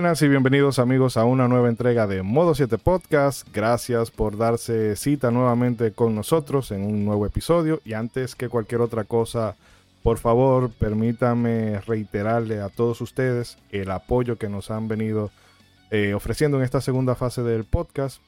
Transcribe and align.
Buenas 0.00 0.22
y 0.22 0.28
bienvenidos 0.28 0.78
amigos 0.78 1.18
a 1.18 1.26
una 1.26 1.46
nueva 1.46 1.68
entrega 1.68 2.06
de 2.06 2.22
Modo 2.22 2.54
7 2.54 2.78
Podcast. 2.78 3.46
Gracias 3.52 4.10
por 4.10 4.38
darse 4.38 4.96
cita 4.96 5.30
nuevamente 5.30 5.92
con 5.92 6.14
nosotros 6.14 6.70
en 6.70 6.86
un 6.86 7.04
nuevo 7.04 7.26
episodio. 7.26 7.82
Y 7.84 7.92
antes 7.92 8.34
que 8.34 8.48
cualquier 8.48 8.80
otra 8.80 9.04
cosa, 9.04 9.56
por 10.02 10.16
favor, 10.16 10.70
permítame 10.70 11.82
reiterarle 11.82 12.62
a 12.62 12.70
todos 12.70 13.02
ustedes 13.02 13.58
el 13.72 13.90
apoyo 13.90 14.38
que 14.38 14.48
nos 14.48 14.70
han 14.70 14.88
venido 14.88 15.30
eh, 15.90 16.14
ofreciendo 16.14 16.56
en 16.56 16.64
esta 16.64 16.80
segunda 16.80 17.14
fase 17.14 17.42
del 17.42 17.64
podcast. 17.64 18.22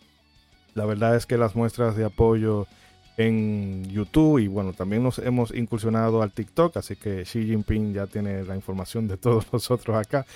La 0.74 0.84
verdad 0.84 1.16
es 1.16 1.24
que 1.24 1.38
las 1.38 1.56
muestras 1.56 1.96
de 1.96 2.04
apoyo 2.04 2.66
en 3.16 3.88
YouTube 3.88 4.40
y 4.40 4.46
bueno, 4.46 4.74
también 4.74 5.02
nos 5.02 5.18
hemos 5.18 5.54
incursionado 5.54 6.20
al 6.20 6.32
TikTok, 6.32 6.76
así 6.76 6.96
que 6.96 7.22
Xi 7.22 7.46
Jinping 7.46 7.94
ya 7.94 8.06
tiene 8.06 8.44
la 8.44 8.56
información 8.56 9.08
de 9.08 9.16
todos 9.16 9.46
nosotros 9.54 9.96
acá. 9.96 10.26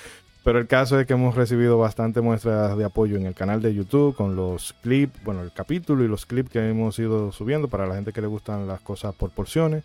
Pero 0.46 0.60
el 0.60 0.68
caso 0.68 1.00
es 1.00 1.08
que 1.08 1.14
hemos 1.14 1.34
recibido 1.34 1.76
bastante 1.76 2.20
muestras 2.20 2.78
de 2.78 2.84
apoyo 2.84 3.16
en 3.16 3.26
el 3.26 3.34
canal 3.34 3.60
de 3.60 3.74
YouTube 3.74 4.14
con 4.14 4.36
los 4.36 4.74
clips, 4.80 5.20
bueno, 5.24 5.42
el 5.42 5.52
capítulo 5.52 6.04
y 6.04 6.08
los 6.08 6.24
clips 6.24 6.50
que 6.50 6.70
hemos 6.70 6.96
ido 7.00 7.32
subiendo 7.32 7.66
para 7.66 7.84
la 7.84 7.96
gente 7.96 8.12
que 8.12 8.20
le 8.20 8.28
gustan 8.28 8.68
las 8.68 8.80
cosas 8.80 9.12
por 9.16 9.30
porciones. 9.30 9.82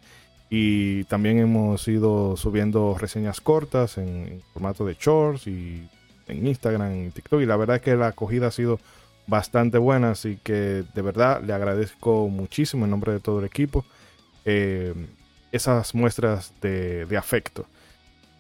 Y 0.52 1.06
también 1.06 1.40
hemos 1.40 1.88
ido 1.88 2.38
subiendo 2.38 2.96
reseñas 2.96 3.42
cortas 3.42 3.98
en, 3.98 4.44
formato 4.54 4.86
de 4.86 4.94
shorts 4.94 5.48
y 5.48 5.90
en 6.28 6.46
Instagram 6.46 7.08
y 7.08 7.10
TikTok. 7.10 7.42
Y 7.42 7.48
la 7.48 7.58
verdad 7.58 7.78
es 7.78 7.82
que 7.82 7.96
la 7.96 8.10
acogida 8.10 8.46
ha 8.46 8.52
sido 8.52 8.80
bastante 9.26 9.80
buena, 9.80 10.12
así 10.12 10.38
que 10.44 10.84
de 10.94 11.02
verdad 11.02 11.42
le 11.42 11.54
agradezco 11.54 12.30
muchísimo 12.30 12.86
en 12.86 12.92
nombre 12.92 13.14
de 13.14 13.20
todo 13.20 13.40
el 13.40 13.46
equipo 13.46 13.84
eh, 14.46 14.94
esas 15.52 15.96
muestras 15.96 16.54
de, 16.62 17.18
afecto. 17.18 17.66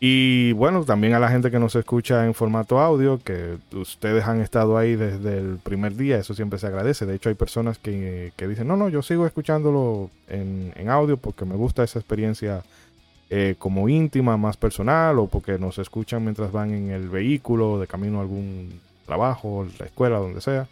Y 0.03 0.53
bueno, 0.53 0.83
también 0.83 1.13
a 1.13 1.19
la 1.19 1.29
gente 1.29 1.51
que 1.51 1.59
nos 1.59 1.75
escucha 1.75 2.25
en 2.25 2.33
formato 2.33 2.79
audio, 2.79 3.19
que 3.19 3.59
ustedes 3.71 4.25
han 4.25 4.41
estado 4.41 4.75
ahí 4.75 4.95
desde 4.95 5.37
el 5.37 5.59
primer 5.59 5.95
día, 5.95 6.17
eso 6.17 6.33
siempre 6.33 6.57
se 6.57 6.65
agradece. 6.65 7.05
De 7.05 7.13
hecho, 7.13 7.29
hay 7.29 7.35
personas 7.35 7.77
que, 7.77 8.33
dicen, 8.35 8.67
no, 8.67 8.75
no, 8.75 8.89
yo 8.89 9.03
sigo 9.03 9.27
escuchándolo 9.27 10.09
en, 10.27 10.89
audio 10.89 11.17
porque 11.17 11.45
me 11.45 11.55
gusta 11.55 11.83
esa 11.83 11.99
experiencia 11.99 12.63
eh, 13.29 13.53
como 13.59 13.89
íntima, 13.89 14.37
más 14.37 14.57
personal, 14.57 15.19
o 15.19 15.27
porque 15.27 15.59
nos 15.59 15.77
escuchan 15.77 16.23
mientras 16.23 16.51
van 16.51 16.73
en 16.73 16.89
el 16.89 17.07
vehículo, 17.07 17.79
de 17.79 17.85
camino 17.85 18.17
a 18.17 18.21
algún 18.21 18.81
trabajo, 19.05 19.67
la 19.77 19.85
escuela, 19.85 20.17
donde 20.17 20.41
sea. 20.41 20.67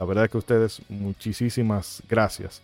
La 0.00 0.06
verdad 0.06 0.24
es 0.24 0.32
que 0.32 0.38
ustedes, 0.38 0.82
muchísimas 0.88 2.02
gracias. 2.08 2.60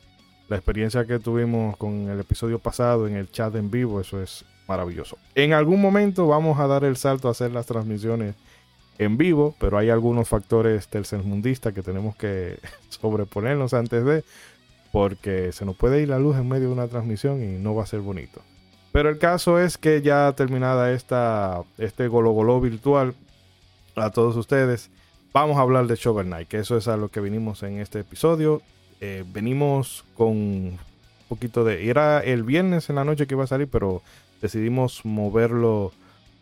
La 0.49 0.57
experiencia 0.57 1.05
que 1.05 1.21
tuvimos 1.21 1.77
con 1.77 2.09
el 2.09 2.19
episodio 2.19 2.59
pasado 2.59 3.07
en 3.07 3.15
el 3.15 3.31
chat 3.31 3.55
en 3.55 3.71
vivo, 3.71 4.01
eso 4.01 4.21
es 4.21 4.45
maravilloso. 4.71 5.19
En 5.35 5.53
algún 5.53 5.81
momento 5.81 6.29
vamos 6.29 6.61
a 6.61 6.69
dar 6.69 6.85
el 6.85 6.97
salto 6.97 7.27
a 7.27 7.33
hacer 7.33 7.51
las 7.51 7.67
transmisiones 7.67 8.37
en 8.99 9.17
vivo, 9.17 9.57
pero 9.59 9.79
hay 9.79 9.91
algunos 9.91 10.29
factores 10.29 10.87
tercermundistas 10.87 11.75
que 11.75 11.83
tenemos 11.83 12.15
que 12.15 12.59
sobreponernos 12.89 13.75
antes 13.75 14.05
de, 14.05 14.25
porque 14.93 15.51
se 15.51 15.65
nos 15.65 15.77
puede 15.77 16.01
ir 16.03 16.09
la 16.09 16.21
luz 16.21 16.37
en 16.37 16.49
medio 16.49 16.69
de 16.69 16.75
una 16.75 16.87
transmisión 16.87 17.43
y 17.43 17.59
no 17.59 17.75
va 17.75 17.83
a 17.83 17.87
ser 17.87 18.01
bonito. 18.01 18.43
Pero 18.93 19.09
el 19.09 19.19
caso 19.19 19.59
es 19.59 19.77
que 19.77 20.03
ya 20.03 20.33
terminada 20.37 20.93
esta, 20.93 21.63
este 21.77 22.07
Golo 22.07 22.61
virtual, 22.61 23.15
a 23.97 24.11
todos 24.11 24.37
ustedes, 24.37 24.89
vamos 25.33 25.57
a 25.59 25.63
hablar 25.63 25.89
de 25.89 25.97
Shovel 25.97 26.27
Knight, 26.27 26.47
que 26.47 26.59
eso 26.59 26.77
es 26.77 26.87
a 26.87 26.97
lo 26.97 27.09
que 27.09 27.21
vinimos 27.21 27.65
en 27.65 27.81
este 27.81 28.01
episodio. 28.01 28.63
Eh, 29.01 29.25
venimos 29.33 30.05
con 30.15 30.29
un 30.29 30.79
poquito 31.29 31.65
de... 31.65 31.89
Era 31.89 32.21
el 32.21 32.45
viernes 32.45 32.89
en 32.89 32.97
la 32.97 33.05
noche 33.05 33.27
que 33.27 33.35
iba 33.35 33.45
a 33.45 33.49
salir, 33.49 33.69
pero 33.69 34.03
decidimos 34.41 35.05
moverlo 35.05 35.93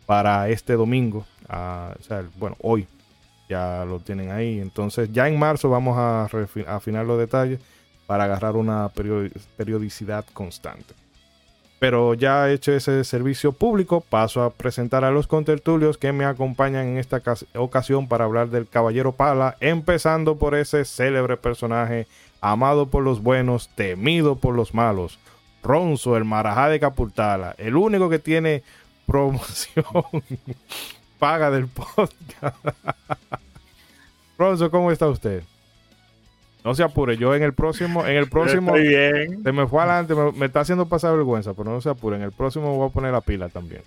para 0.05 0.49
este 0.49 0.73
domingo. 0.73 1.25
o 1.47 2.03
sea, 2.03 2.25
bueno, 2.37 2.55
hoy 2.61 2.87
ya 3.49 3.85
lo 3.85 3.99
tienen 3.99 4.31
ahí. 4.31 4.59
Entonces 4.59 5.11
ya 5.11 5.27
en 5.27 5.37
marzo 5.37 5.69
vamos 5.69 5.97
a 5.97 6.29
afinar 6.67 7.05
los 7.05 7.19
detalles 7.19 7.59
para 8.07 8.23
agarrar 8.23 8.55
una 8.55 8.89
periodicidad 9.57 10.25
constante. 10.33 10.95
Pero 11.79 12.13
ya 12.13 12.51
hecho 12.51 12.73
ese 12.73 13.03
servicio 13.05 13.53
público, 13.53 14.01
paso 14.01 14.43
a 14.43 14.49
presentar 14.49 15.05
a 15.05 15.11
los 15.11 15.27
contertulios 15.27 15.97
que 15.97 16.11
me 16.11 16.25
acompañan 16.25 16.87
en 16.87 16.97
esta 16.97 17.21
ocasión 17.55 18.07
para 18.07 18.25
hablar 18.25 18.49
del 18.49 18.67
Caballero 18.67 19.13
Pala, 19.13 19.55
empezando 19.61 20.37
por 20.37 20.55
ese 20.55 20.83
célebre 20.83 21.37
personaje 21.37 22.05
amado 22.41 22.87
por 22.87 23.03
los 23.03 23.23
buenos, 23.23 23.69
temido 23.75 24.35
por 24.35 24.55
los 24.55 24.73
malos, 24.73 25.19
Ronzo, 25.63 26.17
el 26.17 26.25
Marajá 26.25 26.69
de 26.69 26.79
Capultala, 26.79 27.55
el 27.57 27.75
único 27.75 28.09
que 28.09 28.19
tiene 28.19 28.63
promoción 29.05 29.85
paga 31.19 31.51
del 31.51 31.67
podcast. 31.67 32.55
Ronzo, 34.37 34.71
¿cómo 34.71 34.91
está 34.91 35.07
usted? 35.07 35.43
No 36.63 36.75
se 36.75 36.83
apure, 36.83 37.17
yo 37.17 37.33
en 37.35 37.43
el 37.43 37.53
próximo, 37.53 38.05
en 38.05 38.17
el 38.17 38.29
próximo, 38.29 38.73
bien. 38.73 39.43
se 39.43 39.51
me 39.51 39.65
fue 39.67 39.81
adelante, 39.81 40.13
me, 40.37 40.45
está 40.45 40.61
haciendo 40.61 40.87
pasar 40.87 41.15
vergüenza, 41.15 41.53
pero 41.53 41.71
no 41.71 41.79
se 41.79 41.89
apure, 41.89 42.17
en 42.17 42.23
el 42.23 42.31
próximo 42.31 42.75
voy 42.75 42.89
a 42.89 42.91
poner 42.91 43.13
la 43.13 43.21
pila 43.21 43.47
también. 43.49 43.81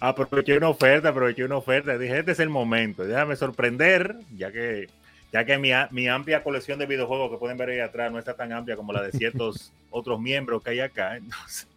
Aproveché 0.00 0.56
una 0.56 0.68
oferta, 0.68 1.10
aproveché 1.10 1.44
una 1.44 1.56
oferta, 1.56 1.96
dije, 1.96 2.18
este 2.18 2.32
es 2.32 2.40
el 2.40 2.50
momento, 2.50 3.04
déjame 3.04 3.36
sorprender, 3.36 4.16
ya 4.34 4.52
que, 4.52 4.88
ya 5.32 5.44
que 5.44 5.58
mi, 5.58 5.70
mi 5.90 6.08
amplia 6.08 6.42
colección 6.42 6.78
de 6.78 6.86
videojuegos 6.86 7.30
que 7.30 7.38
pueden 7.38 7.56
ver 7.56 7.70
ahí 7.70 7.80
atrás 7.80 8.10
no 8.10 8.18
está 8.18 8.34
tan 8.34 8.52
amplia 8.52 8.76
como 8.76 8.92
la 8.92 9.02
de 9.02 9.12
ciertos 9.12 9.72
otros 9.90 10.20
miembros 10.20 10.62
que 10.62 10.70
hay 10.70 10.80
acá, 10.80 11.16
entonces, 11.16 11.68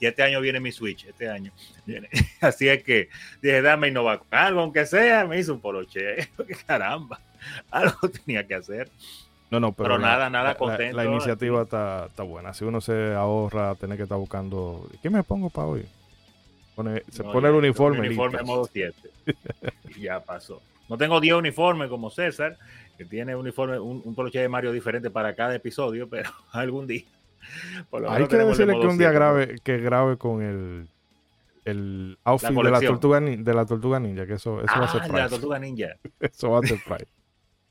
y 0.00 0.06
este 0.06 0.22
año 0.22 0.40
viene 0.40 0.60
mi 0.60 0.72
Switch, 0.72 1.04
este 1.04 1.28
año 1.28 1.52
viene. 1.84 2.08
Así 2.40 2.68
es 2.68 2.82
que 2.82 3.10
dije, 3.42 3.60
dame 3.60 3.88
innovar 3.88 4.22
algo, 4.30 4.60
aunque 4.60 4.86
sea, 4.86 5.26
me 5.26 5.38
hizo 5.38 5.52
un 5.52 5.60
poloche, 5.60 6.30
caramba. 6.66 7.20
algo 7.70 8.08
tenía 8.08 8.46
que 8.46 8.54
hacer. 8.54 8.90
No, 9.50 9.58
no, 9.58 9.72
pero, 9.72 9.98
nada, 9.98 10.30
nada 10.30 10.54
contento. 10.54 10.96
La, 10.96 11.04
iniciativa 11.04 11.62
está, 11.62 12.06
está, 12.06 12.22
buena. 12.22 12.54
Si 12.54 12.64
uno 12.64 12.80
se 12.80 13.14
ahorra 13.14 13.74
tener 13.74 13.96
que 13.96 14.04
estar 14.04 14.16
buscando, 14.16 14.88
¿qué 15.02 15.10
me 15.10 15.24
pongo 15.24 15.50
para 15.50 15.66
hoy? 15.66 15.86
se 17.10 17.24
pone 17.24 17.48
el 17.48 17.54
uniforme. 17.56 17.98
El 17.98 18.06
uniforme 18.06 18.42
modo 18.42 18.70
7. 18.72 18.94
ya 19.98 20.20
pasó. 20.20 20.62
No 20.88 20.96
tengo 20.96 21.20
10 21.20 21.34
uniformes 21.34 21.88
como 21.90 22.10
César, 22.10 22.56
que 23.00 23.06
tiene 23.06 23.34
uniforme, 23.34 23.78
un, 23.78 24.02
un 24.04 24.14
poloche 24.14 24.40
de 24.40 24.48
Mario 24.50 24.72
diferente 24.72 25.10
para 25.10 25.34
cada 25.34 25.54
episodio, 25.54 26.06
pero 26.06 26.28
algún 26.52 26.86
día. 26.86 27.04
Hay 28.06 28.28
que 28.28 28.36
decirle 28.36 28.78
que 28.78 28.86
un 28.86 28.98
día 28.98 29.10
grave, 29.10 29.56
que 29.64 29.78
grave 29.78 30.18
con 30.18 30.42
el 30.42 30.86
el 31.64 32.18
outfit 32.24 32.50
de 32.50 32.70
la 32.70 32.80
tortuga 32.80 33.20
de 33.20 33.54
la 33.54 33.64
tortuga 33.64 33.98
ninja, 34.00 34.26
que 34.26 34.34
eso, 34.34 34.60
eso 34.60 34.74
va 34.78 34.84
a 34.84 34.88
ser 34.88 35.00
ah, 35.02 35.16
la 35.16 35.28
tortuga 35.30 35.58
ninja. 35.58 35.96
eso 36.20 36.50
va 36.50 36.58
a 36.58 36.62
ser 36.62 36.78
price. 36.84 37.10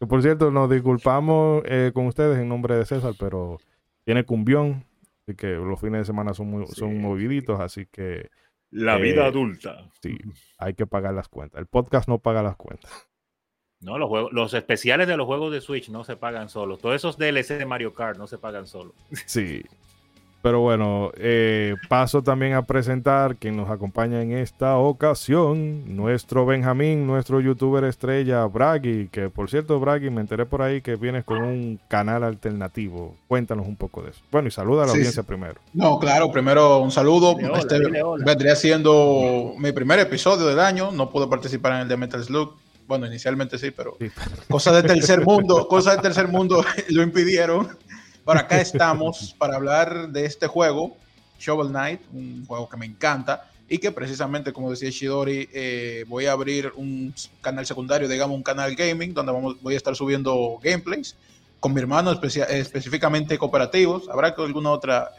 por 0.07 0.19
cierto, 0.23 0.49
nos 0.49 0.67
disculpamos 0.67 1.61
eh, 1.65 1.91
con 1.93 2.07
ustedes 2.07 2.39
en 2.39 2.49
nombre 2.49 2.75
de 2.75 2.85
César, 2.87 3.13
pero 3.19 3.59
tiene 4.05 4.23
cumbión, 4.23 4.83
así 5.27 5.35
que 5.35 5.49
los 5.49 5.79
fines 5.79 5.99
de 5.99 6.05
semana 6.05 6.33
son 6.33 6.47
muy, 6.47 6.65
son 6.65 6.99
moviditos, 6.99 7.59
así 7.59 7.85
que 7.85 8.31
la 8.71 8.97
vida 8.97 9.25
eh, 9.25 9.27
adulta. 9.27 9.91
Sí, 10.01 10.17
hay 10.57 10.73
que 10.73 10.87
pagar 10.87 11.13
las 11.13 11.27
cuentas. 11.27 11.59
El 11.59 11.67
podcast 11.67 12.09
no 12.09 12.17
paga 12.17 12.41
las 12.41 12.55
cuentas. 12.55 13.08
No, 13.81 13.97
los 13.97 14.09
juegos, 14.09 14.33
los 14.33 14.53
especiales 14.53 15.07
de 15.07 15.15
los 15.15 15.25
juegos 15.25 15.53
de 15.53 15.61
Switch 15.61 15.89
no 15.89 16.03
se 16.03 16.17
pagan 16.17 16.49
solos. 16.49 16.79
Todos 16.79 16.95
esos 16.95 17.17
DLC 17.17 17.57
de 17.57 17.65
Mario 17.65 17.93
Kart 17.93 18.17
no 18.17 18.27
se 18.27 18.37
pagan 18.37 18.67
solos. 18.67 18.93
Sí, 19.25 19.63
pero 20.41 20.61
bueno, 20.61 21.11
eh, 21.17 21.75
paso 21.89 22.21
también 22.21 22.53
a 22.53 22.61
presentar 22.61 23.35
quien 23.35 23.57
nos 23.57 23.69
acompaña 23.69 24.21
en 24.21 24.31
esta 24.31 24.77
ocasión, 24.77 25.97
nuestro 25.97 26.45
Benjamín, 26.45 27.05
nuestro 27.05 27.41
youtuber 27.41 27.83
estrella, 27.83 28.45
Bragi, 28.45 29.09
que 29.11 29.29
por 29.29 29.49
cierto, 29.49 29.79
Bragi, 29.81 30.09
me 30.09 30.21
enteré 30.21 30.45
por 30.45 30.61
ahí 30.61 30.81
que 30.81 30.95
vienes 30.95 31.25
con 31.25 31.41
un 31.43 31.79
canal 31.89 32.23
alternativo. 32.23 33.15
Cuéntanos 33.27 33.67
un 33.67 33.75
poco 33.75 34.01
de 34.01 34.11
eso. 34.11 34.21
Bueno, 34.31 34.47
y 34.47 34.51
saluda 34.51 34.83
a 34.83 34.85
la 34.85 34.91
audiencia 34.93 35.23
primero. 35.23 35.55
No, 35.73 35.99
claro, 35.99 36.31
primero 36.31 36.79
un 36.79 36.91
saludo. 36.91 37.35
este 37.57 37.77
vendría 38.23 38.55
siendo 38.55 39.55
mi 39.57 39.73
primer 39.73 39.99
episodio 39.99 40.45
del 40.45 40.59
año, 40.59 40.91
no 40.91 41.09
pude 41.09 41.27
participar 41.27 41.73
en 41.73 41.79
el 41.79 41.87
de 41.89 41.97
Metal 41.97 42.23
Slug. 42.23 42.55
Bueno, 42.89 43.05
inicialmente 43.05 43.59
sí, 43.59 43.69
pero 43.69 43.99
cosas 44.49 44.73
del 44.81 44.87
tercer 44.87 45.23
mundo, 45.23 45.67
cosas 45.67 45.93
del 45.93 46.01
tercer 46.01 46.27
mundo 46.27 46.65
lo 46.89 47.03
impidieron. 47.03 47.77
Por 48.25 48.35
acá 48.35 48.59
estamos 48.59 49.35
para 49.37 49.57
hablar 49.57 50.09
de 50.09 50.25
este 50.25 50.47
juego, 50.47 50.97
Shovel 51.39 51.67
Knight, 51.67 52.01
un 52.11 52.47
juego 52.47 52.67
que 52.67 52.77
me 52.77 52.87
encanta 52.87 53.47
y 53.69 53.77
que 53.77 53.91
precisamente, 53.91 54.51
como 54.51 54.71
decía 54.71 54.89
Shidori, 54.89 55.49
eh, 55.53 56.03
voy 56.07 56.25
a 56.25 56.31
abrir 56.31 56.71
un 56.77 57.13
canal 57.41 57.63
secundario, 57.67 58.07
digamos 58.07 58.35
un 58.35 58.41
canal 58.41 58.73
gaming, 58.73 59.13
donde 59.13 59.33
vamos, 59.33 59.61
voy 59.61 59.75
a 59.75 59.77
estar 59.77 59.95
subiendo 59.95 60.57
gameplays 60.63 61.15
con 61.59 61.75
mi 61.75 61.81
hermano, 61.81 62.11
específicamente 62.11 63.37
cooperativos. 63.37 64.09
Habrá 64.09 64.29
alguna 64.29 64.71
otra, 64.71 65.11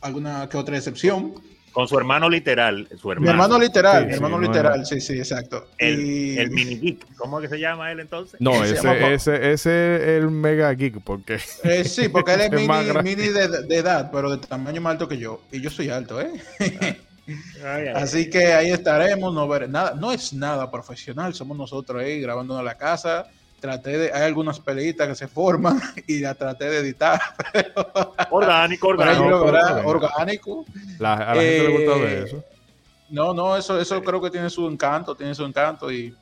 alguna 0.00 0.48
que 0.48 0.56
otra 0.56 0.76
excepción. 0.76 1.34
Con 1.76 1.86
su 1.86 1.98
hermano 1.98 2.30
literal. 2.30 2.88
Su 2.98 3.12
hermano. 3.12 3.20
Mi 3.20 3.28
hermano 3.28 3.58
literal, 3.58 4.06
mi 4.06 4.14
hermano 4.14 4.40
literal, 4.40 4.86
sí, 4.86 4.98
sí, 4.98 5.18
exacto. 5.18 5.68
El, 5.76 6.38
el, 6.38 6.50
mini 6.50 6.78
geek, 6.78 7.16
¿cómo 7.16 7.38
que 7.38 7.50
se 7.50 7.58
llama 7.58 7.92
él 7.92 8.00
entonces? 8.00 8.40
No, 8.40 8.64
ese, 8.64 9.12
ese, 9.12 9.52
ese, 9.52 9.96
es 9.96 10.22
el 10.22 10.30
mega 10.30 10.72
geek, 10.72 11.02
porque. 11.04 11.38
Eh, 11.64 11.84
sí, 11.84 12.08
porque 12.08 12.32
él 12.32 12.40
es, 12.44 12.50
mini, 12.50 12.66
mini 13.04 13.28
de, 13.28 13.64
de, 13.64 13.76
edad, 13.76 14.08
pero 14.10 14.30
de 14.30 14.38
tamaño 14.38 14.80
más 14.80 14.92
alto 14.92 15.06
que 15.06 15.18
yo. 15.18 15.42
Y 15.52 15.60
yo 15.60 15.68
soy 15.68 15.90
alto, 15.90 16.18
¿eh? 16.18 16.32
Así 17.94 18.30
que 18.30 18.54
ahí 18.54 18.70
estaremos, 18.70 19.34
no 19.34 19.46
ver 19.46 19.68
nada, 19.68 19.92
no 20.00 20.12
es 20.12 20.32
nada 20.32 20.70
profesional, 20.70 21.34
somos 21.34 21.58
nosotros 21.58 22.02
ahí 22.02 22.22
grabando 22.22 22.58
en 22.58 22.64
la 22.64 22.78
casa. 22.78 23.26
Traté 23.60 23.98
de, 23.98 24.12
hay 24.12 24.22
algunas 24.22 24.60
peleitas 24.60 25.08
que 25.08 25.14
se 25.14 25.28
forman 25.28 25.80
y 26.06 26.20
la 26.20 26.34
traté 26.34 26.68
de 26.68 26.78
editar. 26.78 27.20
orgánico, 28.30 28.88
orgánico. 28.88 29.84
orgánico. 29.84 30.64
La, 30.98 31.14
a 31.14 31.34
la 31.34 31.42
gente 31.42 31.62
le 31.62 31.68
gusta 31.68 32.04
ver 32.04 32.18
eh, 32.18 32.24
eso. 32.26 32.44
No, 33.08 33.32
no, 33.32 33.56
eso, 33.56 33.80
eso 33.80 34.02
creo 34.02 34.20
que 34.20 34.30
tiene 34.30 34.50
su 34.50 34.66
encanto, 34.68 35.14
tiene 35.14 35.34
su 35.34 35.44
encanto 35.44 35.90
y 35.92 36.14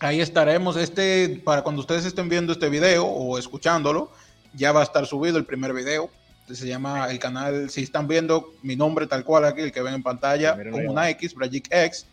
ahí 0.00 0.20
estaremos. 0.20 0.76
Este, 0.76 1.40
para 1.44 1.62
cuando 1.62 1.80
ustedes 1.80 2.04
estén 2.04 2.28
viendo 2.28 2.52
este 2.52 2.68
video 2.68 3.04
o 3.04 3.38
escuchándolo, 3.38 4.10
ya 4.54 4.72
va 4.72 4.80
a 4.80 4.84
estar 4.84 5.06
subido 5.06 5.38
el 5.38 5.44
primer 5.44 5.72
video. 5.72 6.10
Se 6.48 6.66
llama 6.66 7.10
el 7.10 7.18
canal, 7.18 7.70
si 7.70 7.82
están 7.82 8.06
viendo 8.06 8.52
mi 8.62 8.76
nombre 8.76 9.08
tal 9.08 9.24
cual 9.24 9.44
aquí, 9.44 9.62
el 9.62 9.72
que 9.72 9.82
ven 9.82 9.94
en 9.94 10.02
pantalla, 10.02 10.56
con 10.70 10.86
una 10.86 11.10
X, 11.10 11.34
Brajic 11.34 11.66
X. 11.70 12.06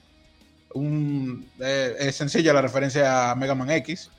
Un, 0.73 1.47
eh, 1.59 1.95
es 1.99 2.15
sencilla 2.15 2.51
la 2.51 2.61
referencia 2.63 3.29
a 3.29 3.35
Mega 3.35 3.53
Man 3.53 3.69
X. 3.69 4.09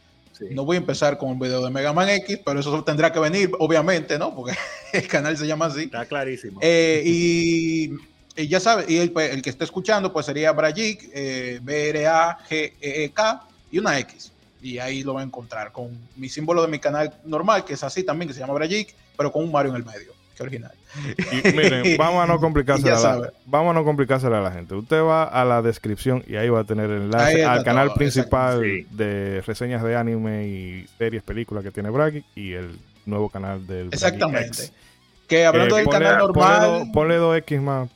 No 0.50 0.64
voy 0.64 0.76
a 0.76 0.80
empezar 0.80 1.16
con 1.18 1.30
un 1.30 1.38
video 1.38 1.64
de 1.64 1.70
Mega 1.70 1.92
Man 1.92 2.08
X, 2.08 2.40
pero 2.44 2.60
eso 2.60 2.82
tendrá 2.84 3.12
que 3.12 3.20
venir, 3.20 3.50
obviamente, 3.58 4.18
¿no? 4.18 4.34
Porque 4.34 4.56
el 4.92 5.06
canal 5.06 5.36
se 5.36 5.46
llama 5.46 5.66
así. 5.66 5.84
Está 5.84 6.06
clarísimo. 6.06 6.58
Eh, 6.62 7.02
y 7.04 7.90
y 8.36 8.48
ya 8.48 8.58
sabe, 8.58 8.84
y 8.88 8.96
el, 8.96 9.12
el, 9.16 9.42
que 9.42 9.50
esté 9.50 9.62
escuchando, 9.62 10.12
pues 10.12 10.26
sería 10.26 10.50
Brajik, 10.50 11.08
eh, 11.14 11.60
B-R-A-G-E-E-K 11.62 13.48
y 13.70 13.78
una 13.78 13.98
X. 14.00 14.32
Y 14.60 14.78
ahí 14.78 15.04
lo 15.04 15.14
va 15.14 15.20
a 15.20 15.24
encontrar 15.24 15.70
con 15.70 15.96
mi 16.16 16.28
símbolo 16.28 16.62
de 16.62 16.68
mi 16.68 16.80
canal 16.80 17.14
normal, 17.24 17.64
que 17.64 17.74
es 17.74 17.84
así 17.84 18.02
también, 18.02 18.28
que 18.28 18.34
se 18.34 18.40
llama 18.40 18.54
Brajik, 18.54 18.92
pero 19.16 19.30
con 19.30 19.44
un 19.44 19.52
Mario 19.52 19.70
en 19.70 19.76
el 19.76 19.84
medio. 19.84 20.12
Qué 20.36 20.42
original. 20.42 20.72
Y 21.16 21.52
miren, 21.52 21.96
vamos 21.98 22.24
a 22.24 22.26
no 22.26 22.40
complicársela, 22.40 22.96
a 22.96 23.18
la, 23.18 23.32
vamos 23.46 23.70
a 23.70 23.74
no 23.74 23.84
complicársela 23.84 24.38
a 24.38 24.42
la 24.42 24.50
gente. 24.50 24.74
Usted 24.74 25.00
va 25.00 25.24
a 25.24 25.44
la 25.44 25.62
descripción 25.62 26.24
y 26.26 26.36
ahí 26.36 26.48
va 26.48 26.60
a 26.60 26.64
tener 26.64 26.90
el 26.90 27.02
enlace 27.02 27.44
al 27.44 27.64
canal 27.64 27.92
principal 27.94 28.86
de 28.90 29.42
reseñas 29.46 29.82
de 29.82 29.96
anime 29.96 30.46
y 30.48 30.86
series, 30.98 31.22
películas 31.22 31.62
que 31.62 31.70
tiene 31.70 31.90
Brajik 31.90 32.24
y 32.34 32.52
el 32.52 32.78
nuevo 33.06 33.28
canal 33.28 33.66
del 33.66 33.88
Exactamente. 33.88 34.70
Que 35.28 35.46
hablando 35.46 35.76
del 35.76 35.88
canal 35.88 36.18
normal. 36.18 36.90
Ponle, 36.92 37.18
2X 37.18 37.60
más 37.60 37.88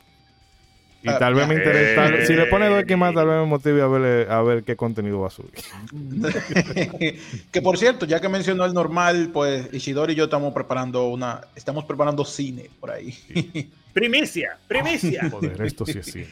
y 1.01 1.07
tal 1.07 1.33
vez 1.33 1.47
me 1.47 1.55
interesa. 1.55 2.25
si 2.25 2.33
le 2.33 2.45
pone 2.47 2.67
dos 2.67 2.81
X 2.81 2.97
más, 2.97 3.13
tal 3.13 3.27
vez 3.27 3.37
me 3.37 3.45
motive 3.45 3.81
a 3.81 3.87
ver, 3.87 4.31
a 4.31 4.41
ver 4.41 4.63
qué 4.63 4.75
contenido 4.75 5.21
va 5.21 5.27
a 5.27 5.31
subir. 5.31 5.53
que 7.51 7.61
por 7.61 7.77
cierto, 7.77 8.05
ya 8.05 8.19
que 8.19 8.29
mencionó 8.29 8.65
el 8.65 8.73
normal, 8.73 9.29
pues 9.31 9.73
Isidori 9.73 10.13
y 10.13 10.15
yo 10.15 10.25
estamos 10.25 10.53
preparando 10.53 11.07
una. 11.07 11.41
Estamos 11.55 11.85
preparando 11.85 12.25
cine 12.25 12.69
por 12.79 12.91
ahí. 12.91 13.13
Primicia, 13.93 14.57
primicia. 14.67 15.29
Joder, 15.31 15.61
esto 15.63 15.85
sí 15.85 15.97
es 15.97 16.05
cine. 16.05 16.27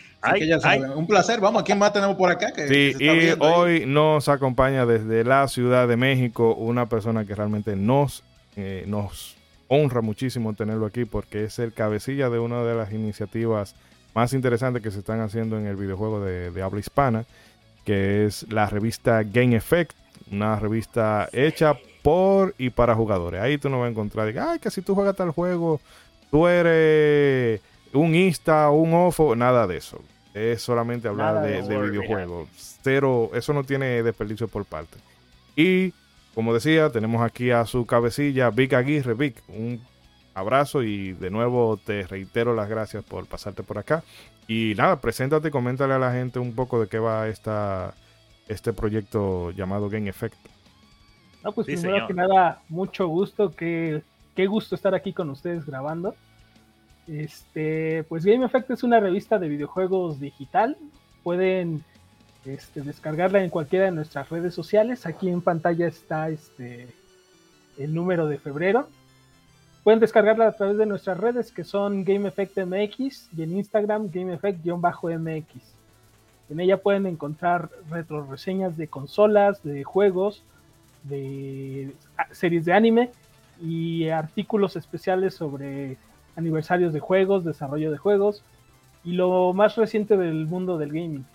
un 0.96 1.08
placer. 1.08 1.40
Vamos, 1.40 1.64
¿a 1.64 1.66
quién 1.66 1.80
más 1.80 1.92
tenemos 1.92 2.16
por 2.16 2.30
acá? 2.30 2.54
sí, 2.68 2.94
y 3.00 3.34
hoy 3.40 3.86
nos 3.86 4.30
acompaña 4.30 4.86
desde 4.86 5.24
la 5.24 5.48
Ciudad 5.48 5.88
de 5.88 5.98
México 5.98 6.54
una 6.54 6.88
persona 6.88 7.26
que 7.26 7.34
realmente 7.34 7.76
nos, 7.76 8.24
eh, 8.56 8.84
nos 8.88 9.36
honra 9.68 10.02
muchísimo 10.02 10.54
tenerlo 10.54 10.86
aquí 10.86 11.06
porque 11.06 11.46
es 11.46 11.58
el 11.60 11.74
cabecilla 11.74 12.30
de 12.30 12.40
una 12.40 12.64
de 12.64 12.76
las 12.76 12.94
iniciativas 12.94 13.76
más 14.18 14.34
interesantes 14.34 14.82
que 14.82 14.90
se 14.90 14.98
están 14.98 15.22
haciendo 15.22 15.60
en 15.60 15.68
el 15.68 15.76
videojuego 15.76 16.20
de, 16.20 16.64
habla 16.64 16.80
hispana, 16.80 17.24
que 17.86 18.26
es 18.26 18.52
la 18.52 18.66
revista 18.66 19.22
Game 19.22 19.56
Effect, 19.56 19.96
una 20.32 20.56
revista 20.60 21.30
hecha 21.32 21.76
por 22.02 22.56
y 22.58 22.72
para 22.72 22.96
jugadores. 22.96 23.40
Ahí 23.40 23.60
tú 23.60 23.70
no 23.70 23.80
vas 23.80 23.90
a 23.90 23.92
encontrar, 23.92 24.36
ay, 24.40 24.58
que 24.58 24.72
si 24.72 24.82
tú 24.82 24.96
juegas 24.96 25.16
tal 25.16 25.30
juego, 25.30 25.80
tú 26.32 26.48
eres 26.48 27.62
un 27.94 28.16
Insta, 28.16 28.72
un 28.72 28.92
OFO, 28.92 29.36
nada 29.36 29.68
de 29.68 29.78
eso. 29.78 30.02
Es 30.34 30.64
solamente 30.64 31.08
hablar 31.08 31.44
de, 31.44 31.62
videojuegos. 31.62 32.50
Cero, 32.82 33.30
eso 33.36 33.54
no 33.54 33.64
tiene 33.66 34.02
desperdicio 34.02 34.48
por 34.48 34.66
parte. 34.66 34.98
Y, 35.56 35.94
como 36.34 36.56
decía, 36.56 36.90
tenemos 36.90 37.22
aquí 37.22 37.52
a 37.52 37.68
su 37.68 37.86
cabecilla, 37.86 38.50
Vic 38.50 38.74
Aguirre. 38.74 39.14
Vic, 39.14 39.44
un 39.48 39.80
abrazo 40.38 40.84
y 40.84 41.14
de 41.14 41.32
nuevo 41.32 41.78
te 41.78 42.04
reitero 42.04 42.54
las 42.54 42.70
gracias 42.70 43.04
por 43.04 43.26
pasarte 43.26 43.64
por 43.64 43.78
acá. 43.78 44.04
Y 44.48 44.74
nada, 44.78 45.02
preséntate 45.02 45.48
y 45.48 45.52
coméntale 45.52 45.96
a 45.96 46.00
la 46.00 46.14
gente 46.14 46.40
un 46.40 46.54
poco 46.54 46.80
de 46.80 46.88
qué 46.88 47.00
va 47.00 47.28
esta, 47.28 47.96
este 48.48 48.72
proyecto 48.72 49.52
llamado 49.52 49.90
Game 49.90 50.10
Effect. 50.10 50.38
No, 51.44 51.52
pues 51.52 51.66
primero 51.68 52.08
que 52.08 52.14
nada, 52.14 52.62
mucho 52.70 53.08
gusto, 53.08 53.52
que, 53.52 54.04
qué 54.36 54.46
gusto 54.46 54.76
estar 54.76 54.94
aquí 54.94 55.12
con 55.12 55.30
ustedes 55.30 55.66
grabando. 55.66 56.16
Este, 57.08 58.04
pues 58.04 58.24
Game 58.26 58.46
Effect 58.46 58.70
es 58.72 58.84
una 58.84 59.00
revista 59.00 59.40
de 59.40 59.48
videojuegos 59.48 60.20
digital. 60.20 60.78
Pueden 61.24 61.84
este, 62.46 62.82
descargarla 62.82 63.44
en 63.44 63.50
cualquiera 63.50 63.86
de 63.86 63.92
nuestras 63.92 64.30
redes 64.30 64.54
sociales. 64.54 65.06
Aquí 65.06 65.30
en 65.30 65.42
pantalla 65.42 65.88
está 65.88 66.30
este, 66.30 66.88
el 67.78 67.94
número 67.94 68.28
de 68.28 68.38
febrero. 68.38 68.88
Pueden 69.88 70.02
descargarla 70.02 70.50
a 70.50 70.52
través 70.52 70.78
de 70.78 70.86
nuestras 70.86 71.18
redes 71.18 71.50
que 71.50 71.64
son 71.64 72.04
Game 72.04 72.28
Effect 72.28 72.58
MX 72.58 73.30
y 73.38 73.44
en 73.44 73.56
Instagram 73.56 74.10
Game 74.12 74.34
Effect-MX. 74.34 75.62
En 76.50 76.60
ella 76.60 76.76
pueden 76.76 77.06
encontrar 77.06 77.70
retro 77.90 78.30
reseñas 78.30 78.76
de 78.76 78.90
consolas, 78.90 79.64
de 79.64 79.86
juegos, 79.86 80.44
de 81.04 81.94
series 82.32 82.66
de 82.66 82.74
anime 82.74 83.12
y 83.62 84.10
artículos 84.10 84.76
especiales 84.76 85.36
sobre 85.36 85.96
aniversarios 86.36 86.92
de 86.92 87.00
juegos, 87.00 87.46
desarrollo 87.46 87.90
de 87.90 87.98
juegos 87.98 88.44
y 89.06 89.14
lo 89.14 89.54
más 89.54 89.78
reciente 89.78 90.18
del 90.18 90.48
mundo 90.48 90.78
del 90.78 90.90
gaming. 90.90 91.26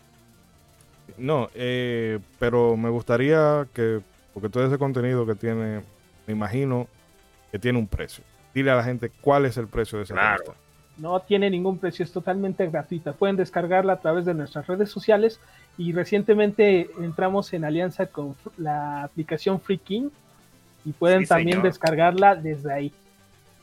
No, 1.17 1.49
eh, 1.55 2.19
pero 2.39 2.77
me 2.77 2.91
gustaría 2.91 3.67
que, 3.73 4.03
porque 4.35 4.51
todo 4.51 4.67
ese 4.67 4.77
contenido 4.77 5.25
que 5.25 5.37
tiene, 5.37 5.85
me 6.27 6.35
imagino 6.35 6.87
que 7.51 7.59
tiene 7.59 7.79
un 7.79 7.87
precio 7.87 8.23
dile 8.55 8.71
a 8.71 8.77
la 8.77 8.85
gente 8.85 9.11
cuál 9.21 9.47
es 9.47 9.57
el 9.57 9.67
precio 9.67 9.99
de 9.99 10.05
esa 10.05 10.15
claro. 10.15 10.55
No 10.99 11.21
tiene 11.21 11.49
ningún 11.49 11.79
precio, 11.79 12.05
es 12.05 12.13
totalmente 12.13 12.67
gratuita. 12.69 13.13
Pueden 13.13 13.37
descargarla 13.37 13.95
a 13.95 14.01
través 14.01 14.25
de 14.25 14.35
nuestras 14.35 14.67
redes 14.67 14.91
sociales 14.91 15.41
y 15.79 15.93
recientemente 15.93 16.91
entramos 17.01 17.53
en 17.55 17.65
alianza 17.65 18.07
con 18.07 18.37
la 18.59 19.05
aplicación 19.05 19.61
Freaking 19.61 20.11
y 20.85 20.93
pueden 20.93 21.27
también 21.27 21.63
descargarla 21.63 22.37
desde 22.37 22.73
ahí. 22.73 22.93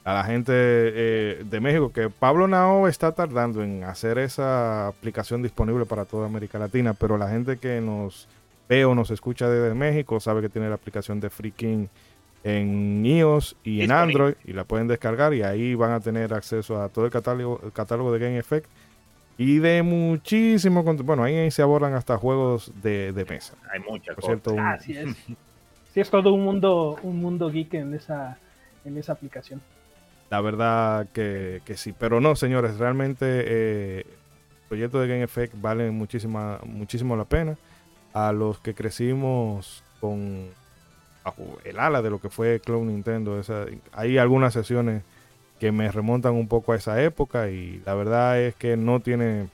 A 0.03 0.13
la 0.13 0.23
gente 0.23 0.53
eh, 0.55 1.43
de 1.45 1.59
México, 1.59 1.91
que 1.91 2.09
Pablo 2.09 2.47
Nao 2.47 2.87
está 2.87 3.11
tardando 3.11 3.61
en 3.63 3.83
hacer 3.83 4.17
esa 4.17 4.87
aplicación 4.87 5.43
disponible 5.43 5.85
para 5.85 6.05
toda 6.05 6.25
América 6.25 6.57
Latina, 6.57 6.93
pero 6.93 7.17
la 7.17 7.29
gente 7.29 7.57
que 7.57 7.79
nos 7.79 8.27
ve 8.67 8.85
o 8.85 8.95
nos 8.95 9.11
escucha 9.11 9.49
desde 9.49 9.75
México 9.75 10.19
sabe 10.19 10.41
que 10.41 10.49
tiene 10.49 10.69
la 10.69 10.75
aplicación 10.75 11.19
de 11.19 11.29
Freaking 11.29 11.89
en 12.43 13.05
iOS 13.05 13.55
y 13.63 13.81
en 13.81 13.91
Android 13.91 14.35
y 14.45 14.53
la 14.53 14.63
pueden 14.63 14.87
descargar 14.87 15.33
y 15.33 15.43
ahí 15.43 15.75
van 15.75 15.91
a 15.91 15.99
tener 15.99 16.33
acceso 16.33 16.81
a 16.81 16.89
todo 16.89 17.05
el 17.05 17.11
catálogo, 17.11 17.59
el 17.63 17.71
catálogo 17.71 18.11
de 18.13 18.19
Game 18.19 18.37
Effect 18.37 18.69
y 19.37 19.59
de 19.59 19.83
muchísimo 19.83 20.83
bueno 20.83 21.23
ahí 21.23 21.49
se 21.51 21.61
abordan 21.61 21.93
hasta 21.93 22.17
juegos 22.17 22.71
de, 22.81 23.25
mesa. 23.29 23.55
Hay 23.71 23.79
muchas 23.79 24.15
cosas. 24.15 24.83
sí 24.83 24.97
es. 24.97 25.15
Sí 25.93 25.99
es 25.99 26.09
todo 26.09 26.33
un 26.33 26.43
mundo 26.43 26.97
un 27.03 27.19
mundo 27.21 27.49
geek 27.49 27.73
en 27.73 27.93
esa 27.93 28.37
en 28.85 28.97
esa 28.97 29.13
aplicación. 29.13 29.61
La 30.29 30.41
verdad 30.41 31.07
que, 31.11 31.61
sí. 31.75 31.93
Pero 31.97 32.21
no 32.21 32.35
señores 32.35 32.77
realmente 32.77 33.25
eh, 33.25 33.99
el 34.05 34.67
proyecto 34.67 34.99
de 34.99 35.07
Game 35.07 35.23
Effect 35.23 35.55
vale 35.59 35.89
muchísima 35.89 36.59
muchísimo 36.63 37.15
la 37.15 37.25
pena. 37.25 37.57
A 38.13 38.31
los 38.31 38.59
que 38.59 38.73
crecimos 38.73 39.83
con 39.99 40.49
el 41.63 41.79
ala 41.79 42.01
de 42.01 42.09
lo 42.09 42.19
que 42.19 42.29
fue 42.29 42.59
Cloud 42.59 42.85
Nintendo. 42.85 43.41
hay 43.93 44.17
algunas 44.17 44.53
sesiones 44.53 45.03
que 45.59 45.71
me 45.71 45.91
remontan 45.91 46.33
un 46.33 46.47
poco 46.47 46.73
a 46.73 46.77
esa 46.77 47.01
época 47.03 47.49
y 47.49 47.81
la 47.85 47.93
verdad 47.93 48.39
es 48.41 48.55
que 48.55 48.77
no 48.77 48.99
tiene... 48.99 49.47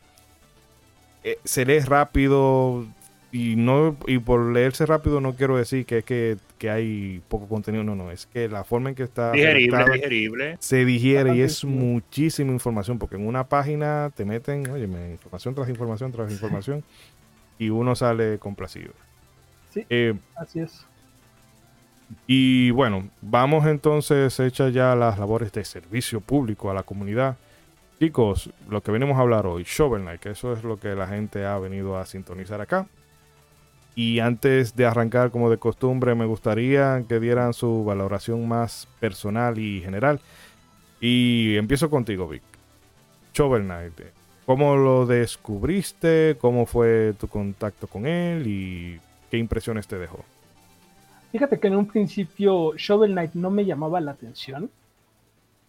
Eh, 1.23 1.39
se 1.43 1.65
lee 1.65 1.79
rápido 1.79 2.85
y 3.31 3.55
no 3.57 3.97
y 4.07 4.19
por 4.19 4.53
leerse 4.53 4.85
rápido 4.85 5.19
no 5.19 5.35
quiero 5.35 5.57
decir 5.57 5.85
que 5.85 5.97
es 5.97 6.05
que, 6.05 6.37
hay 6.69 7.21
poco 7.27 7.47
contenido, 7.47 7.83
no, 7.83 7.95
no, 7.95 8.09
es 8.09 8.25
que 8.25 8.47
la 8.47 8.63
forma 8.63 8.89
en 8.89 8.95
que 8.95 9.03
está 9.03 9.33
digerible, 9.33 10.57
se 10.59 10.85
digiere 10.85 11.35
y 11.35 11.41
es 11.41 11.63
muchísima 11.63 12.51
información 12.51 12.97
porque 12.97 13.17
en 13.17 13.27
una 13.27 13.43
página 13.43 14.11
te 14.15 14.25
meten, 14.25 14.67
oye, 14.71 14.85
información 14.85 15.53
tras 15.53 15.69
información 15.69 16.11
tras 16.11 16.31
información 16.31 16.83
y 17.59 17.69
uno 17.69 17.95
sale 17.95 18.39
complacido. 18.39 18.93
Sí, 19.71 19.85
eh, 19.89 20.13
así 20.35 20.61
es. 20.61 20.85
Y 22.27 22.71
bueno, 22.71 23.09
vamos 23.21 23.65
entonces 23.65 24.39
hechas 24.39 24.73
ya 24.73 24.95
las 24.95 25.19
labores 25.19 25.51
de 25.51 25.65
servicio 25.65 26.21
público 26.21 26.69
a 26.69 26.73
la 26.73 26.83
comunidad. 26.83 27.37
Chicos, 27.99 28.49
lo 28.69 28.81
que 28.81 28.91
venimos 28.91 29.17
a 29.17 29.21
hablar 29.21 29.47
hoy, 29.47 29.63
Shovel 29.63 30.01
Knight, 30.01 30.19
que 30.19 30.31
eso 30.31 30.53
es 30.53 30.63
lo 30.63 30.77
que 30.77 30.95
la 30.95 31.07
gente 31.07 31.45
ha 31.45 31.57
venido 31.57 31.97
a 31.97 32.05
sintonizar 32.05 32.61
acá. 32.61 32.87
Y 33.95 34.19
antes 34.19 34.75
de 34.75 34.85
arrancar, 34.85 35.31
como 35.31 35.49
de 35.49 35.57
costumbre, 35.57 36.15
me 36.15 36.25
gustaría 36.25 37.03
que 37.07 37.21
dieran 37.21 37.53
su 37.53 37.85
valoración 37.85 38.45
más 38.47 38.89
personal 38.99 39.57
y 39.57 39.81
general. 39.81 40.19
Y 40.99 41.55
empiezo 41.55 41.89
contigo, 41.89 42.27
Vic. 42.27 42.43
Shovel 43.33 43.63
Knight. 43.63 44.01
¿Cómo 44.45 44.75
lo 44.75 45.05
descubriste? 45.05 46.37
¿Cómo 46.39 46.65
fue 46.65 47.13
tu 47.17 47.27
contacto 47.29 47.87
con 47.87 48.05
él? 48.05 48.45
¿Y 48.45 48.99
qué 49.31 49.37
impresiones 49.37 49.87
te 49.87 49.97
dejó? 49.97 50.23
Fíjate 51.31 51.59
que 51.59 51.67
en 51.67 51.75
un 51.75 51.87
principio 51.87 52.73
Shovel 52.77 53.11
Knight 53.11 53.33
no 53.33 53.49
me 53.49 53.65
llamaba 53.65 53.99
la 53.99 54.11
atención, 54.11 54.69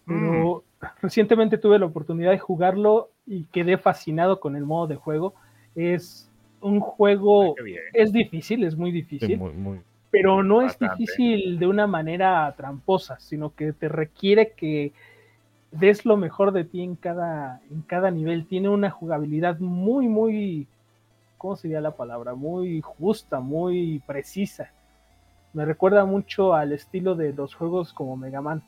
pero 0.05 0.63
mm. 0.79 0.85
recientemente 1.01 1.57
tuve 1.57 1.79
la 1.79 1.85
oportunidad 1.85 2.31
de 2.31 2.39
jugarlo 2.39 3.09
y 3.25 3.43
quedé 3.45 3.77
fascinado 3.77 4.39
con 4.39 4.55
el 4.55 4.63
modo 4.63 4.87
de 4.87 4.95
juego. 4.95 5.33
Es 5.75 6.29
un 6.61 6.79
juego, 6.79 7.55
es 7.93 8.11
difícil, 8.11 8.63
es 8.63 8.75
muy 8.77 8.91
difícil, 8.91 9.39
pero 10.09 10.41
no 10.41 10.61
es 10.61 10.79
difícil 10.79 11.59
de 11.59 11.67
una 11.67 11.85
manera 11.85 12.53
tramposa, 12.55 13.19
sino 13.19 13.53
que 13.53 13.73
te 13.73 13.89
requiere 13.89 14.53
que 14.53 14.93
des 15.71 16.05
lo 16.05 16.17
mejor 16.17 16.53
de 16.53 16.63
ti 16.63 16.81
en 16.81 16.95
cada, 16.95 17.61
en 17.69 17.81
cada 17.81 18.09
nivel. 18.09 18.47
Tiene 18.47 18.69
una 18.69 18.89
jugabilidad 18.89 19.59
muy, 19.59 20.07
muy, 20.07 20.65
¿cómo 21.37 21.57
sería 21.57 21.81
la 21.81 21.91
palabra? 21.91 22.35
Muy 22.35 22.81
justa, 22.81 23.41
muy 23.41 24.01
precisa 24.07 24.71
me 25.53 25.65
recuerda 25.65 26.05
mucho 26.05 26.53
al 26.53 26.73
estilo 26.73 27.15
de 27.15 27.33
los 27.33 27.55
juegos 27.55 27.93
como 27.93 28.17
Mega 28.17 28.41
Man. 28.41 28.63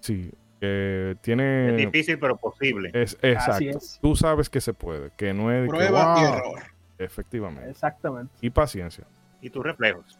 Sí, 0.00 0.32
tiene... 0.60 1.70
Es 1.70 1.76
difícil 1.76 2.18
pero 2.18 2.36
posible. 2.36 2.90
Es, 2.94 3.18
exacto. 3.22 3.78
Tú 4.00 4.16
sabes 4.16 4.48
que 4.48 4.60
se 4.60 4.74
puede, 4.74 5.10
que 5.16 5.32
no 5.32 5.50
es... 5.52 5.68
Prueba 5.68 6.16
y 6.18 6.24
error. 6.24 6.62
Efectivamente. 6.98 7.70
Exactamente. 7.70 8.32
Y 8.40 8.50
paciencia. 8.50 9.04
Y 9.40 9.50
tus 9.50 9.64
reflejos. 9.64 10.18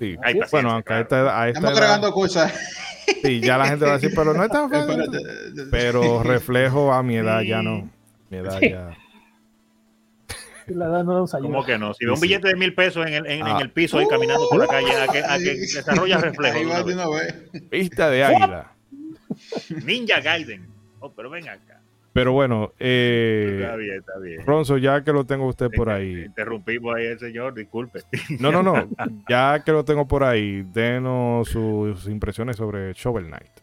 Sí. 0.00 0.16
bueno, 0.50 0.72
aunque 0.72 1.00
esta, 1.00 1.48
Estamos 1.48 1.78
cargando 1.78 2.12
cosas. 2.12 2.52
Sí, 3.22 3.40
ya 3.40 3.58
la 3.58 3.66
gente 3.66 3.84
va 3.84 3.92
a 3.92 3.94
decir, 3.94 4.12
pero 4.14 4.34
no 4.34 4.42
es 4.42 4.50
tan 4.50 4.70
fácil. 4.70 5.04
pero 5.70 6.22
reflejo 6.22 6.92
a 6.92 7.02
mi 7.02 7.16
edad 7.16 7.42
ya 7.42 7.62
no. 7.62 7.88
Mi 8.30 8.38
edad 8.38 8.60
ya 8.60 8.96
la 10.74 11.02
no 11.02 11.26
¿Cómo 11.26 11.64
que 11.64 11.78
no? 11.78 11.94
Si 11.94 12.04
ve 12.04 12.12
un 12.12 12.20
billete 12.20 12.48
de 12.48 12.56
mil 12.56 12.74
pesos 12.74 13.06
en 13.06 13.14
el, 13.14 13.26
en, 13.26 13.46
el 13.46 13.52
ah. 13.52 13.70
piso 13.72 13.98
ahí 13.98 14.06
caminando 14.06 14.48
por 14.48 14.58
la 14.58 14.66
calle, 14.66 14.92
a 14.92 15.08
que, 15.08 15.18
a 15.18 15.38
que 15.38 15.54
desarrolla 15.60 16.18
reflejo. 16.18 16.58
Vista 17.70 18.10
de 18.10 18.24
águila. 18.24 18.72
Ninja 19.84 20.20
Gaiden. 20.20 20.66
Oh, 21.00 21.12
pero 21.12 21.30
ven 21.30 21.48
acá. 21.48 21.80
Pero 22.12 22.32
bueno, 22.32 22.74
eh, 22.78 23.60
está 23.62 23.76
bien, 23.76 23.98
está 23.98 24.18
bien. 24.18 24.46
Ronzo, 24.46 24.76
ya 24.76 25.02
que 25.02 25.12
lo 25.12 25.24
tengo 25.24 25.46
usted 25.46 25.70
por 25.74 25.88
ahí. 25.88 26.24
Interrumpimos 26.24 26.94
ahí 26.94 27.06
el 27.06 27.18
señor, 27.18 27.54
disculpe. 27.54 28.00
No, 28.38 28.52
no, 28.52 28.62
no. 28.62 28.88
Ya 29.28 29.62
que 29.64 29.72
lo 29.72 29.84
tengo 29.84 30.06
por 30.06 30.22
ahí, 30.22 30.62
denos 30.62 31.48
sus 31.48 32.06
impresiones 32.08 32.56
sobre 32.56 32.92
Shovel 32.92 33.26
Knight. 33.26 33.61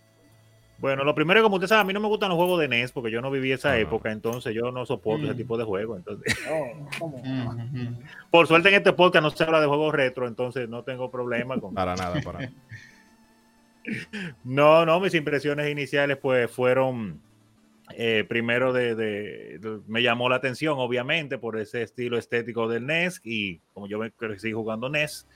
Bueno, 0.79 1.03
lo 1.03 1.13
primero, 1.13 1.43
como 1.43 1.55
usted 1.55 1.67
sabe, 1.67 1.81
a 1.81 1.83
mí 1.83 1.91
no 1.91 2.00
me 2.00 2.07
gustan 2.07 2.29
los 2.29 2.38
juegos 2.38 2.59
de 2.59 2.69
NES 2.69 2.93
porque 2.93 3.12
yo 3.12 3.21
no 3.21 3.29
viví 3.29 3.51
esa 3.51 3.71
ah. 3.71 3.79
época, 3.79 4.12
entonces 4.12 4.55
yo 4.55 4.71
no 4.71 4.86
soporto 4.86 5.25
ese 5.25 5.33
mm. 5.33 5.38
tipo 5.38 5.57
de 5.57 5.65
juegos. 5.65 5.98
Entonces, 5.98 6.38
por 8.31 8.48
suerte 8.48 8.69
en 8.69 8.75
este 8.75 8.93
podcast 8.93 9.24
no 9.24 9.29
se 9.29 9.43
habla 9.43 9.59
de 9.59 9.67
juegos 9.67 9.93
retro, 9.93 10.27
entonces 10.27 10.69
no 10.69 10.83
tengo 10.83 11.12
problema 11.12 11.59
con. 11.59 11.74
Para 11.79 11.95
nada, 11.95 12.21
para 12.21 12.39
nada. 12.39 12.53
no, 14.43 14.86
no, 14.86 15.00
mis 15.00 15.13
impresiones 15.15 15.69
iniciales 15.69 16.17
pues 16.17 16.50
fueron 16.50 17.21
eh, 17.98 18.24
primero 18.27 18.71
de, 18.71 19.59
me 19.88 20.01
llamó 20.01 20.29
la 20.29 20.38
atención, 20.38 20.75
obviamente, 20.77 21.38
por 21.38 21.59
ese 21.59 21.81
estilo 21.81 22.17
estético 22.17 22.69
del 22.69 22.86
NES 22.86 23.19
y 23.24 23.59
como 23.74 23.88
yo 23.88 24.00
me 24.00 24.12
crecí 24.12 24.53
jugando 24.53 24.89
NES 24.89 25.27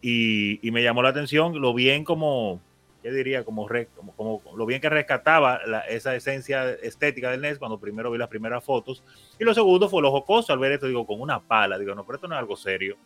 y, 0.00 0.66
y 0.66 0.70
me 0.70 0.82
llamó 0.82 1.02
la 1.02 1.10
atención 1.10 1.60
lo 1.60 1.74
bien 1.74 2.04
como 2.04 2.60
¿qué 3.02 3.10
diría? 3.10 3.44
Como, 3.44 3.68
como, 3.96 4.40
como, 4.40 4.56
lo 4.56 4.66
bien 4.66 4.80
que 4.80 4.88
rescataba 4.88 5.60
esa 5.88 6.14
esencia 6.14 6.70
estética 6.70 7.30
del 7.30 7.40
NES 7.40 7.58
cuando 7.58 7.78
primero 7.78 8.10
vi 8.10 8.18
las 8.18 8.28
primeras 8.28 8.64
fotos. 8.64 9.02
Y 9.38 9.44
lo 9.44 9.54
segundo 9.54 9.88
fue 9.88 10.02
lo 10.02 10.10
jocoso 10.10 10.52
al 10.52 10.58
ver 10.58 10.72
esto, 10.72 10.86
digo, 10.86 11.06
con 11.06 11.20
una 11.20 11.40
pala. 11.40 11.78
Digo, 11.78 11.94
no, 11.94 12.04
pero 12.04 12.16
esto 12.16 12.28
no 12.28 12.34
es 12.34 12.38
algo 12.38 12.56
serio. 12.56 12.96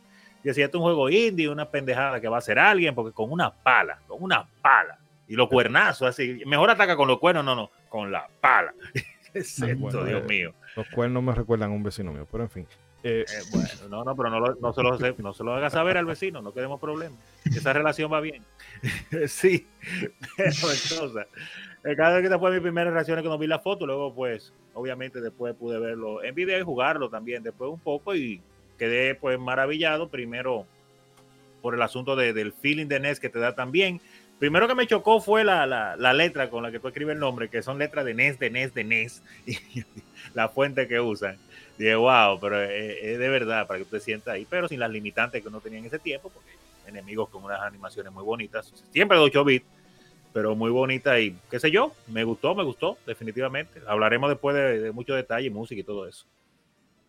Y 0.42 0.48
decía, 0.48 0.66
esto 0.66 0.78
es 0.78 0.80
un 0.80 0.86
juego 0.86 1.08
indie, 1.08 1.48
una 1.48 1.70
pendejada 1.70 2.20
que 2.20 2.28
va 2.28 2.36
a 2.36 2.38
hacer 2.38 2.58
alguien, 2.58 2.94
porque 2.94 3.12
con 3.12 3.30
una 3.30 3.50
pala, 3.50 4.00
con 4.06 4.22
una 4.22 4.46
pala. 4.60 4.98
Y 5.26 5.36
los 5.36 5.48
cuernazos, 5.48 6.08
así. 6.08 6.42
Mejor 6.46 6.70
ataca 6.70 6.96
con 6.96 7.08
los 7.08 7.18
cuernos, 7.18 7.44
no, 7.44 7.54
no, 7.54 7.70
con 7.88 8.12
la 8.12 8.28
pala. 8.40 8.74
es 9.34 9.60
esto, 9.60 10.04
Dios 10.04 10.24
mío? 10.24 10.54
Los 10.76 10.88
cuernos 10.88 11.22
me 11.22 11.34
recuerdan 11.34 11.70
a 11.70 11.74
un 11.74 11.82
vecino 11.82 12.12
mío, 12.12 12.26
pero 12.30 12.44
en 12.44 12.50
fin. 12.50 12.66
Eh, 13.06 13.26
eh, 13.28 13.42
bueno, 13.52 13.68
no, 13.90 14.02
no, 14.02 14.16
pero 14.16 14.30
no, 14.30 14.40
no, 14.40 14.72
se 14.72 14.82
lo, 14.82 14.98
no 15.18 15.34
se 15.34 15.44
lo 15.44 15.52
haga 15.52 15.68
saber 15.68 15.98
al 15.98 16.06
vecino, 16.06 16.40
no 16.40 16.54
queremos 16.54 16.80
problemas. 16.80 17.18
Esa 17.44 17.74
relación 17.74 18.10
va 18.10 18.22
bien. 18.22 18.42
sí, 19.28 19.66
pero 20.38 20.50
entonces, 20.50 21.26
eh, 21.84 21.94
cada 21.96 22.18
vez 22.18 22.26
que 22.26 22.38
fue 22.38 22.50
mis 22.52 22.62
primeras 22.62 22.94
reacciones 22.94 23.22
cuando 23.22 23.36
vi 23.36 23.46
la 23.46 23.58
foto, 23.58 23.84
luego 23.84 24.14
pues, 24.14 24.54
obviamente 24.72 25.20
después 25.20 25.54
pude 25.54 25.78
verlo 25.78 26.24
en 26.24 26.34
video 26.34 26.58
y 26.58 26.62
jugarlo 26.62 27.10
también, 27.10 27.42
después 27.42 27.70
un 27.70 27.78
poco 27.78 28.14
y 28.14 28.40
quedé 28.78 29.14
pues 29.14 29.38
maravillado, 29.38 30.08
primero 30.08 30.64
por 31.60 31.74
el 31.74 31.82
asunto 31.82 32.16
de, 32.16 32.32
del 32.32 32.54
feeling 32.54 32.86
de 32.86 33.00
NES 33.00 33.20
que 33.20 33.28
te 33.28 33.38
da 33.38 33.54
también. 33.54 34.00
Primero 34.38 34.66
que 34.66 34.74
me 34.74 34.86
chocó 34.86 35.20
fue 35.20 35.44
la, 35.44 35.66
la, 35.66 35.94
la, 35.96 36.14
letra 36.14 36.48
con 36.48 36.62
la 36.62 36.70
que 36.70 36.80
tú 36.80 36.88
escribes 36.88 37.14
el 37.14 37.20
nombre, 37.20 37.50
que 37.50 37.62
son 37.62 37.78
letras 37.78 38.06
de 38.06 38.14
NES, 38.14 38.38
de 38.38 38.50
NES, 38.50 38.72
de 38.72 38.84
NES, 38.84 39.22
y 39.46 39.58
la 40.32 40.48
fuente 40.48 40.88
que 40.88 41.00
usan. 41.00 41.36
Dije, 41.78 41.94
wow, 41.96 42.38
pero 42.40 42.62
es, 42.62 43.18
de 43.18 43.28
verdad 43.28 43.66
para 43.66 43.78
que 43.78 43.84
usted 43.84 44.00
sienta 44.00 44.32
ahí, 44.32 44.46
pero 44.48 44.68
sin 44.68 44.78
las 44.78 44.90
limitantes 44.90 45.42
que 45.42 45.48
uno 45.48 45.60
tenía 45.60 45.78
en 45.80 45.86
ese 45.86 45.98
tiempo, 45.98 46.30
porque 46.32 46.50
enemigos 46.86 47.28
con 47.28 47.42
unas 47.42 47.60
animaciones 47.60 48.12
muy 48.12 48.22
bonitas, 48.22 48.72
siempre 48.92 49.18
de 49.18 49.24
8 49.24 49.44
bits, 49.44 49.66
pero 50.32 50.54
muy 50.56 50.70
bonita 50.70 51.18
y 51.20 51.36
qué 51.50 51.58
sé 51.60 51.70
yo, 51.70 51.92
me 52.08 52.24
gustó, 52.24 52.54
me 52.54 52.64
gustó, 52.64 52.98
definitivamente. 53.06 53.80
Hablaremos 53.86 54.28
después 54.28 54.54
de, 54.54 54.90
mucho 54.92 55.14
detalle, 55.14 55.48
música 55.50 55.80
y 55.80 55.84
todo 55.84 56.06
eso. 56.08 56.26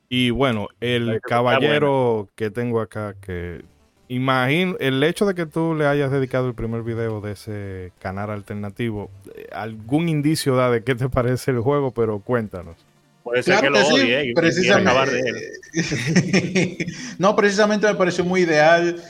Y 0.09 0.29
bueno, 0.29 0.67
el 0.79 1.19
caballero 1.21 2.29
que 2.35 2.51
tengo 2.51 2.79
acá, 2.79 3.15
que 3.19 3.63
imagino, 4.07 4.75
el 4.79 5.01
hecho 5.03 5.25
de 5.25 5.33
que 5.33 5.47
tú 5.47 5.73
le 5.73 5.87
hayas 5.87 6.11
dedicado 6.11 6.47
el 6.47 6.53
primer 6.53 6.83
video 6.83 7.21
de 7.21 7.31
ese 7.31 7.91
canal 7.99 8.29
alternativo, 8.29 9.09
eh, 9.35 9.47
algún 9.51 10.07
indicio 10.07 10.55
da 10.55 10.69
de 10.69 10.83
qué 10.83 10.93
te 10.93 11.09
parece 11.09 11.49
el 11.49 11.61
juego, 11.61 11.91
pero 11.91 12.19
cuéntanos. 12.19 12.84
Puede 13.25 13.41
ser 13.41 13.59
que 13.59 13.71
lo 13.71 13.87
odie 13.87 14.33
y 14.35 14.69
acabar 14.69 15.09
de 15.09 15.19
él. 15.19 16.87
no, 17.17 17.35
precisamente 17.35 17.87
me 17.87 17.95
pareció 17.95 18.23
muy 18.23 18.41
ideal. 18.41 19.03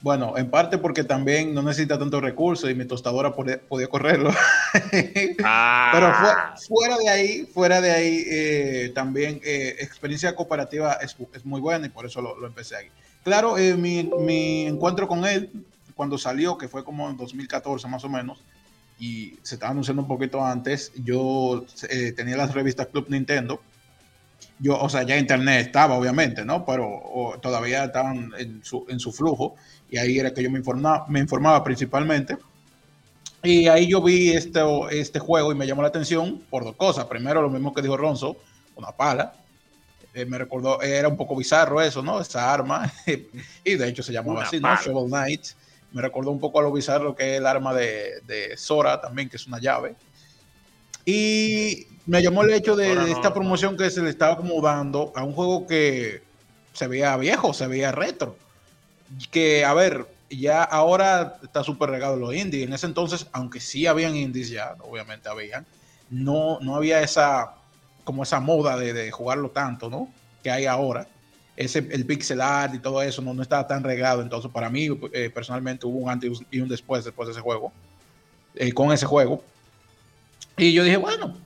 Bueno, 0.00 0.32
en 0.38 0.48
parte 0.48 0.78
porque 0.78 1.04
también 1.04 1.52
no 1.52 1.60
necesita 1.60 1.98
tantos 1.98 2.22
recursos 2.22 2.70
y 2.70 2.74
mi 2.74 2.86
tostadora 2.86 3.34
podía, 3.34 3.86
correrlo. 3.90 4.30
Ah. 5.44 5.90
Pero 5.92 6.56
fuera 6.68 6.96
de 6.96 7.08
ahí, 7.10 7.46
fuera 7.52 7.82
de 7.82 7.90
ahí, 7.90 8.24
eh, 8.30 8.92
también 8.94 9.42
eh, 9.44 9.76
experiencia 9.80 10.34
cooperativa 10.34 10.94
es, 10.94 11.14
muy 11.44 11.60
buena 11.60 11.84
y 11.84 11.90
por 11.90 12.06
eso 12.06 12.22
lo, 12.22 12.46
empecé 12.46 12.76
ahí. 12.76 12.86
Claro, 13.22 13.58
eh, 13.58 13.76
mi, 13.76 14.10
mi, 14.20 14.66
encuentro 14.66 15.06
con 15.06 15.26
él 15.26 15.50
cuando 15.94 16.16
salió, 16.16 16.56
que 16.56 16.66
fue 16.66 16.82
como 16.82 17.10
en 17.10 17.18
2014 17.18 17.86
más 17.88 18.04
o 18.04 18.08
menos, 18.08 18.42
y 19.00 19.38
se 19.42 19.54
estaba 19.54 19.72
anunciando 19.72 20.02
un 20.02 20.08
poquito 20.08 20.44
antes, 20.44 20.92
yo 21.02 21.64
eh, 21.88 22.12
tenía 22.12 22.36
las 22.36 22.52
revistas 22.52 22.88
Club 22.88 23.06
Nintendo. 23.08 23.62
Yo, 24.58 24.78
o 24.78 24.90
sea, 24.90 25.04
ya 25.04 25.16
internet 25.16 25.66
estaba, 25.66 25.94
obviamente, 25.94 26.44
¿no? 26.44 26.66
Pero 26.66 27.38
todavía 27.40 27.84
estaban 27.84 28.30
en 28.38 28.62
su, 28.62 28.84
en 28.90 29.00
su 29.00 29.10
flujo 29.10 29.56
y 29.90 29.96
ahí 29.96 30.18
era 30.18 30.34
que 30.34 30.42
yo 30.42 30.50
me 30.50 30.58
informaba, 30.58 31.06
me 31.08 31.18
informaba 31.18 31.64
principalmente. 31.64 32.36
Y 33.42 33.68
ahí 33.68 33.88
yo 33.88 34.02
vi 34.02 34.32
este, 34.32 34.60
este 34.90 35.18
juego 35.18 35.50
y 35.50 35.54
me 35.54 35.66
llamó 35.66 35.80
la 35.80 35.88
atención 35.88 36.42
por 36.50 36.62
dos 36.62 36.76
cosas. 36.76 37.06
Primero, 37.06 37.40
lo 37.40 37.48
mismo 37.48 37.72
que 37.72 37.80
dijo 37.80 37.96
Ronzo, 37.96 38.36
una 38.76 38.92
pala. 38.92 39.32
Eh, 40.12 40.26
me 40.26 40.36
recordó, 40.36 40.82
era 40.82 41.08
un 41.08 41.16
poco 41.16 41.34
bizarro 41.36 41.80
eso, 41.80 42.02
¿no? 42.02 42.20
Esa 42.20 42.52
arma. 42.52 42.92
y 43.64 43.76
de 43.76 43.88
hecho 43.88 44.02
se 44.02 44.12
llamaba 44.12 44.42
así, 44.42 44.60
¿no? 44.60 44.76
Shovel 44.76 45.08
Knight. 45.08 45.46
Me 45.92 46.02
recordó 46.02 46.30
un 46.30 46.40
poco 46.40 46.60
a 46.60 46.62
lo 46.62 46.72
bizarro 46.72 47.14
que 47.14 47.32
es 47.32 47.38
el 47.38 47.46
arma 47.46 47.74
de, 47.74 48.20
de 48.26 48.56
Sora 48.56 49.00
también, 49.00 49.28
que 49.28 49.36
es 49.36 49.46
una 49.46 49.58
llave. 49.58 49.94
Y 51.04 51.86
me 52.06 52.22
llamó 52.22 52.42
el 52.42 52.52
hecho 52.52 52.76
de, 52.76 53.10
esta 53.10 53.32
promoción 53.32 53.76
que 53.76 53.90
se 53.90 54.02
le 54.02 54.10
estaba 54.10 54.36
como 54.36 54.60
dando 54.60 55.12
a 55.14 55.24
un 55.24 55.32
juego 55.32 55.66
que 55.66 56.22
se 56.72 56.86
veía 56.86 57.16
viejo, 57.16 57.52
se 57.52 57.66
veía 57.66 57.92
retro. 57.92 58.36
Que, 59.30 59.64
a 59.64 59.74
ver, 59.74 60.06
ya 60.28 60.62
ahora 60.62 61.38
está 61.42 61.64
súper 61.64 61.90
regado 61.90 62.16
los 62.16 62.34
indies. 62.34 62.66
En 62.66 62.72
ese 62.72 62.86
entonces, 62.86 63.26
aunque 63.32 63.60
sí 63.60 63.86
habían 63.86 64.16
indies 64.16 64.50
ya, 64.50 64.76
obviamente 64.80 65.28
habían, 65.28 65.66
no, 66.10 66.58
no 66.60 66.76
había 66.76 67.00
esa, 67.02 67.54
como 68.04 68.22
esa 68.22 68.40
moda 68.40 68.76
de, 68.76 68.92
de 68.92 69.10
jugarlo 69.10 69.50
tanto, 69.50 69.90
¿no? 69.90 70.08
Que 70.42 70.50
hay 70.50 70.66
ahora 70.66 71.06
ese, 71.60 71.86
el 71.90 72.06
pixel 72.06 72.40
art 72.40 72.74
y 72.74 72.78
todo 72.78 73.02
eso 73.02 73.20
no, 73.20 73.34
no 73.34 73.42
estaba 73.42 73.66
tan 73.66 73.84
regado. 73.84 74.22
Entonces, 74.22 74.50
para 74.50 74.70
mí, 74.70 74.88
eh, 75.12 75.28
personalmente, 75.28 75.86
hubo 75.86 75.98
un 75.98 76.08
antes 76.08 76.40
y 76.50 76.60
un 76.60 76.68
después 76.68 77.04
después 77.04 77.26
de 77.26 77.32
ese 77.32 77.42
juego, 77.42 77.70
eh, 78.54 78.72
con 78.72 78.92
ese 78.92 79.04
juego. 79.04 79.44
Y 80.56 80.72
yo 80.72 80.82
dije, 80.82 80.96
bueno, 80.96 81.36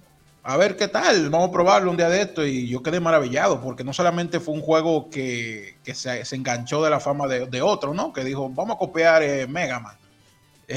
a 0.44 0.56
ver 0.56 0.76
qué 0.76 0.86
tal, 0.86 1.30
vamos 1.30 1.48
a 1.48 1.52
probarlo 1.52 1.90
un 1.90 1.96
día 1.96 2.08
de 2.08 2.22
esto. 2.22 2.46
Y 2.46 2.68
yo 2.68 2.80
quedé 2.80 3.00
maravillado, 3.00 3.60
porque 3.60 3.82
no 3.82 3.92
solamente 3.92 4.38
fue 4.38 4.54
un 4.54 4.60
juego 4.60 5.10
que, 5.10 5.78
que 5.82 5.96
se, 5.96 6.24
se, 6.24 6.36
enganchó 6.36 6.84
de 6.84 6.90
la 6.90 7.00
fama 7.00 7.26
de, 7.26 7.46
de, 7.46 7.60
otro, 7.60 7.92
¿no? 7.92 8.12
Que 8.12 8.22
dijo, 8.22 8.48
vamos 8.48 8.76
a 8.76 8.78
copiar 8.78 9.20
eh, 9.24 9.48
Mega 9.48 9.80
Man. 9.80 9.96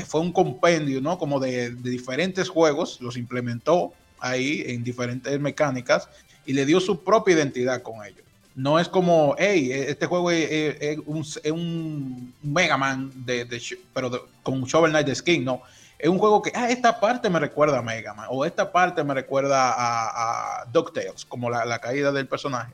fue 0.08 0.22
un 0.22 0.34
compendio, 0.34 1.00
¿no? 1.00 1.20
Como 1.20 1.40
de, 1.40 1.70
de 1.70 1.90
diferentes 1.92 2.50
juegos, 2.50 3.00
los 3.02 3.16
implementó 3.16 3.94
ahí 4.20 4.64
en 4.66 4.84
diferentes 4.84 5.40
mecánicas 5.40 6.10
y 6.44 6.54
le 6.54 6.66
dio 6.66 6.80
su 6.80 7.04
propia 7.04 7.36
identidad 7.36 7.84
con 7.84 8.04
ellos. 8.04 8.27
No 8.58 8.80
es 8.80 8.90
como, 8.90 9.36
hey, 9.38 9.70
este 9.72 10.08
juego 10.08 10.32
es, 10.32 10.98
un, 11.06 12.34
Mega 12.42 12.76
Man, 12.76 13.12
de, 13.14 13.48
pero 13.94 14.28
con 14.42 14.64
Shovel 14.64 14.90
Knight 14.90 15.06
de 15.06 15.14
skin, 15.14 15.46
no. 15.46 15.62
Es 16.00 16.10
un 16.10 16.18
juego 16.18 16.42
que, 16.42 16.52
ah, 16.56 16.68
esta 16.68 17.00
parte 17.00 17.30
me 17.30 17.40
recuerda 17.40 17.78
a 17.78 17.82
Mega 17.84 18.16
Man, 18.16 18.26
o 18.32 18.44
esta 18.46 18.72
parte 18.72 19.04
me 19.04 19.14
recuerda 19.14 19.74
a, 19.74 20.62
a 20.62 20.66
DuckTales, 20.74 21.24
como 21.26 21.52
la, 21.52 21.78
caída 21.78 22.12
del 22.12 22.26
personaje. 22.26 22.74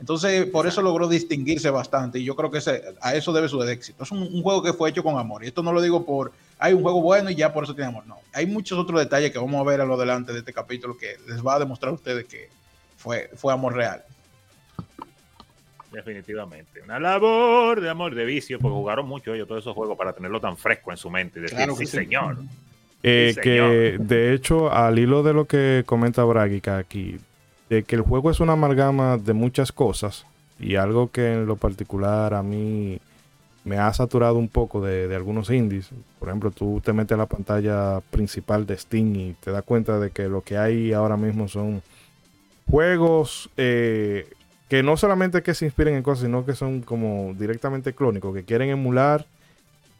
Entonces, 0.00 0.46
por 0.46 0.66
eso 0.66 0.82
logró 0.82 1.06
distinguirse 1.06 1.70
bastante 1.70 2.18
y 2.18 2.24
yo 2.24 2.34
creo 2.34 2.50
que 2.50 2.58
a 3.00 3.14
eso 3.14 3.32
debe 3.32 3.48
su 3.48 3.62
éxito. 3.62 4.02
Es 4.02 4.10
un, 4.10 4.42
juego 4.42 4.64
que 4.64 4.72
fue 4.72 4.90
hecho 4.90 5.04
con 5.04 5.16
amor 5.16 5.44
y 5.44 5.46
esto 5.46 5.62
no 5.62 5.72
lo 5.72 5.80
digo 5.80 6.04
por, 6.04 6.32
hay 6.58 6.72
un 6.72 6.82
juego 6.82 7.02
bueno 7.02 7.30
y 7.30 7.36
ya 7.36 7.52
por 7.52 7.62
eso 7.62 7.74
tiene 7.76 7.90
amor. 7.90 8.04
No, 8.04 8.18
hay 8.32 8.46
muchos 8.46 8.76
otros 8.76 8.98
detalles 8.98 9.30
que 9.30 9.38
vamos 9.38 9.60
a 9.60 9.70
ver 9.70 9.80
a 9.80 9.84
lo 9.84 9.96
delante 9.96 10.32
de 10.32 10.40
este 10.40 10.52
capítulo 10.52 10.98
que 10.98 11.18
les 11.28 11.46
va 11.46 11.54
a 11.54 11.60
demostrar 11.60 11.92
a 11.92 11.94
ustedes 11.94 12.24
que 12.24 12.48
fue, 12.96 13.30
fue 13.36 13.52
amor 13.52 13.74
real. 13.74 14.02
Definitivamente. 15.92 16.82
Una 16.82 17.00
labor 17.00 17.80
de 17.80 17.90
amor, 17.90 18.14
de 18.14 18.24
vicio, 18.24 18.58
porque 18.58 18.74
jugaron 18.74 19.08
mucho 19.08 19.34
ellos 19.34 19.48
todos 19.48 19.62
esos 19.62 19.74
juegos 19.74 19.98
para 19.98 20.12
tenerlo 20.12 20.40
tan 20.40 20.56
fresco 20.56 20.92
en 20.92 20.96
su 20.96 21.10
mente 21.10 21.40
y 21.40 21.42
decir, 21.42 21.58
sí, 21.76 21.86
señor. 21.86 22.38
Eh, 23.02 23.34
que 23.42 23.96
de 23.98 24.34
hecho, 24.34 24.72
al 24.72 24.98
hilo 24.98 25.22
de 25.22 25.32
lo 25.32 25.46
que 25.46 25.82
comenta 25.86 26.22
Bragica 26.22 26.76
aquí, 26.78 27.18
de 27.68 27.82
que 27.82 27.96
el 27.96 28.02
juego 28.02 28.30
es 28.30 28.40
una 28.40 28.52
amalgama 28.52 29.16
de 29.16 29.32
muchas 29.32 29.72
cosas 29.72 30.26
y 30.58 30.76
algo 30.76 31.10
que 31.10 31.32
en 31.32 31.46
lo 31.46 31.56
particular 31.56 32.34
a 32.34 32.42
mí 32.42 33.00
me 33.64 33.78
ha 33.78 33.92
saturado 33.92 34.36
un 34.36 34.48
poco 34.48 34.80
de, 34.80 35.14
algunos 35.14 35.50
indies. 35.50 35.90
Por 36.18 36.28
ejemplo, 36.28 36.50
tú 36.50 36.80
te 36.84 36.92
metes 36.92 37.14
a 37.14 37.18
la 37.18 37.26
pantalla 37.26 38.00
principal 38.10 38.66
de 38.66 38.76
Steam 38.76 39.16
y 39.16 39.32
te 39.40 39.50
das 39.50 39.62
cuenta 39.64 39.98
de 39.98 40.10
que 40.10 40.28
lo 40.28 40.42
que 40.42 40.58
hay 40.58 40.92
ahora 40.92 41.16
mismo 41.16 41.48
son 41.48 41.82
juegos 42.70 43.50
eh, 43.56 44.28
que 44.70 44.84
no 44.84 44.96
solamente 44.96 45.42
que 45.42 45.52
se 45.52 45.64
inspiren 45.64 45.96
en 45.96 46.04
cosas, 46.04 46.26
sino 46.26 46.46
que 46.46 46.54
son 46.54 46.82
como 46.82 47.34
directamente 47.34 47.92
clónicos, 47.92 48.32
que 48.32 48.44
quieren 48.44 48.70
emular 48.70 49.26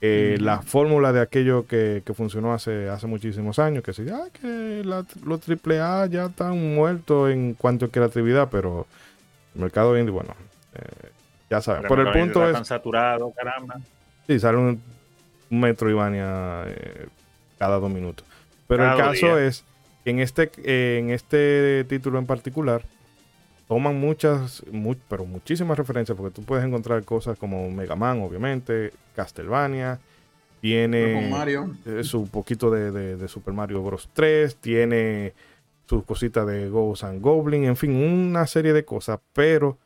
eh, 0.00 0.38
la 0.40 0.62
fórmula 0.62 1.12
de 1.12 1.20
aquello 1.20 1.66
que, 1.66 2.04
funcionó 2.14 2.54
hace, 2.54 2.88
hace 2.88 3.08
muchísimos 3.08 3.58
años, 3.58 3.82
que 3.82 3.92
si, 3.92 4.08
ah, 4.08 4.28
que 4.32 4.84
los 4.84 5.40
AAA 5.48 6.06
ya 6.06 6.26
están 6.26 6.74
muertos 6.76 7.32
en 7.32 7.54
cuanto 7.54 7.86
a 7.86 7.88
creatividad, 7.88 8.48
pero 8.48 8.86
el 9.56 9.60
mercado 9.60 9.98
indie, 9.98 10.12
bueno, 10.12 10.36
eh, 10.76 11.10
ya 11.50 11.60
saben. 11.60 11.88
Por 11.88 11.98
el 11.98 12.12
punto 12.12 12.48
es... 12.48 12.64
saturado, 12.64 13.32
caramba. 13.32 13.80
Sí, 14.28 14.38
sale 14.38 14.56
un, 14.56 14.80
metro 15.50 15.90
Ivania 15.90 16.62
eh, 16.68 17.08
cada 17.58 17.80
dos 17.80 17.90
minutos. 17.90 18.24
Pero 18.68 18.88
el 18.88 18.96
caso 18.96 19.36
es, 19.36 19.64
en 20.04 20.20
este, 20.20 20.52
en 20.98 21.10
este 21.10 21.84
título 21.88 22.20
en 22.20 22.26
particular, 22.26 22.82
toman 23.70 24.00
muchas, 24.00 24.64
pero 25.08 25.24
muchísimas 25.24 25.78
referencias, 25.78 26.18
porque 26.18 26.34
tú 26.34 26.42
puedes 26.42 26.64
encontrar 26.64 27.04
cosas 27.04 27.38
como 27.38 27.70
Mega 27.70 27.94
Man, 27.94 28.20
obviamente, 28.20 28.92
Castlevania, 29.14 30.00
tiene 30.60 31.30
eh, 31.86 32.02
su 32.02 32.26
poquito 32.26 32.68
de, 32.72 33.28
Super 33.28 33.54
Mario 33.54 33.80
Bros. 33.80 34.08
3, 34.12 34.56
tiene 34.56 35.34
sus 35.86 36.02
cositas 36.02 36.48
de 36.48 36.68
Ghosts 36.68 37.04
and 37.04 37.22
Goblin, 37.22 37.62
en 37.62 37.76
fin, 37.76 37.94
una 37.94 38.44
serie 38.48 38.72
de 38.72 38.84
cosas, 38.84 39.20
pero 39.32 39.78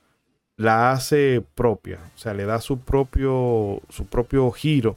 la 0.56 0.92
hace 0.92 1.44
propia, 1.54 1.98
o 2.14 2.18
sea, 2.18 2.32
le 2.32 2.46
da 2.46 2.62
su 2.62 2.78
propio, 2.78 3.82
su 3.90 4.06
propio 4.06 4.50
giro 4.52 4.96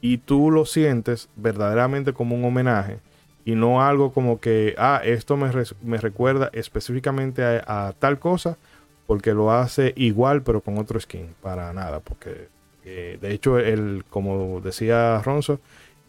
y 0.00 0.18
tú 0.18 0.50
lo 0.50 0.66
sientes 0.66 1.28
verdaderamente 1.36 2.12
como 2.12 2.34
un 2.34 2.44
homenaje 2.44 2.98
y 3.46 3.54
no 3.54 3.80
algo 3.80 4.12
como 4.12 4.40
que, 4.40 4.74
ah, 4.76 5.00
esto 5.04 5.36
me, 5.36 5.50
me 5.82 5.98
recuerda 5.98 6.50
específicamente 6.52 7.44
a, 7.44 7.94
tal 7.98 8.18
cosa 8.18 8.58
porque 9.06 9.34
lo 9.34 9.52
hace 9.52 9.92
igual 9.96 10.42
pero 10.42 10.60
con 10.60 10.76
otro 10.78 10.98
skin, 10.98 11.28
para 11.40 11.72
nada, 11.72 12.00
porque 12.00 12.48
eh, 12.84 13.18
de 13.20 13.32
hecho, 13.32 13.58
el, 13.58 14.04
como 14.10 14.60
decía 14.60 15.22
Ronzo, 15.24 15.60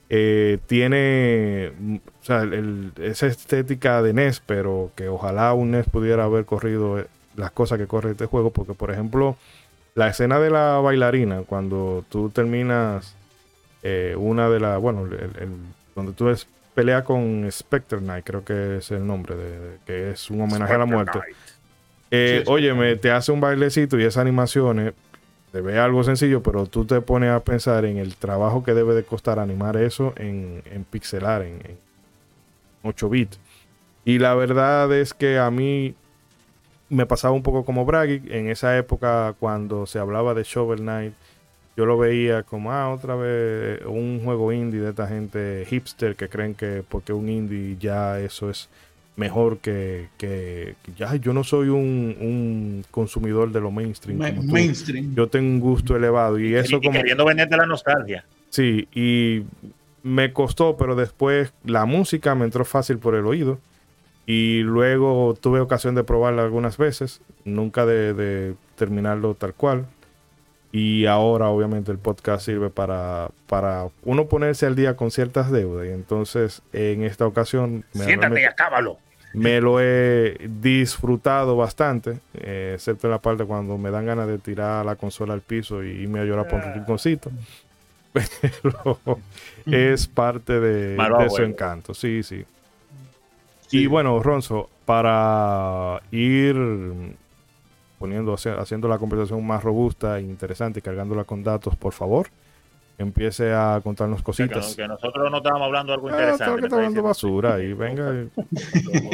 eh, 0.09 0.57
tiene 0.65 1.73
o 2.21 2.25
sea, 2.25 2.43
esa 3.01 3.27
estética 3.27 4.01
de 4.01 4.13
NES, 4.13 4.41
pero 4.45 4.91
que 4.95 5.07
ojalá 5.07 5.53
un 5.53 5.71
NES 5.71 5.89
pudiera 5.89 6.23
haber 6.23 6.45
corrido 6.45 6.99
eh, 6.99 7.05
las 7.35 7.51
cosas 7.51 7.77
que 7.77 7.85
corre 7.85 8.11
este 8.11 8.25
juego, 8.25 8.49
porque 8.49 8.73
por 8.73 8.89
ejemplo, 8.89 9.37
la 9.93 10.07
escena 10.07 10.39
de 10.39 10.49
la 10.49 10.79
bailarina, 10.79 11.43
cuando 11.43 12.03
tú 12.09 12.29
terminas 12.29 13.15
una 14.17 14.49
de 14.49 14.59
las, 14.59 14.81
bueno, 14.81 15.05
el, 15.05 15.49
donde 15.95 16.11
tú 16.11 16.25
ves 16.25 16.45
pelea 16.77 17.03
con 17.03 17.51
Spectre 17.51 17.97
Knight, 17.97 18.23
creo 18.23 18.45
que 18.45 18.77
es 18.77 18.91
el 18.91 19.07
nombre, 19.07 19.35
de, 19.35 19.77
que 19.83 20.11
es 20.11 20.29
un 20.29 20.41
homenaje 20.41 20.75
a 20.75 20.77
la 20.77 20.85
muerte. 20.85 21.19
Eh, 22.11 22.43
óyeme, 22.45 22.95
te 22.97 23.09
hace 23.09 23.31
un 23.31 23.41
bailecito 23.41 23.99
y 23.99 24.03
esas 24.03 24.21
animaciones, 24.21 24.93
te 25.51 25.61
ve 25.61 25.79
algo 25.79 26.03
sencillo, 26.03 26.43
pero 26.43 26.67
tú 26.67 26.85
te 26.85 27.01
pones 27.01 27.31
a 27.31 27.43
pensar 27.43 27.83
en 27.85 27.97
el 27.97 28.15
trabajo 28.15 28.63
que 28.63 28.75
debe 28.75 28.93
de 28.93 29.03
costar 29.03 29.39
animar 29.39 29.75
eso 29.75 30.13
en, 30.17 30.61
pixelar, 30.91 31.41
en, 31.41 31.59
8 32.83 33.09
bits. 33.09 33.39
Y 34.05 34.19
la 34.19 34.35
verdad 34.35 34.93
es 34.93 35.15
que 35.15 35.39
a 35.39 35.49
mí 35.49 35.95
me 36.89 37.07
pasaba 37.07 37.33
un 37.33 37.41
poco 37.41 37.65
como 37.65 37.85
Braggy 37.85 38.21
en 38.29 38.51
esa 38.51 38.77
época 38.77 39.33
cuando 39.39 39.87
se 39.87 39.97
hablaba 39.97 40.35
de 40.35 40.43
Shovel 40.43 40.81
Knight 40.81 41.13
yo 41.77 41.85
lo 41.85 41.95
veía 41.95 42.41
como, 42.41 42.71
ah, 42.71 42.89
otra 42.89 43.15
vez 43.15 43.81
un 43.85 44.21
juego 44.23 44.51
indie 44.51 44.81
de 44.81 44.89
esta 44.89 45.07
gente 45.07 45.63
hipster 45.69 46.15
que 46.15 46.27
creen 46.27 46.55
que 46.55 46.83
porque 46.87 47.13
un 47.13 47.29
indie 47.29 47.77
ya 47.79 48.19
eso 48.19 48.49
es 48.49 48.67
mejor 49.15 49.59
que, 49.59 50.07
que, 50.17 50.75
ya 50.97 51.15
yo 51.15 51.33
no 51.33 51.43
soy 51.43 51.69
un, 51.69 52.83
consumidor 52.89 53.51
de 53.51 53.61
lo 53.61 53.69
mainstream. 53.69 54.17
mainstream. 54.45 55.13
Yo 55.13 55.27
tengo 55.27 55.47
un 55.47 55.59
gusto 55.59 55.95
elevado 55.95 56.39
y 56.39 56.55
eso 56.55 56.81
como... 56.81 56.93
Queriendo 56.93 57.25
venir 57.25 57.47
de 57.47 57.57
la 57.57 57.67
nostalgia. 57.67 58.25
Sí, 58.49 58.87
y 58.93 59.43
me 60.01 60.33
costó, 60.33 60.77
pero 60.77 60.95
después 60.95 61.53
la 61.63 61.85
música 61.85 62.33
me 62.33 62.45
entró 62.45 62.65
fácil 62.65 62.97
por 62.97 63.13
el 63.13 63.25
oído. 63.27 63.59
Y 64.25 64.59
luego 64.59 65.37
tuve 65.39 65.59
ocasión 65.59 65.95
de 65.95 66.03
probarla 66.03 66.43
algunas 66.43 66.77
veces, 66.77 67.21
nunca 67.45 67.85
de, 67.85 68.13
de 68.13 68.55
terminarlo 68.75 69.35
tal 69.35 69.53
cual. 69.53 69.87
Y 70.71 71.05
ahora 71.05 71.47
obviamente 71.47 71.91
el 71.91 71.97
podcast 71.97 72.45
sirve 72.45 72.69
para, 72.69 73.29
para 73.47 73.87
uno 74.03 74.25
ponerse 74.25 74.65
al 74.65 74.75
día 74.75 74.95
con 74.95 75.11
ciertas 75.11 75.51
deudas. 75.51 75.87
Y 75.87 75.91
entonces 75.91 76.61
en 76.73 77.03
esta 77.03 77.25
ocasión... 77.25 77.85
Me 77.93 78.05
Siéntate 78.05 78.41
y 78.41 78.45
acábalo. 78.45 78.97
Me 79.33 79.61
lo 79.61 79.79
he 79.79 80.37
disfrutado 80.61 81.55
bastante, 81.57 82.19
eh, 82.33 82.71
excepto 82.75 83.07
en 83.07 83.11
la 83.11 83.19
parte 83.19 83.45
cuando 83.45 83.77
me 83.77 83.91
dan 83.91 84.05
ganas 84.05 84.27
de 84.27 84.39
tirar 84.39 84.85
la 84.85 84.95
consola 84.95 85.33
al 85.33 85.41
piso 85.41 85.83
y 85.83 85.89
irme 85.89 86.19
a 86.19 86.23
llorar 86.23 86.47
por 86.47 86.59
un 86.63 86.73
rinconcito. 86.73 87.29
Pero 88.13 88.99
es 89.65 90.07
parte 90.07 90.59
de, 90.59 90.95
de 90.95 91.29
su 91.29 91.43
encanto, 91.43 91.93
sí, 91.93 92.23
sí. 92.23 92.45
Y 93.69 93.85
bueno, 93.87 94.23
Ronzo, 94.23 94.69
para 94.85 96.01
ir 96.11 96.55
poniendo, 97.97 98.33
haciendo 98.33 98.87
la 98.87 98.97
conversación 98.97 99.45
más 99.45 99.63
robusta 99.63 100.19
e 100.19 100.21
interesante 100.21 100.81
cargándola 100.81 101.23
con 101.23 101.43
datos, 101.43 101.75
por 101.75 101.93
favor. 101.93 102.27
Empiece 102.99 103.53
a 103.53 103.79
contarnos 103.83 104.23
cositas. 104.23 104.75
que, 104.75 104.87
nosotros 104.87 105.29
no 105.29 105.37
estábamos 105.37 105.67
hablando 105.67 105.93
algo 105.93 106.07
ah, 106.07 106.11
interesante. 106.13 106.61
que 106.61 106.65
está 106.65 106.75
hablando 106.77 107.03
basura 107.03 107.61
y 107.61 107.73
venga. 107.73 108.09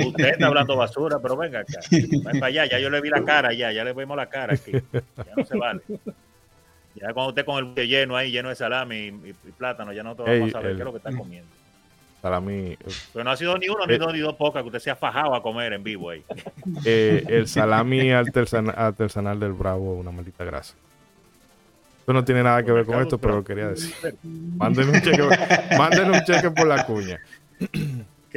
Usted 0.07 0.25
está 0.25 0.47
hablando 0.47 0.77
basura, 0.77 1.19
pero 1.21 1.35
venga 1.35 1.59
acá. 1.59 1.79
Ven 1.91 2.39
para 2.39 2.45
allá, 2.45 2.65
ya 2.65 2.79
yo 2.79 2.89
le 2.89 3.01
vi 3.01 3.09
la 3.09 3.25
cara, 3.25 3.51
ya, 3.51 3.73
ya 3.73 3.83
le 3.83 3.91
vemos 3.91 4.15
la 4.15 4.27
cara 4.27 4.53
aquí. 4.53 4.71
Ya 4.71 5.33
no 5.35 5.43
se 5.43 5.57
vale. 5.57 5.81
Ya 6.95 7.13
cuando 7.13 7.29
usted 7.29 7.43
con 7.43 7.73
el 7.75 7.87
lleno 7.87 8.15
ahí, 8.15 8.31
lleno 8.31 8.49
de 8.49 8.55
salami 8.55 9.07
y, 9.07 9.33
plátano, 9.57 9.91
ya 9.91 10.03
no 10.03 10.15
te 10.15 10.23
vamos 10.23 10.49
a 10.49 10.51
saber 10.53 10.75
qué 10.75 10.81
es 10.81 10.85
lo 10.85 10.91
que 10.91 10.97
está 10.99 11.11
comiendo. 11.11 11.49
Salami. 12.23 12.77
Pero 13.11 13.25
no 13.25 13.31
ha 13.31 13.35
sido 13.35 13.57
ni 13.57 13.67
uno, 13.67 13.85
ni 13.85 13.95
eh, 13.95 13.97
dos, 13.97 14.13
ni 14.13 14.19
dos 14.19 14.35
pocas 14.35 14.61
que 14.61 14.67
usted 14.67 14.79
se 14.79 14.89
ha 14.89 14.95
fajado 14.95 15.35
a 15.35 15.43
comer 15.43 15.73
en 15.73 15.83
vivo 15.83 16.09
ahí. 16.09 16.23
Eh, 16.85 17.23
el 17.27 17.47
salami 17.49 18.11
artesanal, 18.11 19.39
del 19.39 19.51
Bravo, 19.51 19.95
una 19.95 20.11
maldita 20.11 20.45
grasa. 20.45 20.75
Esto 21.99 22.13
no 22.13 22.23
tiene 22.23 22.41
nada 22.41 22.63
que 22.63 22.71
ver 22.71 22.85
con 22.85 23.01
esto, 23.01 23.17
pero 23.17 23.35
lo 23.35 23.43
quería 23.43 23.67
decir. 23.67 23.93
Mándenle 24.23 24.93
un 24.93 25.01
cheque, 25.01 25.21
un 26.11 26.23
cheque 26.23 26.51
por 26.51 26.67
la 26.67 26.85
cuña. 26.85 27.19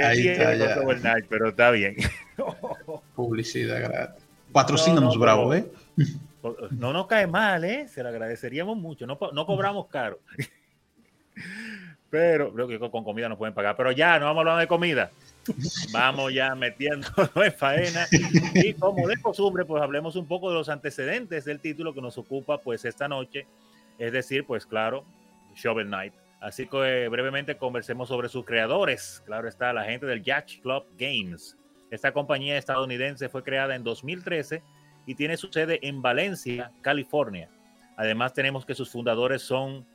Ahí 0.02 0.28
está, 0.28 1.16
pero 1.28 1.48
está 1.50 1.70
bien. 1.70 1.94
Publicidad 3.14 3.82
gratis. 3.82 4.24
Patrocínanos, 4.50 5.16
Bravo, 5.16 5.54
¿eh? 5.54 5.64
No 6.70 6.92
nos 6.92 7.06
cae 7.06 7.28
mal, 7.28 7.64
¿eh? 7.64 7.86
Se 7.88 8.02
lo 8.02 8.08
agradeceríamos 8.08 8.76
mucho. 8.76 9.06
No, 9.06 9.18
no 9.32 9.46
cobramos 9.46 9.86
caro. 9.86 10.18
Pero 12.10 12.52
creo 12.52 12.68
que 12.68 12.78
con 12.78 13.04
comida 13.04 13.28
no 13.28 13.36
pueden 13.36 13.54
pagar. 13.54 13.76
Pero 13.76 13.92
ya, 13.92 14.18
no 14.18 14.26
vamos 14.26 14.40
hablando 14.40 14.60
de 14.60 14.68
comida. 14.68 15.10
Vamos 15.92 16.32
ya 16.32 16.54
metiendo 16.54 17.08
en 17.36 17.52
faena. 17.52 18.06
Y 18.54 18.74
como 18.74 19.06
de 19.08 19.16
costumbre, 19.20 19.64
pues 19.64 19.82
hablemos 19.82 20.16
un 20.16 20.26
poco 20.26 20.48
de 20.48 20.54
los 20.56 20.68
antecedentes 20.68 21.44
del 21.44 21.60
título 21.60 21.94
que 21.94 22.00
nos 22.00 22.16
ocupa 22.18 22.58
pues 22.58 22.84
esta 22.84 23.08
noche. 23.08 23.46
Es 23.98 24.12
decir, 24.12 24.44
pues 24.46 24.66
claro, 24.66 25.04
Shovel 25.54 25.86
Knight. 25.86 26.14
Así 26.40 26.66
que 26.66 27.08
brevemente 27.08 27.56
conversemos 27.56 28.08
sobre 28.08 28.28
sus 28.28 28.44
creadores. 28.44 29.22
Claro 29.24 29.48
está 29.48 29.72
la 29.72 29.84
gente 29.84 30.06
del 30.06 30.22
Yacht 30.22 30.60
Club 30.62 30.84
Games. 30.98 31.56
Esta 31.90 32.12
compañía 32.12 32.58
estadounidense 32.58 33.28
fue 33.28 33.42
creada 33.42 33.74
en 33.74 33.84
2013 33.84 34.62
y 35.06 35.14
tiene 35.14 35.36
su 35.36 35.48
sede 35.48 35.78
en 35.82 36.02
Valencia, 36.02 36.72
California. 36.82 37.48
Además 37.96 38.34
tenemos 38.34 38.66
que 38.66 38.74
sus 38.74 38.90
fundadores 38.90 39.42
son 39.42 39.86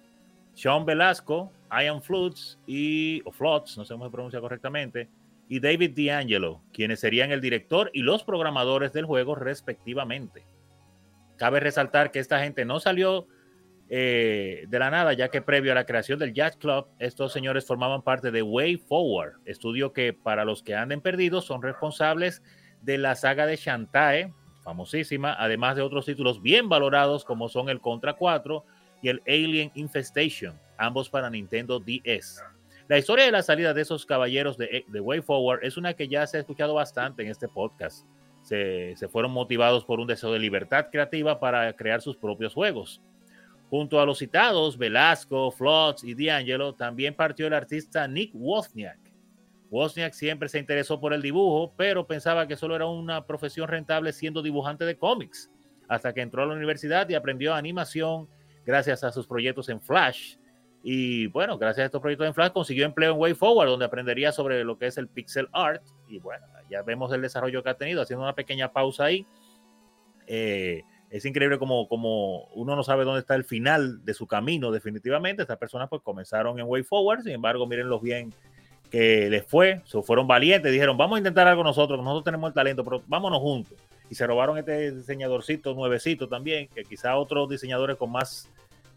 Sean 0.53 0.85
Velasco, 0.85 1.51
Ian 1.71 2.01
Floods 2.01 2.59
y 2.67 3.21
o 3.25 3.31
Floods, 3.31 3.77
no 3.77 3.85
sé 3.85 3.93
cómo 3.93 4.05
se 4.05 4.11
pronuncia 4.11 4.41
correctamente, 4.41 5.09
y 5.47 5.59
David 5.59 5.91
D'Angelo, 5.95 6.61
quienes 6.73 6.99
serían 6.99 7.31
el 7.31 7.41
director 7.41 7.89
y 7.93 8.01
los 8.01 8.23
programadores 8.23 8.93
del 8.93 9.05
juego 9.05 9.35
respectivamente. 9.35 10.45
Cabe 11.37 11.59
resaltar 11.59 12.11
que 12.11 12.19
esta 12.19 12.39
gente 12.39 12.65
no 12.65 12.79
salió 12.79 13.27
eh, 13.89 14.65
de 14.69 14.79
la 14.79 14.89
nada, 14.89 15.11
ya 15.11 15.27
que 15.27 15.41
previo 15.41 15.73
a 15.73 15.75
la 15.75 15.85
creación 15.85 16.17
del 16.19 16.33
Jazz 16.33 16.55
Club, 16.55 16.87
estos 16.99 17.33
señores 17.33 17.65
formaban 17.65 18.01
parte 18.01 18.31
de 18.31 18.41
Way 18.41 18.77
Forward, 18.77 19.33
estudio 19.43 19.91
que 19.91 20.13
para 20.13 20.45
los 20.45 20.63
que 20.63 20.75
anden 20.75 21.01
perdidos 21.01 21.43
son 21.43 21.61
responsables 21.61 22.41
de 22.81 22.97
la 22.97 23.15
saga 23.15 23.45
de 23.45 23.57
Shantae, 23.57 24.33
famosísima, 24.63 25.35
además 25.37 25.75
de 25.75 25.81
otros 25.81 26.05
títulos 26.05 26.41
bien 26.41 26.69
valorados 26.69 27.25
como 27.25 27.49
son 27.49 27.67
el 27.67 27.81
Contra 27.81 28.13
4 28.13 28.63
y 29.01 29.09
el 29.09 29.21
Alien 29.27 29.71
Infestation, 29.75 30.57
ambos 30.81 31.09
para 31.09 31.29
Nintendo 31.29 31.79
DS. 31.79 32.43
La 32.87 32.97
historia 32.97 33.25
de 33.25 33.31
la 33.31 33.43
salida 33.43 33.73
de 33.73 33.81
esos 33.81 34.05
caballeros 34.05 34.57
de, 34.57 34.85
Way 34.91 35.21
Forward 35.21 35.63
es 35.63 35.77
una 35.77 35.93
que 35.93 36.07
ya 36.07 36.27
se 36.27 36.37
ha 36.37 36.39
escuchado 36.41 36.73
bastante 36.73 37.23
en 37.23 37.29
este 37.29 37.47
podcast. 37.47 38.05
Se, 38.41 38.95
se, 38.97 39.07
fueron 39.07 39.31
motivados 39.31 39.85
por 39.85 39.99
un 39.99 40.07
deseo 40.07 40.33
de 40.33 40.39
libertad 40.39 40.87
creativa 40.91 41.39
para 41.39 41.71
crear 41.73 42.01
sus 42.01 42.17
propios 42.17 42.53
juegos. 42.53 43.01
Junto 43.69 44.01
a 44.01 44.05
los 44.05 44.17
citados 44.17 44.77
Velasco, 44.77 45.51
Floods 45.51 46.03
y 46.03 46.13
D'Angelo, 46.13 46.73
también 46.73 47.15
partió 47.15 47.47
el 47.47 47.53
artista 47.53 48.05
Nick 48.07 48.31
Wozniak. 48.33 48.99
Wozniak 49.69 50.11
siempre 50.11 50.49
se 50.49 50.59
interesó 50.59 50.99
por 50.99 51.13
el 51.13 51.21
dibujo, 51.21 51.73
pero 51.77 52.05
pensaba 52.05 52.45
que 52.45 52.57
solo 52.57 52.75
era 52.75 52.87
una 52.87 53.25
profesión 53.25 53.69
rentable 53.69 54.11
siendo 54.11 54.41
dibujante 54.41 54.83
de 54.83 54.97
cómics, 54.97 55.49
hasta 55.87 56.13
que 56.13 56.19
entró 56.19 56.43
a 56.43 56.45
la 56.47 56.53
universidad 56.53 57.07
y 57.07 57.15
aprendió 57.15 57.53
animación 57.53 58.27
gracias 58.65 59.05
a 59.05 59.11
sus 59.13 59.25
proyectos 59.25 59.69
en 59.69 59.79
Flash. 59.79 60.35
Y 60.83 61.27
bueno, 61.27 61.57
gracias 61.57 61.83
a 61.83 61.85
estos 61.85 62.01
proyectos 62.01 62.27
en 62.27 62.33
Flash 62.33 62.51
consiguió 62.51 62.85
empleo 62.85 63.13
en 63.13 63.19
Way 63.19 63.33
Forward, 63.35 63.69
donde 63.69 63.85
aprendería 63.85 64.31
sobre 64.31 64.63
lo 64.63 64.77
que 64.77 64.87
es 64.87 64.97
el 64.97 65.07
pixel 65.07 65.47
art. 65.51 65.83
Y 66.07 66.19
bueno, 66.19 66.45
ya 66.69 66.81
vemos 66.81 67.13
el 67.13 67.21
desarrollo 67.21 67.61
que 67.61 67.69
ha 67.69 67.75
tenido, 67.75 68.01
haciendo 68.01 68.23
una 68.23 68.33
pequeña 68.33 68.71
pausa 68.71 69.05
ahí. 69.05 69.25
Eh, 70.25 70.83
es 71.11 71.25
increíble 71.25 71.59
como, 71.59 71.87
como 71.87 72.45
uno 72.53 72.75
no 72.75 72.83
sabe 72.83 73.03
dónde 73.03 73.19
está 73.19 73.35
el 73.35 73.43
final 73.43 74.03
de 74.05 74.13
su 74.13 74.25
camino 74.25 74.71
definitivamente. 74.71 75.43
Estas 75.43 75.57
personas 75.57 75.89
pues 75.89 76.01
comenzaron 76.01 76.57
en 76.57 76.65
Way 76.67 76.83
Forward, 76.83 77.23
sin 77.23 77.33
embargo, 77.33 77.67
los 77.67 78.01
bien 78.01 78.33
que 78.89 79.29
les 79.29 79.45
fue, 79.45 79.81
se 79.85 80.01
fueron 80.01 80.27
valientes, 80.27 80.69
dijeron, 80.71 80.97
vamos 80.97 81.15
a 81.15 81.19
intentar 81.19 81.47
algo 81.47 81.63
nosotros, 81.63 81.97
nosotros 81.99 82.25
tenemos 82.25 82.49
el 82.49 82.53
talento, 82.53 82.83
pero 82.83 83.01
vámonos 83.07 83.39
juntos. 83.39 83.77
Y 84.09 84.15
se 84.15 84.27
robaron 84.27 84.57
este 84.57 84.91
diseñadorcito 84.91 85.73
nuevecito 85.73 86.27
también, 86.27 86.67
que 86.67 86.83
quizá 86.83 87.15
otros 87.15 87.49
diseñadores 87.49 87.95
con 87.95 88.11
más 88.11 88.49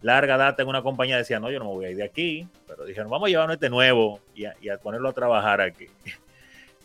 larga 0.04 0.36
data 0.36 0.62
en 0.62 0.68
una 0.68 0.82
compañía 0.82 1.16
decían, 1.16 1.40
no, 1.40 1.50
yo 1.50 1.58
no 1.58 1.64
me 1.64 1.70
voy 1.70 1.86
a 1.86 1.90
ir 1.90 1.96
de 1.96 2.04
aquí, 2.04 2.46
pero 2.66 2.84
dijeron, 2.84 3.10
vamos 3.10 3.26
a 3.26 3.30
llevarnos 3.30 3.54
este 3.54 3.70
nuevo 3.70 4.20
y 4.34 4.44
a, 4.44 4.76
ponerlo 4.76 5.08
a 5.08 5.12
trabajar 5.12 5.60
aquí. 5.60 5.86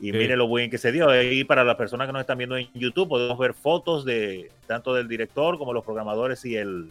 Y 0.01 0.13
mire 0.13 0.37
lo 0.37 0.47
bien 0.47 0.69
que 0.69 0.77
se 0.77 0.93
dio. 0.93 1.21
Y 1.21 1.43
para 1.43 1.65
las 1.65 1.75
personas 1.75 2.07
que 2.07 2.13
nos 2.13 2.21
están 2.21 2.37
viendo 2.37 2.55
en 2.55 2.69
YouTube, 2.73 3.09
podemos 3.09 3.37
ver 3.37 3.53
fotos 3.53 4.05
de 4.05 4.49
tanto 4.65 4.93
del 4.93 5.09
director 5.09 5.57
como 5.57 5.73
los 5.73 5.83
programadores 5.83 6.45
y 6.45 6.55
el. 6.55 6.89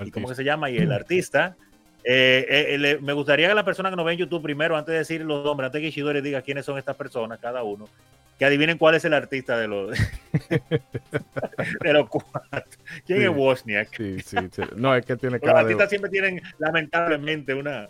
Y 0.00 0.10
¿Cómo 0.10 0.26
que 0.26 0.34
se 0.34 0.42
llama? 0.42 0.68
Y 0.68 0.78
el 0.78 0.90
artista. 0.92 1.54
Eh, 2.04 2.76
eh, 2.80 2.98
me 3.00 3.12
gustaría 3.12 3.48
que 3.48 3.54
la 3.54 3.64
persona 3.64 3.90
que 3.90 3.96
nos 3.96 4.04
ve 4.04 4.12
en 4.12 4.18
YouTube 4.18 4.42
primero, 4.42 4.76
antes 4.76 4.92
de 4.92 4.98
decir 4.98 5.20
los 5.22 5.44
nombres, 5.44 5.66
antes 5.66 5.80
que 5.80 5.88
Ishidori 5.88 6.20
diga 6.20 6.42
quiénes 6.42 6.64
son 6.64 6.78
estas 6.78 6.96
personas, 6.96 7.38
cada 7.38 7.62
uno, 7.62 7.88
que 8.38 8.44
adivinen 8.44 8.78
cuál 8.78 8.96
es 8.96 9.04
el 9.04 9.14
artista 9.14 9.56
de 9.56 9.68
los, 9.68 9.90
de 11.80 11.92
los 11.92 12.08
cuatro. 12.08 12.78
¿Quién 13.06 13.22
es 13.22 13.28
Wozniak? 13.28 13.96
Sí, 13.96 14.20
sí, 14.20 14.36
No, 14.74 14.94
es 14.96 15.06
que 15.06 15.16
tiene 15.16 15.38
cara 15.38 15.52
Los 15.52 15.60
artistas 15.62 15.88
siempre 15.88 16.10
tienen, 16.10 16.42
lamentablemente, 16.58 17.54
una, 17.54 17.88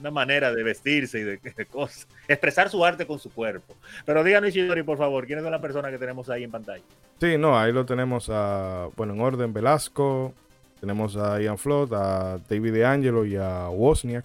una 0.00 0.10
manera 0.10 0.52
de 0.52 0.62
vestirse 0.64 1.20
y 1.20 1.22
de, 1.22 1.66
cosas. 1.66 2.08
Expresar 2.26 2.68
su 2.68 2.84
arte 2.84 3.06
con 3.06 3.20
su 3.20 3.30
cuerpo. 3.30 3.76
Pero 4.04 4.24
díganos, 4.24 4.50
Ishidori, 4.50 4.82
por 4.82 4.98
favor, 4.98 5.24
¿quiénes 5.26 5.44
son 5.44 5.52
las 5.52 5.60
personas 5.60 5.92
que 5.92 5.98
tenemos 5.98 6.28
ahí 6.28 6.42
en 6.42 6.50
pantalla? 6.50 6.82
Sí, 7.20 7.38
no, 7.38 7.58
ahí 7.58 7.72
lo 7.72 7.86
tenemos 7.86 8.28
a, 8.28 8.88
bueno, 8.96 9.14
en 9.14 9.20
orden, 9.20 9.52
Velasco, 9.52 10.34
tenemos 10.80 11.16
a 11.16 11.40
Ian 11.40 11.58
Flood, 11.58 11.92
a 11.94 12.38
David 12.48 12.72
DeAngelo 12.72 13.24
y 13.24 13.36
a 13.36 13.68
Wozniak. 13.68 14.24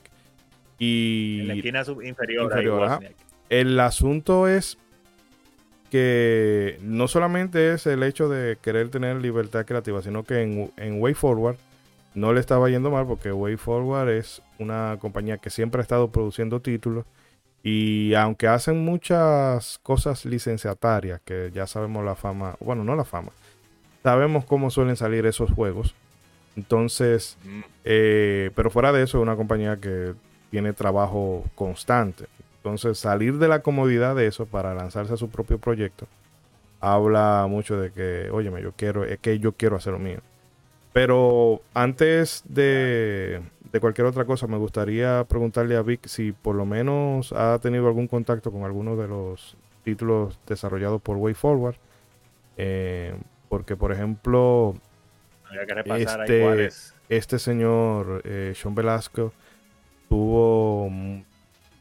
Y 0.79 1.39
en 1.41 1.47
la 1.47 1.53
esquina 1.55 1.83
inferior, 2.03 2.51
El 3.49 3.79
asunto 3.79 4.47
es 4.47 4.77
que 5.89 6.77
no 6.81 7.07
solamente 7.07 7.73
es 7.73 7.85
el 7.85 8.01
hecho 8.03 8.29
de 8.29 8.57
querer 8.61 8.89
tener 8.89 9.17
libertad 9.17 9.65
creativa, 9.65 10.01
sino 10.01 10.23
que 10.23 10.41
en, 10.41 10.71
en 10.77 11.01
Way 11.01 11.13
Forward 11.13 11.57
no 12.13 12.33
le 12.33 12.39
estaba 12.39 12.69
yendo 12.69 12.91
mal 12.91 13.05
porque 13.05 13.31
Way 13.31 13.57
Forward 13.57 14.09
es 14.09 14.41
una 14.57 14.97
compañía 14.99 15.37
que 15.37 15.49
siempre 15.49 15.79
ha 15.79 15.83
estado 15.83 16.11
produciendo 16.11 16.61
títulos 16.61 17.05
y 17.63 18.13
aunque 18.15 18.47
hacen 18.47 18.83
muchas 18.83 19.79
cosas 19.83 20.25
licenciatarias, 20.25 21.21
que 21.21 21.51
ya 21.53 21.67
sabemos 21.67 22.03
la 22.03 22.15
fama, 22.15 22.55
bueno, 22.59 22.83
no 22.83 22.95
la 22.95 23.05
fama, 23.05 23.31
sabemos 24.01 24.45
cómo 24.45 24.71
suelen 24.71 24.95
salir 24.95 25.25
esos 25.25 25.51
juegos. 25.51 25.93
Entonces, 26.55 27.37
eh, 27.83 28.51
pero 28.55 28.69
fuera 28.69 28.91
de 28.91 29.03
eso, 29.03 29.17
es 29.17 29.21
una 29.23 29.35
compañía 29.35 29.77
que 29.77 30.13
tiene 30.49 30.73
trabajo 30.73 31.43
constante. 31.55 32.25
Entonces, 32.57 32.97
salir 32.99 33.37
de 33.37 33.47
la 33.47 33.61
comodidad 33.61 34.15
de 34.15 34.27
eso 34.27 34.45
para 34.45 34.73
lanzarse 34.75 35.13
a 35.13 35.17
su 35.17 35.29
propio 35.29 35.57
proyecto 35.57 36.07
habla 36.81 37.45
mucho 37.47 37.79
de 37.79 37.91
que, 37.91 38.29
óyeme, 38.31 38.61
yo 38.61 38.73
quiero, 38.73 39.05
es 39.05 39.19
que 39.19 39.39
yo 39.39 39.53
quiero 39.53 39.77
hacer 39.77 39.93
lo 39.93 39.99
mío. 39.99 40.19
Pero 40.91 41.61
antes 41.73 42.43
de, 42.49 43.41
de 43.71 43.79
cualquier 43.79 44.07
otra 44.07 44.25
cosa, 44.25 44.47
me 44.47 44.57
gustaría 44.57 45.23
preguntarle 45.25 45.77
a 45.77 45.83
Vic 45.83 46.07
si 46.07 46.33
por 46.33 46.55
lo 46.55 46.65
menos 46.65 47.31
ha 47.31 47.57
tenido 47.59 47.87
algún 47.87 48.07
contacto 48.07 48.51
con 48.51 48.63
alguno 48.63 48.97
de 48.97 49.07
los 49.07 49.55
títulos 49.83 50.37
desarrollados 50.47 51.01
por 51.01 51.17
Way 51.17 51.35
Forward. 51.35 51.75
Eh, 52.57 53.15
porque, 53.47 53.75
por 53.77 53.91
ejemplo, 53.91 54.75
este, 55.97 56.69
este 57.09 57.39
señor, 57.39 58.21
eh, 58.25 58.53
Sean 58.55 58.75
Velasco, 58.75 59.33
tuvo, 60.09 60.91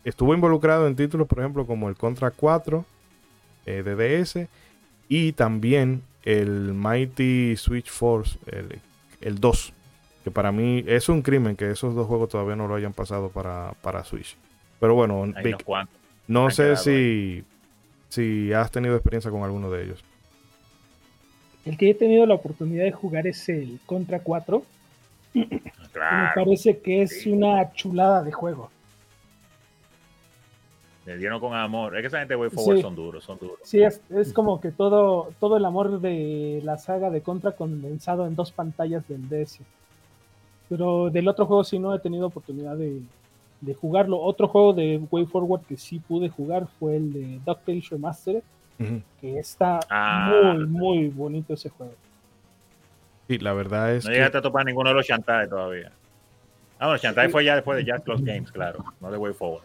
estuvo 0.04 0.34
involucrado 0.34 0.86
en 0.86 0.96
títulos, 0.96 1.26
por 1.26 1.40
ejemplo, 1.40 1.66
como 1.66 1.88
el 1.88 1.96
Contra 1.96 2.30
4 2.30 2.84
eh, 3.66 3.82
de 3.82 3.96
DS 3.96 4.48
y 5.08 5.32
también 5.32 6.02
el 6.24 6.74
Mighty 6.74 7.56
Switch 7.56 7.90
Force, 7.90 8.38
el, 8.46 8.80
el 9.20 9.40
2. 9.40 9.72
Que 10.24 10.30
para 10.30 10.52
mí 10.52 10.84
es 10.86 11.08
un 11.08 11.22
crimen 11.22 11.56
que 11.56 11.70
esos 11.70 11.94
dos 11.94 12.06
juegos 12.06 12.28
todavía 12.28 12.54
no 12.54 12.68
lo 12.68 12.74
hayan 12.74 12.92
pasado 12.92 13.30
para, 13.30 13.72
para 13.80 14.04
Switch. 14.04 14.36
Pero 14.78 14.94
bueno, 14.94 15.32
no 16.26 16.50
sé 16.50 16.76
si, 16.76 17.44
si 18.08 18.52
has 18.52 18.70
tenido 18.70 18.94
experiencia 18.94 19.30
con 19.30 19.42
alguno 19.42 19.70
de 19.70 19.84
ellos. 19.84 20.04
El 21.64 21.76
que 21.76 21.90
he 21.90 21.94
tenido 21.94 22.26
la 22.26 22.34
oportunidad 22.34 22.84
de 22.84 22.92
jugar 22.92 23.26
es 23.26 23.48
el 23.48 23.78
Contra 23.86 24.20
4. 24.20 24.62
me 25.34 25.60
parece 26.34 26.78
que 26.78 27.02
es 27.02 27.26
una 27.26 27.72
chulada 27.72 28.22
de 28.22 28.32
juego. 28.32 28.70
Le 31.06 31.18
dieron 31.18 31.40
con 31.40 31.54
amor. 31.54 31.96
Es 31.96 32.02
que 32.02 32.06
esa 32.08 32.18
gente 32.18 32.36
Way 32.36 32.50
Forward 32.50 32.80
son 32.80 32.94
duros, 32.94 33.24
son 33.24 33.38
duros. 33.38 33.58
Sí, 33.62 33.82
es, 33.82 34.00
es, 34.10 34.32
como 34.32 34.60
que 34.60 34.70
todo, 34.70 35.32
todo 35.40 35.56
el 35.56 35.64
amor 35.64 36.00
de 36.00 36.60
la 36.64 36.78
saga 36.78 37.10
de 37.10 37.22
Contra 37.22 37.52
condensado 37.52 38.26
en 38.26 38.34
dos 38.34 38.52
pantallas 38.52 39.06
del 39.08 39.28
DS. 39.28 39.60
Pero 40.68 41.10
del 41.10 41.26
otro 41.28 41.46
juego 41.46 41.64
sí 41.64 41.78
no 41.78 41.94
he 41.94 41.98
tenido 41.98 42.26
oportunidad 42.26 42.76
de, 42.76 43.02
de 43.60 43.74
jugarlo. 43.74 44.20
Otro 44.20 44.48
juego 44.48 44.72
de 44.72 45.00
Way 45.10 45.26
Forward 45.26 45.62
que 45.62 45.76
sí 45.76 45.98
pude 45.98 46.28
jugar 46.28 46.68
fue 46.78 46.96
el 46.96 47.12
de 47.12 47.40
DuckTales 47.44 47.90
Remastered 47.90 48.42
que 49.20 49.38
está 49.38 49.80
ah. 49.90 50.54
muy, 50.56 50.66
muy 50.66 51.08
bonito 51.08 51.54
ese 51.54 51.68
juego. 51.68 51.94
Sí, 53.28 53.38
la 53.38 53.52
verdad 53.52 53.94
es. 53.94 54.04
No 54.04 54.10
llegaste 54.10 54.38
a 54.38 54.42
topar 54.42 54.64
ninguno 54.64 54.88
de 54.88 54.94
los 54.96 55.06
Shantae 55.06 55.46
todavía. 55.46 55.92
Ah, 56.78 56.86
bueno, 56.86 56.98
Shantae 57.00 57.28
fue 57.28 57.44
ya 57.44 57.54
después 57.54 57.76
de 57.76 57.84
Jazz 57.84 58.02
Close 58.02 58.24
Games, 58.24 58.50
claro, 58.50 58.84
no 59.00 59.10
de 59.10 59.18
Way 59.18 59.34
Forward. 59.34 59.64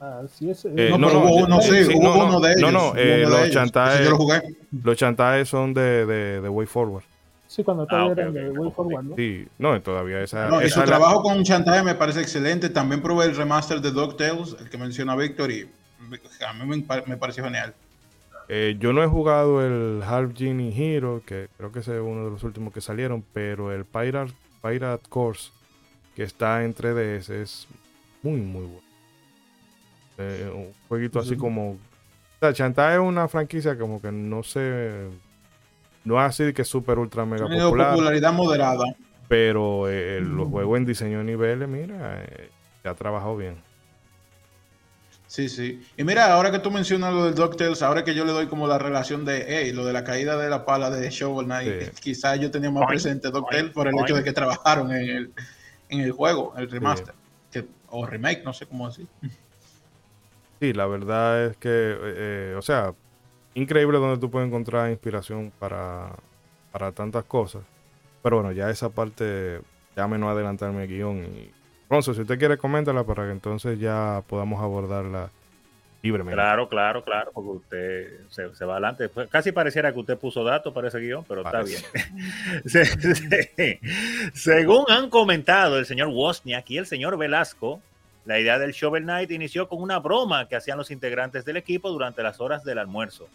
Ah, 0.00 0.22
sí, 0.32 0.48
es, 0.48 0.64
eh, 0.64 0.88
no, 0.90 0.96
no, 0.96 1.08
hubo 1.08 1.36
uno, 1.44 1.60
sí, 1.60 1.84
hubo 1.94 2.24
uno 2.24 2.40
de 2.40 2.52
ellos. 2.52 2.62
No, 2.62 2.72
no, 2.72 2.96
eh, 2.96 3.26
los, 3.28 3.50
Shantae, 3.50 4.08
los 4.82 4.96
Shantae 4.96 5.44
son 5.44 5.74
de, 5.74 6.06
de, 6.06 6.40
de 6.40 6.48
Way 6.48 6.66
Forward. 6.66 7.04
Sí, 7.46 7.62
cuando 7.62 7.86
todavía 7.86 8.10
ah, 8.10 8.20
eran 8.20 8.32
de 8.32 8.50
Way 8.50 8.70
Forward, 8.70 9.04
¿no? 9.04 9.16
Sí, 9.16 9.46
no, 9.58 9.82
todavía 9.82 10.22
esa. 10.22 10.48
No, 10.48 10.62
y 10.62 10.70
su 10.70 10.82
trabajo 10.82 11.22
con 11.22 11.42
Shantae 11.42 11.82
me 11.82 11.94
parece 11.94 12.22
excelente. 12.22 12.70
También 12.70 13.02
probé 13.02 13.26
el 13.26 13.36
remaster 13.36 13.80
de 13.82 13.90
DuckTales, 13.90 14.56
el 14.58 14.70
que 14.70 14.78
menciona 14.78 15.14
Víctor, 15.14 15.50
y 15.50 15.68
a 16.48 16.52
mí 16.54 16.64
me, 16.64 17.02
me 17.06 17.16
pareció 17.18 17.44
genial. 17.44 17.74
Eh, 18.52 18.76
yo 18.80 18.92
no 18.92 19.02
he 19.02 19.06
jugado 19.06 19.64
el 19.64 20.02
Half 20.02 20.36
Genie 20.36 20.74
Hero, 20.76 21.22
que 21.24 21.48
creo 21.56 21.70
que 21.70 21.78
es 21.78 21.88
uno 21.88 22.24
de 22.24 22.30
los 22.30 22.42
últimos 22.42 22.72
que 22.72 22.80
salieron, 22.80 23.24
pero 23.32 23.72
el 23.72 23.84
Pirate, 23.84 24.32
Pirate 24.60 25.08
Course, 25.08 25.52
que 26.16 26.24
está 26.24 26.64
en 26.64 26.74
3DS, 26.74 27.30
es 27.30 27.68
muy, 28.22 28.40
muy 28.40 28.66
bueno. 28.66 28.90
Eh, 30.18 30.50
un 30.52 30.72
jueguito 30.88 31.20
así 31.20 31.36
como 31.36 31.78
sea, 32.40 32.52
Chantal 32.52 32.94
es 32.94 32.98
una 33.00 33.28
franquicia 33.28 33.78
como 33.78 34.00
que 34.00 34.10
no 34.10 34.42
sé. 34.42 35.08
No 36.04 36.18
es 36.18 36.26
así 36.26 36.52
que 36.52 36.62
es 36.62 36.68
súper 36.68 36.98
ultra 36.98 37.26
mega 37.26 37.46
popular. 37.46 37.90
popularidad 37.92 38.32
moderada. 38.32 38.84
Pero 39.28 39.88
eh, 39.88 40.20
los 40.20 40.48
juegos 40.48 40.78
en 40.78 40.86
diseño 40.86 41.18
de 41.18 41.24
niveles, 41.24 41.68
mira, 41.68 42.22
eh, 42.22 42.50
se 42.82 42.88
ha 42.88 42.94
trabajado 42.94 43.36
bien. 43.36 43.56
Sí, 45.30 45.48
sí. 45.48 45.80
Y 45.96 46.02
mira, 46.02 46.32
ahora 46.32 46.50
que 46.50 46.58
tú 46.58 46.72
mencionas 46.72 47.14
lo 47.14 47.24
del 47.26 47.36
DuckTales, 47.36 47.82
ahora 47.82 48.02
que 48.02 48.16
yo 48.16 48.24
le 48.24 48.32
doy 48.32 48.48
como 48.48 48.66
la 48.66 48.78
relación 48.78 49.24
de, 49.24 49.44
hey, 49.46 49.72
lo 49.72 49.84
de 49.84 49.92
la 49.92 50.02
caída 50.02 50.36
de 50.36 50.50
la 50.50 50.66
pala 50.66 50.90
de 50.90 51.08
Shovel 51.08 51.46
Knight, 51.46 52.00
quizás 52.00 52.40
yo 52.40 52.50
tenía 52.50 52.72
más 52.72 52.84
presente 52.88 53.30
DuckTales 53.30 53.70
por 53.70 53.86
el 53.86 53.96
hecho 53.96 54.16
de 54.16 54.24
que 54.24 54.32
trabajaron 54.32 54.90
en 54.90 55.08
el, 55.08 55.32
en 55.88 56.00
el 56.00 56.10
juego, 56.10 56.52
el 56.56 56.68
remaster, 56.68 57.14
o 57.90 58.04
remake, 58.04 58.42
no 58.42 58.52
sé 58.52 58.66
cómo 58.66 58.88
decir. 58.88 59.06
Sí, 60.58 60.72
la 60.72 60.86
verdad 60.86 61.46
es 61.46 61.56
que, 61.58 61.68
eh, 61.68 61.96
eh, 62.02 62.54
o 62.58 62.62
sea, 62.62 62.92
increíble 63.54 63.98
donde 63.98 64.18
tú 64.18 64.32
puedes 64.32 64.48
encontrar 64.48 64.90
inspiración 64.90 65.52
para, 65.60 66.10
para 66.72 66.90
tantas 66.90 67.22
cosas. 67.22 67.62
Pero 68.20 68.38
bueno, 68.38 68.50
ya 68.50 68.68
esa 68.68 68.88
parte, 68.88 69.60
ya 69.96 70.08
me 70.08 70.18
no 70.18 70.28
adelantarme 70.28 70.82
el 70.82 70.88
guion 70.88 71.24
y 71.24 71.59
Ronzo, 71.90 72.14
si 72.14 72.20
usted 72.20 72.38
quiere, 72.38 72.56
coméntala 72.56 73.02
para 73.02 73.24
que 73.26 73.32
entonces 73.32 73.78
ya 73.80 74.22
podamos 74.28 74.62
abordarla 74.62 75.28
libremente. 76.02 76.36
Claro, 76.36 76.68
claro, 76.68 77.02
claro, 77.02 77.32
porque 77.34 77.50
usted 77.50 78.20
se, 78.30 78.64
va 78.64 78.74
adelante. 78.74 79.10
Casi 79.28 79.50
pareciera 79.50 79.92
que 79.92 79.98
usted 79.98 80.16
puso 80.16 80.44
datos 80.44 80.72
para 80.72 80.86
ese 80.86 81.00
guion, 81.00 81.24
pero 81.24 81.42
está 81.42 81.62
bien. 81.62 81.82
Según 84.34 84.84
han 84.88 85.10
comentado 85.10 85.80
el 85.80 85.84
señor 85.84 86.08
Wozniak 86.08 86.70
y 86.70 86.78
el 86.78 86.86
señor 86.86 87.18
Velasco, 87.18 87.82
la 88.24 88.38
idea 88.38 88.60
del 88.60 88.70
Shovel 88.70 89.02
Knight 89.02 89.32
inició 89.32 89.68
con 89.68 89.82
una 89.82 89.98
broma 89.98 90.46
que 90.46 90.54
hacían 90.54 90.78
los 90.78 90.92
integrantes 90.92 91.44
del 91.44 91.56
equipo 91.56 91.90
durante 91.90 92.22
las 92.22 92.40
horas 92.40 92.62
del 92.62 92.78
almuerzo. 92.78 93.28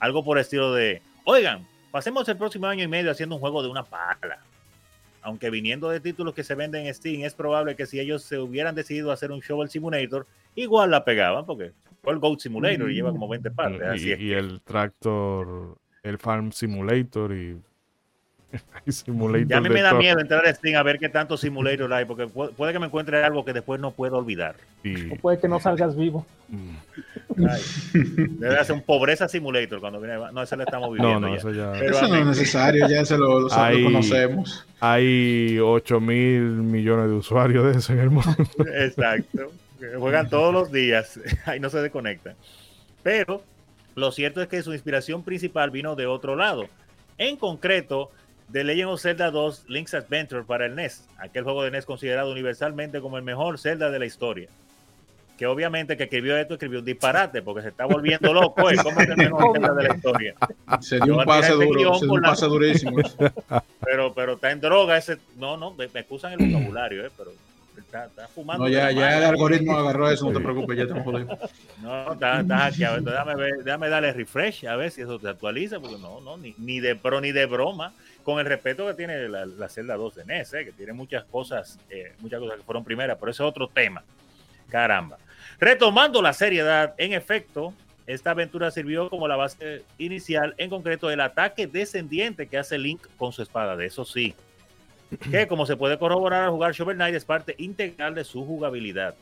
Algo 0.00 0.24
por 0.24 0.36
estilo 0.38 0.74
de, 0.74 1.00
oigan, 1.24 1.64
pasemos 1.92 2.28
el 2.28 2.36
próximo 2.36 2.66
año 2.66 2.82
y 2.82 2.88
medio 2.88 3.12
haciendo 3.12 3.36
un 3.36 3.40
juego 3.40 3.62
de 3.62 3.68
una 3.68 3.84
pala 3.84 4.40
aunque 5.22 5.50
viniendo 5.50 5.88
de 5.90 6.00
títulos 6.00 6.34
que 6.34 6.44
se 6.44 6.54
venden 6.54 6.86
en 6.86 6.94
Steam, 6.94 7.24
es 7.24 7.34
probable 7.34 7.76
que 7.76 7.86
si 7.86 8.00
ellos 8.00 8.22
se 8.22 8.38
hubieran 8.38 8.74
decidido 8.74 9.12
hacer 9.12 9.30
un 9.30 9.40
Shovel 9.40 9.68
Simulator, 9.68 10.26
igual 10.54 10.90
la 10.90 11.04
pegaban, 11.04 11.46
porque 11.46 11.72
fue 12.02 12.12
el 12.12 12.18
Goat 12.18 12.40
Simulator 12.40 12.90
y 12.90 12.94
lleva 12.94 13.10
como 13.10 13.28
20 13.28 13.50
partes. 13.50 14.02
y, 14.02 14.32
el 14.32 14.60
Tractor, 14.62 15.76
el 16.02 16.18
Farm 16.18 16.52
Simulator 16.52 17.34
y 17.34 17.60
ya 19.46 19.58
a 19.58 19.60
mí 19.60 19.68
me 19.68 19.82
da 19.82 19.94
miedo 19.94 20.18
entrar 20.20 20.44
a 20.46 20.54
Steam 20.54 20.76
a 20.76 20.82
ver 20.82 20.98
qué 20.98 21.08
tanto 21.08 21.36
simulator 21.36 21.92
hay, 21.92 22.04
porque 22.04 22.26
puede 22.26 22.72
que 22.72 22.78
me 22.78 22.86
encuentre 22.86 23.22
algo 23.22 23.44
que 23.44 23.52
después 23.52 23.80
no 23.80 23.92
puedo 23.92 24.16
olvidar. 24.16 24.56
O 25.12 25.16
puede 25.16 25.38
que 25.38 25.48
no 25.48 25.60
salgas 25.60 25.96
vivo. 25.96 26.26
Mm. 26.48 26.76
debe 28.38 28.58
hacer 28.58 28.74
un 28.74 28.82
pobreza 28.82 29.28
simulator 29.28 29.80
cuando 29.80 30.00
viene. 30.00 30.18
No, 30.32 30.42
eso 30.42 30.56
lo 30.56 30.64
estamos 30.64 30.92
viviendo. 30.92 31.20
No, 31.20 31.28
no, 31.28 31.34
eso 31.34 31.52
ya. 31.52 31.78
eso 31.78 32.08
no 32.08 32.16
es 32.16 32.26
necesario, 32.26 32.88
ya 32.88 33.04
se 33.04 33.16
lo, 33.16 33.48
conocemos. 33.48 34.66
Hay 34.80 35.58
8 35.58 36.00
mil 36.00 36.42
millones 36.42 37.06
de 37.06 37.14
usuarios 37.14 37.72
de 37.72 37.78
eso 37.78 37.92
en 37.92 37.98
el 38.00 38.10
mundo. 38.10 38.34
Exacto. 38.74 39.52
Juegan 39.98 40.28
todos 40.28 40.52
los 40.52 40.72
días, 40.72 41.20
ahí 41.46 41.60
no 41.60 41.70
se 41.70 41.78
desconectan. 41.78 42.34
Pero 43.02 43.42
lo 43.94 44.12
cierto 44.12 44.42
es 44.42 44.48
que 44.48 44.62
su 44.62 44.72
inspiración 44.72 45.22
principal 45.22 45.70
vino 45.70 45.96
de 45.96 46.06
otro 46.06 46.36
lado. 46.36 46.68
En 47.18 47.36
concreto, 47.36 48.10
The 48.52 48.64
Legend 48.64 48.90
of 48.90 49.00
Zelda 49.00 49.30
2 49.30 49.64
Link's 49.68 49.94
Adventure 49.94 50.42
para 50.42 50.66
el 50.66 50.74
NES, 50.74 51.04
aquel 51.18 51.44
juego 51.44 51.62
de 51.62 51.70
NES 51.70 51.84
considerado 51.84 52.32
universalmente 52.32 53.00
como 53.00 53.16
el 53.16 53.22
mejor 53.22 53.58
Zelda 53.58 53.90
de 53.90 53.98
la 53.98 54.06
historia. 54.06 54.48
Que 55.38 55.46
obviamente 55.46 55.96
que 55.96 56.04
escribió 56.04 56.36
esto 56.36 56.54
escribió 56.54 56.80
un 56.80 56.84
disparate 56.84 57.42
porque 57.42 57.62
se 57.62 57.68
está 57.68 57.86
volviendo 57.86 58.34
loco. 58.34 58.70
¿eh? 58.70 58.76
¿Cómo 58.82 59.00
es 59.00 59.08
el 59.08 59.16
mejor 59.16 59.52
Zelda 59.52 59.74
de 59.74 59.88
la 59.88 59.94
historia? 59.94 60.34
Se 60.80 61.00
dio 61.00 61.16
un 61.16 61.24
pase 61.24 61.52
este 61.52 61.64
duro, 61.64 61.94
se 61.94 62.04
dio 62.04 62.14
un 62.14 62.20
pase 62.20 62.46
durísimo. 62.46 62.96
Pero, 63.82 64.14
pero 64.14 64.34
está 64.34 64.52
en 64.52 64.60
droga 64.60 64.98
ese. 64.98 65.18
No, 65.36 65.56
no, 65.56 65.72
me, 65.72 65.86
excusan 65.86 66.32
el 66.32 66.46
vocabulario, 66.46 67.04
¿eh? 67.04 67.10
pero 67.16 67.32
Está, 67.76 68.04
está, 68.04 68.28
fumando. 68.28 68.64
No, 68.64 68.70
ya, 68.70 68.92
ya 68.92 69.18
el 69.18 69.24
algoritmo 69.24 69.76
agarró 69.76 70.08
eso, 70.08 70.26
no 70.26 70.38
te 70.38 70.44
preocupes, 70.44 70.76
ya 70.76 70.82
estamos 70.84 71.02
jodidos. 71.02 71.38
No, 71.82 72.12
está, 72.12 72.40
está 72.40 72.58
hackeado. 72.58 73.00
Déjame, 73.00 73.34
ver, 73.34 73.64
déjame 73.64 73.88
darle 73.88 74.12
refresh 74.12 74.66
a 74.66 74.76
ver 74.76 74.92
si 74.92 75.00
eso 75.00 75.18
te 75.18 75.28
actualiza, 75.28 75.80
porque 75.80 75.96
no, 75.98 76.20
no, 76.20 76.36
ni, 76.36 76.54
ni 76.58 76.78
de 76.78 76.94
pro 76.94 77.20
ni 77.20 77.32
de 77.32 77.46
broma 77.46 77.92
con 78.24 78.38
el 78.38 78.46
respeto 78.46 78.86
que 78.86 78.94
tiene 78.94 79.28
la, 79.28 79.46
la 79.46 79.68
celda 79.68 79.96
2 79.96 80.14
de 80.16 80.24
NES, 80.24 80.54
eh, 80.54 80.64
que 80.64 80.72
tiene 80.72 80.92
muchas 80.92 81.24
cosas, 81.24 81.78
eh, 81.88 82.14
muchas 82.20 82.40
cosas 82.40 82.56
que 82.58 82.62
fueron 82.62 82.84
primeras, 82.84 83.16
pero 83.18 83.30
ese 83.30 83.42
es 83.42 83.48
otro 83.48 83.68
tema. 83.68 84.02
Caramba. 84.68 85.18
Retomando 85.58 86.22
la 86.22 86.32
seriedad, 86.32 86.94
en 86.96 87.12
efecto, 87.12 87.74
esta 88.06 88.30
aventura 88.30 88.70
sirvió 88.70 89.08
como 89.08 89.28
la 89.28 89.36
base 89.36 89.84
inicial, 89.98 90.54
en 90.58 90.70
concreto 90.70 91.10
el 91.10 91.20
ataque 91.20 91.66
descendiente 91.66 92.48
que 92.48 92.58
hace 92.58 92.78
Link 92.78 93.06
con 93.16 93.32
su 93.32 93.42
espada, 93.42 93.76
de 93.76 93.86
eso 93.86 94.04
sí. 94.04 94.34
Que 95.30 95.46
como 95.48 95.66
se 95.66 95.76
puede 95.76 95.98
corroborar 95.98 96.44
al 96.44 96.50
jugar 96.50 96.72
Shovel 96.72 96.96
Knight 96.96 97.14
es 97.14 97.24
parte 97.24 97.54
integral 97.58 98.14
de 98.14 98.24
su 98.24 98.44
jugabilidad. 98.44 99.14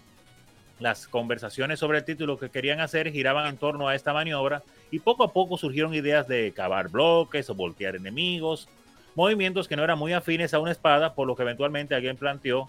Las 0.81 1.09
conversaciones 1.09 1.81
sobre 1.81 1.99
el 1.99 2.05
título 2.05 2.39
que 2.39 2.51
querían 2.51 2.81
hacer 2.81 3.11
giraban 3.11 3.47
en 3.47 3.57
torno 3.57 3.89
a 3.89 3.95
esta 3.95 4.13
maniobra 4.13 4.63
y 4.91 5.01
poco 5.01 5.25
a 5.25 5.33
poco 5.33 5.59
surgieron 5.59 5.93
ideas 5.93 6.29
de 6.29 6.53
cavar 6.53 6.89
bloques 6.89 7.51
o 7.51 7.55
voltear 7.55 7.97
enemigos, 7.97 8.69
movimientos 9.15 9.69
que 9.69 9.77
no 9.77 9.85
eran 9.85 9.99
muy 9.99 10.13
afines 10.13 10.55
a 10.55 10.59
una 10.59 10.71
espada, 10.71 11.15
por 11.15 11.27
lo 11.27 11.37
que 11.37 11.43
eventualmente 11.43 11.95
alguien 11.95 12.17
planteó 12.17 12.69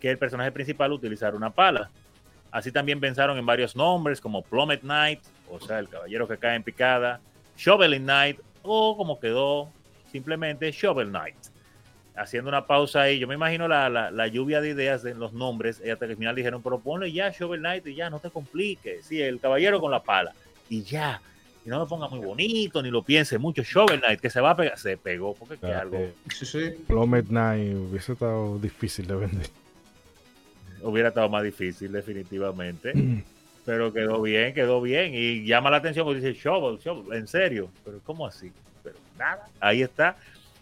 que 0.00 0.10
el 0.10 0.18
personaje 0.18 0.52
principal 0.52 0.92
utilizara 0.92 1.36
una 1.36 1.50
pala. 1.50 1.90
Así 2.50 2.72
también 2.72 3.00
pensaron 3.00 3.38
en 3.38 3.46
varios 3.46 3.76
nombres 3.76 4.20
como 4.20 4.42
Plummet 4.42 4.80
Knight, 4.80 5.20
o 5.50 5.60
sea, 5.60 5.78
el 5.78 5.88
caballero 5.88 6.28
que 6.28 6.38
cae 6.38 6.56
en 6.56 6.62
picada, 6.62 7.20
Shoveling 7.56 8.02
Knight, 8.02 8.40
o 8.62 8.96
como 8.96 9.18
quedó 9.20 9.70
simplemente 10.10 10.70
Shovel 10.72 11.08
Knight. 11.08 11.36
Haciendo 12.16 12.48
una 12.48 12.66
pausa 12.66 13.02
ahí, 13.02 13.18
yo 13.18 13.28
me 13.28 13.34
imagino 13.34 13.68
la, 13.68 14.26
lluvia 14.28 14.60
de 14.60 14.70
ideas 14.70 15.04
en 15.04 15.18
los 15.18 15.32
nombres, 15.32 15.82
y 15.84 15.90
hasta 15.90 16.06
que 16.06 16.12
al 16.12 16.18
final 16.18 16.34
dijeron, 16.34 16.62
pero 16.62 16.78
ponle 16.78 17.12
ya 17.12 17.30
Shovel 17.30 17.60
Knight 17.60 17.86
y 17.86 17.94
ya, 17.94 18.08
no 18.08 18.20
te 18.20 18.30
compliques, 18.30 19.04
sí, 19.06 19.20
el 19.20 19.38
caballero 19.38 19.80
con 19.80 19.90
la 19.90 20.02
pala, 20.02 20.32
y 20.70 20.82
ya, 20.82 21.20
y 21.66 21.68
no 21.68 21.80
me 21.80 21.86
ponga 21.86 22.08
muy 22.08 22.20
bonito, 22.20 22.80
ni 22.80 22.90
lo 22.90 23.02
piense 23.02 23.38
mucho. 23.38 23.64
Shovel 23.64 24.00
Knight, 24.00 24.20
que 24.20 24.30
se 24.30 24.40
va 24.40 24.50
a 24.50 24.56
pegar, 24.56 24.78
se 24.78 24.96
pegó, 24.96 25.34
porque 25.34 25.56
que 25.56 25.66
algo. 25.66 26.12
Sí, 26.32 26.46
sí. 26.46 26.70
Plummet 26.86 27.26
Knight 27.26 27.76
hubiese 27.76 28.12
estado 28.12 28.56
difícil 28.60 29.08
de 29.08 29.16
vender. 29.16 29.46
Hubiera 30.80 31.08
estado 31.08 31.28
más 31.28 31.42
difícil, 31.42 31.90
definitivamente. 31.90 32.92
pero 33.66 33.92
quedó 33.92 34.22
bien, 34.22 34.54
quedó 34.54 34.80
bien. 34.80 35.12
Y 35.12 35.44
llama 35.44 35.68
la 35.70 35.78
atención 35.78 36.06
porque 36.06 36.20
dice 36.20 36.38
Shovel, 36.40 36.78
Shovel, 36.78 37.18
en 37.18 37.26
serio. 37.26 37.68
Pero 37.84 37.98
¿cómo 38.04 38.28
así? 38.28 38.52
Pero 38.84 38.96
nada, 39.18 39.48
ahí 39.58 39.82
está. 39.82 40.16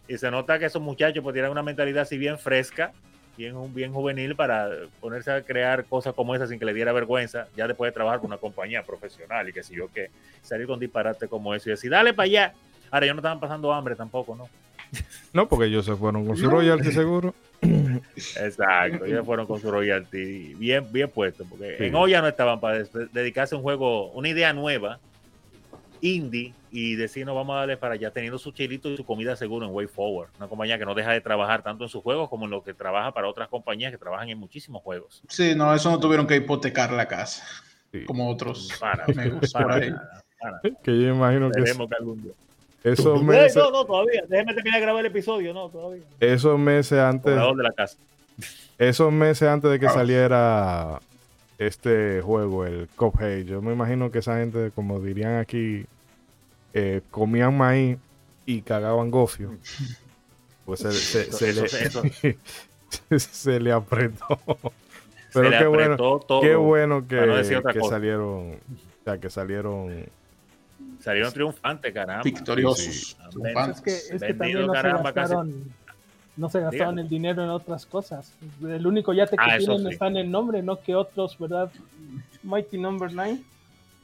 Y 0.09 0.17
se 0.17 0.31
nota 0.31 0.59
que 0.59 0.65
esos 0.65 0.81
muchachos 0.81 1.23
pues 1.23 1.35
tienen 1.35 1.51
una 1.51 1.63
mentalidad 1.63 2.05
así 2.05 2.17
bien 2.17 2.39
fresca 2.39 2.95
bien, 3.37 3.55
bien 3.75 3.93
juvenil 3.93 4.37
para 4.37 4.69
ponerse 5.01 5.31
a 5.31 5.43
crear 5.43 5.85
cosas 5.85 6.15
como 6.15 6.35
esas 6.35 6.49
sin 6.49 6.59
que 6.59 6.65
le 6.65 6.75
diera 6.75 6.93
vergüenza, 6.93 7.49
ya 7.57 7.67
después 7.67 7.91
de 7.91 7.95
trabajar 7.95 8.21
con 8.21 8.29
una 8.29 8.39
compañía 8.39 8.83
profesional 8.83 9.49
y 9.49 9.53
que 9.53 9.63
si 9.63 9.75
yo 9.75 9.93
que 9.93 10.11
salir 10.43 10.67
con 10.67 10.79
disparate 10.81 11.29
como 11.29 11.55
eso 11.55 11.69
y 11.69 11.73
decir, 11.73 11.91
dale 11.91 12.15
para 12.15 12.25
allá. 12.25 12.55
Ahora, 12.91 13.07
ellos 13.07 13.17
no 13.17 13.21
estaban 13.21 13.41
pasando 13.41 13.73
hambre 13.73 13.97
tampoco, 13.97 14.37
¿no? 14.37 14.49
No, 15.33 15.49
porque 15.49 15.67
ellos 15.67 15.85
se 15.85 15.97
fueron 15.97 16.27
con 16.27 16.37
su 16.37 16.49
royalty 16.49 16.93
seguro. 16.93 17.35
Exacto, 18.17 19.05
ellos 19.05 19.27
fueron 19.27 19.47
con 19.47 19.61
su 19.61 19.71
royalty 19.71 20.55
bien, 20.55 20.93
bien 20.93 21.11
puesto, 21.11 21.45
porque 21.45 21.87
en 21.87 21.95
olla 21.95 22.21
no 22.21 22.29
estaban 22.29 22.61
para 22.61 22.85
dedicarse 23.13 23.55
a 23.55 23.59
un 23.59 23.65
juego, 23.65 24.11
una 24.13 24.29
idea 24.29 24.53
nueva, 24.53 25.01
indie 26.05 26.53
y 26.71 26.97
decir, 26.97 27.25
no 27.25 27.35
vamos 27.35 27.55
a 27.57 27.61
darle 27.61 27.77
para 27.77 27.95
allá, 27.95 28.11
teniendo 28.11 28.39
su 28.39 28.53
chilito 28.53 28.91
y 28.91 28.97
su 28.97 29.05
comida 29.05 29.37
seguro 29.37 29.67
en 29.67 29.73
Way 29.73 29.87
Forward. 29.87 30.29
Una 30.37 30.49
compañía 30.49 30.79
que 30.79 30.85
no 30.85 30.95
deja 30.95 31.13
de 31.13 31.21
trabajar 31.21 31.63
tanto 31.63 31.85
en 31.85 31.91
sus 31.91 32.03
juegos 32.03 32.29
como 32.29 32.45
en 32.45 32.51
lo 32.51 32.63
que 32.63 32.75
trabaja 32.75 33.13
para 33.13 33.29
otras 33.29 33.49
compañías 33.49 33.91
que 33.91 33.99
trabajan 33.99 34.29
en 34.29 34.39
muchísimos 34.39 34.83
juegos. 34.83 35.23
Sí, 35.29 35.55
no, 35.55 35.75
eso 35.75 35.91
no 35.91 35.99
tuvieron 35.99 36.27
que 36.27 36.37
hipotecar 36.37 36.93
la 36.93 37.09
casa, 37.09 37.45
como 38.07 38.29
otros 38.29 38.71
para, 38.81 39.07
Que 39.07 41.01
yo 41.01 41.09
imagino 41.09 41.51
que, 41.51 41.65
que 41.65 41.71
algún 41.99 42.23
día. 42.23 42.33
Esos 42.83 43.23
meses... 43.23 43.57
No, 43.57 43.71
no, 43.71 43.85
todavía. 43.87 44.25
Déjeme 44.29 44.53
terminar 44.53 44.79
de 44.79 44.85
grabar 44.85 45.01
el 45.01 45.11
episodio, 45.11 45.55
no, 45.55 45.71
todavía. 45.71 46.05
Esos 46.21 46.59
meses 46.59 46.99
antes... 46.99 47.35
De 47.35 47.63
la 47.63 47.73
casa. 47.73 47.97
Esos 48.77 49.11
meses 49.11 49.49
antes 49.49 49.71
de 49.71 49.81
que 49.81 49.89
saliera 49.89 51.01
este 51.57 52.21
juego, 52.21 52.67
el 52.67 52.89
Cuphead, 52.95 53.47
yo 53.47 53.63
me 53.63 53.73
imagino 53.73 54.11
que 54.11 54.19
esa 54.19 54.37
gente, 54.37 54.71
como 54.75 55.01
dirían 55.01 55.39
aquí, 55.39 55.87
eh, 56.75 57.01
comían 57.11 57.57
maíz 57.57 57.99
y 58.45 58.61
cagaban 58.63 59.11
gofio. 59.11 59.57
Pues 60.65 60.81
se, 60.81 61.53
le, 63.61 63.73
apretó. 63.73 64.39
Pero 65.33 65.51
qué, 65.51 65.67
bueno, 65.67 66.21
qué 66.41 66.55
bueno 66.55 67.07
que, 67.07 67.17
que 67.73 67.81
salieron, 67.83 68.53
o 68.53 68.59
sea, 69.05 69.19
que 69.19 69.31
salieron 69.31 70.07
salieron 71.05 71.33
triunfantes, 71.33 71.93
caramba. 71.93 72.23
Victoriosos. 72.23 73.17
Es 73.71 73.81
que, 73.81 73.91
es 73.91 74.23
que 74.23 74.35
también 74.35 74.67
no 74.67 74.75
se 74.75 74.89
gastaron, 74.89 75.73
no 76.37 76.49
se 76.49 76.61
gastaron 76.61 76.99
el 76.99 77.09
dinero 77.09 77.45
en 77.45 77.51
otras 77.51 77.87
cosas. 77.87 78.35
El 78.63 78.87
único 78.87 79.13
yate 79.13 79.37
que 79.37 79.45
ah, 79.45 79.59
tienen 79.59 79.87
está 79.87 80.09
en 80.09 80.17
el 80.17 80.31
nombre, 80.31 80.63
no 80.63 80.81
que 80.81 80.95
otros, 80.95 81.39
¿verdad? 81.39 81.71
Mighty 82.43 82.79
Number 82.79 83.13
9 83.13 83.41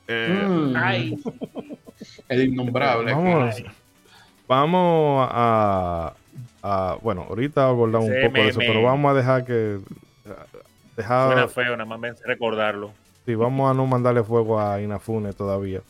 Eh, 0.08 0.46
mm. 0.46 0.76
El 2.28 2.44
innombrable. 2.44 3.12
Vamos, 4.48 5.28
a, 5.30 6.14
Bueno, 7.02 7.26
ahorita 7.28 7.68
abordamos 7.68 8.08
un 8.08 8.20
poco 8.22 8.42
de 8.42 8.48
eso, 8.48 8.58
pero 8.58 8.82
vamos 8.82 9.10
a 9.10 9.14
dejar 9.14 9.44
que. 9.44 9.78
Dejar, 10.96 11.32
Suena 11.32 11.48
feo, 11.48 11.76
nada 11.76 11.96
más 11.96 12.20
recordarlo. 12.24 12.92
Sí, 13.24 13.34
vamos 13.34 13.70
a 13.70 13.74
no 13.74 13.86
mandarle 13.86 14.22
fuego 14.24 14.60
a 14.60 14.80
Inafune 14.80 15.32
todavía. 15.32 15.80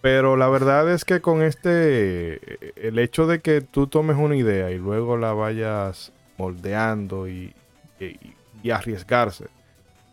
Pero 0.00 0.36
la 0.36 0.48
verdad 0.48 0.90
es 0.90 1.04
que 1.04 1.20
con 1.20 1.42
este, 1.42 2.40
el 2.88 2.98
hecho 2.98 3.26
de 3.26 3.40
que 3.40 3.60
tú 3.60 3.86
tomes 3.86 4.16
una 4.16 4.34
idea 4.34 4.70
y 4.70 4.78
luego 4.78 5.18
la 5.18 5.34
vayas 5.34 6.12
moldeando 6.38 7.28
y, 7.28 7.52
y, 8.00 8.70
arriesgarse, 8.70 9.46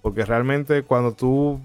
porque 0.02 0.26
realmente 0.26 0.84
cuando 0.84 1.14
tú, 1.14 1.62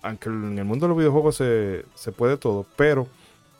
aunque 0.00 0.30
en 0.30 0.58
el 0.58 0.64
mundo 0.64 0.86
de 0.86 0.88
los 0.88 0.98
videojuegos 0.98 1.36
se, 1.36 1.84
se 1.94 2.12
puede 2.12 2.38
todo, 2.38 2.64
pero 2.76 3.08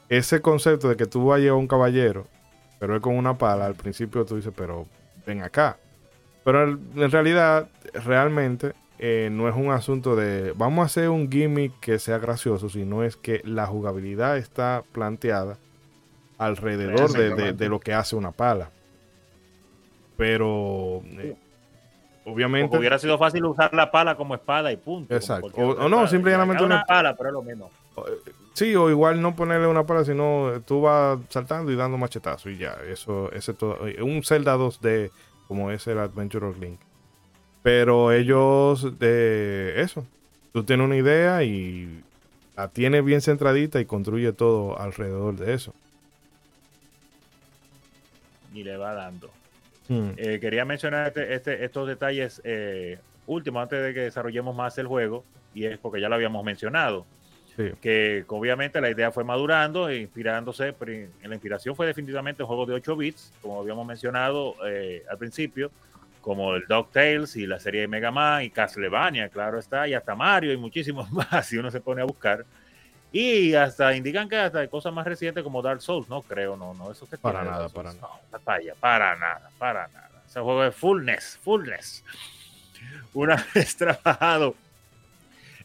ese 0.09 0.41
concepto 0.41 0.89
de 0.89 0.97
que 0.97 1.07
tú 1.07 1.27
vayas 1.27 1.51
a 1.51 1.55
un 1.55 1.67
caballero, 1.67 2.27
pero 2.79 2.97
es 2.97 3.03
con 3.03 3.17
una 3.17 3.39
pala, 3.39 3.67
al 3.67 3.75
principio 3.75 4.25
tú 4.25 4.37
dices, 4.37 4.53
pero 4.57 4.87
ven 5.27 5.43
acá. 5.43 5.79
Pero 6.45 6.65
en 6.65 7.11
realidad, 7.11 7.69
realmente, 8.05 8.73
eh, 8.99 9.29
no 9.31 9.49
es 9.49 9.55
un 9.55 9.71
asunto 9.71 10.17
de 10.17 10.53
vamos 10.57 10.83
a 10.83 10.87
hacer 10.87 11.11
un 11.11 11.31
gimmick 11.31 11.79
que 11.81 11.99
sea 11.99 12.19
gracioso, 12.19 12.69
sino 12.69 13.03
es 13.03 13.17
que 13.17 13.43
la 13.45 13.67
jugabilidad 13.67 14.39
está 14.39 14.85
planteada 14.93 15.59
alrededor 16.39 17.11
de, 17.13 17.69
lo 17.69 17.81
que 17.81 17.93
hace 17.93 18.17
una 18.17 18.33
pala. 18.33 18.71
Pero 20.17 21.03
eh, 21.19 21.37
obviamente. 22.27 22.77
hubiera 22.77 22.99
sido 22.99 23.17
fácil 23.17 23.45
usar 23.47 23.73
la 23.73 23.91
pala 23.91 24.17
como 24.17 24.35
espada 24.35 24.71
y 24.73 24.77
punto. 24.77 25.15
Exacto. 25.15 25.53
O, 25.57 25.89
no, 25.89 26.07
simplemente 26.07 26.63
una, 26.63 26.85
pala, 26.85 27.17
pero 27.17 27.31
es 27.31 27.33
lo 27.33 27.43
mismo. 27.43 27.71
Eh, 27.97 28.33
sí, 28.53 28.75
o 28.77 28.91
igual 28.91 29.23
no 29.23 29.35
ponerle 29.35 29.67
una 29.67 29.87
pala, 29.87 30.05
sino 30.05 30.61
tú 30.67 30.83
vas 30.83 31.19
saltando 31.31 31.73
y 31.73 31.77
dando 31.77 31.97
machetazo 31.97 32.51
y 32.51 32.59
ya. 32.59 32.77
Eso, 32.87 33.33
ese 33.33 33.55
todo. 33.55 33.79
Un 34.03 34.23
Zelda 34.23 34.57
2D 34.57 35.11
como 35.49 35.71
es 35.71 35.87
el 35.87 35.99
Adventure 35.99 36.47
of 36.47 36.59
Link. 36.59 36.81
Pero 37.63 38.13
ellos, 38.13 38.99
de 38.99 39.81
eso, 39.81 40.07
tú 40.53 40.65
tienes 40.65 40.85
una 40.85 40.97
idea 40.97 41.43
y 41.43 42.03
la 42.57 42.69
tienes 42.69 43.05
bien 43.05 43.21
centradita 43.21 43.81
y 43.81 43.87
construye 43.87 44.33
todo 44.33 44.79
alrededor 44.79 45.37
de 45.37 45.55
eso. 45.55 45.75
Y 48.55 48.65
le 48.65 48.77
va 48.77 48.95
dando. 48.95 49.31
Hmm. 49.89 50.11
Eh, 50.17 50.39
quería 50.41 50.65
mencionar 50.65 51.09
este, 51.09 51.35
este, 51.35 51.65
estos 51.65 51.87
detalles 51.87 52.41
eh, 52.45 52.99
últimos 53.27 53.63
antes 53.63 53.83
de 53.83 53.95
que 53.95 54.01
desarrollemos 54.01 54.55
más 54.55 54.77
el 54.79 54.87
juego, 54.87 55.25
y 55.55 55.65
es 55.67 55.79
porque 55.79 56.01
ya 56.01 56.09
lo 56.09 56.15
habíamos 56.15 56.45
mencionado. 56.45 57.07
Que 57.81 58.23
obviamente 58.29 58.83
la 58.83 58.91
idea 58.91 59.11
fue 59.11 59.25
madurando 59.25 59.89
e 59.89 60.01
inspirándose, 60.01 60.75
la 61.25 61.35
inspiración 61.35 61.75
fue 61.75 61.87
definitivamente 61.87 62.43
un 62.43 62.49
juego 62.49 62.67
de 62.67 62.75
8 62.75 62.97
bits, 62.97 63.33
como 63.41 63.59
habíamos 63.61 63.87
mencionado 63.87 64.57
eh, 64.67 65.05
al 65.09 65.17
principio, 65.17 65.71
como 66.21 66.55
el 66.55 66.67
DuckTales 66.69 67.35
y 67.37 67.47
la 67.47 67.59
serie 67.59 67.83
de 67.83 67.89
Mega 67.89 68.11
Man 68.11 68.43
y 68.43 68.51
Castlevania, 68.51 69.31
claro 69.31 69.59
está, 69.59 69.89
y 69.89 69.95
hasta 69.95 70.15
Mario 70.15 70.53
y 70.53 70.59
muchísimos 70.59 71.11
más, 71.13 71.47
si 71.47 71.57
uno 71.57 71.71
se 71.71 71.81
pone 71.81 72.03
a 72.03 72.05
buscar. 72.05 72.45
Y 73.19 73.55
hasta 73.55 73.97
indican 73.97 74.29
que 74.29 74.37
hasta 74.37 74.59
hay 74.59 74.69
cosas 74.69 74.93
más 74.93 75.07
recientes 75.07 75.43
como 75.43 75.63
Dark 75.63 75.81
Souls, 75.81 76.07
no 76.07 76.21
creo, 76.21 76.55
no, 76.55 76.75
no, 76.75 76.93
eso 76.93 77.09
que 77.09 77.17
para 77.17 77.43
nada, 77.43 77.71
para 77.71 77.95
nada. 77.95 78.21
para 78.79 79.17
nada, 79.17 79.51
para 79.57 79.89
nada. 79.89 80.23
Ese 80.27 80.39
juego 80.39 80.63
es 80.65 80.75
fullness, 80.75 81.39
fullness. 81.43 82.05
Una 83.15 83.43
vez 83.55 83.75
trabajado 83.75 84.55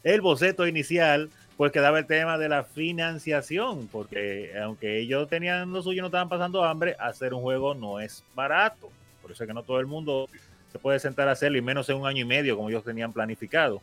el 0.02 0.22
boceto 0.22 0.66
inicial, 0.66 1.28
pues 1.58 1.72
quedaba 1.72 1.98
el 1.98 2.06
tema 2.06 2.38
de 2.38 2.48
la 2.48 2.64
financiación, 2.64 3.86
porque 3.88 4.58
aunque 4.58 5.00
ellos 5.00 5.28
tenían 5.28 5.74
lo 5.74 5.82
suyo, 5.82 6.00
no 6.00 6.06
estaban 6.06 6.30
pasando 6.30 6.64
hambre, 6.64 6.96
hacer 6.98 7.34
un 7.34 7.42
juego 7.42 7.74
no 7.74 8.00
es 8.00 8.24
barato. 8.34 8.90
Por 9.20 9.30
eso 9.30 9.44
es 9.44 9.48
que 9.48 9.52
no 9.52 9.62
todo 9.62 9.78
el 9.78 9.86
mundo 9.86 10.26
se 10.72 10.78
puede 10.78 10.98
sentar 11.00 11.28
a 11.28 11.32
hacerlo 11.32 11.58
y 11.58 11.60
menos 11.60 11.86
en 11.90 11.98
un 11.98 12.06
año 12.06 12.22
y 12.22 12.24
medio 12.24 12.56
como 12.56 12.70
ellos 12.70 12.82
tenían 12.82 13.12
planificado. 13.12 13.82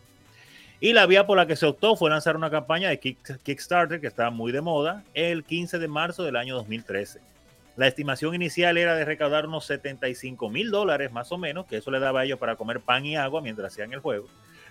Y 0.81 0.93
la 0.93 1.05
vía 1.05 1.27
por 1.27 1.37
la 1.37 1.45
que 1.45 1.57
se 1.57 1.65
optó 1.65 1.95
fue 1.95 2.09
lanzar 2.09 2.37
una 2.37 2.49
campaña 2.49 2.89
de 2.89 2.99
Kickstarter 2.99 3.99
que 3.99 4.07
estaba 4.07 4.29
muy 4.29 4.51
de 4.51 4.61
moda 4.61 5.03
el 5.13 5.43
15 5.43 5.77
de 5.77 5.87
marzo 5.89 6.23
del 6.23 6.37
año 6.37 6.55
2013. 6.55 7.19
La 7.75 7.87
estimación 7.87 8.33
inicial 8.33 8.77
era 8.77 8.95
de 8.95 9.05
recaudar 9.05 9.45
unos 9.45 9.65
75 9.65 10.49
mil 10.49 10.71
dólares 10.71 11.11
más 11.11 11.31
o 11.31 11.37
menos, 11.37 11.65
que 11.65 11.77
eso 11.77 11.91
le 11.91 11.99
daba 11.99 12.21
a 12.21 12.25
ellos 12.25 12.39
para 12.39 12.55
comer 12.55 12.79
pan 12.79 13.05
y 13.05 13.17
agua 13.17 13.41
mientras 13.41 13.73
hacían 13.73 13.91
el 13.91 13.99
juego. 13.99 14.27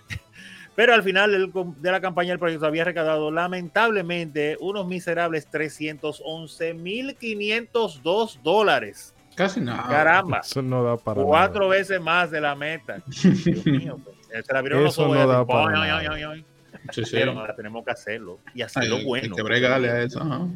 Pero 0.75 0.93
al 0.93 1.03
final 1.03 1.51
de 1.53 1.91
la 1.91 2.01
campaña 2.01 2.33
el 2.33 2.39
proyecto 2.39 2.65
había 2.65 2.85
recaudado 2.85 3.31
lamentablemente 3.31 4.57
unos 4.61 4.87
miserables 4.87 5.47
311 5.47 6.73
mil 6.73 7.15
502 7.15 8.39
dólares. 8.43 9.13
Casi 9.35 9.59
nada. 9.59 9.87
Caramba. 9.87 10.39
Eso 10.39 10.61
no 10.61 10.83
da 10.83 10.97
para 10.97 11.21
Cuatro 11.21 11.67
veces 11.67 11.99
más 11.99 12.31
de 12.31 12.41
la 12.41 12.55
meta. 12.55 13.01
Dios 13.07 13.65
mío, 13.65 13.99
pues. 14.03 14.18
Se 14.29 14.53
la 14.53 14.61
vieron 14.61 14.87
Eso 14.87 15.07
los 15.07 15.17
no 15.17 15.27
da 15.27 15.45
para 15.45 16.43
Sí, 16.91 17.03
sí. 17.03 17.11
Pero 17.13 17.31
ahora 17.31 17.55
tenemos 17.55 17.83
que 17.83 17.91
hacerlo 17.91 18.39
y 18.53 18.61
hacerlo 18.61 19.03
bueno. 19.03 19.35
que 19.35 19.65
a 19.65 20.03
eso. 20.03 20.49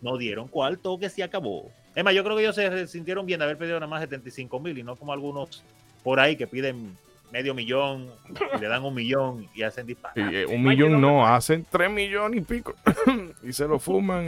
No 0.00 0.16
dieron 0.16 0.48
cuarto 0.48 0.98
que 0.98 1.10
se 1.10 1.22
acabó. 1.22 1.70
Es 1.94 2.04
más, 2.04 2.14
yo 2.14 2.22
creo 2.22 2.36
que 2.36 2.42
ellos 2.42 2.54
se 2.54 2.86
sintieron 2.86 3.26
bien 3.26 3.40
de 3.40 3.44
haber 3.44 3.58
pedido 3.58 3.80
nada 3.80 3.90
más 3.90 4.00
75 4.00 4.60
mil 4.60 4.78
y 4.78 4.82
no 4.82 4.94
como 4.94 5.12
algunos 5.12 5.64
por 6.04 6.20
ahí 6.20 6.36
que 6.36 6.46
piden 6.46 6.96
medio 7.32 7.54
millón, 7.54 8.08
y 8.56 8.60
le 8.60 8.68
dan 8.68 8.84
un 8.84 8.94
millón 8.94 9.48
y 9.54 9.62
hacen 9.62 9.86
disparos. 9.86 10.32
Eh, 10.32 10.46
un 10.46 10.62
millón 10.62 11.00
no, 11.00 11.26
hacen 11.26 11.66
tres 11.68 11.90
millones 11.90 12.40
y 12.40 12.44
pico 12.44 12.74
y 13.42 13.52
se 13.52 13.66
lo 13.66 13.78
fuman, 13.78 14.24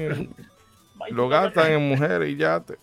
y 1.08 1.12
lo 1.12 1.28
gastan 1.28 1.72
en 1.72 1.88
mujeres 1.88 2.30
y 2.30 2.36
ya 2.36 2.60
te. 2.60 2.76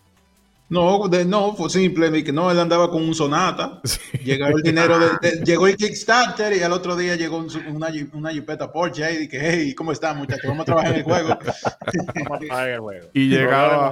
No, 0.70 1.08
de, 1.08 1.24
no, 1.24 1.56
fue 1.56 1.70
simple, 1.70 2.24
que 2.24 2.34
no, 2.34 2.52
él 2.52 2.60
andaba 2.60 2.92
con 2.92 3.02
un 3.04 3.16
sonata. 3.16 3.80
Llegó 4.24 4.48
el 4.48 4.62
dinero, 4.62 5.00
de, 5.00 5.42
llegó 5.46 5.68
el 5.68 5.78
Kickstarter 5.78 6.54
y 6.58 6.62
al 6.62 6.74
otro 6.74 6.98
día 6.98 7.16
llegó 7.16 7.38
una, 7.38 7.88
una 8.14 8.32
Jeepeta 8.32 8.72
Porsche 8.72 9.14
y 9.14 9.18
dije, 9.18 9.40
hey, 9.42 9.74
¿cómo 9.74 9.94
están 9.94 10.18
muchachos? 10.18 10.46
Vamos 10.46 10.64
a 10.64 10.66
trabajar 10.66 10.92
en 10.92 10.98
el 10.98 11.04
juego. 11.04 11.30
Vamos 12.16 12.32
a 12.32 12.40
trabajar 12.40 12.68
en 12.68 12.74
el 12.74 12.80
juego. 12.82 13.08
Y 13.14 13.30
llegaba, 13.30 13.92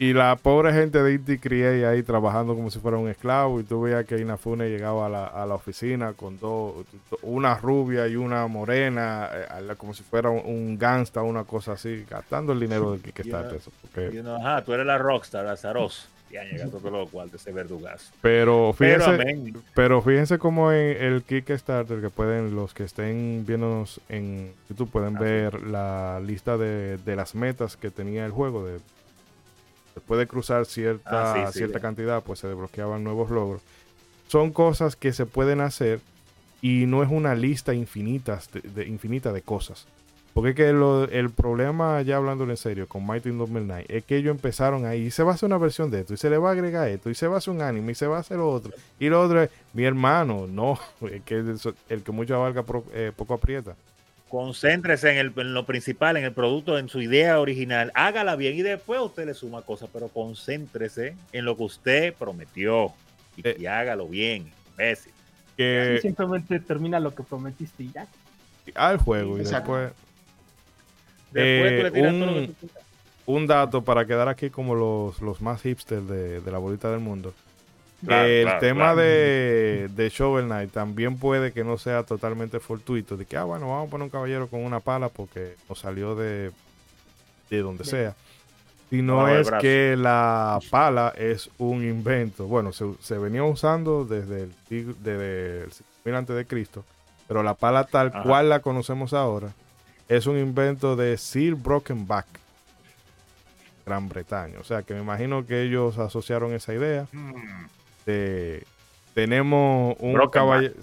y 0.00 0.14
la 0.14 0.34
pobre 0.36 0.72
gente 0.72 1.02
de 1.02 1.12
Inti 1.12 1.38
Create 1.38 1.84
ahí 1.84 2.02
trabajando 2.02 2.54
como 2.54 2.70
si 2.70 2.78
fuera 2.78 2.96
un 2.96 3.10
esclavo. 3.10 3.60
Y 3.60 3.64
tú 3.64 3.82
veías 3.82 4.06
que 4.06 4.18
Inafune 4.18 4.70
llegaba 4.70 5.04
a 5.04 5.08
la, 5.10 5.26
a 5.26 5.44
la 5.44 5.56
oficina 5.56 6.14
con 6.14 6.38
dos, 6.38 6.86
una 7.20 7.56
rubia 7.56 8.08
y 8.08 8.16
una 8.16 8.46
morena, 8.46 9.28
eh, 9.30 9.74
como 9.76 9.92
si 9.92 10.02
fuera 10.02 10.30
un, 10.30 10.78
gangsta, 10.78 11.20
una 11.20 11.44
cosa 11.44 11.72
así, 11.72 12.06
gastando 12.08 12.54
el 12.54 12.60
dinero 12.60 12.92
del 12.92 13.02
Kickstarter. 13.02 13.58
eso, 13.58 13.70
porque... 13.82 14.22
ajá, 14.26 14.64
tú 14.64 14.72
eres 14.72 14.86
la 14.86 14.96
rockstar, 14.96 15.46
Azaroz. 15.46 16.08
Ya 16.30 16.44
llegado 16.44 16.78
todo 16.78 16.90
lo 16.90 17.06
cual 17.08 17.30
de 17.30 17.36
ese 17.36 17.52
verdugazo. 17.52 18.10
Pero 18.22 18.72
fíjense, 18.72 19.52
pero, 19.74 20.00
fíjense 20.00 20.38
como 20.38 20.72
en 20.72 20.96
el 20.96 21.24
Kickstarter, 21.24 22.00
que 22.00 22.08
pueden, 22.08 22.54
los 22.54 22.72
que 22.72 22.84
estén 22.84 23.44
viéndonos 23.44 24.00
en 24.08 24.54
YouTube, 24.70 24.90
pueden 24.90 25.18
ver 25.18 25.60
la 25.62 26.20
lista 26.24 26.56
de, 26.56 26.96
de 26.96 27.16
las 27.16 27.34
metas 27.34 27.76
que 27.76 27.90
tenía 27.90 28.24
el 28.24 28.30
juego 28.30 28.64
de 28.64 28.78
después 30.00 30.18
de 30.18 30.26
cruzar 30.26 30.66
cierta, 30.66 31.46
ah, 31.46 31.52
cierta 31.52 31.78
cantidad, 31.78 32.22
pues 32.22 32.40
se 32.40 32.48
desbloqueaban 32.48 33.04
nuevos 33.04 33.30
logros. 33.30 33.62
Son 34.28 34.50
cosas 34.52 34.96
que 34.96 35.12
se 35.12 35.26
pueden 35.26 35.60
hacer 35.60 36.00
y 36.62 36.86
no 36.86 37.02
es 37.02 37.10
una 37.10 37.34
lista 37.34 37.74
infinita 37.74 38.40
de, 38.74 38.86
infinita 38.86 39.32
de 39.32 39.42
cosas. 39.42 39.86
Porque 40.32 40.50
es 40.50 40.56
que 40.56 40.68
el 40.68 41.30
problema, 41.30 42.00
ya 42.02 42.16
hablándolo 42.16 42.52
en 42.52 42.56
serio, 42.56 42.86
con 42.86 43.04
Mighty 43.04 43.30
Number 43.30 43.62
9, 43.62 43.86
es 43.88 44.04
que 44.04 44.16
ellos 44.16 44.30
empezaron 44.30 44.86
ahí 44.86 45.06
y 45.06 45.10
se 45.10 45.24
va 45.24 45.32
a 45.32 45.34
hacer 45.34 45.48
una 45.48 45.58
versión 45.58 45.90
de 45.90 46.00
esto, 46.00 46.14
y 46.14 46.16
se 46.16 46.30
le 46.30 46.38
va 46.38 46.50
a 46.50 46.52
agregar 46.52 46.88
esto, 46.88 47.10
y 47.10 47.16
se 47.16 47.26
va 47.26 47.34
a 47.34 47.38
hacer 47.38 47.52
un 47.52 47.62
anime, 47.62 47.92
y 47.92 47.94
se 47.96 48.06
va 48.06 48.18
a 48.18 48.20
hacer 48.20 48.38
lo 48.38 48.48
otro. 48.48 48.72
Y 49.00 49.08
lo 49.08 49.20
otro 49.20 49.42
es, 49.42 49.50
mi 49.72 49.84
hermano, 49.84 50.46
no, 50.46 50.78
es 51.10 51.22
que 51.24 51.44
el, 51.88 52.02
que 52.02 52.12
mucho 52.12 52.36
abarca 52.36 52.64
eh, 52.92 53.12
poco 53.14 53.34
aprieta. 53.34 53.74
Concéntrese 54.30 55.18
en, 55.18 55.32
lo 55.34 55.66
principal, 55.66 56.16
en 56.16 56.24
el 56.24 56.32
producto, 56.32 56.78
en 56.78 56.88
su 56.88 57.02
idea 57.02 57.40
original. 57.40 57.90
Hágala 57.94 58.36
bien 58.36 58.56
y 58.56 58.62
después 58.62 59.00
usted 59.00 59.26
le 59.26 59.34
suma 59.34 59.62
cosas, 59.62 59.90
pero 59.92 60.06
concéntrese 60.06 61.16
en 61.32 61.44
lo 61.44 61.56
que 61.56 61.64
usted 61.64 62.14
prometió 62.14 62.92
y, 63.36 63.42
eh, 63.46 63.68
hágalo 63.68 64.06
bien, 64.06 64.52
imbécil. 64.70 65.12
Que 65.56 65.98
simplemente 66.00 66.60
termina 66.60 67.00
lo 67.00 67.12
que 67.12 67.24
prometiste 67.24 67.82
y 67.82 67.90
ya. 67.90 68.06
Al 68.76 68.98
juego 68.98 69.36
y 69.36 69.42
después. 69.42 69.90
Eh, 71.34 72.52
un, 73.26 73.46
dato 73.48 73.82
para 73.82 74.04
quedar 74.04 74.28
aquí 74.28 74.48
como 74.48 74.76
los, 74.76 75.20
los 75.20 75.40
más 75.40 75.62
hipsters 75.62 76.08
de, 76.08 76.40
de 76.40 76.50
la 76.52 76.58
bolita 76.58 76.88
del 76.90 77.00
mundo 77.00 77.34
el 78.08 78.58
tema 78.58 78.94
de, 78.94 79.88
de 79.94 80.08
Shovel 80.08 80.46
Knight 80.46 80.72
también 80.72 81.18
puede 81.18 81.52
que 81.52 81.64
no 81.64 81.78
sea 81.78 82.02
totalmente 82.02 82.60
fortuito. 82.60 83.16
De 83.16 83.26
que, 83.26 83.36
ah, 83.36 83.44
bueno, 83.44 83.68
vamos 83.68 83.88
a 83.88 83.90
poner 83.90 84.04
un 84.04 84.10
caballero 84.10 84.48
con 84.48 84.64
una 84.64 84.80
pala 84.80 85.08
porque 85.08 85.56
nos 85.68 85.78
salió 85.80 86.14
de, 86.14 86.50
de 87.50 87.58
donde 87.58 87.84
sea. 87.84 88.14
Si 88.90 89.02
no 89.02 89.28
es 89.28 89.48
que 89.60 89.94
la 89.96 90.58
pala 90.68 91.12
es 91.16 91.48
un 91.58 91.84
invento. 91.84 92.46
Bueno, 92.46 92.72
se, 92.72 93.18
venía 93.18 93.44
usando 93.44 94.04
desde 94.04 94.44
el, 94.44 94.94
desde 95.02 95.68
el 96.04 96.14
antes 96.14 96.34
de 96.34 96.44
Cristo. 96.44 96.84
Pero 97.28 97.44
la 97.44 97.54
pala 97.54 97.84
tal 97.84 98.10
cual 98.24 98.48
la 98.48 98.58
conocemos 98.58 99.12
ahora 99.12 99.52
es 100.08 100.26
un 100.26 100.36
invento 100.36 100.96
de 100.96 101.16
Sir 101.16 101.54
Brokenback, 101.54 102.26
Gran 103.86 104.08
Bretaña. 104.08 104.58
O 104.58 104.64
sea 104.64 104.82
que 104.82 104.92
me 104.92 105.00
imagino 105.00 105.46
que 105.46 105.62
ellos 105.62 105.98
asociaron 105.98 106.52
esa 106.52 106.74
idea. 106.74 107.06
Hmm. 108.60 109.14
tenemos 109.14 109.96
un 109.98 110.28
caballero. 110.30 110.74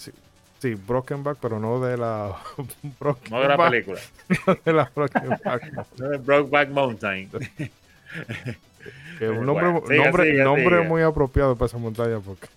Sí, 0.59 0.73
Brokenback, 0.73 1.37
pero 1.39 1.59
no 1.59 1.79
de 1.79 1.97
la. 1.97 2.35
no 3.29 3.41
de 3.41 3.47
la 3.47 3.57
película. 3.57 3.99
no 4.47 4.57
de 4.65 4.73
la 4.73 4.91
Brokenback. 4.93 5.71
no 5.97 6.09
de 6.09 6.17
Brokeback 6.17 6.69
Mountain. 6.69 7.29
que 9.19 9.29
un 9.29 9.45
nombre, 9.45 10.43
nombre, 10.43 10.81
muy 10.81 11.03
apropiado 11.03 11.55
para 11.55 11.67
esa 11.67 11.77
montaña 11.77 12.19
porque. 12.19 12.47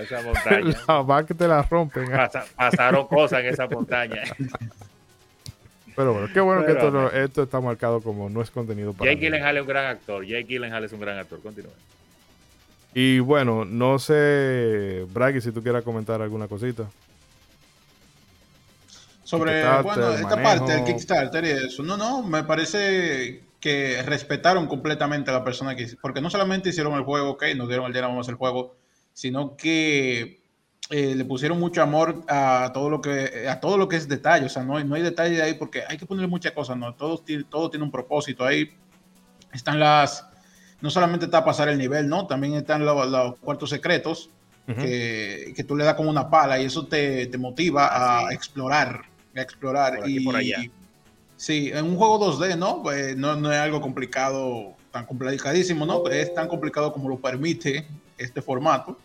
Esa 0.00 0.22
montaña. 0.22 0.76
la 0.86 1.02
vaca 1.02 1.34
te 1.34 1.48
la 1.48 1.62
rompen. 1.62 2.08
pasaron 2.56 3.06
cosas 3.08 3.40
en 3.40 3.46
esa 3.46 3.66
montaña. 3.66 4.22
Pero 5.94 6.12
bueno, 6.12 6.28
qué 6.32 6.40
bueno 6.40 6.64
que 6.64 6.72
esto, 6.72 7.12
esto, 7.12 7.42
está 7.42 7.60
marcado 7.60 8.00
como 8.00 8.28
no 8.28 8.42
es 8.42 8.50
contenido 8.50 8.92
para. 8.92 9.10
Jake 9.10 9.26
Gyllenhaal 9.26 9.56
es 9.56 9.62
un 9.62 9.68
gran 9.68 9.86
actor. 9.86 10.24
Jake 10.24 10.44
Gyllenhaal 10.44 10.84
es 10.84 10.92
un 10.92 11.00
gran 11.00 11.18
actor. 11.18 11.42
Continúa. 11.42 11.72
Y 12.94 13.20
bueno, 13.20 13.64
no 13.64 13.98
sé, 13.98 15.06
Braggy, 15.12 15.40
si 15.40 15.52
tú 15.52 15.62
quieras 15.62 15.82
comentar 15.82 16.20
alguna 16.20 16.46
cosita. 16.46 16.88
Sobre 19.24 19.64
bueno, 19.82 20.10
esta 20.10 20.42
parte 20.42 20.72
del 20.72 20.84
Kickstarter 20.84 21.44
y 21.44 21.50
eso. 21.50 21.82
No, 21.82 21.96
no, 21.96 22.22
me 22.22 22.44
parece 22.44 23.44
que 23.60 24.02
respetaron 24.02 24.66
completamente 24.66 25.30
a 25.30 25.34
la 25.34 25.44
persona 25.44 25.74
que 25.74 25.88
porque 26.00 26.20
no 26.20 26.28
solamente 26.28 26.68
hicieron 26.68 26.94
el 26.94 27.04
juego, 27.04 27.30
ok, 27.30 27.44
nos 27.56 27.68
dieron 27.68 27.86
el 27.86 27.92
día 27.92 28.02
vamos 28.02 28.28
el 28.28 28.34
juego, 28.34 28.74
sino 29.14 29.56
que 29.56 30.42
eh, 30.90 31.14
le 31.14 31.24
pusieron 31.24 31.60
mucho 31.60 31.80
amor 31.80 32.24
a 32.28 32.72
todo 32.74 32.90
lo 32.90 33.00
que 33.00 33.48
a 33.48 33.60
todo 33.60 33.78
lo 33.78 33.88
que 33.88 33.96
es 33.96 34.08
detalle, 34.08 34.46
o 34.46 34.48
sea, 34.48 34.64
no 34.64 34.76
hay, 34.76 34.84
no 34.84 34.96
hay 34.96 35.02
detalle 35.02 35.40
ahí 35.40 35.54
porque 35.54 35.84
hay 35.88 35.96
que 35.96 36.04
ponerle 36.04 36.28
muchas 36.28 36.52
cosas, 36.52 36.76
no, 36.76 36.94
todo, 36.94 37.22
todo 37.48 37.70
tiene 37.70 37.84
un 37.84 37.92
propósito 37.92 38.44
ahí. 38.44 38.70
Están 39.52 39.78
las 39.78 40.26
no 40.82 40.90
solamente 40.90 41.24
está 41.26 41.44
pasar 41.44 41.68
el 41.68 41.78
nivel, 41.78 42.08
¿no? 42.08 42.26
También 42.26 42.54
están 42.54 42.84
los, 42.84 43.38
cuartos 43.38 43.70
secretos 43.70 44.28
que, 44.66 45.52
que, 45.56 45.64
tú 45.64 45.76
le 45.76 45.84
das 45.84 45.94
como 45.94 46.10
una 46.10 46.28
pala 46.28 46.60
y 46.60 46.64
eso 46.66 46.86
te, 46.86 47.26
te 47.26 47.38
motiva 47.38 47.86
ah, 47.86 48.28
a 48.28 48.32
explorar, 48.32 49.02
a 49.34 49.40
explorar. 49.40 50.00
y, 50.08 50.24
por 50.24 50.36
allá. 50.36 50.64
sí, 51.36 51.70
en 51.72 51.84
un 51.84 51.96
juego 51.96 52.18
2D, 52.32 52.58
¿no? 52.58 52.82
Pues 52.82 53.16
no, 53.16 53.36
no 53.36 53.52
es 53.52 53.58
algo 53.58 53.80
complicado, 53.80 54.74
tan 54.90 55.06
complicadísimo, 55.06 55.86
¿no? 55.86 56.06
Es 56.08 56.34
tan 56.34 56.48
complicado 56.48 56.92
como 56.92 57.08
lo 57.08 57.18
permite 57.18 57.86
este 58.18 58.42
formato. 58.42 58.98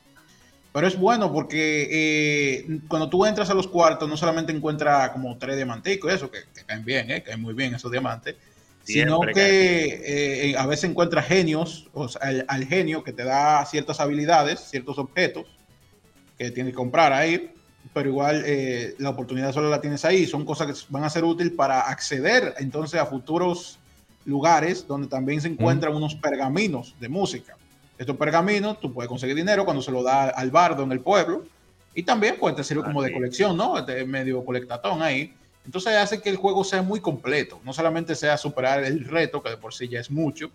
Pero 0.74 0.88
es 0.88 0.98
bueno 0.98 1.32
porque 1.32 1.88
eh, 1.92 2.80
cuando 2.88 3.10
tú 3.10 3.26
entras 3.26 3.50
a 3.50 3.54
los 3.54 3.68
cuartos, 3.68 4.10
no 4.10 4.18
solamente 4.18 4.52
encuentras 4.52 5.10
como 5.12 5.38
tres 5.38 5.56
diamanticos, 5.56 6.12
eso, 6.12 6.30
que, 6.30 6.40
que 6.54 6.64
caen 6.66 6.84
bien, 6.86 7.10
¿eh? 7.12 7.24
caen 7.24 7.42
muy 7.42 7.54
bien 7.54 7.74
esos 7.74 7.92
diamantes, 7.92 8.36
sino 8.88 9.20
que 9.20 10.52
eh, 10.52 10.58
a 10.58 10.66
veces 10.66 10.90
encuentras 10.90 11.28
genios, 11.28 11.90
o 11.94 12.08
sea, 12.08 12.22
al, 12.48 12.66
genio 12.66 13.04
que 13.04 13.12
te 13.12 13.26
da 13.26 13.66
ciertas 13.66 14.00
habilidades, 14.00 14.62
ciertos 14.62 14.98
objetos 14.98 15.46
que 16.38 16.52
tienes 16.52 16.72
que 16.72 16.78
comprar 16.78 17.12
ahí, 17.12 17.52
pero 17.94 18.10
igual 18.10 18.44
eh, 18.46 18.96
la 18.98 19.10
oportunidad 19.10 19.52
solo 19.52 19.70
la 19.70 19.82
tienes 19.82 20.06
ahí. 20.06 20.26
Son 20.26 20.46
cosas 20.46 20.68
que 20.68 20.86
van 20.90 21.04
a 21.04 21.10
ser 21.10 21.26
útiles 21.26 21.52
para 21.52 21.82
acceder 21.82 22.54
entonces 22.60 23.00
a 23.00 23.06
futuros 23.06 23.78
lugares 24.26 24.88
donde 24.88 25.08
también 25.08 25.42
se 25.42 25.50
encuentran 25.50 25.94
unos 25.94 26.16
pergaminos 26.16 26.96
de 27.00 27.10
música. 27.10 27.58
Estos 27.98 28.16
pergaminos 28.16 28.80
tú 28.80 28.94
puedes 28.94 29.10
conseguir 29.10 29.36
dinero 29.36 29.66
cuando 29.66 29.82
se 29.82 29.92
lo 29.92 30.02
da 30.02 30.30
al 30.30 30.50
bardo 30.50 30.84
en 30.84 30.92
el 30.94 31.02
pueblo 31.02 31.44
y 31.94 32.04
también 32.04 32.36
pues 32.40 32.56
te 32.56 32.64
sirve 32.64 32.84
como 32.84 33.02
de 33.02 33.12
colección, 33.12 33.58
¿no? 33.58 33.82
De 33.82 34.06
medio 34.06 34.46
colectatón 34.46 35.02
ahí. 35.02 35.34
Entonces 35.68 35.98
hace 35.98 36.22
que 36.22 36.30
el 36.30 36.38
juego 36.38 36.64
sea 36.64 36.82
muy 36.82 37.02
completo, 37.02 37.60
no 37.66 37.74
solamente 37.74 38.16
sea 38.16 38.38
superar 38.38 38.86
el 38.86 39.04
reto, 39.04 39.44
que 39.44 39.50
de 39.50 39.58
por 39.58 39.74
sí 39.74 39.90
ya 39.90 40.00
es 40.00 40.10
mucho, 40.10 40.50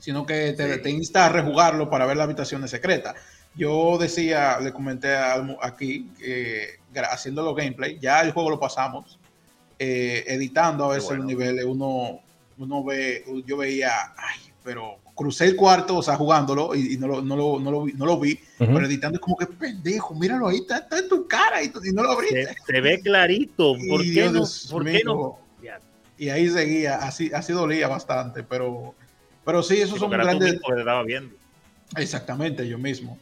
sino 0.00 0.26
que 0.26 0.52
te, 0.52 0.90
insta 0.90 1.26
a 1.26 1.28
rejugarlo 1.28 1.88
para 1.88 2.06
ver 2.06 2.16
la 2.16 2.24
habitación 2.24 2.66
secreta. 2.66 3.14
Yo 3.54 3.98
decía, 3.98 4.58
le 4.58 4.72
comenté 4.72 5.14
aquí, 5.62 6.10
que 6.18 6.80
haciendo 7.08 7.44
los 7.44 7.54
gameplay, 7.54 8.00
ya 8.00 8.20
el 8.22 8.32
juego 8.32 8.50
lo 8.50 8.58
pasamos, 8.58 9.20
eh, 9.78 10.24
editando 10.26 10.86
a 10.86 10.94
veces 10.96 11.12
el 11.12 11.24
nivel, 11.24 11.64
uno, 11.64 12.18
uno 12.58 12.82
ve, 12.82 13.24
yo 13.46 13.58
veía, 13.58 14.12
ay, 14.16 14.40
pero 14.64 14.98
crucé 15.20 15.44
el 15.44 15.54
cuarto, 15.54 15.98
o 15.98 16.02
sea, 16.02 16.16
jugándolo 16.16 16.74
y, 16.74 16.96
no, 16.96 17.06
lo, 17.06 17.20
no, 17.20 17.36
lo, 17.36 17.60
no, 17.60 17.70
lo, 17.70 17.86
no, 17.94 18.06
lo, 18.06 18.18
vi, 18.18 18.40
pero 18.56 18.86
editando 18.86 19.16
es 19.16 19.20
como 19.20 19.36
que 19.36 19.44
pendejo, 19.44 20.14
míralo 20.14 20.48
ahí, 20.48 20.56
está, 20.56 20.78
está 20.78 20.98
en 20.98 21.10
tu 21.10 21.28
cara 21.28 21.62
y, 21.62 21.70
no 21.92 22.04
lo 22.04 22.12
abriste. 22.12 22.56
Se, 22.66 22.80
ve 22.80 23.02
clarito, 23.02 23.74
¿por 23.90 24.00
qué 24.00 24.30
no? 24.30 24.44
¿Por 24.70 24.84
qué 24.86 25.02
no? 25.04 25.38
Y 26.16 26.30
ahí 26.30 26.48
seguía, 26.48 26.96
así, 26.96 27.30
así 27.34 27.52
dolía 27.52 27.86
bastante, 27.86 28.42
pero, 28.42 28.94
pero 29.44 29.62
sí, 29.62 29.82
esos 29.82 29.98
son 29.98 30.10
grandes. 30.10 30.58
viendo. 31.04 31.36
Exactamente, 31.98 32.66
yo 32.66 32.78
mismo. 32.78 33.18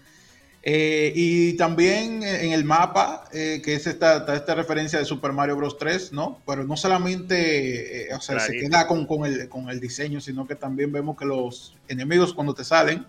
Eh, 0.62 1.12
y 1.14 1.52
también 1.54 2.22
en 2.22 2.52
el 2.52 2.64
mapa, 2.64 3.24
eh, 3.32 3.62
que 3.64 3.74
es 3.74 3.86
esta, 3.86 4.26
esta 4.34 4.54
referencia 4.54 4.98
de 4.98 5.04
Super 5.04 5.32
Mario 5.32 5.56
Bros. 5.56 5.78
3, 5.78 6.12
¿no? 6.12 6.40
Pero 6.46 6.64
no 6.64 6.76
solamente 6.76 8.10
eh, 8.10 8.14
o 8.14 8.20
sea, 8.20 8.40
se 8.40 8.52
queda 8.52 8.86
con, 8.86 9.06
con, 9.06 9.24
el, 9.24 9.48
con, 9.48 9.70
el, 9.70 9.80
diseño, 9.80 10.20
sino 10.20 10.46
que 10.46 10.56
también 10.56 10.90
vemos 10.92 11.16
que 11.16 11.24
los 11.24 11.76
enemigos 11.88 12.34
cuando 12.34 12.54
te 12.54 12.64
salen 12.64 13.06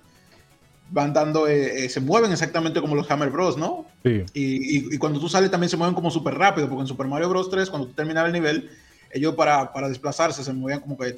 van 0.92 1.14
dando, 1.14 1.46
se 1.46 2.00
mueven 2.00 2.32
exactamente 2.32 2.82
como 2.82 2.96
los 2.96 3.10
Hammer 3.12 3.30
Bros, 3.30 3.58
¿no? 3.58 3.86
Sí. 4.04 4.24
Y, 4.34 4.96
y, 4.96 4.98
cuando 4.98 5.20
tú 5.20 5.30
sales 5.30 5.52
también 5.52 5.70
se 5.70 5.78
mueven 5.78 5.94
como 5.94 6.10
súper 6.10 6.34
rápido, 6.34 6.68
porque 6.68 6.82
en 6.82 6.88
Super 6.88 7.06
Mario 7.06 7.30
Bros. 7.30 7.50
3, 7.52 7.70
cuando 7.70 7.88
tú 7.90 7.94
terminas 7.94 8.26
el 8.26 8.32
nivel, 8.32 8.72
ellos 9.12 9.36
para, 9.36 9.72
para 9.72 9.88
desplazarse 9.88 10.44
se 10.44 10.54
movían 10.54 10.80
como 10.80 10.98
que... 10.98 11.16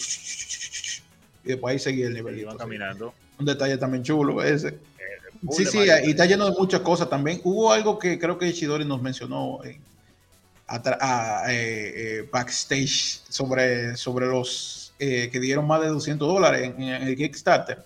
Y 1.43 1.47
después 1.47 1.73
ahí 1.73 1.79
seguía 1.79 2.07
el 2.07 2.13
nivel. 2.13 2.39
Iban 2.39 2.57
caminando. 2.57 3.13
Un 3.39 3.45
detalle 3.45 3.77
también 3.77 4.03
chulo 4.03 4.43
ese. 4.43 4.77
Sí, 5.49 5.65
sí, 5.65 5.79
y 5.79 6.11
está 6.11 6.25
lleno 6.25 6.45
de 6.45 6.51
muchas 6.57 6.81
cosas 6.81 7.09
también. 7.09 7.41
Hubo 7.43 7.71
algo 7.71 7.97
que 7.97 8.19
creo 8.19 8.37
que 8.37 8.47
Ishidori 8.47 8.85
nos 8.85 9.01
mencionó 9.01 9.63
en, 9.63 9.81
a, 10.67 11.43
eh, 11.51 11.93
eh, 11.95 12.29
backstage 12.31 13.21
sobre, 13.27 13.95
sobre 13.95 14.27
los 14.27 14.93
eh, 14.99 15.29
que 15.31 15.39
dieron 15.39 15.65
más 15.65 15.81
de 15.81 15.87
200 15.87 16.27
dólares 16.27 16.73
en, 16.77 16.81
el 16.81 17.15
Kickstarter. 17.15 17.79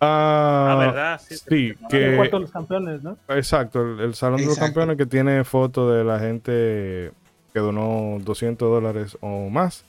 Ah, 0.00 0.70
ah 0.70 0.76
verdad, 0.76 1.20
sí. 1.20 1.74
que, 1.88 2.16
el 2.16 2.30
de 2.30 2.38
los 2.40 2.50
campeones, 2.50 3.02
¿no? 3.02 3.16
Exacto, 3.28 4.02
el, 4.02 4.14
Salón 4.14 4.40
de 4.40 4.46
los 4.46 4.58
Campeones 4.58 4.96
que 4.96 5.06
tiene 5.06 5.44
foto 5.44 5.90
de 5.90 6.04
la 6.04 6.18
gente 6.18 7.12
que 7.52 7.60
donó 7.60 8.18
200 8.20 8.68
dólares 8.68 9.16
o 9.20 9.48
más. 9.48 9.84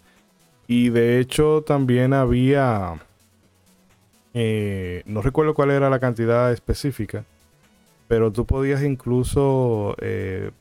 Y 0.68 0.90
de 0.90 1.20
hecho 1.20 1.64
también 1.66 2.14
había 2.14 3.00
eh, 4.38 5.02
no 5.06 5.22
recuerdo 5.22 5.54
cuál 5.54 5.72
era 5.72 5.90
la 5.90 6.00
cantidad 6.00 6.52
específica, 6.52 7.24
pero 8.10 8.32
tú 8.32 8.46
podías 8.46 8.84
incluso, 8.84 9.96
eh, 10.02 10.52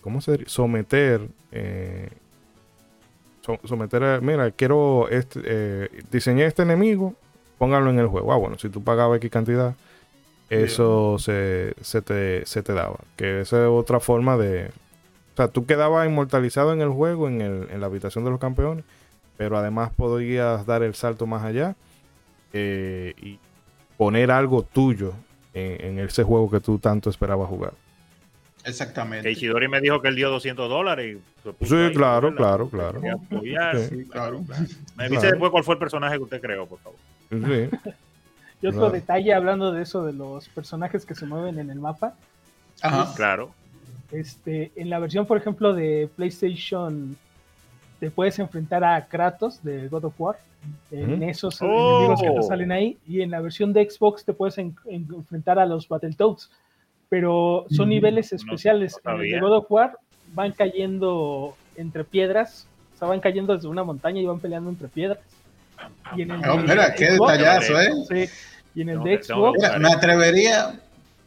¿cómo 0.00 0.22
se 0.22 0.32
diría? 0.32 0.48
Someter, 0.48 1.28
eh, 1.52 2.08
someter, 3.64 4.04
a, 4.04 4.20
mira, 4.22 4.50
quiero 4.52 5.06
este, 5.10 5.90
diseñar 6.10 6.46
este 6.46 6.62
enemigo, 6.62 7.14
póngalo 7.58 7.90
en 7.90 7.98
el 7.98 8.06
juego. 8.06 8.32
Ah, 8.32 8.36
bueno, 8.36 8.58
si 8.58 8.70
tú 8.70 8.82
pagabas 8.82 9.18
X 9.18 9.30
cantidad, 9.30 9.74
eso 10.48 11.18
se, 11.18 11.74
te, 12.02 12.46
se 12.46 12.62
te 12.62 12.72
daba. 12.72 13.00
Que 13.16 13.42
esa 13.42 13.62
es 13.62 13.68
otra 13.68 14.00
forma 14.00 14.38
de... 14.38 14.70
O 15.34 15.36
sea, 15.36 15.48
tú 15.48 15.66
quedabas 15.66 16.08
inmortalizado 16.08 16.72
en 16.72 16.80
el 16.80 16.88
juego, 16.88 17.28
en, 17.28 17.42
el, 17.42 17.68
en 17.70 17.80
la 17.82 17.86
habitación 17.86 18.24
de 18.24 18.30
los 18.30 18.40
campeones, 18.40 18.86
pero 19.36 19.58
además 19.58 19.90
podías 19.94 20.64
dar 20.64 20.82
el 20.82 20.94
salto 20.94 21.26
más 21.26 21.44
allá 21.44 21.76
eh, 22.52 23.14
y 23.20 23.38
poner 23.96 24.30
algo 24.30 24.62
tuyo 24.62 25.14
en, 25.54 25.98
ese 25.98 26.22
juego 26.22 26.50
que 26.50 26.60
tú 26.60 26.78
tanto 26.78 27.10
esperabas 27.10 27.48
jugar. 27.48 27.72
Exactamente. 28.64 29.30
Ishidori 29.30 29.68
me 29.68 29.80
dijo 29.80 30.00
que 30.00 30.08
él 30.08 30.16
dio 30.16 30.30
200 30.30 30.68
dólares. 30.68 31.18
sí, 31.60 31.76
claro, 31.94 32.34
claro, 32.34 32.68
claro, 32.68 33.00
Me 34.96 35.08
dice 35.08 35.26
después 35.28 35.50
cuál 35.50 35.64
fue 35.64 35.74
el 35.74 35.78
personaje 35.78 36.16
que 36.16 36.22
usted 36.22 36.40
creó, 36.40 36.66
por 36.66 36.78
favor. 36.80 36.98
Sí. 37.30 37.92
y 38.62 38.66
otro 38.66 38.90
detalle 38.90 39.32
hablando 39.32 39.72
de 39.72 39.82
eso, 39.82 40.04
de 40.04 40.12
los 40.12 40.48
personajes 40.48 41.06
que 41.06 41.14
se 41.14 41.26
mueven 41.26 41.58
en 41.58 41.70
el 41.70 41.78
mapa. 41.78 42.14
Ajá. 42.82 43.12
claro. 43.14 43.52
Este, 44.12 44.72
en 44.74 44.90
la 44.90 44.98
versión, 44.98 45.26
por 45.26 45.36
ejemplo, 45.36 45.72
de 45.72 46.08
PlayStation, 46.16 47.16
te 48.00 48.10
puedes 48.10 48.38
enfrentar 48.38 48.82
a 48.82 49.06
Kratos 49.06 49.62
de 49.62 49.86
God 49.88 50.06
of 50.06 50.14
War 50.18 50.38
en 50.90 51.22
esos 51.22 51.60
enemigos 51.60 52.20
que 52.20 52.30
te 52.30 52.38
oh. 52.38 52.42
salen 52.42 52.72
ahí. 52.72 52.96
Y 53.06 53.20
en 53.20 53.30
la 53.30 53.40
versión 53.40 53.72
de 53.72 53.88
Xbox 53.88 54.24
te 54.24 54.32
puedes 54.32 54.58
enfrentar 54.58 55.58
a 55.58 55.66
los 55.66 55.86
Battletoads. 55.86 56.50
Pero 57.10 57.66
son 57.70 57.90
niveles 57.90 58.32
especiales. 58.32 58.98
en 59.04 59.20
el 59.20 59.30
de 59.30 59.40
God 59.40 59.56
of 59.58 59.66
War 59.70 59.98
van 60.32 60.52
cayendo 60.52 61.54
entre 61.76 62.04
piedras. 62.04 62.66
O 62.94 62.98
sea, 62.98 63.08
van 63.08 63.20
cayendo 63.20 63.54
desde 63.54 63.68
una 63.68 63.84
montaña 63.84 64.20
y 64.20 64.26
van 64.26 64.40
peleando 64.40 64.70
entre 64.70 64.88
piedras. 64.88 65.18
Y 66.16 66.22
en 66.22 66.30
el 66.30 66.48
oh, 66.48 66.56
mira, 66.56 66.94
qué 66.94 67.12
detallazo, 67.12 67.80
¿eh? 67.80 68.28
Y 68.74 68.82
en 68.82 68.88
el 68.90 69.02
de 69.02 69.22
Xbox. 69.22 69.58
me 69.78 69.92
atrevería. 69.92 70.80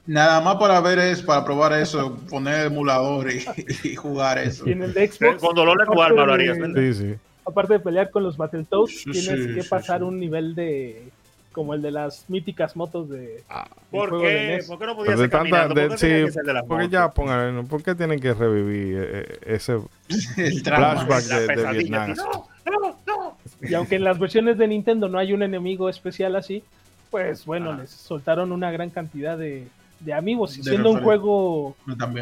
Nada 0.06 0.42
más 0.42 0.56
para 0.58 0.82
ver 0.82 1.00
es 1.00 1.22
para 1.22 1.46
probar 1.46 1.74
eso, 1.74 2.18
poner 2.30 2.66
emulador 2.66 3.28
y, 3.32 3.96
jugar 3.96 4.38
eso. 4.38 4.68
en 4.68 4.84
el 4.84 4.94
de 4.94 5.08
Xbox, 5.08 5.42
con 5.42 5.56
dolor 5.56 5.78
de 5.78 6.04
alma 6.04 6.26
lo 6.26 6.34
harías, 6.34 6.58
Sí, 6.76 6.94
sí. 6.94 7.16
Aparte 7.46 7.74
de 7.74 7.80
pelear 7.80 8.10
con 8.10 8.24
los 8.24 8.38
Battletoads, 8.38 9.04
tienes 9.04 9.56
que 9.56 9.64
pasar 9.70 10.04
un 10.04 10.20
nivel 10.20 10.56
de 10.56 11.10
como 11.52 11.74
el 11.74 11.82
de 11.82 11.92
las 11.92 12.30
míticas 12.30 12.76
motos 12.76 13.10
de. 13.10 13.44
Ah, 13.50 13.68
¿Por 13.92 14.20
qué? 14.20 14.56
E 14.56 14.64
¿Por 14.64 14.80
qué 14.80 14.86
no 14.86 14.96
podía 14.96 15.16
ser 15.16 15.30
caminando? 15.30 15.76
¿Por 15.76 15.90
qué, 15.92 15.98
sí, 15.98 16.08
de 16.08 16.64
porque 16.68 16.90
ya 16.90 17.12
pongan, 17.12 17.68
¿por 17.68 17.84
qué 17.84 17.96
tienen 17.96 18.20
que 18.20 18.34
revivir 18.34 18.98
eh, 18.98 19.26
eh, 19.30 19.40
ese 19.46 19.78
flashback 20.64 21.24
de, 21.24 21.56
de 21.56 21.72
Vietnam? 21.72 22.16
No, 22.16 22.48
no, 22.66 22.98
no. 23.06 23.38
Y 23.62 23.74
aunque 23.74 23.96
en 23.96 24.04
las 24.04 24.20
versiones 24.20 24.58
de 24.58 24.68
Nintendo 24.68 25.08
no 25.08 25.18
hay 25.18 25.32
un 25.32 25.44
enemigo 25.44 25.90
especial 25.90 26.36
así, 26.36 26.64
pues 27.12 27.46
bueno, 27.46 27.72
ah. 27.72 27.78
les 27.82 27.92
soltaron 27.92 28.52
una 28.52 28.72
gran 28.72 28.90
cantidad 28.90 29.38
de, 29.38 29.68
de 30.04 30.14
amigos. 30.14 30.58
Y 30.58 30.64
siendo 30.64 30.92
un 30.92 31.02
juego 31.02 31.76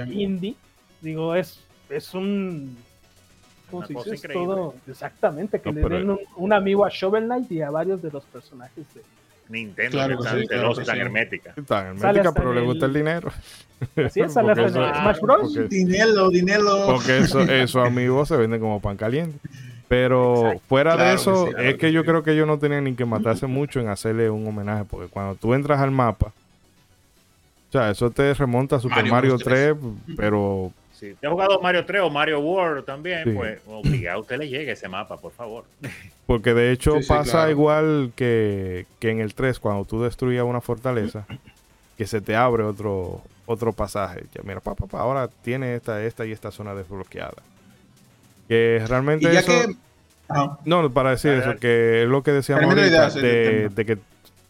indie, 0.10 0.56
digo, 1.02 1.36
es, 1.36 1.60
es 1.90 2.14
un 2.14 2.78
¿cómo 3.70 3.86
se 3.86 3.94
dice? 4.12 4.28
todo 4.30 4.76
exactamente, 4.88 5.60
que 5.60 5.72
le 5.72 5.82
den 5.82 6.18
un, 6.36 6.54
amigo 6.54 6.86
a 6.86 6.90
Shovel 6.90 7.26
Knight 7.26 7.52
y 7.52 7.62
a 7.62 7.70
varios 7.70 8.02
de 8.02 8.12
los 8.12 8.24
personajes 8.26 8.86
de, 8.94 9.02
Nintendo, 9.50 9.92
claro, 9.92 10.18
tan, 10.20 10.40
sí, 10.40 10.48
tan 10.86 10.98
hermética. 10.98 11.54
Tan 11.68 11.88
hermética, 11.88 12.32
pero 12.32 12.54
le 12.54 12.62
gusta 12.62 12.86
el 12.86 12.94
dinero. 12.94 13.32
Así 13.98 14.22
es, 14.22 14.32
sale 14.32 14.54
hasta 14.54 14.70
Smash 14.70 15.20
Bros. 15.20 15.70
dinero, 15.70 16.30
dinero. 16.30 16.84
Porque 16.86 17.18
eso, 17.18 17.42
esos 17.42 17.86
amigos 17.86 18.30
se 18.30 18.38
venden 18.38 18.62
como 18.62 18.80
pan 18.80 18.96
caliente. 18.96 19.38
Pero 19.90 20.54
fuera 20.70 20.96
de 20.96 21.14
eso, 21.14 21.50
es 21.58 21.76
que 21.76 21.92
yo 21.92 22.06
creo 22.06 22.24
que 22.24 22.32
ellos 22.32 22.48
no 22.48 22.60
tenían 22.60 22.86
ni 22.86 22.96
que 22.96 23.04
matarse 23.04 23.46
mucho 23.46 23.82
en 23.82 23.90
hacerle 23.90 24.30
un 24.30 24.48
homenaje, 24.48 24.86
porque 24.86 25.10
cuando 25.10 25.36
tú 25.36 25.54
entras 25.54 25.82
al 25.82 25.92
mapa, 25.92 26.32
o 27.72 27.74
sea, 27.74 27.90
eso 27.90 28.12
te 28.12 28.34
remonta 28.34 28.76
a 28.76 28.80
Super 28.82 29.06
Mario, 29.06 29.38
3, 29.38 29.78
pero 30.18 30.74
si 30.92 31.14
te 31.14 31.26
ha 31.26 31.30
jugado 31.30 31.62
Mario 31.62 31.86
3 31.86 32.02
o 32.02 32.10
Mario 32.10 32.42
World 32.42 32.84
también, 32.84 33.34
pues 33.34 33.62
obligado 33.66 34.18
a 34.18 34.22
usted 34.22 34.38
le 34.40 34.50
llegue 34.50 34.74
ese 34.74 34.90
mapa, 34.90 35.16
por 35.16 35.32
favor. 35.32 35.64
Porque 36.28 36.54
de 36.54 36.74
hecho 36.74 36.98
pasa 37.08 37.50
igual 37.50 38.12
que, 38.14 38.86
en 39.00 39.22
el 39.22 39.34
3, 39.34 39.58
cuando 39.60 39.86
tú 39.86 40.04
destruyas 40.04 40.44
una 40.44 40.60
fortaleza, 40.60 41.26
que 41.98 42.06
se 42.06 42.20
te 42.20 42.36
abre 42.36 42.64
otro, 42.64 43.22
otro 43.46 43.72
pasaje. 43.72 44.26
Ya, 44.36 44.42
mira, 44.44 44.60
papá, 44.60 44.86
pa, 44.88 45.00
ahora 45.00 45.30
tiene 45.42 45.74
esta, 45.76 46.04
esta 46.04 46.26
y 46.26 46.34
esta 46.34 46.52
zona 46.52 46.76
desbloqueada. 46.76 47.42
Que 48.50 48.84
realmente 48.86 49.32
eso... 49.32 49.54
No, 50.66 50.92
para 50.92 51.12
decir 51.12 51.32
eso, 51.32 51.56
que 51.56 52.04
es 52.04 52.10
lo 52.10 52.22
que 52.22 52.32
decíamos 52.32 52.66
ahorita, 52.66 53.12
de, 53.12 53.70
de, 53.70 53.86
que 53.86 53.98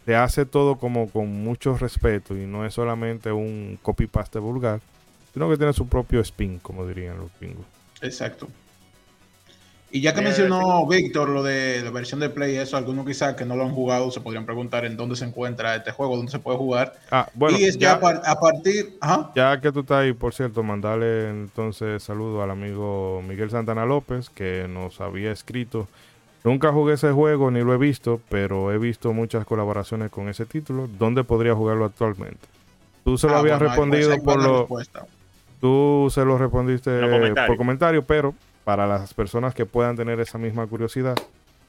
te 0.06 0.16
hace 0.16 0.46
todo 0.46 0.78
como 0.78 1.10
con 1.10 1.44
mucho 1.44 1.78
respeto 1.78 2.36
y 2.36 2.46
no 2.46 2.66
es 2.66 2.74
solamente 2.74 3.32
un 3.32 3.78
copy-paste 3.82 4.40
vulgar 4.40 4.82
sino 5.34 5.50
que 5.50 5.58
tiene 5.58 5.74
su 5.74 5.88
propio 5.88 6.20
spin, 6.22 6.60
como 6.60 6.86
dirían 6.86 7.18
los 7.18 7.32
pingos. 7.32 7.66
Exacto. 8.02 8.48
Y 9.94 10.00
ya 10.00 10.14
que 10.14 10.22
mencionó 10.22 10.88
Víctor 10.88 11.28
lo 11.28 11.44
de 11.44 11.82
la 11.84 11.92
versión 11.92 12.22
de 12.22 12.30
Play, 12.30 12.56
eso, 12.56 12.78
algunos 12.78 13.06
quizás 13.06 13.36
que 13.36 13.44
no 13.44 13.58
lo 13.58 13.66
han 13.66 13.74
jugado 13.74 14.10
se 14.10 14.22
podrían 14.22 14.46
preguntar 14.46 14.86
en 14.86 14.96
dónde 14.96 15.18
se 15.18 15.26
encuentra 15.26 15.76
este 15.76 15.92
juego, 15.92 16.16
dónde 16.16 16.32
se 16.32 16.40
puede 16.40 16.58
jugar. 16.58 16.94
Ah, 17.12 17.30
bueno, 17.34 17.60
y 17.60 17.66
es 17.66 17.78
ya, 17.78 17.94
a, 17.94 18.40
partir. 18.40 18.98
Ya 19.36 19.60
que 19.60 19.70
tú 19.70 19.82
estás 19.82 19.98
ahí, 19.98 20.14
por 20.14 20.34
cierto, 20.34 20.64
mandarle 20.64 21.30
entonces 21.30 22.02
saludo 22.04 22.42
al 22.42 22.52
amigo 22.52 23.22
Miguel 23.28 23.50
Santana 23.50 23.86
López, 23.86 24.30
que 24.30 24.66
nos 24.70 25.02
había 25.02 25.32
escrito. 25.32 25.90
Nunca 26.44 26.72
jugué 26.72 26.96
ese 26.96 27.12
juego 27.12 27.52
ni 27.52 27.62
lo 27.62 27.74
he 27.74 27.78
visto, 27.78 28.20
pero 28.30 28.72
he 28.72 28.78
visto 28.78 29.14
muchas 29.14 29.46
colaboraciones 29.46 30.10
con 30.10 30.28
ese 30.28 30.46
título. 30.46 30.88
¿Dónde 30.88 31.24
podría 31.24 31.54
jugarlo 31.54 31.86
actualmente? 31.86 32.48
Tú 33.04 33.18
se 33.18 33.28
lo 33.28 33.36
ah, 33.36 33.40
habías 33.40 33.60
respondido 33.60 34.18
por 34.24 34.42
lo. 34.42 34.68
Tú 35.60 36.10
se 36.12 36.26
lo 36.26 36.38
respondiste 36.38 37.00
por 37.48 37.58
comentario, 37.58 38.04
pero 38.04 38.34
para 38.64 38.88
las 38.88 39.14
personas 39.14 39.54
que 39.54 39.66
puedan 39.66 39.96
tener 39.96 40.20
esa 40.20 40.38
misma 40.38 40.66
curiosidad. 40.66 41.16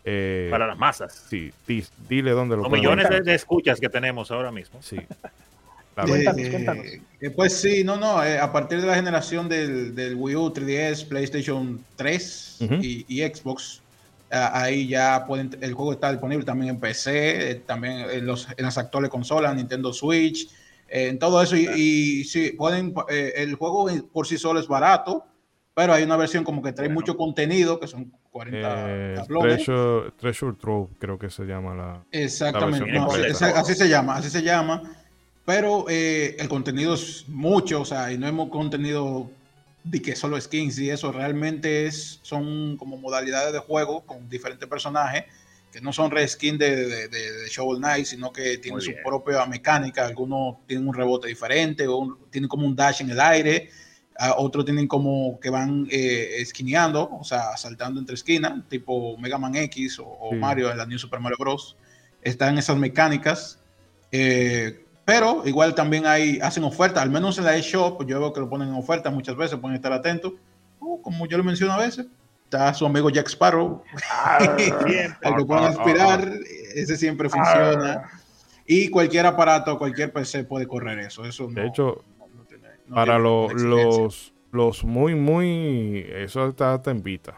Eh, 0.04 0.48
para 0.50 0.66
las 0.66 0.78
masas. 0.78 1.26
Sí, 1.28 1.52
dile 2.08 2.32
dónde 2.32 2.56
lo 2.56 2.62
Los 2.62 2.72
millones 2.72 3.08
de, 3.24 3.34
escuchas 3.34 3.78
que 3.78 3.88
tenemos 3.88 4.30
ahora 4.30 4.50
mismo. 4.50 4.80
Sí. 4.82 4.98
Eh, 5.94 7.02
eh, 7.20 7.30
pues 7.30 7.54
sí, 7.60 7.84
no, 7.84 7.98
no, 7.98 8.16
a 8.18 8.50
partir 8.50 8.80
de 8.80 8.86
la 8.86 8.94
generación 8.94 9.46
del, 9.46 9.94
del 9.94 10.14
Wii 10.14 10.36
U, 10.36 10.50
3DS, 10.50 11.06
PlayStation 11.06 11.84
3 11.96 12.58
y, 12.80 13.20
Xbox, 13.20 13.82
ahí 14.32 14.88
ya 14.88 15.24
pueden, 15.26 15.50
el 15.60 15.74
juego 15.74 15.92
está 15.92 16.10
disponible 16.10 16.44
también 16.44 16.74
en 16.74 16.80
PC, 16.80 17.62
también 17.66 18.06
en, 18.10 18.26
los, 18.26 18.48
en 18.56 18.64
las 18.64 18.78
actuales 18.78 19.10
consolas, 19.10 19.54
Nintendo 19.54 19.92
Switch, 19.92 20.48
en 20.88 21.18
todo 21.18 21.42
eso. 21.42 21.56
Y, 21.56 22.24
sí, 22.24 22.52
pueden, 22.52 22.94
eh, 23.08 23.32
el 23.36 23.54
juego 23.54 23.88
por 24.12 24.26
sí 24.26 24.38
solo 24.38 24.60
es 24.60 24.68
barato, 24.68 25.26
pero 25.74 25.92
hay 25.92 26.02
una 26.04 26.16
versión 26.16 26.44
como 26.44 26.62
que 26.62 26.72
trae 26.72 26.88
mucho 26.88 27.16
contenido, 27.16 27.78
que 27.78 27.86
son 27.86 28.12
40 28.30 28.58
eh, 28.58 29.14
Treasure, 29.26 30.10
Treasure, 30.18 30.56
Trove, 30.58 30.88
creo 30.98 31.18
que 31.18 31.28
se 31.28 31.44
llama 31.44 31.74
la. 31.74 32.04
Exactamente, 32.10 32.98
así 33.54 33.74
se 33.74 33.88
llama, 33.88 34.16
así 34.16 34.30
se 34.30 34.42
llama. 34.42 34.82
Pero 35.44 35.86
eh, 35.88 36.36
el 36.38 36.48
contenido 36.48 36.94
es 36.94 37.28
mucho, 37.28 37.80
o 37.80 37.84
sea, 37.84 38.12
y 38.12 38.18
no 38.18 38.28
hemos 38.28 38.48
contenido 38.48 39.28
de 39.84 40.00
que 40.00 40.14
solo 40.16 40.40
skins 40.40 40.78
y 40.78 40.90
eso 40.90 41.12
realmente 41.12 41.86
es, 41.86 42.20
son 42.22 42.76
como 42.76 42.96
modalidades 42.96 43.52
de 43.52 43.58
juego 43.58 44.06
con 44.06 44.28
diferentes 44.28 44.68
personajes 44.68 45.24
que 45.72 45.80
no 45.80 45.92
son 45.92 46.10
reskin 46.10 46.58
de, 46.58 46.86
de, 46.86 47.08
de, 47.08 47.48
Shovel 47.48 47.78
Knight, 47.78 48.04
sino 48.04 48.30
que 48.30 48.58
tienen 48.58 48.82
su 48.82 48.92
propia 49.02 49.46
mecánica. 49.46 50.04
Algunos 50.04 50.66
tienen 50.66 50.86
un 50.86 50.94
rebote 50.94 51.28
diferente, 51.28 51.88
o 51.88 52.18
tienen 52.30 52.46
como 52.46 52.66
un 52.66 52.76
dash 52.76 53.00
en 53.00 53.10
el 53.10 53.18
aire, 53.18 53.70
otros 54.36 54.66
tienen 54.66 54.86
como 54.86 55.40
que 55.40 55.48
van 55.48 55.88
eh, 55.90 56.36
esquineando, 56.38 57.08
o 57.10 57.24
sea, 57.24 57.56
saltando 57.56 57.98
entre 57.98 58.14
esquinas, 58.14 58.68
tipo 58.68 59.16
Mega 59.16 59.38
Man 59.38 59.56
X 59.56 59.98
o, 59.98 60.32
Mario 60.34 60.70
en 60.70 60.76
la 60.76 60.84
New 60.84 60.98
Super 60.98 61.20
Mario 61.20 61.38
Bros. 61.40 61.76
Están 62.20 62.58
esas 62.58 62.76
mecánicas. 62.76 63.58
Eh, 64.12 64.84
pero 65.12 65.42
igual 65.44 65.74
también 65.74 66.06
hay, 66.06 66.40
hacen 66.40 66.64
ofertas, 66.64 67.02
al 67.02 67.10
menos 67.10 67.36
en 67.36 67.44
la 67.44 67.54
eShop, 67.54 68.02
yo 68.06 68.18
veo 68.18 68.32
que 68.32 68.40
lo 68.40 68.48
ponen 68.48 68.68
en 68.68 68.74
oferta 68.74 69.10
muchas 69.10 69.36
veces, 69.36 69.58
pueden 69.58 69.76
estar 69.76 69.92
atentos. 69.92 70.32
Uh, 70.80 71.02
como 71.02 71.26
yo 71.26 71.36
lo 71.36 71.44
menciono 71.44 71.74
a 71.74 71.76
veces, 71.76 72.06
está 72.44 72.72
su 72.72 72.86
amigo 72.86 73.10
Jack 73.10 73.28
Sparrow, 73.28 73.82
ah, 74.10 74.38
al 75.22 75.36
que 75.36 75.44
pueden 75.44 75.64
aspirar, 75.64 76.32
ese 76.74 76.96
siempre 76.96 77.28
funciona. 77.28 78.08
Y 78.66 78.88
cualquier 78.88 79.26
aparato, 79.26 79.76
cualquier 79.76 80.14
PC 80.14 80.44
puede 80.44 80.66
correr 80.66 81.00
eso. 81.00 81.26
eso 81.26 81.46
de 81.48 81.66
hecho, 81.66 82.02
para 82.88 83.18
los, 83.18 84.32
los 84.50 84.82
muy, 84.82 85.14
muy, 85.14 86.06
eso 86.08 86.48
está 86.48 86.80
en 86.86 87.02
Vita. 87.02 87.34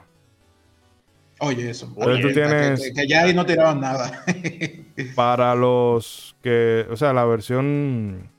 Oye, 1.41 1.71
eso. 1.71 1.93
que, 1.95 3.07
ya 3.09 3.23
ahí 3.23 3.35
no 3.35 3.45
tiraban 3.45 3.81
nada. 3.81 4.25
para 5.15 5.55
los 5.55 6.37
que, 6.43 6.87
o 6.91 6.97
sea, 6.97 7.13
la 7.13 7.25
versión 7.25 8.31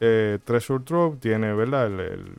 eh, 0.00 0.38
Treasure 0.44 0.84
Trove 0.84 1.18
tiene, 1.18 1.54
¿verdad? 1.54 1.86
el 1.86 2.34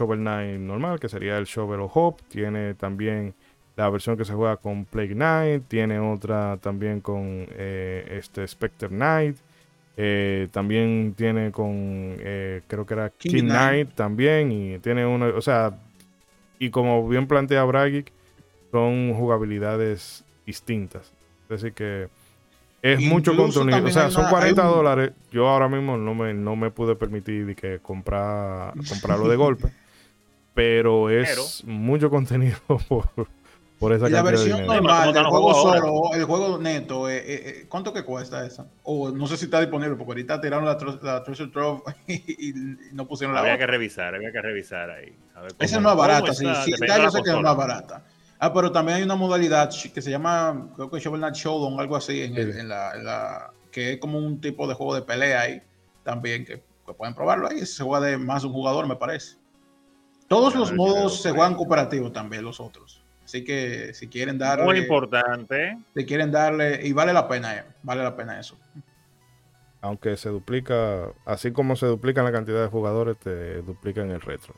Shovel 0.00 0.20
Knight 0.20 0.60
normal, 0.60 0.98
que 0.98 1.08
sería 1.08 1.36
el 1.36 1.44
Shovel 1.44 1.80
of 1.80 1.92
Hope. 1.94 2.22
Tiene 2.28 2.74
también 2.74 3.34
la 3.76 3.90
versión 3.90 4.16
que 4.16 4.24
se 4.24 4.32
juega 4.32 4.56
con 4.56 4.84
Plague 4.84 5.14
Knight. 5.14 5.64
Tiene 5.68 5.98
otra 5.98 6.56
también 6.60 7.00
con 7.00 7.46
eh, 7.50 8.06
este 8.18 8.46
Spectre 8.46 8.88
Knight. 8.88 9.36
Eh, 9.96 10.48
también 10.52 11.14
tiene 11.16 11.50
con, 11.50 12.16
eh, 12.20 12.62
creo 12.66 12.86
que 12.86 12.94
era 12.94 13.10
King, 13.10 13.42
Knight. 13.44 13.90
también. 13.94 14.50
Y 14.52 14.78
tiene 14.78 15.04
uno, 15.04 15.26
o 15.36 15.42
sea, 15.42 15.78
y 16.58 16.70
como 16.70 17.06
bien 17.08 17.26
plantea 17.26 17.64
Bragic, 17.64 18.12
son 18.70 19.14
jugabilidades 19.14 20.24
distintas. 20.46 21.12
Es 21.44 21.62
decir 21.62 21.72
que 21.72 22.08
es 22.82 23.00
mucho 23.00 23.36
contenido. 23.36 23.84
O 23.84 23.90
sea, 23.90 24.10
son 24.10 24.28
40 24.28 24.62
dólares. 24.64 25.12
Yo 25.30 25.48
ahora 25.48 25.68
mismo 25.68 25.96
no 25.96 26.14
me, 26.14 26.32
no 26.34 26.56
me 26.56 26.70
pude 26.70 26.96
permitir 26.96 27.54
que 27.56 27.78
comprar, 27.80 28.74
comprarlo 28.88 29.28
de 29.28 29.36
golpe 29.36 29.72
pero 30.54 31.10
es 31.10 31.64
mucho 31.64 32.10
contenido 32.10 32.58
por, 32.88 33.08
por 33.78 33.92
esa 33.92 34.08
y 34.08 34.12
la 34.12 34.22
versión 34.22 34.66
normal 34.66 35.12
del 35.12 35.24
juego 35.24 35.54
solo, 35.54 36.14
el 36.14 36.24
juego 36.24 36.58
neto, 36.58 37.08
eh, 37.08 37.16
eh, 37.16 37.22
eh, 37.26 37.66
¿cuánto 37.68 37.92
que 37.92 38.04
cuesta 38.04 38.44
esa? 38.44 38.66
O 38.82 39.10
no 39.10 39.26
sé 39.26 39.36
si 39.36 39.46
está 39.46 39.60
disponible, 39.60 39.96
porque 39.96 40.10
ahorita 40.10 40.40
tiraron 40.40 40.64
la, 40.66 40.76
la 41.02 41.22
Treasure 41.22 41.50
Trove 41.50 41.82
y, 42.06 42.52
no 42.92 43.06
pusieron 43.06 43.34
la 43.34 43.40
Había 43.40 43.58
que 43.58 43.66
revisar, 43.66 44.14
había 44.14 44.32
que 44.32 44.42
revisar 44.42 44.90
ahí. 44.90 45.16
esa 45.58 45.80
no 45.80 45.90
es 45.90 45.96
barata, 45.96 46.34
sí, 46.34 46.46
sí 46.64 46.72
yo 46.72 47.10
sé 47.10 47.22
que 47.22 47.30
es 47.30 47.42
barata. 47.42 48.04
Ah, 48.42 48.52
pero 48.54 48.72
también 48.72 48.96
hay 48.96 49.02
una 49.02 49.16
modalidad 49.16 49.70
que 49.92 50.00
se 50.00 50.10
llama, 50.10 50.70
creo 50.74 50.90
que 50.90 50.98
Shovel 50.98 51.20
Knight 51.20 51.34
Showdown, 51.34 51.78
algo 51.78 51.94
así, 51.94 52.22
en, 52.22 52.36
en, 52.38 52.68
la, 52.70 52.94
en, 52.94 53.04
la, 53.04 53.52
que 53.70 53.92
es 53.92 53.98
como 53.98 54.18
un 54.18 54.40
tipo 54.40 54.66
de 54.66 54.72
juego 54.72 54.94
de 54.94 55.02
pelea 55.02 55.42
ahí, 55.42 55.62
también, 56.04 56.46
que, 56.46 56.62
que 56.86 56.94
pueden 56.94 57.14
probarlo 57.14 57.48
ahí. 57.48 57.66
Se 57.66 57.84
juega 57.84 58.06
de 58.06 58.16
más 58.16 58.40
de 58.40 58.48
un 58.48 58.54
jugador, 58.54 58.86
me 58.86 58.96
parece. 58.96 59.36
Todos 60.26 60.54
los 60.54 60.72
modos 60.72 61.20
se 61.20 61.32
juegan 61.32 61.54
cooperativo 61.54 62.12
también, 62.12 62.42
los 62.42 62.60
otros. 62.60 63.04
Así 63.24 63.44
que 63.44 63.92
si 63.92 64.08
quieren 64.08 64.38
darle. 64.38 64.64
Muy 64.64 64.78
importante. 64.78 65.76
Si 65.94 66.06
quieren 66.06 66.32
darle. 66.32 66.80
Y 66.86 66.92
vale 66.92 67.12
la 67.12 67.28
pena, 67.28 67.56
eh, 67.56 67.64
vale 67.82 68.02
la 68.02 68.16
pena 68.16 68.40
eso. 68.40 68.56
aunque 69.82 70.16
se 70.16 70.28
duplica, 70.30 71.12
así 71.24 71.52
como 71.52 71.76
se 71.76 71.86
duplica 71.86 72.22
la 72.22 72.32
cantidad 72.32 72.62
de 72.62 72.68
jugadores, 72.68 73.18
te 73.18 73.62
duplica 73.62 74.02
en 74.02 74.10
el 74.10 74.20
retro. 74.20 74.54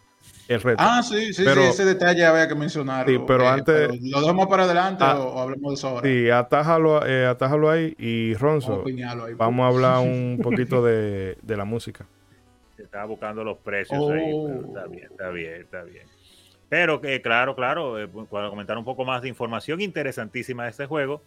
El 0.49 0.61
retro. 0.61 0.85
Ah, 0.87 1.03
sí, 1.03 1.33
sí, 1.33 1.43
pero, 1.45 1.63
sí, 1.63 1.69
ese 1.69 1.85
detalle 1.85 2.25
había 2.25 2.49
que 2.49 2.55
mencionar. 2.55 3.07
Sí, 3.07 3.19
pero 3.27 3.49
antes. 3.49 4.01
¿Lo 4.03 4.21
dejamos 4.21 4.47
para 4.49 4.65
adelante 4.65 5.05
ah, 5.07 5.19
o, 5.19 5.39
hablamos 5.39 5.71
de 5.71 5.75
eso 5.75 5.89
ahora? 5.89 6.09
Sí, 6.09 6.31
atájalo, 6.31 7.07
eh, 7.07 7.27
atájalo 7.27 7.71
ahí 7.71 7.95
y 7.99 8.35
Ronzo. 8.35 8.85
Vamos, 9.37 9.65
a 9.65 9.69
hablar 9.69 9.99
un 10.01 10.39
poquito 10.43 10.85
de, 10.85 11.39
de 11.43 11.57
la 11.57 11.65
música. 11.65 12.07
Se 12.77 12.83
estaba 12.83 13.05
buscando 13.05 13.45
los 13.45 13.59
precios 13.59 14.11
ahí, 14.11 14.33
pero 14.47 14.67
está 14.67 14.87
bien, 14.87 15.09
está 15.11 15.31
bien, 15.31 15.61
está 15.61 15.83
bien. 15.85 16.07
Pero 16.73 17.03
que, 17.03 17.21
claro, 17.21 17.55
claro, 17.55 18.01
eh, 18.01 18.09
para 18.31 18.49
comentar 18.49 18.79
un 18.79 18.85
poco 18.85 19.05
más 19.05 19.21
de 19.21 19.29
información 19.29 19.83
interesantísima 19.83 20.65
de 20.65 20.71
este 20.71 20.87
juego, 20.87 21.21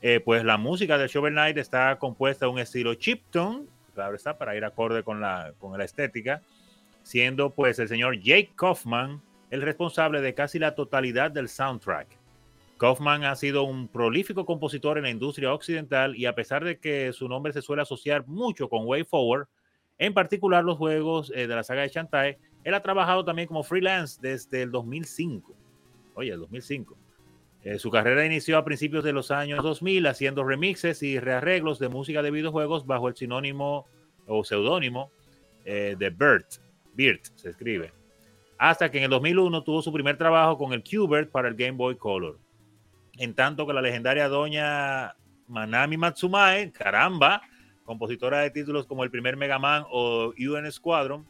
eh, 0.00 0.20
pues 0.24 0.44
la 0.44 0.58
música 0.58 0.96
de 0.96 1.08
Shovel 1.08 1.32
Knight 1.32 1.58
está 1.58 1.98
compuesta 1.98 2.46
de 2.46 2.52
un 2.52 2.60
estilo 2.60 2.94
chiptune, 2.94 3.64
claro 3.96 4.14
está, 4.14 4.38
para 4.38 4.56
ir 4.56 4.64
acorde 4.64 5.02
con 5.02 5.20
la, 5.20 5.54
con 5.58 5.76
la 5.76 5.84
estética, 5.84 6.40
siendo 7.02 7.50
pues 7.50 7.78
el 7.78 7.88
señor 7.88 8.18
Jake 8.20 8.52
Kaufman 8.56 9.20
el 9.50 9.60
responsable 9.60 10.22
de 10.22 10.34
casi 10.34 10.58
la 10.58 10.74
totalidad 10.74 11.30
del 11.30 11.48
soundtrack. 11.48 12.08
Kaufman 12.78 13.24
ha 13.24 13.36
sido 13.36 13.64
un 13.64 13.86
prolífico 13.86 14.46
compositor 14.46 14.96
en 14.96 15.04
la 15.04 15.10
industria 15.10 15.52
occidental 15.52 16.16
y 16.16 16.26
a 16.26 16.34
pesar 16.34 16.64
de 16.64 16.78
que 16.78 17.12
su 17.12 17.28
nombre 17.28 17.52
se 17.52 17.62
suele 17.62 17.82
asociar 17.82 18.26
mucho 18.26 18.68
con 18.68 18.86
Way 18.86 19.04
Forward, 19.04 19.46
en 19.98 20.14
particular 20.14 20.64
los 20.64 20.78
juegos 20.78 21.30
eh, 21.34 21.46
de 21.46 21.54
la 21.54 21.62
saga 21.62 21.82
de 21.82 21.88
Shantae, 21.88 22.38
él 22.64 22.74
ha 22.74 22.82
trabajado 22.82 23.24
también 23.24 23.46
como 23.46 23.62
freelance 23.62 24.18
desde 24.20 24.62
el 24.62 24.70
2005. 24.70 25.54
Oye, 26.14 26.32
el 26.32 26.40
2005. 26.40 26.96
Eh, 27.62 27.78
su 27.78 27.90
carrera 27.90 28.24
inició 28.24 28.58
a 28.58 28.64
principios 28.64 29.04
de 29.04 29.12
los 29.12 29.30
años 29.30 29.62
2000 29.62 30.06
haciendo 30.06 30.42
remixes 30.42 31.02
y 31.02 31.20
rearreglos 31.20 31.78
de 31.78 31.88
música 31.88 32.22
de 32.22 32.30
videojuegos 32.30 32.86
bajo 32.86 33.06
el 33.06 33.14
sinónimo 33.14 33.86
o 34.26 34.42
seudónimo 34.44 35.12
eh, 35.64 35.94
de 35.98 36.10
Bert. 36.10 36.54
Birt 36.94 37.26
se 37.34 37.50
escribe. 37.50 37.92
Hasta 38.58 38.90
que 38.90 38.98
en 38.98 39.04
el 39.04 39.10
2001 39.10 39.64
tuvo 39.64 39.82
su 39.82 39.92
primer 39.92 40.16
trabajo 40.16 40.56
con 40.56 40.72
el 40.72 40.82
Qbert 40.82 41.30
para 41.30 41.48
el 41.48 41.54
Game 41.54 41.72
Boy 41.72 41.96
Color. 41.96 42.38
En 43.18 43.34
tanto 43.34 43.66
que 43.66 43.72
la 43.72 43.82
legendaria 43.82 44.28
doña 44.28 45.14
Manami 45.48 45.96
Matsumae, 45.96 46.70
caramba, 46.70 47.42
compositora 47.84 48.40
de 48.40 48.50
títulos 48.50 48.86
como 48.86 49.04
el 49.04 49.10
primer 49.10 49.36
Mega 49.36 49.58
Man 49.58 49.84
o 49.90 50.32
UN 50.38 50.70
Squadron, 50.70 51.26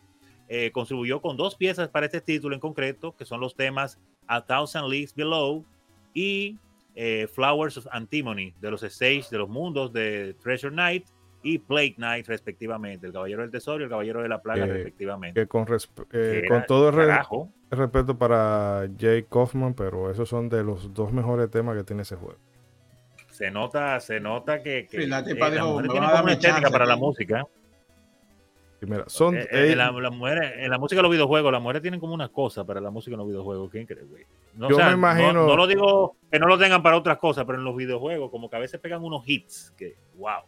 eh, 0.48 0.70
contribuyó 0.70 1.20
con 1.20 1.36
dos 1.36 1.56
piezas 1.56 1.88
para 1.88 2.06
este 2.06 2.20
título 2.20 2.54
en 2.54 2.60
concreto, 2.60 3.16
que 3.16 3.24
son 3.24 3.40
los 3.40 3.54
temas 3.54 3.98
A 4.26 4.44
Thousand 4.44 4.88
Leagues 4.88 5.14
Below 5.14 5.64
y 6.12 6.58
eh, 6.94 7.26
Flowers 7.32 7.78
of 7.78 7.86
Antimony, 7.90 8.52
de 8.60 8.70
los 8.70 8.82
Stage 8.82 9.24
de 9.30 9.38
los 9.38 9.48
mundos 9.48 9.92
de 9.92 10.34
Treasure 10.42 10.72
Knight 10.72 11.06
y 11.42 11.58
Plague 11.58 11.94
Knight, 11.96 12.26
respectivamente, 12.26 13.06
el 13.06 13.12
Caballero 13.12 13.42
del 13.42 13.50
Tesoro 13.50 13.80
y 13.80 13.84
el 13.84 13.90
Caballero 13.90 14.22
de 14.22 14.28
la 14.28 14.40
Plaga, 14.40 14.66
respectivamente. 14.66 15.40
Que 15.40 15.46
con, 15.46 15.66
eh, 16.12 16.42
con 16.48 16.64
todo 16.66 16.88
el, 16.88 17.48
respeto 17.70 18.16
para 18.16 18.86
Jake 18.96 19.26
Kaufman, 19.30 19.74
pero 19.74 20.10
esos 20.10 20.28
son 20.28 20.48
de 20.48 20.62
los 20.62 20.92
dos 20.94 21.12
mejores 21.12 21.50
temas 21.50 21.76
que 21.76 21.84
tiene 21.84 22.02
ese 22.02 22.16
juego. 22.16 22.38
Se 23.30 23.50
nota, 23.50 23.98
se 23.98 24.20
nota 24.20 24.62
que, 24.62 24.86
que 24.86 25.06
la 25.06 25.24
tiene 25.24 25.40
como 25.58 25.76
una 25.76 26.32
estética 26.32 26.70
para 26.70 26.86
la 26.86 26.96
música. 26.96 27.44
son, 29.06 29.36
eh, 29.36 29.48
eh, 29.50 29.72
en, 29.72 29.78
la, 29.78 29.88
en 29.88 30.70
la 30.70 30.78
música 30.78 30.98
de 30.98 31.02
los 31.02 31.10
videojuegos, 31.10 31.50
las 31.50 31.62
mujeres 31.62 31.82
tienen 31.82 31.98
como 31.98 32.14
una 32.14 32.28
cosa 32.28 32.64
para 32.64 32.80
la 32.80 32.90
música 32.90 33.14
en 33.14 33.18
los 33.18 33.26
videojuegos. 33.26 33.70
¿Qué 33.70 33.80
increíble? 33.80 34.26
No, 34.54 34.68
Yo 34.68 34.76
me 34.76 34.92
imagino. 34.92 35.46
No, 35.46 35.56
lo 35.56 35.66
digo 35.66 36.16
que 36.30 36.38
no 36.38 36.46
lo 36.46 36.58
tengan 36.58 36.82
para 36.82 36.96
otras 36.96 37.18
cosas, 37.18 37.44
pero 37.46 37.58
en 37.58 37.64
los 37.64 37.74
videojuegos, 37.74 38.30
como 38.30 38.50
que 38.50 38.56
a 38.56 38.60
veces 38.60 38.78
pegan 38.78 39.02
unos 39.02 39.26
hits 39.26 39.72
que, 39.76 39.96
wow. 40.16 40.42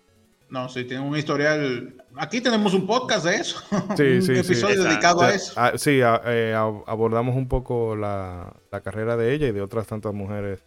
No, 0.49 0.68
sí, 0.68 0.84
tiene 0.84 1.03
un 1.03 1.16
historial. 1.16 1.95
Aquí 2.16 2.40
tenemos 2.40 2.74
un 2.74 2.86
podcast 2.86 3.26
de 3.26 3.36
eso. 3.36 3.61
Sí, 3.97 4.22
sí, 4.22 4.32
un 4.32 4.38
episodio 4.38 4.84
dedicado 4.84 5.22
a 5.22 5.34
eso. 5.34 5.53
Ah, 5.57 5.72
sí, 5.76 6.01
eh, 6.03 6.55
abordamos 6.55 7.34
un 7.34 7.49
poco 7.49 7.97
la, 7.97 8.55
la, 8.70 8.80
carrera 8.80 9.16
de 9.16 9.34
ella 9.34 9.49
y 9.49 9.53
de 9.53 9.62
otras 9.62 9.86
tantas 9.86 10.14
mujeres 10.14 10.61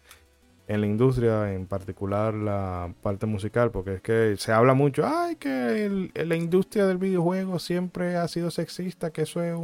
en 0.68 0.82
la 0.82 0.86
industria, 0.86 1.52
en 1.54 1.66
particular 1.66 2.34
la 2.34 2.92
parte 3.02 3.24
musical, 3.24 3.70
porque 3.70 3.94
es 3.94 4.02
que 4.02 4.34
se 4.36 4.52
habla 4.52 4.74
mucho, 4.74 5.06
ay, 5.06 5.36
que 5.36 6.10
la 6.14 6.36
industria 6.36 6.86
del 6.86 6.98
videojuego 6.98 7.58
siempre 7.58 8.16
ha 8.16 8.28
sido 8.28 8.50
sexista, 8.50 9.10
que 9.10 9.22
eso 9.22 9.42
es 9.42 9.56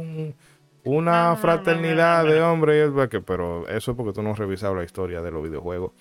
una 0.83 1.35
fraternidad 1.35 2.25
de 2.25 2.41
hombres, 2.41 2.91
pero 3.25 3.67
eso 3.67 3.91
es 3.91 3.97
porque 3.97 4.13
tú 4.13 4.23
no 4.23 4.31
has 4.31 4.39
revisado 4.39 4.73
la 4.73 4.83
historia 4.83 5.21
de 5.21 5.29
los 5.29 5.43
videojuegos 5.43 5.91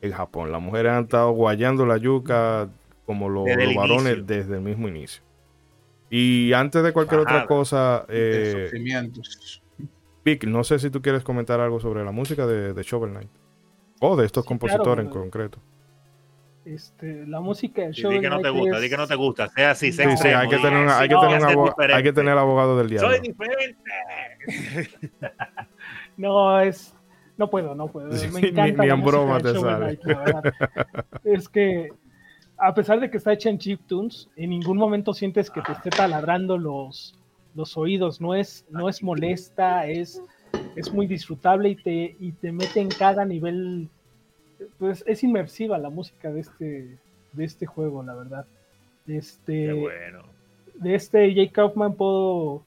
en 0.00 0.12
Japón. 0.12 0.50
Las 0.50 0.62
mujeres 0.62 0.92
han 0.92 1.04
estado 1.04 1.30
guayando 1.32 1.84
la 1.84 1.98
yuca 1.98 2.70
como 3.06 3.28
los, 3.28 3.46
varones 3.74 4.26
desde 4.26 4.56
el 4.56 4.62
mismo 4.62 4.88
inicio. 4.88 5.22
Y 6.10 6.52
antes 6.52 6.82
de 6.82 6.92
cualquier 6.92 7.20
otra 7.20 7.46
cosa, 7.46 8.04
eh, 8.08 8.70
Vic, 10.24 10.44
no 10.44 10.64
sé 10.64 10.78
si 10.78 10.90
tú 10.90 11.02
quieres 11.02 11.22
comentar 11.22 11.60
algo 11.60 11.80
sobre 11.80 12.04
la 12.04 12.12
música 12.12 12.46
de, 12.46 12.72
de 12.72 12.82
Shovel 12.82 13.10
Knight. 13.10 13.30
O 14.00 14.16
de 14.16 14.26
estos 14.26 14.44
compositores 14.44 15.04
en 15.04 15.10
concreto. 15.10 15.58
Este, 16.64 17.26
la 17.26 17.40
música 17.40 17.82
de 17.82 17.92
Shovel 17.92 18.18
Di 18.18 18.22
que 18.22 18.30
no 18.30 18.40
te 18.40 18.48
gusta, 18.48 18.80
di 18.80 18.88
que 18.88 18.96
no 18.96 19.06
te 19.06 19.14
gusta, 19.14 19.48
sea 19.48 19.72
así, 19.72 19.92
sí, 19.92 20.02
sí, 20.16 20.28
hay 20.28 20.48
que 20.48 20.56
tener, 20.56 20.88
hay, 20.88 21.08
que 21.10 21.14
tener 21.14 21.92
hay 21.92 22.02
que 22.02 22.12
tener 22.14 22.38
abogado 22.38 22.78
del 22.78 22.88
diablo. 22.88 23.10
Soy 23.10 23.20
diferente. 23.20 23.82
no, 26.16 26.58
es, 26.60 26.96
no 27.36 27.50
puedo, 27.50 27.74
no 27.74 27.88
puedo. 27.88 28.08
Me 28.32 28.48
encanta 28.48 28.82
ni, 28.82 28.90
en 28.90 29.02
broma 29.02 29.40
te 29.40 29.52
sale. 29.60 29.98
es 31.24 31.50
que 31.50 31.90
a 32.56 32.74
pesar 32.74 33.00
de 33.00 33.10
que 33.10 33.16
está 33.16 33.32
hecha 33.32 33.50
en 33.50 33.58
chiptunes, 33.58 34.28
en 34.36 34.50
ningún 34.50 34.76
momento 34.76 35.12
sientes 35.12 35.50
que 35.50 35.62
te 35.62 35.72
esté 35.72 35.90
taladrando 35.90 36.58
los, 36.58 37.14
los 37.54 37.76
oídos. 37.76 38.20
No 38.20 38.34
es, 38.34 38.64
no 38.70 38.88
es 38.88 39.02
molesta, 39.02 39.86
es 39.86 40.22
es 40.76 40.92
muy 40.92 41.06
disfrutable 41.06 41.70
y 41.70 41.76
te, 41.76 42.16
y 42.18 42.32
te 42.32 42.52
mete 42.52 42.80
en 42.80 42.88
cada 42.88 43.24
nivel. 43.24 43.88
Pues 44.78 45.04
es 45.06 45.22
inmersiva 45.22 45.78
la 45.78 45.90
música 45.90 46.30
de 46.32 46.40
este, 46.40 46.98
de 47.32 47.44
este 47.44 47.66
juego, 47.66 48.02
la 48.02 48.14
verdad. 48.14 48.46
Este, 49.06 49.72
bueno. 49.72 50.22
De 50.74 50.94
este 50.94 51.32
Jake 51.34 51.52
Kaufman 51.52 51.94
puedo 51.94 52.64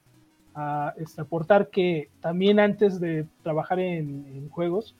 ah, 0.54 0.94
este, 0.98 1.20
aportar 1.20 1.68
que 1.68 2.08
también 2.20 2.60
antes 2.60 3.00
de 3.00 3.26
trabajar 3.42 3.80
en, 3.80 4.48
juegos, 4.50 4.94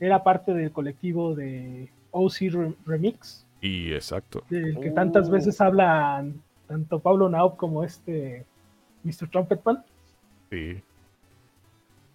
era 0.00 0.22
parte 0.22 0.54
del 0.54 0.72
colectivo 0.72 1.34
de 1.34 1.90
OC 2.10 2.76
Remix. 2.86 3.44
Y 3.60 3.92
exacto. 3.92 4.42
Del 4.48 4.78
que 4.80 4.90
tantas 4.90 5.30
veces 5.30 5.60
hablan 5.60 6.40
tanto 6.66 7.00
Pablo 7.00 7.28
Naub 7.28 7.56
como 7.56 7.82
este 7.82 8.46
Mr. 9.02 9.28
Trumpetman. 9.30 9.84
Sí. 10.50 10.82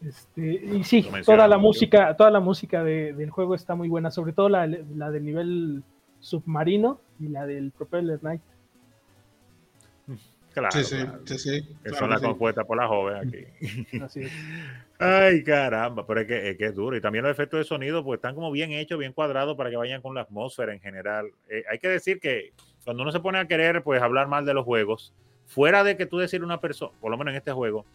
Este, 0.05 0.41
y 0.65 0.83
sí, 0.83 1.07
toda 1.25 1.47
la 1.47 1.57
música, 1.57 2.15
toda 2.17 2.29
la 2.29 2.41
música 2.41 2.83
del 2.83 3.29
juego 3.29 3.55
está 3.55 3.73
muy 3.75 3.87
buena, 3.87 4.11
sobre 4.11 4.33
todo 4.33 4.49
la, 4.49 4.67
del 4.67 5.23
nivel 5.23 5.83
submarino 6.19 6.99
y 7.19 7.29
la 7.29 7.45
del 7.45 7.71
Propeller 7.71 8.19
Knight. 8.19 8.41
Claro, 10.53 10.71
sí, 10.71 10.83
sí, 10.83 10.97
sí, 11.25 11.39
sí, 11.39 11.75
Que 11.83 11.89
son 11.91 12.11
las 12.11 12.21
compuestas 12.21 12.63
por 12.65 12.77
la 12.77 12.87
joven 12.87 13.15
aquí. 13.27 13.97
Así 14.01 14.21
es. 14.21 14.31
Ay, 14.99 15.43
caramba, 15.43 16.05
pero 16.05 16.21
es 16.21 16.27
que, 16.27 16.49
es 16.51 16.57
que, 16.57 16.65
es 16.65 16.75
duro. 16.75 16.95
Y 16.95 17.01
también 17.01 17.23
los 17.23 17.31
efectos 17.31 17.57
de 17.57 17.63
sonido, 17.63 18.03
pues 18.03 18.19
están 18.19 18.35
como 18.35 18.51
bien 18.51 18.71
hechos, 18.71 18.99
bien 18.99 19.13
cuadrados 19.13 19.57
para 19.57 19.71
que 19.71 19.77
vayan 19.77 20.01
con 20.01 20.13
la 20.13 20.21
atmósfera 20.21 20.71
en 20.73 20.79
general. 20.79 21.31
Eh, 21.49 21.63
hay 21.69 21.79
que 21.79 21.89
decir 21.89 22.19
que 22.19 22.53
cuando 22.83 23.01
uno 23.01 23.11
se 23.11 23.19
pone 23.19 23.39
a 23.39 23.47
querer, 23.47 23.81
pues 23.81 24.01
hablar 24.01 24.27
mal 24.27 24.45
de 24.45 24.53
los 24.53 24.63
juegos, 24.63 25.13
fuera 25.47 25.83
de 25.83 25.97
que 25.97 26.05
tú 26.05 26.19
decir 26.19 26.43
una 26.43 26.59
persona, 26.59 26.91
por 27.01 27.09
lo 27.09 27.17
menos 27.17 27.31
en 27.31 27.37
este 27.37 27.51
juego, 27.51 27.85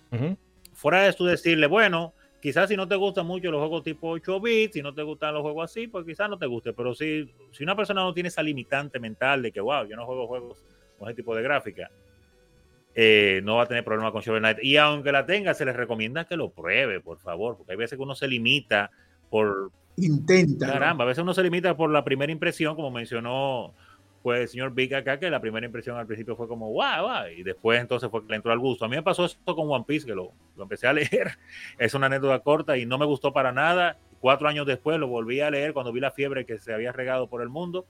fuera 0.73 1.03
de 1.03 1.13
tú 1.13 1.27
decirle, 1.27 1.69
bueno, 1.69 2.13
quizás 2.43 2.69
si 2.69 2.77
no 2.77 2.89
te 2.89 2.97
gustan 2.97 3.27
mucho 3.27 3.53
los 3.53 3.61
juegos 3.61 3.85
tipo 3.85 4.11
8 4.11 4.41
bits, 4.41 4.75
si 4.75 4.83
no 4.83 4.93
te 4.93 5.03
gustan 5.03 5.33
los 5.33 5.43
juegos 5.43 5.71
así, 5.71 5.87
pues 5.87 6.05
quizás 6.05 6.29
no 6.29 6.39
te 6.39 6.47
guste, 6.47 6.73
pero 6.73 6.93
si, 6.95 7.33
si 7.53 7.63
una 7.63 7.77
persona 7.77 8.03
no 8.03 8.13
tiene 8.13 8.29
esa 8.29 8.43
limitante 8.43 8.99
mental 8.99 9.43
de 9.43 9.53
que, 9.53 9.61
wow, 9.61 9.87
yo 9.87 9.97
no 9.97 10.05
juego 10.05 10.27
juegos 10.27 10.65
con 10.99 11.09
ese 11.09 11.17
tipo 11.17 11.35
de 11.35 11.43
gráfica, 11.43 11.91
eh, 13.01 13.42
no 13.44 13.55
va 13.55 13.62
a 13.62 13.66
tener 13.66 13.84
problema 13.84 14.11
con 14.11 14.22
Shovel 14.22 14.40
Knight. 14.40 14.59
Y 14.61 14.76
aunque 14.76 15.12
la 15.12 15.24
tenga, 15.24 15.55
se 15.55 15.64
les 15.64 15.76
recomienda 15.76 16.24
que 16.24 16.36
lo 16.36 16.51
pruebe, 16.51 16.99
por 16.99 17.20
favor, 17.20 17.57
porque 17.57 17.70
hay 17.70 17.78
veces 17.78 17.96
que 17.96 18.03
uno 18.03 18.16
se 18.16 18.26
limita 18.26 18.90
por... 19.30 19.70
Intenta. 19.99 20.66
Caramba, 20.66 21.05
a 21.05 21.07
veces 21.07 21.22
uno 21.22 21.32
se 21.32 21.44
limita 21.44 21.76
por 21.76 21.90
la 21.90 22.03
primera 22.03 22.32
impresión, 22.32 22.74
como 22.74 22.90
mencionó 22.90 23.72
pues 24.20 24.40
el 24.40 24.49
señor 24.49 24.74
Big 24.74 24.92
acá, 24.96 25.16
que 25.20 25.30
la 25.30 25.40
primera 25.40 25.64
impresión 25.64 25.96
al 25.96 26.09
principio 26.09 26.34
fue 26.34 26.49
como, 26.49 26.70
guau, 26.70 27.05
guau, 27.05 27.28
y 27.28 27.44
después 27.44 27.80
entonces 27.80 28.11
fue 28.11 28.22
que 28.22 28.30
le 28.30 28.36
entró 28.36 28.51
al 28.51 28.59
gusto. 28.59 28.84
A 28.84 28.88
mí 28.88 28.96
me 28.96 29.03
pasó 29.05 29.26
esto 29.26 29.55
con 29.55 29.70
One 29.70 29.84
Piece, 29.86 30.05
que 30.05 30.16
lo, 30.16 30.32
lo 30.57 30.64
empecé 30.64 30.88
a 30.88 30.92
leer, 30.92 31.38
es 31.78 31.94
una 31.94 32.07
anécdota 32.07 32.40
corta 32.40 32.76
y 32.76 32.84
no 32.84 32.99
me 32.99 33.07
gustó 33.07 33.32
para 33.32 33.53
nada. 33.53 33.96
Cuatro 34.18 34.49
años 34.49 34.66
después 34.66 34.99
lo 34.99 35.07
volví 35.07 35.40
a 35.40 35.53
leer 35.53 35.72
cuando 35.72 35.92
vi 35.92 36.01
la 36.01 36.11
fiebre 36.11 36.44
que 36.44 36.59
se 36.59 36.74
había 36.74 36.90
regado 36.90 37.28
por 37.28 37.42
el 37.42 37.49
mundo. 37.49 37.86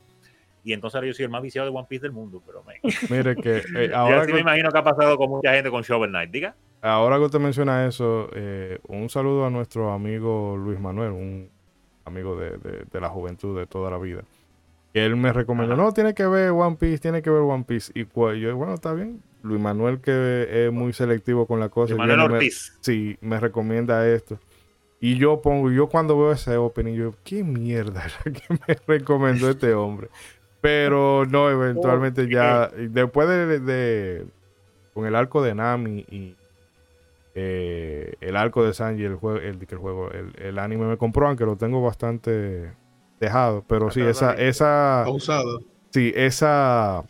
Y 0.69 0.73
entonces 0.75 1.01
yo 1.03 1.13
soy 1.15 1.25
el 1.25 1.31
más 1.31 1.43
viciado 1.43 1.71
de 1.71 1.77
One 1.77 1.87
Piece 1.89 2.03
del 2.03 2.13
mundo, 2.13 2.43
pero 2.45 2.63
me... 2.63 2.81
Mire 3.11 3.37
que 3.37 3.63
eh, 3.75 3.91
ahora 3.95 4.25
me 4.27 4.41
imagino 4.41 4.71
que 4.71 4.79
ha 4.79 4.85
pasado 4.85 5.17
con 5.17 5.31
mucha 5.31 5.55
gente 5.55 5.71
con 5.71 5.83
Shovel 5.83 6.11
Knight, 6.11 6.31
diga. 6.31 6.55
Ahora 6.83 7.17
que 7.17 7.25
usted 7.25 7.41
menciona 7.41 7.87
eso, 7.87 8.31
eh, 8.35 8.79
un 8.89 9.09
saludo 9.09 9.47
a 9.47 9.51
nuestro 9.51 9.93
amigo 9.93 10.57
Luis 10.57 10.79
Manuel, 10.79 11.13
un 11.13 11.51
amigo 12.05 12.37
de, 12.37 12.59
de 12.91 13.01
la 13.01 13.09
juventud 13.09 13.59
de 13.59 13.67
toda 13.67 13.91
la 13.91 13.99
vida 13.99 14.23
él 15.05 15.17
me 15.17 15.33
recomendó, 15.33 15.77
no, 15.77 15.93
tiene 15.93 16.15
que 16.15 16.27
ver 16.27 16.51
One 16.51 16.77
Piece, 16.77 16.99
tiene 16.99 17.23
que 17.23 17.31
ver 17.31 17.43
One 17.43 17.65
Piece. 17.65 17.93
Y 17.95 18.07
yo, 18.41 18.57
bueno, 18.57 18.75
está 18.75 18.95
bien. 18.95 19.23
Luis 19.43 19.61
Manuel, 19.61 20.01
que 20.01 20.67
es 20.67 20.73
muy 20.73 20.93
selectivo 20.93 21.47
con 21.47 21.61
la 21.61 21.69
cosa. 21.69 21.95
Luis 21.95 22.09
Manuel 22.09 22.33
Ortiz. 22.33 22.77
sí, 22.81 23.17
me 23.21 23.39
recomienda 23.39 24.07
esto. 24.09 24.39
Y 25.01 25.17
yo 25.17 25.41
pongo, 25.41 25.71
yo 25.71 25.89
cuando 25.89 26.19
veo 26.19 26.33
ese 26.33 26.57
opening, 26.57 26.95
yo, 26.95 27.15
¿qué 27.23 27.45
mierda 27.45 28.05
que 28.25 28.43
me 28.51 28.75
recomendó 28.99 29.49
este 29.49 29.73
hombre? 29.75 30.09
Pero 30.61 31.25
no, 31.27 31.51
eventualmente 31.51 32.23
oh, 32.23 32.25
ya, 32.25 32.69
después 32.69 33.29
de, 33.29 34.27
con 34.93 35.07
el 35.07 35.15
arco 35.15 35.43
de 35.43 35.55
Nami 35.55 36.05
y 36.11 36.37
eh, 37.35 38.15
el 38.21 38.37
arco 38.37 38.65
de 38.65 38.75
Sanji, 38.75 39.05
el 39.05 39.15
juego, 39.15 39.39
el, 39.39 39.65
el 39.69 39.79
juego, 39.79 40.11
el, 40.11 40.59
anime 40.59 40.87
me 40.87 40.97
compró, 40.97 41.29
aunque 41.29 41.45
lo 41.45 41.57
tengo 41.57 41.81
bastante 41.81 42.73
dejado. 43.21 43.65
Pero 43.69 43.93
sí, 43.93 44.01
esa, 44.01 44.35
esa. 44.35 45.03
Pausado. 45.05 45.61
Sí, 45.91 46.13
esa. 46.17 47.05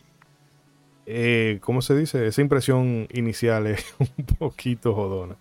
Eh, 1.07 1.57
¿Cómo 1.61 1.81
se 1.81 1.97
dice? 1.97 2.27
Esa 2.27 2.41
impresión 2.41 3.07
inicial 3.11 3.65
es 3.65 3.95
un 3.99 4.25
poquito 4.37 4.93
jodona. 4.93 5.35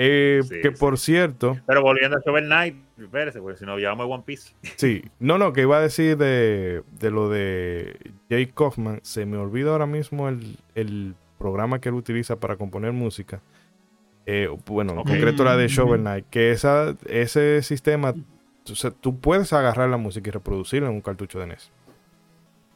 Eh, 0.00 0.42
que 0.62 0.70
por 0.70 0.96
cierto. 0.96 1.58
Pero 1.66 1.82
volviendo 1.82 2.16
a 2.16 2.20
Shovel 2.24 2.44
Knight, 2.44 2.76
espérese, 2.96 3.40
porque 3.40 3.58
si 3.58 3.66
no 3.66 3.76
llevamos 3.78 4.06
One 4.08 4.22
Piece. 4.24 4.54
Sí, 4.76 5.02
no, 5.18 5.38
no, 5.38 5.52
que 5.52 5.62
iba 5.62 5.76
a 5.76 5.80
decir 5.80 6.16
de, 6.16 6.84
lo 7.00 7.28
de 7.28 7.98
Jake 8.30 8.52
Kaufman. 8.54 9.00
Se 9.02 9.26
me 9.26 9.36
olvida 9.36 9.72
ahora 9.72 9.86
mismo 9.86 10.28
el, 10.28 11.14
programa 11.36 11.80
que 11.80 11.88
él 11.88 11.94
utiliza 11.94 12.40
para 12.40 12.56
componer 12.56 12.92
música. 12.92 13.40
Eh, 14.26 14.48
bueno, 14.66 14.92
en 14.92 15.04
concreto 15.04 15.44
la 15.44 15.56
de 15.56 15.68
Shovel 15.68 16.00
Knight. 16.00 16.26
Que 16.30 16.50
esa, 16.50 16.96
ese 17.06 17.62
sistema, 17.62 18.14
tú 19.00 19.20
puedes 19.20 19.52
agarrar 19.52 19.88
la 19.88 19.96
música 19.96 20.28
y 20.28 20.32
reproducirla 20.32 20.88
en 20.88 20.94
un 20.94 21.00
cartucho 21.00 21.38
de 21.38 21.46
NES. 21.46 21.70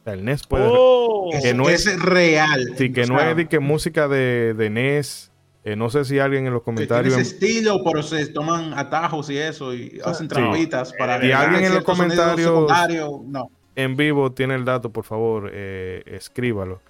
el 0.05 0.23
NES 0.23 0.47
puede. 0.47 0.65
Oh, 0.69 1.29
que 1.41 1.53
no 1.53 1.69
es, 1.69 2.01
real. 2.01 2.73
Sí, 2.77 2.91
que 2.91 3.05
no 3.05 3.19
es 3.19 3.35
de 3.35 3.47
que 3.47 3.59
música 3.59 4.07
de, 4.07 4.53
de 4.53 4.69
NES 4.69 5.32
eh, 5.65 5.77
no 5.77 5.89
sé 5.89 6.03
si 6.03 6.19
alguien 6.19 6.45
en 6.45 6.53
los 6.53 6.61
comentarios. 6.61 7.13
Ese 7.13 7.35
estilo, 7.35 7.81
pero 7.85 8.03
se 8.03 8.27
toman 8.27 8.73
atajos 8.77 9.29
y 9.29 9.37
eso 9.37 9.73
y 9.73 9.99
hacen 10.03 10.27
trampitas 10.27 10.91
para. 10.97 11.23
Y 11.25 11.31
alguien 11.31 11.65
en 11.65 11.73
los 11.75 11.83
comentarios 11.83 12.69
no. 13.25 13.49
en 13.75 13.95
vivo 13.95 14.33
tiene 14.33 14.55
el 14.55 14.65
dato, 14.65 14.91
por 14.91 15.05
favor, 15.05 15.49
eh, 15.53 16.03
escríbalo. 16.05 16.81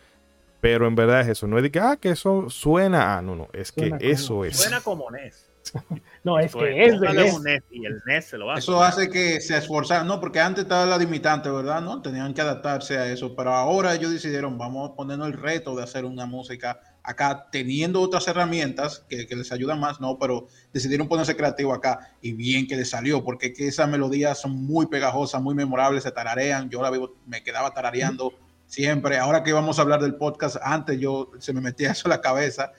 Pero 0.60 0.88
en 0.88 0.96
verdad 0.96 1.22
es 1.22 1.28
eso. 1.28 1.46
No 1.46 1.58
es 1.58 1.64
de 1.64 1.72
que, 1.72 1.80
ah, 1.80 1.98
que 1.98 2.10
eso 2.10 2.50
suena. 2.50 3.18
Ah, 3.18 3.22
no, 3.22 3.36
no. 3.36 3.50
Es 3.52 3.72
que 3.72 3.96
eso 4.00 4.46
es. 4.46 4.58
Suena 4.58 4.80
como 4.80 5.12
NES. 5.12 5.52
no, 6.24 6.40
es 6.40 6.56
que 6.56 6.86
es 6.86 7.00
de 7.00 7.14
NES. 7.14 7.64
Y 7.70 7.86
el 7.86 8.02
NES 8.06 8.26
se 8.26 8.38
lo 8.38 8.50
hace. 8.50 8.60
Eso 8.60 8.82
hace 8.82 9.10
que 9.10 9.42
se 9.42 9.58
esforzaran. 9.58 10.08
No, 10.08 10.22
porque 10.22 10.40
antes 10.40 10.64
estaba 10.64 10.86
la 10.86 10.98
limitante, 10.98 11.50
¿verdad? 11.50 11.82
No, 11.82 12.02
tenían 12.02 12.34
que 12.34 12.42
adaptarse 12.42 12.98
a 12.98 13.12
eso. 13.12 13.36
Pero 13.36 13.54
ahora 13.54 13.94
ellos 13.94 14.12
decidieron, 14.12 14.58
vamos 14.58 14.90
a 14.90 14.96
ponernos 14.96 15.28
el 15.28 15.34
reto 15.34 15.76
de 15.76 15.84
hacer 15.84 16.06
una 16.06 16.26
música 16.26 16.80
acá 17.04 17.48
teniendo 17.52 18.00
otras 18.00 18.28
herramientas 18.28 19.06
que, 19.10 19.28
les 19.30 19.52
ayudan 19.52 19.80
más, 19.80 20.00
no, 20.00 20.18
pero 20.18 20.48
decidieron 20.72 21.10
ponerse 21.10 21.36
creativo 21.36 21.74
acá 21.74 22.14
y 22.22 22.32
bien 22.32 22.66
que 22.66 22.78
les 22.78 22.90
salió, 22.90 23.24
porque 23.24 23.54
que 23.54 23.68
esas 23.68 23.90
melodías 23.90 24.40
son 24.40 24.66
muy 24.66 24.86
pegajosas, 24.88 25.42
muy 25.42 25.54
memorables, 25.54 26.04
se 26.04 26.12
tararean, 26.12 26.70
yo 26.70 26.82
la 26.82 26.90
vivo, 26.90 27.16
me 27.28 27.44
quedaba 27.44 27.74
tarareando 27.74 28.34
siempre, 28.66 29.18
ahora 29.18 29.44
que 29.44 29.52
vamos 29.52 29.78
a 29.78 29.82
hablar 29.82 30.02
del 30.02 30.16
podcast, 30.16 30.56
antes 30.64 30.98
yo 31.00 31.30
se 31.40 31.52
me 31.52 31.60
metía 31.60 31.92
eso 31.92 32.08
en 32.08 32.12
la 32.12 32.22
cabeza. 32.22 32.72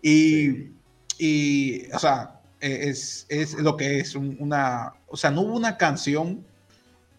Y, 0.00 0.70
y 1.18 1.90
o 1.92 1.98
sea, 1.98 2.40
e, 2.60 2.88
es, 2.90 3.26
es, 3.28 3.54
lo 3.54 3.76
que 3.76 3.98
es 3.98 4.14
una, 4.14 4.94
o 5.08 5.16
sea, 5.16 5.32
no 5.32 5.40
hubo 5.40 5.56
una 5.56 5.76
canción, 5.76 6.46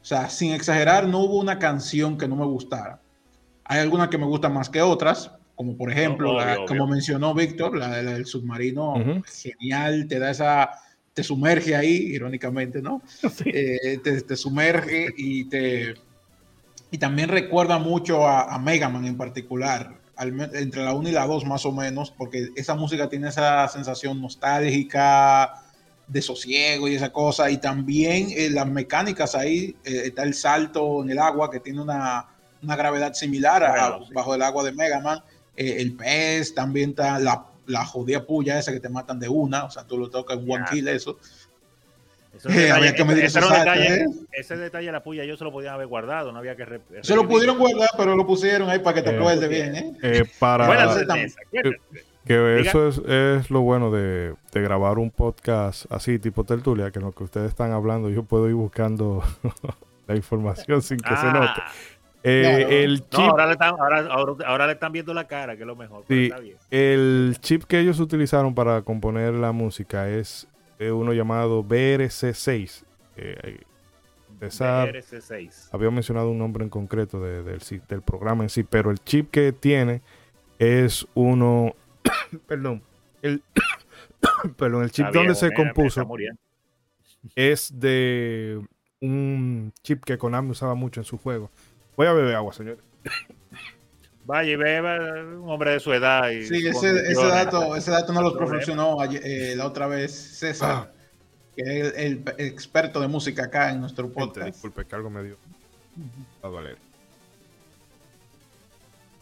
o 0.02 0.06
sea, 0.06 0.30
sin 0.30 0.54
exagerar, 0.54 1.08
no 1.08 1.20
hubo 1.20 1.38
una 1.40 1.60
canción 1.60 2.18
que 2.18 2.30
no 2.30 2.38
me 2.38 2.46
gustara. 2.46 3.02
Hay 3.66 3.80
algunas 3.80 4.08
que 4.08 4.18
me 4.18 4.26
gustan 4.26 4.54
más 4.54 4.70
que 4.70 4.82
otras, 4.82 5.32
como 5.56 5.78
por 5.78 5.92
ejemplo, 5.92 6.38
como 6.68 6.88
mencionó 6.88 7.34
Víctor, 7.34 7.78
la, 7.78 8.02
del 8.02 8.26
submarino, 8.26 8.96
genial, 9.26 10.08
te 10.08 10.20
da 10.20 10.32
esa, 10.32 10.70
te 11.14 11.24
sumerge 11.24 11.76
ahí, 11.76 11.96
irónicamente, 12.14 12.82
¿no? 12.82 13.02
Eh, 13.46 14.00
te, 14.04 14.36
sumerge 14.36 15.08
y 15.18 15.46
te 15.46 15.96
y 16.92 16.98
también 16.98 17.30
recuerda 17.30 17.80
mucho 17.80 18.28
a, 18.28 18.54
a 18.54 18.60
Mega 18.60 18.90
Man 18.90 19.06
en 19.06 19.18
particular, 19.18 19.96
entre 20.18 20.84
la 20.84 20.94
1 20.94 21.10
y 21.10 21.12
la 21.12 21.26
2 21.26 21.46
más 21.46 21.66
o 21.66 21.72
menos, 21.72 22.12
porque 22.12 22.50
esa 22.56 22.76
música 22.76 23.10
tiene 23.10 23.30
esa 23.30 23.68
sensación 23.68 24.22
nostálgica, 24.22 25.62
de 26.08 26.22
sosiego 26.22 26.88
y 26.88 26.96
esa 26.96 27.12
cosa, 27.12 27.50
y 27.50 27.58
también 27.58 28.28
eh, 28.32 28.50
las 28.50 28.68
mecánicas 28.68 29.36
ahí, 29.36 29.76
eh, 29.84 30.04
está 30.06 30.24
el 30.24 30.34
salto 30.34 31.04
en 31.04 31.10
el 31.10 31.20
agua 31.20 31.50
que 31.50 31.60
tiene 31.60 31.82
una, 31.82 32.28
una 32.62 32.76
gravedad 32.76 33.14
similar 33.14 33.64
a, 33.64 34.00
bajo 34.14 34.36
el 34.36 34.42
agua 34.42 34.64
de 34.64 34.72
Mega 34.72 35.00
Man 35.00 35.20
eh, 35.56 35.78
el 35.80 35.94
pez, 35.96 36.54
también 36.54 36.92
está 36.92 37.20
la, 37.20 37.46
la 37.68 37.86
jodida 37.86 38.26
puya 38.26 38.60
esa 38.60 38.72
que 38.72 38.80
te 38.80 38.90
matan 38.90 39.20
de 39.20 39.30
una, 39.30 39.66
o 39.66 39.70
sea, 39.70 39.86
tú 39.86 39.98
lo 39.98 40.10
tocas 40.10 40.38
en 40.38 40.52
one 40.52 40.66
kill 40.70 40.88
eso. 40.88 41.18
Eso 42.36 42.50
eh, 42.50 42.70
había 42.70 42.94
que 42.94 43.06
medir 43.06 43.26
ese, 43.26 43.40
detalle, 43.40 43.96
¿eh? 43.96 44.06
ese 44.34 44.58
detalle 44.58 44.88
de 44.88 44.92
la 44.92 45.04
puya 45.04 45.24
yo 45.24 45.38
se 45.38 45.44
lo 45.46 45.54
podía 45.54 45.74
haber 45.74 45.88
guardado, 45.88 46.34
no 46.34 46.40
había 46.40 46.56
que... 46.58 46.82
Se 47.02 47.16
lo 47.16 47.28
pudieron 47.28 47.58
guardar, 47.58 47.90
pero 47.98 48.16
lo 48.16 48.28
pusieron 48.28 48.70
ahí 48.70 48.80
para 48.80 48.96
que 48.96 49.02
te 49.04 49.12
eh, 49.12 49.18
acuerdes 49.18 49.50
bien, 49.50 49.76
¿eh? 49.76 49.94
eh 50.02 50.26
para... 50.38 50.68
que, 52.26 52.60
eso 52.60 52.90
es, 52.90 52.98
es, 53.08 53.50
lo 53.50 53.62
bueno 53.62 53.90
de, 53.90 54.34
de, 54.52 54.62
grabar 54.62 54.98
un 54.98 55.12
podcast 55.12 55.90
así, 55.90 56.20
tipo 56.20 56.44
tertulia, 56.44 56.92
que 56.92 57.00
en 57.00 57.06
lo 57.06 57.14
que 57.14 57.24
ustedes 57.24 57.50
están 57.50 57.72
hablando 57.72 58.10
yo 58.10 58.24
puedo 58.24 58.50
ir 58.50 58.56
buscando 58.56 59.24
la 60.08 60.16
información 60.18 60.82
sin 60.82 60.98
que 60.98 61.16
se 61.16 61.32
note. 61.32 61.62
Eh, 62.28 62.84
el 62.84 63.08
chip, 63.08 63.20
ahora, 63.20 63.46
le 63.46 63.52
están, 63.52 63.76
ahora, 63.80 64.66
le 64.66 64.74
están, 64.74 64.92
viendo 64.92 65.14
la 65.14 65.28
cara, 65.28 65.56
que 65.56 65.62
es 65.62 65.68
lo 65.68 65.76
mejor. 65.76 66.06
El 66.10 67.38
chip 67.40 67.66
que 67.66 67.80
ellos 67.80 68.00
utilizaron 68.00 68.56
para 68.56 68.82
componer 68.82 69.36
la 69.36 69.52
música 69.52 70.10
es 70.10 70.48
eh, 70.80 70.90
uno 70.90 71.14
llamado 71.14 71.64
BRC6. 71.64 72.84
Eh, 73.18 73.62
BRC6. 74.40 75.70
Había 75.72 75.92
mencionado 75.92 76.32
un 76.32 76.40
nombre 76.40 76.64
en 76.64 76.72
concreto 76.72 77.20
del, 77.20 77.62
del 77.88 78.02
programa 78.02 78.44
en 78.44 78.50
sí, 78.50 78.64
pero 78.64 78.90
el 78.90 78.98
chip 79.04 79.30
que 79.30 79.52
tiene 79.52 80.02
es 80.58 81.06
uno. 81.14 81.76
perdón. 82.48 82.82
El, 83.22 83.44
perdón, 84.58 84.82
el 84.82 84.90
chip 84.90 85.06
donde 85.14 85.36
se 85.36 85.54
compuso 85.54 86.08
es 87.36 87.72
de 87.80 88.60
un 89.00 89.72
chip 89.84 90.04
que 90.04 90.18
Konami 90.18 90.50
usaba 90.50 90.74
mucho 90.74 91.02
en 91.02 91.06
su 91.06 91.20
juego 91.20 91.52
Voy 91.96 92.08
a 92.08 92.14
beber 92.14 92.36
agua, 92.36 92.54
señor. 92.54 92.78
Vaya 94.26 94.52
y 94.52 94.56
beba, 94.56 94.98
un 94.98 95.50
hombre 95.50 95.74
de 95.74 95.80
su 95.80 95.94
edad. 95.94 96.30
Y 96.32 96.46
sí, 96.48 96.68
ese, 96.68 97.12
ese, 97.12 97.28
dato, 97.28 97.76
ese 97.76 97.92
dato 97.92 98.12
no 98.12 98.24
lo 98.24 98.36
proporcionó 98.36 98.98
eh, 99.04 99.54
la 99.56 99.68
otra 99.68 99.86
vez 99.86 100.12
César, 100.12 100.72
ah. 100.72 100.92
que 101.56 101.62
es 101.62 101.94
el, 101.96 102.24
experto 102.40 103.00
de 103.00 103.08
música 103.08 103.46
acá 103.46 103.70
en 103.70 103.82
nuestro 103.82 104.10
podcast. 104.10 104.48
disculpe, 104.48 104.84
que 104.86 104.96
algo 104.96 105.12
me 105.12 105.24
dio 105.24 105.38
a 106.42 106.48
doler. 106.48 106.78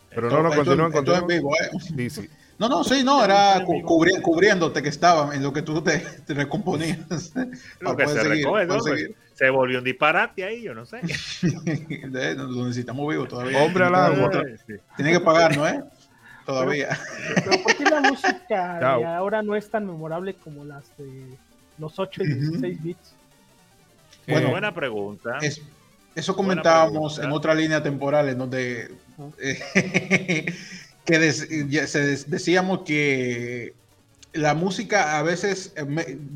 Pero 0.09 0.29
no, 0.29 0.43
no, 0.43 0.55
continúa, 0.55 0.89
continúa. 0.89 1.19
en 1.19 1.27
vivo, 1.27 1.53
¿eh? 1.55 1.69
Sí, 1.79 2.09
sí. 2.09 2.29
No, 2.59 2.69
no, 2.69 2.83
sí, 2.83 3.03
no, 3.03 3.25
era 3.25 3.65
cubriéndote 3.65 4.83
que 4.83 4.89
estaba 4.89 5.35
en 5.35 5.41
lo 5.41 5.51
que 5.51 5.63
tú 5.63 5.81
te, 5.81 5.97
te 5.99 6.33
recomponías. 6.35 7.33
Lo 7.79 7.97
que 7.97 8.07
se 8.07 8.21
seguir, 8.21 9.15
Se 9.43 9.49
volvió 9.49 9.79
un 9.79 9.83
disparate 9.83 10.45
ahí, 10.45 10.61
yo 10.61 10.73
no 10.73 10.85
sé. 10.85 11.01
lo 12.37 12.65
necesitamos 12.65 13.09
vivo 13.09 13.27
todavía. 13.27 13.61
Hombre 13.61 13.83
al 13.83 13.93
agua. 13.93 14.31
Tiene 14.95 15.11
que 15.11 15.19
pagar, 15.19 15.57
¿no 15.57 15.67
es? 15.67 15.83
Todavía. 16.45 16.97
Pero, 17.43 17.61
¿por 17.61 17.75
qué 17.75 17.83
la 17.83 17.99
música 17.99 18.79
de 18.79 19.05
ahora 19.05 19.41
no 19.41 19.57
es 19.57 19.69
tan 19.69 19.85
memorable 19.85 20.35
como 20.35 20.63
las 20.63 20.85
de 20.97 21.37
los 21.77 21.99
8 21.99 22.23
y 22.23 22.27
16 22.35 22.83
bits? 22.83 23.15
Bueno, 24.25 24.51
buena 24.51 24.73
pregunta. 24.73 25.39
eso 26.15 26.35
comentábamos 26.37 27.19
en 27.19 27.29
otra 27.33 27.53
línea 27.53 27.83
temporal 27.83 28.29
en 28.29 28.37
donde 28.37 28.95
que 31.03 31.19
decíamos 31.19 32.83
que 32.83 33.73
la 34.33 34.53
música 34.53 35.17
a 35.17 35.23
veces, 35.23 35.73
eh, 35.75 35.85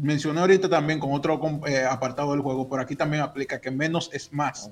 mencioné 0.01 0.39
ahorita 0.39 0.69
también 0.69 0.99
con 0.99 1.13
otro 1.13 1.39
eh, 1.67 1.83
apartado 1.83 2.31
del 2.31 2.41
juego, 2.41 2.69
pero 2.69 2.81
aquí 2.81 2.95
también 2.95 3.23
aplica 3.23 3.59
que 3.59 3.71
menos 3.71 4.09
es 4.13 4.31
más. 4.31 4.69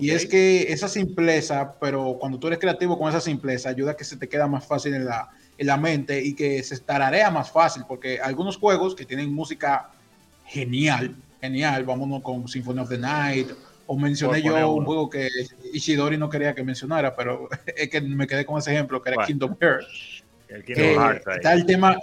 Y 0.00 0.10
es 0.10 0.26
que 0.26 0.72
esa 0.72 0.88
simpleza, 0.88 1.76
pero 1.80 2.16
cuando 2.18 2.38
tú 2.38 2.48
eres 2.48 2.58
creativo 2.58 2.98
con 2.98 3.08
esa 3.08 3.20
simpleza, 3.20 3.68
ayuda 3.68 3.92
a 3.92 3.96
que 3.96 4.02
se 4.02 4.16
te 4.16 4.28
queda 4.28 4.48
más 4.48 4.66
fácil 4.66 4.94
en 4.94 5.04
la, 5.04 5.30
en 5.56 5.66
la 5.68 5.76
mente 5.76 6.20
y 6.24 6.34
que 6.34 6.62
se 6.64 6.78
tararea 6.80 7.30
más 7.30 7.50
fácil, 7.52 7.84
porque 7.86 8.18
algunos 8.20 8.56
juegos 8.56 8.94
que 8.96 9.04
tienen 9.04 9.32
música 9.32 9.90
genial, 10.46 11.14
genial, 11.40 11.84
vámonos 11.84 12.22
con 12.22 12.48
Symphony 12.48 12.80
of 12.80 12.88
the 12.88 12.98
Night 12.98 13.50
o 13.86 13.96
mencioné 13.96 14.42
yo 14.42 14.72
un 14.72 14.84
juego 14.84 15.10
que 15.10 15.28
Ishidori 15.72 16.16
no 16.16 16.28
quería 16.28 16.54
que 16.54 16.64
mencionara, 16.64 17.14
pero 17.14 17.48
es 17.76 17.88
que 17.88 18.00
me 18.00 18.26
quedé 18.26 18.44
con 18.44 18.58
ese 18.58 18.72
ejemplo, 18.72 19.02
que 19.02 19.10
era 19.10 19.24
Kingdom 19.24 19.56
Hearts. 19.60 20.24
El 20.48 20.64
está 20.68 21.52
el 21.52 21.66
tema, 21.66 21.98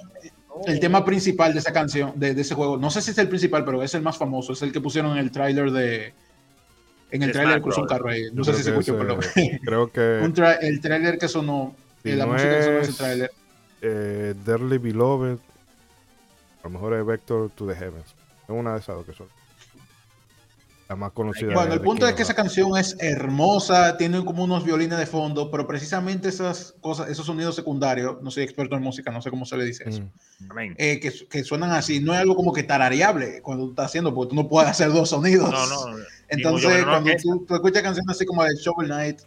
el 0.67 0.79
tema 0.79 1.03
principal 1.05 1.53
de 1.53 1.59
esa 1.59 1.71
canción, 1.71 2.13
de, 2.15 2.31
ese 2.31 2.55
juego. 2.55 2.77
No 2.77 2.89
sé 2.89 3.01
si 3.01 3.11
es 3.11 3.17
el 3.17 3.27
principal, 3.27 3.65
pero 3.65 3.81
es 3.83 3.93
el 3.93 4.01
más 4.01 4.17
famoso. 4.17 4.53
Es 4.53 4.61
el 4.61 4.71
que 4.71 4.81
pusieron 4.81 5.13
en 5.13 5.17
el 5.17 5.31
tráiler 5.31 5.71
de, 5.71 6.13
En 7.11 7.23
el 7.23 7.29
un 7.63 7.87
carro 7.87 8.09
ahí. 8.09 8.23
No 8.33 8.43
sé 8.43 8.53
si 8.53 8.63
se 8.63 8.69
escuchó, 8.69 8.97
perdón. 8.97 9.19
Creo 9.63 9.91
que. 9.91 10.19
el 10.61 10.81
trailer 10.81 11.17
que 11.17 11.27
sonó. 11.27 11.75
Eh, 12.03 12.15
la 12.15 12.25
música 12.25 12.57
que 12.57 12.63
sonó 12.63 12.79
ese 12.79 12.93
trailer. 12.93 13.31
Eh, 13.81 14.33
Dearly 14.45 14.77
Beloved. 14.77 15.37
A 16.63 16.63
lo 16.65 16.69
mejor 16.69 16.93
es 16.93 17.05
Vector 17.05 17.49
to 17.51 17.67
the 17.67 17.75
Heavens. 17.75 18.15
Es 18.43 18.49
una 18.49 18.73
de 18.73 18.79
esas 18.79 18.95
dos 18.95 19.05
que 19.05 19.13
son 19.13 19.27
más 20.95 21.11
conocida. 21.11 21.53
Bueno, 21.53 21.73
el 21.73 21.81
punto 21.81 22.07
es 22.07 22.13
que 22.13 22.23
esa 22.23 22.33
canción 22.33 22.77
es 22.77 22.97
hermosa, 22.99 23.97
tiene 23.97 24.23
como 24.23 24.43
unos 24.43 24.63
violines 24.63 24.97
de 24.97 25.05
fondo, 25.05 25.49
pero 25.51 25.67
precisamente 25.67 26.29
esas 26.29 26.75
cosas, 26.81 27.09
esos 27.09 27.25
sonidos 27.25 27.55
secundarios, 27.55 28.21
no 28.21 28.31
soy 28.31 28.43
experto 28.43 28.75
en 28.75 28.83
música, 28.83 29.11
no 29.11 29.21
sé 29.21 29.29
cómo 29.29 29.45
se 29.45 29.57
le 29.57 29.65
dice 29.65 29.83
eso, 29.87 30.01
mm. 30.39 30.73
eh, 30.77 30.99
que, 30.99 31.11
que, 31.29 31.43
suenan 31.43 31.71
así, 31.71 31.99
no 31.99 32.13
es 32.13 32.19
algo 32.19 32.35
como 32.35 32.53
que 32.53 32.63
tarareable 32.63 33.41
cuando 33.41 33.65
tú 33.65 33.69
estás 33.71 33.87
haciendo, 33.87 34.13
porque 34.13 34.29
tú 34.29 34.35
no 34.35 34.47
puedes 34.47 34.69
hacer 34.69 34.91
dos 34.91 35.09
sonidos. 35.09 35.51
No, 35.51 35.67
no, 35.67 35.97
Entonces, 36.29 36.83
cuando 36.83 37.11
tú, 37.21 37.45
tú, 37.47 37.55
escuchas 37.55 37.83
canciones 37.83 38.15
así 38.15 38.25
como 38.25 38.43
de 38.43 38.55
Shovel 38.55 38.87
Knight, 38.87 39.21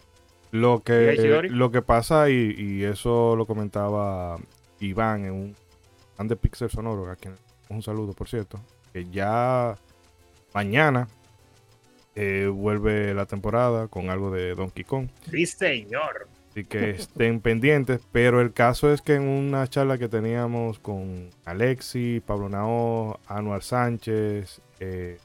Lo 0.52 0.82
que, 0.82 1.48
lo 1.50 1.70
que 1.70 1.82
pasa, 1.82 2.30
y, 2.30 2.54
y, 2.56 2.84
eso 2.84 3.36
lo 3.36 3.46
comentaba 3.46 4.38
Iván 4.80 5.24
en 5.24 5.32
un 5.32 5.56
fan 6.16 6.28
de 6.28 6.36
Pixel 6.36 6.70
Sonoro, 6.70 7.10
a 7.10 7.16
quien 7.16 7.34
un 7.68 7.82
saludo, 7.82 8.12
por 8.12 8.28
cierto, 8.28 8.60
que 8.92 9.06
ya 9.10 9.76
mañana 10.54 11.08
eh, 12.14 12.46
vuelve 12.46 13.12
la 13.12 13.26
temporada 13.26 13.88
con 13.88 14.08
algo 14.08 14.30
de 14.30 14.54
Donkey 14.54 14.84
Kong. 14.84 15.08
Sí, 15.30 15.44
señor. 15.46 16.28
Así 16.56 16.64
que 16.64 16.88
estén 16.88 17.40
pendientes. 17.40 18.00
Pero 18.12 18.40
el 18.40 18.54
caso 18.54 18.90
es 18.90 19.02
que 19.02 19.16
en 19.16 19.28
una 19.28 19.68
charla 19.68 19.98
que 19.98 20.08
teníamos 20.08 20.78
con 20.78 21.28
Alexi, 21.44 22.22
Pablo 22.24 22.48
Nao, 22.48 23.20
Anuar 23.28 23.62
Sánchez, 23.62 24.62
eh, 24.80 25.18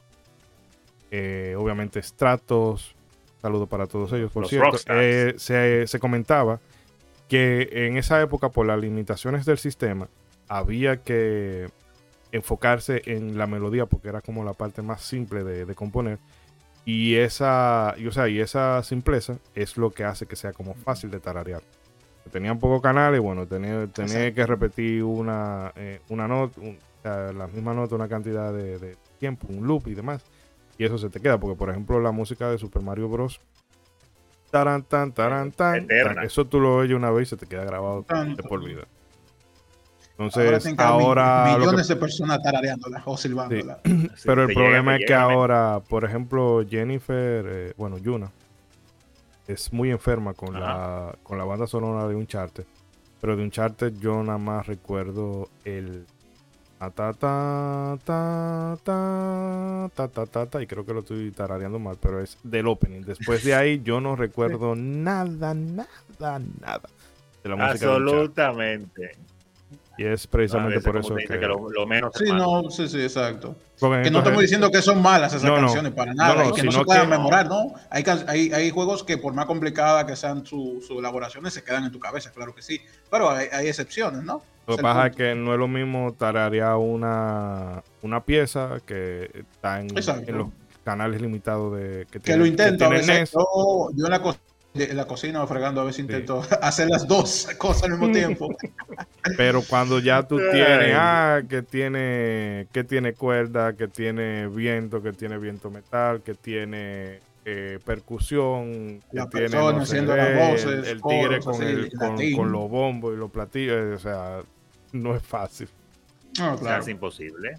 eh, 1.10 1.54
obviamente 1.56 2.02
Stratos, 2.02 2.94
saludo 3.40 3.66
para 3.66 3.86
todos 3.86 4.12
ellos, 4.12 4.30
por 4.30 4.46
cierto, 4.46 4.76
eh, 4.90 5.34
se, 5.38 5.98
comentaba 5.98 6.60
que 7.28 7.66
en 7.72 7.96
esa 7.96 8.20
época, 8.20 8.50
por 8.50 8.66
las 8.66 8.78
limitaciones 8.78 9.46
del 9.46 9.56
sistema, 9.56 10.08
había 10.48 10.98
que 10.98 11.70
enfocarse 12.30 13.00
en 13.06 13.38
la 13.38 13.46
melodía 13.46 13.86
porque 13.86 14.10
era 14.10 14.20
como 14.20 14.44
la 14.44 14.52
parte 14.52 14.82
más 14.82 15.00
simple 15.00 15.44
de 15.44 15.74
componer 15.74 16.18
y 16.84 17.16
esa, 17.16 17.94
y, 17.96 18.06
o 18.06 18.12
sea, 18.12 18.28
y 18.28 18.40
esa 18.40 18.82
simpleza 18.82 19.38
es 19.54 19.76
lo 19.76 19.90
que 19.90 20.04
hace 20.04 20.26
que 20.26 20.36
sea 20.36 20.52
como 20.52 20.74
fácil 20.74 21.10
de 21.10 21.20
tararear. 21.20 21.62
Tenían 22.30 22.58
pocos 22.58 22.80
canales, 22.80 23.20
bueno, 23.20 23.46
tenía, 23.46 23.86
tenía 23.88 24.32
que 24.32 24.46
repetir 24.46 25.04
una, 25.04 25.72
eh, 25.76 26.00
una 26.08 26.26
nota, 26.26 26.60
la 27.04 27.46
misma 27.46 27.74
nota, 27.74 27.94
una 27.94 28.08
cantidad 28.08 28.52
de, 28.52 28.96
tiempo, 29.18 29.46
un 29.50 29.66
loop 29.66 29.88
y 29.88 29.94
demás. 29.94 30.24
Y 30.78 30.84
eso 30.84 30.98
se 30.98 31.10
te 31.10 31.20
queda, 31.20 31.38
porque 31.38 31.56
por 31.56 31.70
ejemplo 31.70 32.00
la 32.00 32.10
música 32.10 32.50
de 32.50 32.58
Super 32.58 32.82
Mario 32.82 33.08
Bros. 33.08 33.40
Taran, 34.50 34.82
tan, 34.82 35.12
taran, 35.12 35.50
tan, 35.50 35.88
eso 36.22 36.44
tú 36.44 36.60
lo 36.60 36.76
oyes 36.76 36.94
una 36.96 37.10
vez 37.10 37.28
y 37.28 37.30
se 37.30 37.36
te 37.36 37.46
queda 37.46 37.64
grabado 37.64 38.04
de 38.36 38.42
por 38.42 38.62
vida. 38.64 38.82
Entonces, 40.18 40.74
ahora. 40.78 41.56
millones 41.58 41.88
de 41.88 41.96
personas 41.96 42.42
tarareándola 42.42 43.02
o 43.06 43.16
silbándola. 43.16 43.80
Pero 44.24 44.44
el 44.44 44.54
problema 44.54 44.96
es 44.96 45.06
que 45.06 45.14
ahora, 45.14 45.80
por 45.88 46.04
ejemplo, 46.04 46.64
Jennifer, 46.68 47.44
eh, 47.48 47.72
bueno, 47.76 47.98
Yuna, 47.98 48.30
es 49.46 49.72
muy 49.72 49.90
enferma 49.90 50.34
con 50.34 50.58
la, 50.58 51.14
con 51.22 51.38
la 51.38 51.44
banda 51.44 51.66
sonora 51.66 52.06
de 52.08 52.14
Uncharted. 52.14 52.64
Pero 53.20 53.36
de 53.36 53.42
Uncharted 53.42 53.94
yo 54.00 54.22
nada 54.22 54.38
más 54.38 54.66
recuerdo 54.66 55.48
el. 55.64 56.06
Ta 56.78 56.90
ta 56.90 57.12
ta 58.04 58.76
ta 58.84 59.88
ta 59.94 60.08
ta 60.08 60.26
ta 60.26 60.46
ta 60.46 60.62
y 60.62 60.66
creo 60.66 60.84
que 60.84 60.92
lo 60.92 60.98
estoy 60.98 61.30
tarareando 61.30 61.78
mal, 61.78 61.96
pero 62.00 62.20
es 62.20 62.36
del 62.42 62.66
opening. 62.66 63.02
Después 63.02 63.44
de 63.44 63.54
ahí 63.54 63.80
yo 63.84 64.00
no 64.00 64.16
recuerdo 64.16 64.74
nada, 64.76 65.54
nada, 65.54 65.86
nada 66.18 66.82
de 67.44 67.48
la 67.48 67.54
música. 67.54 67.94
Absolutamente. 67.94 69.12
Y 70.02 70.06
es 70.06 70.26
precisamente 70.26 70.80
por 70.80 70.96
eso 70.96 71.14
que... 71.14 71.36
lo, 71.38 71.86
menos 71.86 72.12
sí, 72.16 72.24
no, 72.32 72.68
sí, 72.70 72.88
sí, 72.88 73.00
exacto. 73.00 73.54
que 73.78 74.10
no 74.10 74.18
estamos 74.18 74.40
diciendo 74.40 74.68
que 74.68 74.82
son 74.82 75.00
malas 75.00 75.32
esas 75.32 75.48
canciones, 75.48 75.92
para 75.92 76.12
nada, 76.12 76.48
y 76.48 76.52
que 76.52 76.64
no 76.64 76.72
se 76.72 76.84
puedan 76.84 77.08
memorar, 77.08 77.48
¿no? 77.48 77.74
Hay, 77.88 78.02
hay, 78.26 78.52
hay, 78.52 78.70
juegos 78.70 79.04
que 79.04 79.16
por 79.16 79.32
más 79.32 79.46
complicada 79.46 80.04
que 80.04 80.16
sean 80.16 80.44
sus 80.44 80.84
su 80.84 80.98
elaboraciones, 80.98 81.54
se 81.54 81.62
quedan 81.62 81.84
en 81.84 81.92
tu 81.92 82.00
cabeza, 82.00 82.32
claro 82.32 82.52
que 82.52 82.62
sí. 82.62 82.80
Pero 83.10 83.30
hay, 83.30 83.46
hay 83.52 83.68
excepciones, 83.68 84.24
¿no? 84.24 84.42
Lo 84.66 84.76
que 84.76 84.82
pasa 84.82 85.06
es 85.06 85.16
que 85.16 85.36
no 85.36 85.52
es 85.52 85.58
lo 85.60 85.68
mismo 85.68 86.12
tararear 86.12 86.76
una, 86.76 87.84
una 88.02 88.24
pieza 88.24 88.80
que 88.84 89.30
está 89.52 89.80
en, 89.80 89.88
en 89.96 90.38
los 90.38 90.48
canales 90.82 91.22
limitados 91.22 91.78
de 91.78 92.06
que, 92.10 92.18
que 92.18 92.36
lo 92.36 92.44
intento 92.44 92.86
a 92.86 92.88
veces. 92.88 93.30
Yo, 93.30 93.90
yo 93.94 94.22
cosa 94.22 94.38
en 94.74 94.96
la 94.96 95.06
cocina 95.06 95.42
o 95.42 95.46
fregando, 95.46 95.82
a 95.82 95.92
si 95.92 96.02
intento 96.02 96.42
hacer 96.62 96.88
las 96.88 97.06
dos 97.06 97.48
cosas 97.58 97.84
al 97.84 97.90
mismo 97.92 98.10
tiempo. 98.10 98.48
Pero 99.36 99.62
cuando 99.62 99.98
ya 99.98 100.22
tú 100.22 100.38
tienes, 100.50 100.94
ah, 100.96 101.42
que 101.48 101.62
tiene, 101.62 102.66
que 102.72 102.84
tiene 102.84 103.12
cuerda, 103.12 103.74
que 103.74 103.88
tiene 103.88 104.48
viento, 104.48 105.02
que 105.02 105.12
tiene 105.12 105.38
viento 105.38 105.70
metal, 105.70 106.22
que 106.22 106.34
tiene 106.34 107.20
eh, 107.44 107.78
percusión, 107.84 109.02
que 109.10 109.26
tiene 109.30 109.46
el, 109.46 111.02
tigre 111.02 111.40
con, 111.40 111.62
el, 111.62 112.34
con, 112.34 112.52
los 112.52 112.70
bombos 112.70 113.14
y 113.14 113.16
los 113.16 113.30
platillos, 113.30 113.96
o 113.96 113.98
sea, 113.98 114.40
no 114.92 115.14
es 115.14 115.22
fácil. 115.22 115.68
No, 116.38 116.56
claro. 116.56 116.82
es 116.82 116.88
imposible. 116.88 117.58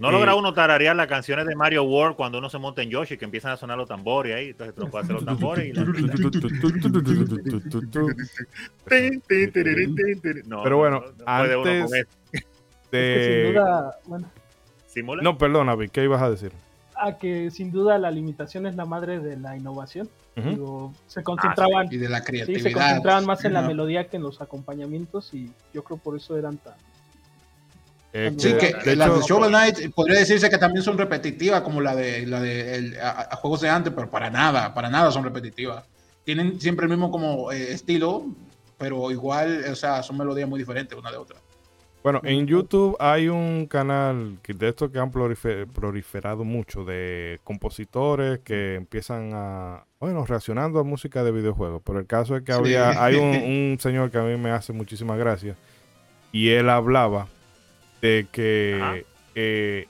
No 0.00 0.10
logra 0.10 0.34
uno 0.34 0.54
tararear 0.54 0.96
las 0.96 1.06
canciones 1.08 1.46
de 1.46 1.54
Mario 1.54 1.84
World 1.84 2.16
cuando 2.16 2.38
uno 2.38 2.48
se 2.48 2.56
monta 2.56 2.80
en 2.80 2.88
Yoshi, 2.88 3.18
que 3.18 3.26
empiezan 3.26 3.52
a 3.52 3.58
sonar 3.58 3.76
los 3.76 3.86
tambores 3.86 4.34
ahí, 4.34 4.48
entonces 4.48 4.74
tú 4.74 4.84
no 4.84 4.90
puedes 4.90 5.04
hacer 5.04 5.16
los 5.16 5.26
tambores 5.26 5.68
y 5.68 5.72
no, 10.46 10.62
Pero 10.62 10.76
bueno, 10.78 11.04
antes 11.26 12.06
de... 12.90 13.52
No, 15.22 15.36
perdona, 15.36 15.76
¿qué 15.92 16.04
ibas 16.04 16.22
a 16.22 16.30
decir? 16.30 16.52
A 16.96 17.18
que 17.18 17.50
sin 17.50 17.70
duda 17.70 17.98
la 17.98 18.10
limitación 18.10 18.66
es 18.66 18.76
la 18.76 18.86
madre 18.86 19.20
de 19.20 19.36
la 19.36 19.54
innovación. 19.54 20.08
se 21.08 21.22
concentraban 21.22 21.88
y 21.90 21.98
de 21.98 22.08
la 22.08 22.24
creatividad. 22.24 22.62
se 22.62 22.72
concentraban 22.72 23.26
más 23.26 23.44
en 23.44 23.52
la 23.52 23.60
melodía 23.60 24.08
que 24.08 24.16
en 24.16 24.22
los 24.22 24.40
acompañamientos 24.40 25.34
y 25.34 25.52
yo 25.74 25.84
creo 25.84 25.98
por 25.98 26.16
eso 26.16 26.38
eran 26.38 26.56
tan 26.56 26.72
eh, 28.12 28.34
sí, 28.36 28.54
que 28.54 28.96
las 28.96 29.14
de 29.14 29.20
Shovel 29.26 29.50
Knight 29.50 29.94
podría 29.94 30.18
decirse 30.18 30.50
que 30.50 30.58
también 30.58 30.82
son 30.82 30.98
repetitivas 30.98 31.60
como 31.60 31.80
la 31.80 31.94
de, 31.94 32.26
la 32.26 32.40
de 32.40 32.98
a, 33.00 33.36
juegos 33.36 33.60
de 33.60 33.68
antes, 33.68 33.92
pero 33.94 34.10
para 34.10 34.30
nada, 34.30 34.74
para 34.74 34.90
nada 34.90 35.10
son 35.12 35.22
repetitivas. 35.22 35.84
Tienen 36.24 36.60
siempre 36.60 36.84
el 36.84 36.90
mismo 36.90 37.10
como 37.10 37.52
eh, 37.52 37.72
estilo, 37.72 38.26
pero 38.78 39.10
igual, 39.10 39.64
o 39.70 39.76
sea, 39.76 40.02
son 40.02 40.18
melodías 40.18 40.48
muy 40.48 40.58
diferentes 40.58 40.98
una 40.98 41.10
de 41.10 41.18
otra. 41.18 41.36
Bueno, 42.02 42.20
en 42.24 42.46
YouTube 42.46 42.96
hay 42.98 43.28
un 43.28 43.66
canal 43.66 44.38
de 44.42 44.68
estos 44.68 44.90
que 44.90 44.98
han 44.98 45.10
proliferado 45.10 46.44
mucho 46.44 46.84
de 46.84 47.38
compositores 47.44 48.38
que 48.38 48.74
empiezan 48.74 49.32
a, 49.34 49.84
bueno, 50.00 50.24
reaccionando 50.24 50.80
a 50.80 50.82
música 50.82 51.22
de 51.22 51.30
videojuegos. 51.30 51.82
Pero 51.84 51.98
el 51.98 52.06
caso 52.06 52.36
es 52.36 52.42
que 52.42 52.52
había, 52.52 53.04
hay 53.04 53.16
un, 53.16 53.36
un 53.72 53.78
señor 53.78 54.10
que 54.10 54.18
a 54.18 54.22
mí 54.22 54.36
me 54.36 54.50
hace 54.50 54.72
muchísimas 54.72 55.18
gracias 55.18 55.56
y 56.32 56.48
él 56.48 56.70
hablaba 56.70 57.28
de 58.00 58.26
que, 58.30 59.04
eh, 59.34 59.86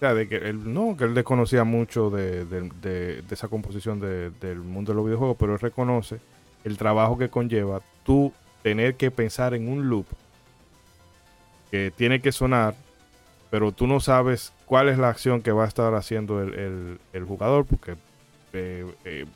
de 0.00 0.28
que 0.28 0.36
él, 0.36 0.72
no, 0.72 0.96
que 0.96 1.04
él 1.04 1.14
desconocía 1.14 1.64
mucho 1.64 2.10
de, 2.10 3.22
esa 3.30 3.48
composición 3.48 4.00
del 4.00 4.58
mundo 4.58 4.92
de 4.92 4.96
los 4.96 5.04
videojuegos, 5.04 5.36
pero 5.38 5.54
él 5.54 5.60
reconoce 5.60 6.20
el 6.64 6.76
trabajo 6.76 7.18
que 7.18 7.28
conlleva 7.28 7.80
tú 8.04 8.32
tener 8.62 8.96
que 8.96 9.10
pensar 9.10 9.54
en 9.54 9.68
un 9.68 9.88
loop 9.88 10.06
que 11.70 11.92
tiene 11.94 12.20
que 12.20 12.32
sonar, 12.32 12.74
pero 13.50 13.72
tú 13.72 13.86
no 13.86 14.00
sabes 14.00 14.52
cuál 14.66 14.88
es 14.88 14.98
la 14.98 15.08
acción 15.08 15.42
que 15.42 15.52
va 15.52 15.64
a 15.64 15.68
estar 15.68 15.94
haciendo 15.94 16.40
el, 16.42 17.24
jugador, 17.26 17.66
porque 17.66 17.96
eh, 18.52 18.86
eh, 19.04 19.26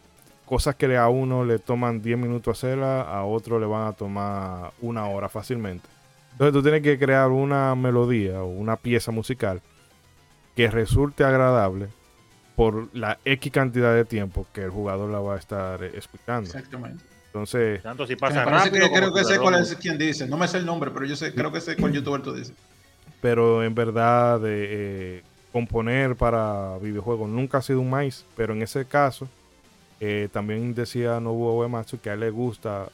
cosas 0.46 0.74
que 0.76 0.96
a 0.96 1.08
uno 1.08 1.44
le 1.44 1.58
toman 1.58 2.02
10 2.02 2.18
minutos 2.18 2.58
hacerla, 2.58 3.02
a 3.02 3.24
otro 3.24 3.58
le 3.58 3.66
van 3.66 3.88
a 3.88 3.92
tomar 3.92 4.72
una 4.80 5.06
hora 5.06 5.28
fácilmente. 5.28 5.88
Entonces 6.42 6.58
tú 6.58 6.62
tienes 6.64 6.82
que 6.82 6.98
crear 6.98 7.28
una 7.30 7.72
melodía 7.76 8.42
o 8.42 8.48
una 8.48 8.74
pieza 8.74 9.12
musical 9.12 9.62
que 10.56 10.68
resulte 10.68 11.22
agradable 11.22 11.86
por 12.56 12.88
la 12.96 13.16
X 13.24 13.52
cantidad 13.52 13.94
de 13.94 14.04
tiempo 14.04 14.44
que 14.52 14.64
el 14.64 14.70
jugador 14.70 15.08
la 15.08 15.20
va 15.20 15.36
a 15.36 15.38
estar 15.38 15.84
escuchando. 15.84 16.50
Exactamente. 16.50 17.04
Entonces, 17.26 17.80
tanto 17.80 18.08
si 18.08 18.16
pasa 18.16 18.44
rápido, 18.44 18.88
que, 18.88 18.92
creo 18.92 19.14
que 19.14 19.22
sé 19.22 19.38
cuál 19.38 19.54
es 19.54 19.76
quien 19.76 19.96
dice. 19.96 20.26
No 20.26 20.36
me 20.36 20.48
sé 20.48 20.58
el 20.58 20.66
nombre, 20.66 20.90
pero 20.90 21.06
yo 21.06 21.14
sé, 21.14 21.32
creo 21.32 21.52
que 21.52 21.60
sé 21.60 21.76
cuál 21.76 21.92
youtuber 21.92 22.22
tú 22.22 22.34
dices. 22.34 22.52
Pero 23.20 23.62
en 23.62 23.76
verdad, 23.76 24.40
de, 24.40 24.66
eh, 25.18 25.22
componer 25.52 26.16
para 26.16 26.76
videojuegos 26.78 27.28
nunca 27.28 27.58
ha 27.58 27.62
sido 27.62 27.78
un 27.78 27.90
maíz, 27.90 28.24
pero 28.36 28.52
en 28.52 28.62
ese 28.62 28.84
caso, 28.84 29.28
Eh, 30.04 30.28
también 30.32 30.74
decía 30.74 31.20
Nobuo 31.20 31.60
Uematsu 31.60 32.00
que 32.00 32.10
a 32.10 32.14
él 32.14 32.20
le 32.20 32.30
gusta, 32.30 32.88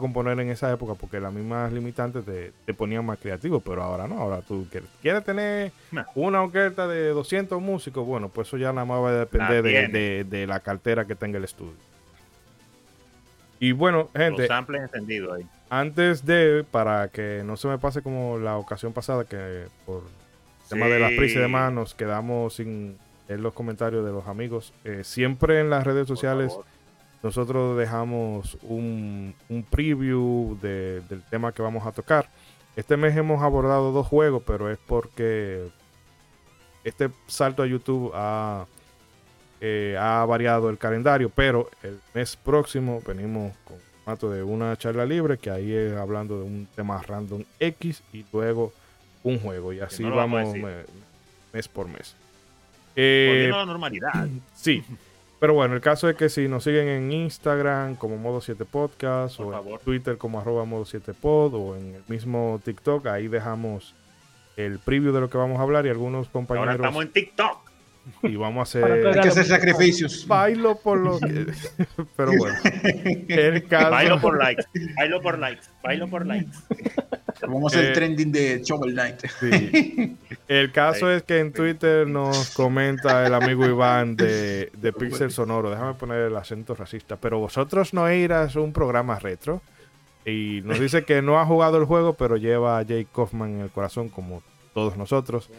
componer 0.00 0.38
en 0.40 0.50
esa 0.50 0.72
época 0.72 0.94
porque 0.94 1.20
las 1.20 1.32
mismas 1.32 1.72
limitantes 1.72 2.24
te, 2.24 2.74
ponían 2.74 3.04
más 3.04 3.18
creativo, 3.18 3.60
pero 3.60 3.82
ahora 3.82 4.06
no, 4.06 4.18
ahora 4.18 4.40
tú 4.42 4.66
quieres, 5.00 5.24
tener 5.24 5.72
una 6.14 6.42
orquesta 6.42 6.86
de 6.86 7.08
200 7.10 7.60
músicos, 7.60 8.06
bueno, 8.06 8.28
pues 8.28 8.48
eso 8.48 8.56
ya 8.56 8.72
nada 8.72 8.84
más 8.84 9.00
va 9.00 9.10
a 9.10 9.12
depender 9.12 9.62
de, 9.62 10.24
de, 10.24 10.46
la 10.46 10.60
cartera 10.60 11.04
que 11.04 11.14
tenga 11.14 11.38
el 11.38 11.44
estudio. 11.44 11.74
Y 13.60 13.72
bueno, 13.72 14.08
gente. 14.14 14.48
ahí. 15.32 15.46
Antes 15.70 16.24
de, 16.26 16.64
para 16.70 17.08
que 17.08 17.42
no 17.44 17.56
se 17.56 17.68
me 17.68 17.78
pase 17.78 18.02
como 18.02 18.38
la 18.38 18.58
ocasión 18.58 18.92
pasada, 18.92 19.24
que 19.24 19.66
por 19.86 20.02
el 20.02 20.68
tema 20.68 20.86
de 20.86 20.98
las 20.98 21.12
prisas 21.12 21.36
y 21.36 21.40
demás 21.40 21.72
nos 21.72 21.94
quedamos 21.94 22.54
sin 22.54 22.96
en 23.28 23.42
los 23.42 23.54
comentarios 23.54 24.04
de 24.04 24.12
los 24.12 24.26
amigos. 24.26 24.72
Eh, 24.84 25.02
siempre 25.04 25.60
en 25.60 25.70
las 25.70 25.84
redes 25.84 26.06
sociales 26.06 26.52
nosotros 27.24 27.78
dejamos 27.78 28.58
un, 28.64 29.34
preview 29.70 30.58
del 30.60 31.22
tema 31.30 31.52
que 31.52 31.62
vamos 31.62 31.86
a 31.86 31.92
tocar. 31.92 32.28
Este 32.76 32.98
mes 32.98 33.16
hemos 33.16 33.42
abordado 33.42 33.92
dos 33.92 34.06
juegos, 34.06 34.42
pero 34.46 34.70
es 34.70 34.78
porque 34.86 35.70
este 36.84 37.08
salto 37.26 37.62
a 37.62 37.66
YouTube 37.66 38.12
ha, 38.14 38.66
eh, 39.62 39.96
ha 39.98 40.22
variado 40.26 40.68
el 40.68 40.76
calendario. 40.76 41.30
Pero 41.30 41.70
el 41.82 41.98
mes 42.12 42.36
próximo 42.36 43.00
venimos 43.06 43.56
con 43.64 43.78
formato 43.78 44.30
de 44.30 44.42
una 44.42 44.76
charla 44.76 45.06
libre, 45.06 45.38
que 45.38 45.50
ahí 45.50 45.72
es 45.72 45.96
hablando 45.96 46.40
de 46.40 46.44
un 46.44 46.68
tema 46.76 47.00
random 47.00 47.42
X 47.58 48.02
y 48.12 48.26
luego 48.34 48.70
un 49.22 49.40
juego. 49.40 49.72
Y 49.72 49.80
así 49.80 50.04
vamos 50.04 50.54
mes 51.54 51.68
por 51.68 51.88
mes. 51.88 52.14
Eh, 52.94 53.50
a 53.50 53.56
la 53.56 53.64
normalidad. 53.64 54.28
Sí. 54.54 54.84
Pero 55.44 55.52
bueno, 55.52 55.74
el 55.74 55.82
caso 55.82 56.08
es 56.08 56.16
que 56.16 56.30
si 56.30 56.48
nos 56.48 56.64
siguen 56.64 56.88
en 56.88 57.12
Instagram 57.12 57.96
como 57.96 58.16
Modo 58.16 58.40
7 58.40 58.64
Podcast 58.64 59.38
o 59.40 59.52
en 59.52 59.78
Twitter 59.80 60.16
como 60.16 60.40
arroba 60.40 60.64
Modo 60.64 60.86
7 60.86 61.12
Pod 61.12 61.52
o 61.52 61.76
en 61.76 61.96
el 61.96 62.02
mismo 62.08 62.62
TikTok, 62.64 63.08
ahí 63.08 63.28
dejamos 63.28 63.94
el 64.56 64.78
preview 64.78 65.12
de 65.12 65.20
lo 65.20 65.28
que 65.28 65.36
vamos 65.36 65.58
a 65.58 65.62
hablar 65.62 65.84
y 65.84 65.90
algunos 65.90 66.30
compañeros... 66.30 66.70
Ahora 66.70 66.82
estamos 66.82 67.04
en 67.04 67.12
TikTok. 67.12 67.63
Y 68.22 68.36
vamos 68.36 68.74
a 68.74 68.78
hacer... 68.80 69.06
Hay 69.06 69.20
que 69.20 69.28
hacer 69.28 69.44
sacrificios. 69.44 70.26
Bailo 70.26 70.76
por 70.76 70.98
lo 70.98 71.18
que... 71.18 71.46
Pero 72.16 72.32
bueno. 72.36 72.56
El 73.28 73.64
caso... 73.66 73.90
Bailo 73.90 74.20
por 74.20 74.38
likes. 74.38 74.64
Bailo 74.96 75.20
por 75.20 75.38
likes. 75.38 75.66
Bailo 75.82 76.08
por 76.08 76.26
likes. 76.26 76.56
Vamos 77.42 77.74
a 77.74 77.78
hacer 77.78 77.90
eh, 77.90 77.94
trending 77.94 78.32
de 78.32 78.62
Shovel 78.62 78.92
Knight. 78.92 79.20
Sí. 79.40 80.16
El 80.48 80.72
caso 80.72 81.10
es 81.10 81.22
que 81.24 81.40
en 81.40 81.52
Twitter 81.52 82.06
nos 82.06 82.50
comenta 82.50 83.26
el 83.26 83.34
amigo 83.34 83.66
Iván 83.66 84.16
de, 84.16 84.70
de 84.72 84.92
Pixel 84.92 85.30
Sonoro. 85.30 85.70
Déjame 85.70 85.94
poner 85.94 86.20
el 86.20 86.36
acento 86.36 86.74
racista. 86.74 87.16
Pero 87.16 87.38
vosotros 87.38 87.92
no 87.92 88.10
irás 88.10 88.56
a 88.56 88.60
un 88.60 88.72
programa 88.72 89.18
retro. 89.18 89.62
Y 90.24 90.62
nos 90.64 90.80
dice 90.80 91.04
que 91.04 91.20
no 91.20 91.38
ha 91.38 91.44
jugado 91.44 91.76
el 91.76 91.84
juego, 91.84 92.14
pero 92.14 92.36
lleva 92.36 92.78
a 92.78 92.82
Jake 92.82 93.08
Kaufman 93.14 93.56
en 93.56 93.60
el 93.60 93.70
corazón, 93.70 94.08
como 94.08 94.42
todos 94.72 94.96
nosotros. 94.96 95.50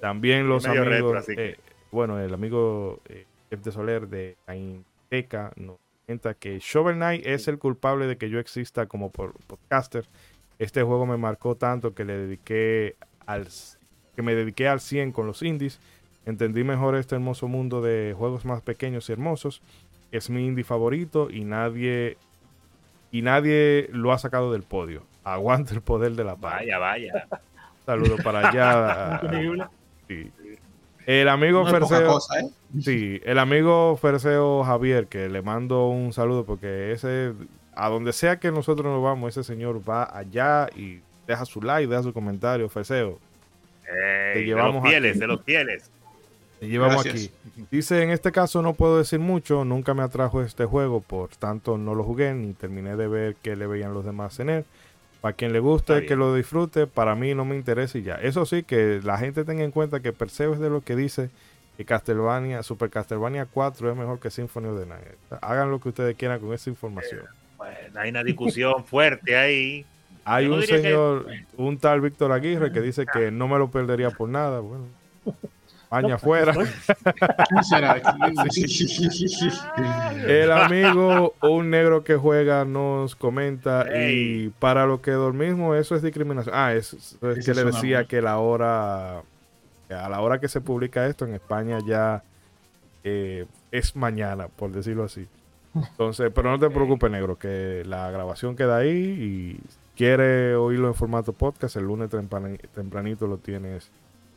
También 0.00 0.48
los 0.48 0.64
amigos. 0.66 1.26
Eh, 1.28 1.58
bueno, 1.90 2.18
el 2.18 2.32
amigo 2.34 3.00
eh, 3.08 3.26
Jeff 3.50 3.62
de 3.62 3.72
Soler 3.72 4.08
de 4.08 4.36
Ainteca 4.46 5.52
nos 5.56 5.76
comenta 6.06 6.34
que 6.34 6.58
Shovel 6.60 6.96
Knight 6.96 7.26
es 7.26 7.48
el 7.48 7.58
culpable 7.58 8.06
de 8.06 8.16
que 8.16 8.30
yo 8.30 8.38
exista 8.38 8.86
como 8.86 9.10
podcaster 9.10 10.06
este 10.58 10.82
juego 10.82 11.06
me 11.06 11.16
marcó 11.16 11.54
tanto 11.54 11.94
que 11.94 12.04
le 12.04 12.16
dediqué 12.16 12.96
al 13.26 13.46
que 14.16 14.22
me 14.22 14.34
dediqué 14.34 14.66
al 14.66 14.80
100 14.80 15.12
con 15.12 15.26
los 15.26 15.42
indies. 15.42 15.80
Entendí 16.26 16.64
mejor 16.64 16.96
este 16.96 17.14
hermoso 17.14 17.46
mundo 17.46 17.80
de 17.80 18.14
juegos 18.16 18.44
más 18.44 18.60
pequeños 18.62 19.08
y 19.08 19.12
hermosos. 19.12 19.62
Es 20.10 20.30
mi 20.30 20.44
indie 20.46 20.64
favorito 20.64 21.30
y 21.30 21.44
nadie 21.44 22.16
y 23.12 23.22
nadie 23.22 23.88
lo 23.92 24.12
ha 24.12 24.18
sacado 24.18 24.52
del 24.52 24.64
podio. 24.64 25.04
Aguanta 25.22 25.74
el 25.74 25.80
poder 25.80 26.12
de 26.12 26.24
la 26.24 26.34
paz. 26.34 26.54
Vaya, 26.56 26.78
vaya. 26.78 27.28
Saludo 27.86 28.16
para 28.22 28.48
allá. 28.48 29.70
El 31.08 31.30
amigo 31.30 31.64
Ferseo. 31.64 32.18
¿eh? 32.18 32.50
Sí, 32.82 33.18
el 33.24 33.38
amigo 33.38 33.96
Ferseo 33.96 34.62
Javier, 34.62 35.06
que 35.06 35.30
le 35.30 35.40
mando 35.40 35.88
un 35.88 36.12
saludo 36.12 36.44
porque 36.44 36.92
ese 36.92 37.32
a 37.74 37.88
donde 37.88 38.12
sea 38.12 38.38
que 38.38 38.52
nosotros 38.52 38.84
nos 38.84 39.02
vamos, 39.02 39.30
ese 39.30 39.42
señor 39.42 39.80
va 39.88 40.04
allá 40.14 40.68
y 40.76 41.00
deja 41.26 41.46
su 41.46 41.62
like, 41.62 41.88
deja 41.88 42.02
su 42.02 42.12
comentario, 42.12 42.68
Feseo. 42.68 43.18
te 44.34 44.44
llevamos 44.44 44.74
de 44.74 44.80
los 44.80 44.90
fieles, 44.90 45.18
de 45.18 45.26
los 45.26 45.42
fieles. 45.44 45.90
Te 46.60 46.68
llevamos 46.68 47.06
aquí. 47.06 47.30
Dice, 47.70 48.02
en 48.02 48.10
este 48.10 48.30
caso 48.30 48.60
no 48.60 48.74
puedo 48.74 48.98
decir 48.98 49.18
mucho, 49.18 49.64
nunca 49.64 49.94
me 49.94 50.02
atrajo 50.02 50.42
este 50.42 50.66
juego, 50.66 51.00
por 51.00 51.30
tanto 51.30 51.78
no 51.78 51.94
lo 51.94 52.04
jugué 52.04 52.34
ni 52.34 52.52
terminé 52.52 52.96
de 52.96 53.08
ver 53.08 53.36
qué 53.36 53.56
le 53.56 53.66
veían 53.66 53.94
los 53.94 54.04
demás 54.04 54.38
en 54.40 54.50
él. 54.50 54.64
Para 55.20 55.34
quien 55.34 55.52
le 55.52 55.58
guste, 55.58 56.06
que 56.06 56.14
lo 56.14 56.34
disfrute, 56.34 56.86
para 56.86 57.14
mí 57.14 57.34
no 57.34 57.44
me 57.44 57.56
interesa 57.56 57.98
y 57.98 58.02
ya. 58.02 58.14
Eso 58.16 58.46
sí, 58.46 58.62
que 58.62 59.00
la 59.02 59.18
gente 59.18 59.44
tenga 59.44 59.64
en 59.64 59.72
cuenta 59.72 60.00
que 60.00 60.12
Perseo 60.12 60.54
es 60.54 60.60
de 60.60 60.70
lo 60.70 60.80
que 60.80 60.94
dice 60.94 61.30
que 61.76 61.84
Castlevania, 61.84 62.62
Super 62.62 62.90
Castlevania 62.90 63.46
4 63.46 63.90
es 63.90 63.96
mejor 63.96 64.20
que 64.20 64.30
Symphony 64.30 64.66
of 64.66 64.80
the 64.80 64.86
Night. 64.86 65.02
Hagan 65.40 65.70
lo 65.70 65.80
que 65.80 65.88
ustedes 65.90 66.16
quieran 66.16 66.40
con 66.40 66.52
esa 66.52 66.70
información. 66.70 67.22
Bueno, 67.56 67.76
hay 67.96 68.10
una 68.10 68.22
discusión 68.22 68.84
fuerte 68.86 69.36
ahí. 69.36 69.84
Hay 70.24 70.46
un 70.46 70.62
señor, 70.62 71.26
un 71.56 71.78
tal 71.78 72.00
Víctor 72.00 72.32
Aguirre 72.32 72.70
que 72.70 72.80
dice 72.80 73.06
que 73.06 73.30
no 73.30 73.48
me 73.48 73.58
lo 73.58 73.70
perdería 73.70 74.10
por 74.10 74.28
nada. 74.28 74.60
Bueno, 74.60 74.84
año 75.90 76.14
afuera. 76.14 76.52
El 80.26 80.52
amigo, 80.52 81.34
un 81.42 81.70
negro 81.70 82.04
que 82.04 82.16
juega, 82.16 82.64
nos 82.64 83.16
comenta. 83.16 83.86
Y 84.06 84.50
para 84.58 84.86
lo 84.86 85.00
que 85.00 85.12
dormimos, 85.12 85.76
eso 85.76 85.96
es 85.96 86.02
discriminación. 86.02 86.54
Ah, 86.56 86.74
es, 86.74 87.18
que 87.44 87.54
le 87.54 87.64
decía 87.64 88.04
que 88.04 88.22
la 88.22 88.38
hora, 88.38 89.18
a 89.18 90.08
la 90.08 90.20
hora 90.20 90.38
que 90.38 90.48
se 90.48 90.60
publica 90.60 91.06
esto 91.06 91.24
en 91.24 91.34
España 91.34 91.78
ya 91.86 92.22
eh, 93.04 93.46
es 93.70 93.96
mañana, 93.96 94.48
por 94.48 94.70
decirlo 94.70 95.04
así. 95.04 95.26
Entonces, 95.74 96.30
pero 96.34 96.50
no 96.50 96.58
te 96.58 96.70
preocupes, 96.70 97.10
negro, 97.10 97.38
que 97.38 97.82
la 97.86 98.10
grabación 98.10 98.56
queda 98.56 98.78
ahí 98.78 98.90
y 98.90 99.60
quiere 99.96 100.56
oírlo 100.56 100.88
en 100.88 100.94
formato 100.94 101.32
podcast, 101.32 101.76
el 101.76 101.84
lunes 101.84 102.10
tempranito 102.72 103.26
lo 103.26 103.38
tienes 103.38 103.90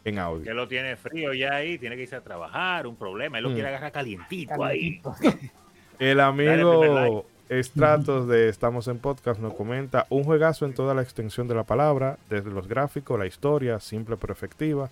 en 0.04 0.20
audio. 0.20 0.44
Que 0.44 0.54
lo 0.54 0.68
tiene 0.68 0.96
frío 0.96 1.34
ya 1.34 1.56
ahí, 1.56 1.78
tiene 1.78 1.96
que 1.96 2.04
irse 2.04 2.16
a 2.16 2.22
trabajar, 2.22 2.88
un 2.88 2.96
problema, 2.96 3.38
él 3.38 3.44
lo 3.44 3.50
mm. 3.52 3.54
quiere 3.54 3.70
agarrar 3.70 3.92
calientito, 3.92 4.64
ahí. 4.64 5.02
El 6.00 6.20
amigo 6.20 7.26
Estratos 7.50 8.28
de 8.30 8.48
Estamos 8.48 8.88
en 8.88 8.98
Podcast 8.98 9.40
nos 9.42 9.54
comenta 9.54 10.08
un 10.10 10.24
juegazo 10.24 10.66
en 10.66 10.74
toda 10.74 10.94
la 10.94 11.02
extensión 11.02 11.50
de 11.50 11.54
la 11.54 11.64
palabra, 11.64 12.18
desde 12.30 12.50
los 12.50 12.68
gráficos, 12.68 13.20
la 13.20 13.28
historia, 13.28 13.80
simple 13.82 14.16
pero 14.16 14.32
efectiva, 14.32 14.90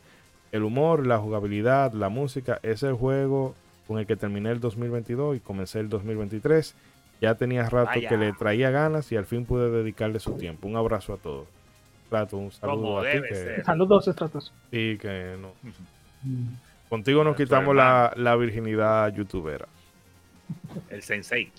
el 0.51 0.63
humor, 0.63 1.07
la 1.07 1.17
jugabilidad, 1.19 1.93
la 1.93 2.09
música, 2.09 2.59
es 2.61 2.83
el 2.83 2.93
juego 2.93 3.55
con 3.87 3.97
el 3.97 4.05
que 4.05 4.15
terminé 4.15 4.51
el 4.51 4.59
2022 4.59 5.37
y 5.37 5.39
comencé 5.39 5.79
el 5.79 5.89
2023. 5.89 6.75
Ya 7.21 7.35
tenía 7.35 7.67
rato 7.69 7.99
que 8.07 8.17
le 8.17 8.33
traía 8.33 8.69
ganas 8.71 9.11
y 9.11 9.15
al 9.15 9.25
fin 9.25 9.45
pude 9.45 9.71
dedicarle 9.71 10.19
su 10.19 10.33
tiempo. 10.33 10.67
Un 10.67 10.75
abrazo 10.75 11.13
a 11.13 11.17
todos. 11.17 11.47
Un 12.31 12.51
saludo 12.51 12.99
a 12.99 13.11
ti. 13.11 13.19
Saludos, 13.63 14.07
Estratos. 14.07 14.53
Sí, 14.71 14.97
que 14.99 15.35
no. 15.39 15.53
Contigo 16.89 17.23
nos 17.23 17.35
quitamos 17.35 17.75
la, 17.75 18.11
la, 18.15 18.35
virginidad 18.35 19.13
youtubera. 19.13 19.67
El 20.89 21.03
sensei. 21.03 21.51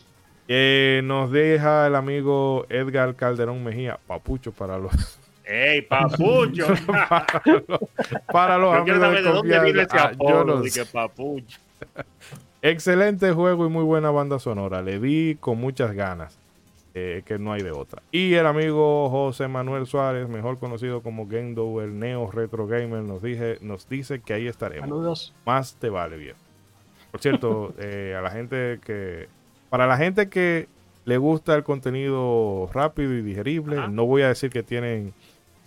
Que 0.49 1.01
nos 1.05 1.31
deja 1.31 1.87
el 1.87 1.95
amigo 1.95 2.67
Edgar 2.69 3.15
Calderón 3.15 3.63
Mejía, 3.63 4.01
papucho 4.09 4.51
para 4.51 4.77
los. 4.77 5.21
¡Ey, 5.45 5.83
papucho! 5.83 6.67
para 8.33 8.59
los, 8.59 8.75
amigos 8.75 9.01
de, 9.01 9.23
dónde 9.23 9.61
viene 9.61 9.83
ese 9.83 9.97
ah, 9.97 10.11
apodo, 10.13 10.63
papucho. 10.93 11.61
Excelente 12.63 13.31
juego 13.33 13.67
y 13.67 13.69
muy 13.69 13.85
buena 13.85 14.11
banda 14.11 14.41
sonora. 14.41 14.83
Le 14.83 14.99
di 14.99 15.37
con 15.39 15.59
muchas 15.59 15.93
ganas. 15.93 16.37
Eh, 16.93 17.23
que 17.25 17.39
no 17.39 17.53
hay 17.53 17.63
de 17.63 17.71
otra. 17.71 18.03
Y 18.11 18.35
el 18.35 18.47
amigo 18.47 19.09
José 19.11 19.47
Manuel 19.47 19.87
Suárez, 19.87 20.29
mejor 20.29 20.59
conocido 20.59 21.03
como 21.03 21.29
Gendo, 21.29 21.81
el 21.83 21.99
Neo 22.01 22.29
Retro 22.31 22.67
Gamer, 22.67 23.05
nos, 23.05 23.23
dije, 23.23 23.59
nos 23.61 23.89
dice 23.89 24.21
que 24.21 24.35
ahí 24.35 24.49
estaremos. 24.49 24.89
Saludos. 24.89 25.35
Más 25.47 25.77
te 25.77 25.89
vale, 25.89 26.17
bien. 26.17 26.35
Por 27.13 27.21
cierto, 27.21 27.75
eh, 27.79 28.17
a 28.19 28.23
la 28.23 28.31
gente 28.31 28.81
que. 28.85 29.29
Para 29.69 29.87
la 29.87 29.97
gente 29.97 30.29
que 30.29 30.67
le 31.05 31.17
gusta 31.17 31.55
el 31.55 31.63
contenido 31.63 32.69
rápido 32.73 33.15
y 33.15 33.23
digerible, 33.23 33.89
no 33.89 34.05
voy 34.05 34.23
a 34.23 34.29
decir 34.29 34.51
que 34.51 34.65
tienen 34.65 35.15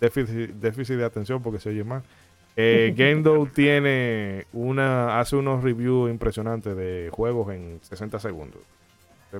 déficit, 0.00 0.50
déficit 0.50 0.96
de 0.96 1.04
atención 1.06 1.42
porque 1.42 1.58
se 1.58 1.70
oye 1.70 1.84
mal 1.84 2.02
eh, 2.56 2.92
Gendo 2.96 3.46
tiene 3.46 4.46
una, 4.52 5.18
hace 5.18 5.36
unos 5.36 5.62
reviews 5.62 6.10
impresionantes 6.10 6.76
de 6.76 7.08
juegos 7.12 7.52
en 7.52 7.80
60 7.82 8.18
segundos. 8.20 8.60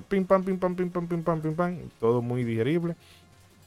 Pim 0.01 0.25
pam, 0.25 0.43
pim 0.43 0.57
pam, 0.57 0.75
pim 0.75 0.89
pam, 0.89 1.07
pim 1.07 1.23
pam, 1.23 1.41
pim 1.41 1.55
pam. 1.55 1.77
Todo 1.99 2.21
muy 2.21 2.43
digerible. 2.43 2.95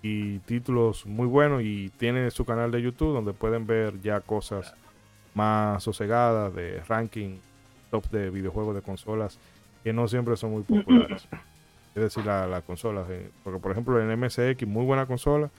Y 0.03 0.39
títulos 0.41 1.07
muy 1.07 1.27
buenos. 1.27 1.63
Y 1.63 1.91
tiene 1.91 2.31
su 2.31 2.45
canal 2.45 2.71
de 2.71 2.83
YouTube 2.83 3.15
donde 3.15 3.33
pueden 3.33 3.67
ver 3.67 4.01
ya 4.01 4.21
cosas 4.21 4.75
más 5.35 5.83
sosegadas 5.83 6.55
de 6.55 6.83
ranking 6.89 7.39
top 7.91 8.09
de 8.11 8.31
videojuegos 8.31 8.75
de 8.75 8.83
consolas 8.83 9.39
que 9.85 9.93
no 9.93 10.09
siempre 10.09 10.37
son 10.37 10.53
muy 10.53 10.63
populares. 10.63 11.29
es 11.95 12.03
decir, 12.03 12.25
las 12.25 12.49
la 12.49 12.63
consolas. 12.63 13.07
porque, 13.43 13.59
por 13.59 13.73
ejemplo, 13.73 14.01
en 14.01 14.21
MSX, 14.21 14.67
muy 14.67 14.85
buena 14.85 15.07
consola, 15.07 15.51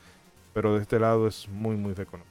pero 0.54 0.76
de 0.76 0.82
este 0.82 1.00
lado 1.00 1.28
es 1.28 1.48
muy, 1.50 1.76
muy 1.76 1.94
reconocido. 1.94 2.30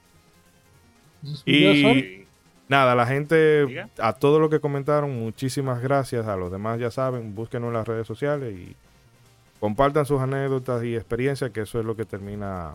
Y 1.45 2.27
nada, 2.69 2.95
la 2.95 3.07
gente, 3.07 3.89
a 3.99 4.13
todos 4.13 4.41
los 4.41 4.51
que 4.51 4.61
comentaron, 4.61 5.19
muchísimas 5.19 5.83
gracias. 5.83 6.27
A 6.27 6.37
los 6.37 6.51
demás, 6.51 6.79
ya 6.79 6.91
saben, 6.91 7.35
búsquenos 7.35 7.69
en 7.69 7.75
las 7.75 7.89
redes 7.89 8.07
sociales 8.07 8.55
y 8.55 8.77
compartan 9.61 10.07
sus 10.07 10.21
anécdotas 10.21 10.85
y 10.85 10.95
experiencias, 10.95 11.51
que 11.51 11.63
eso 11.63 11.81
es 11.81 11.85
lo 11.85 11.97
que 11.97 12.05
termina. 12.05 12.75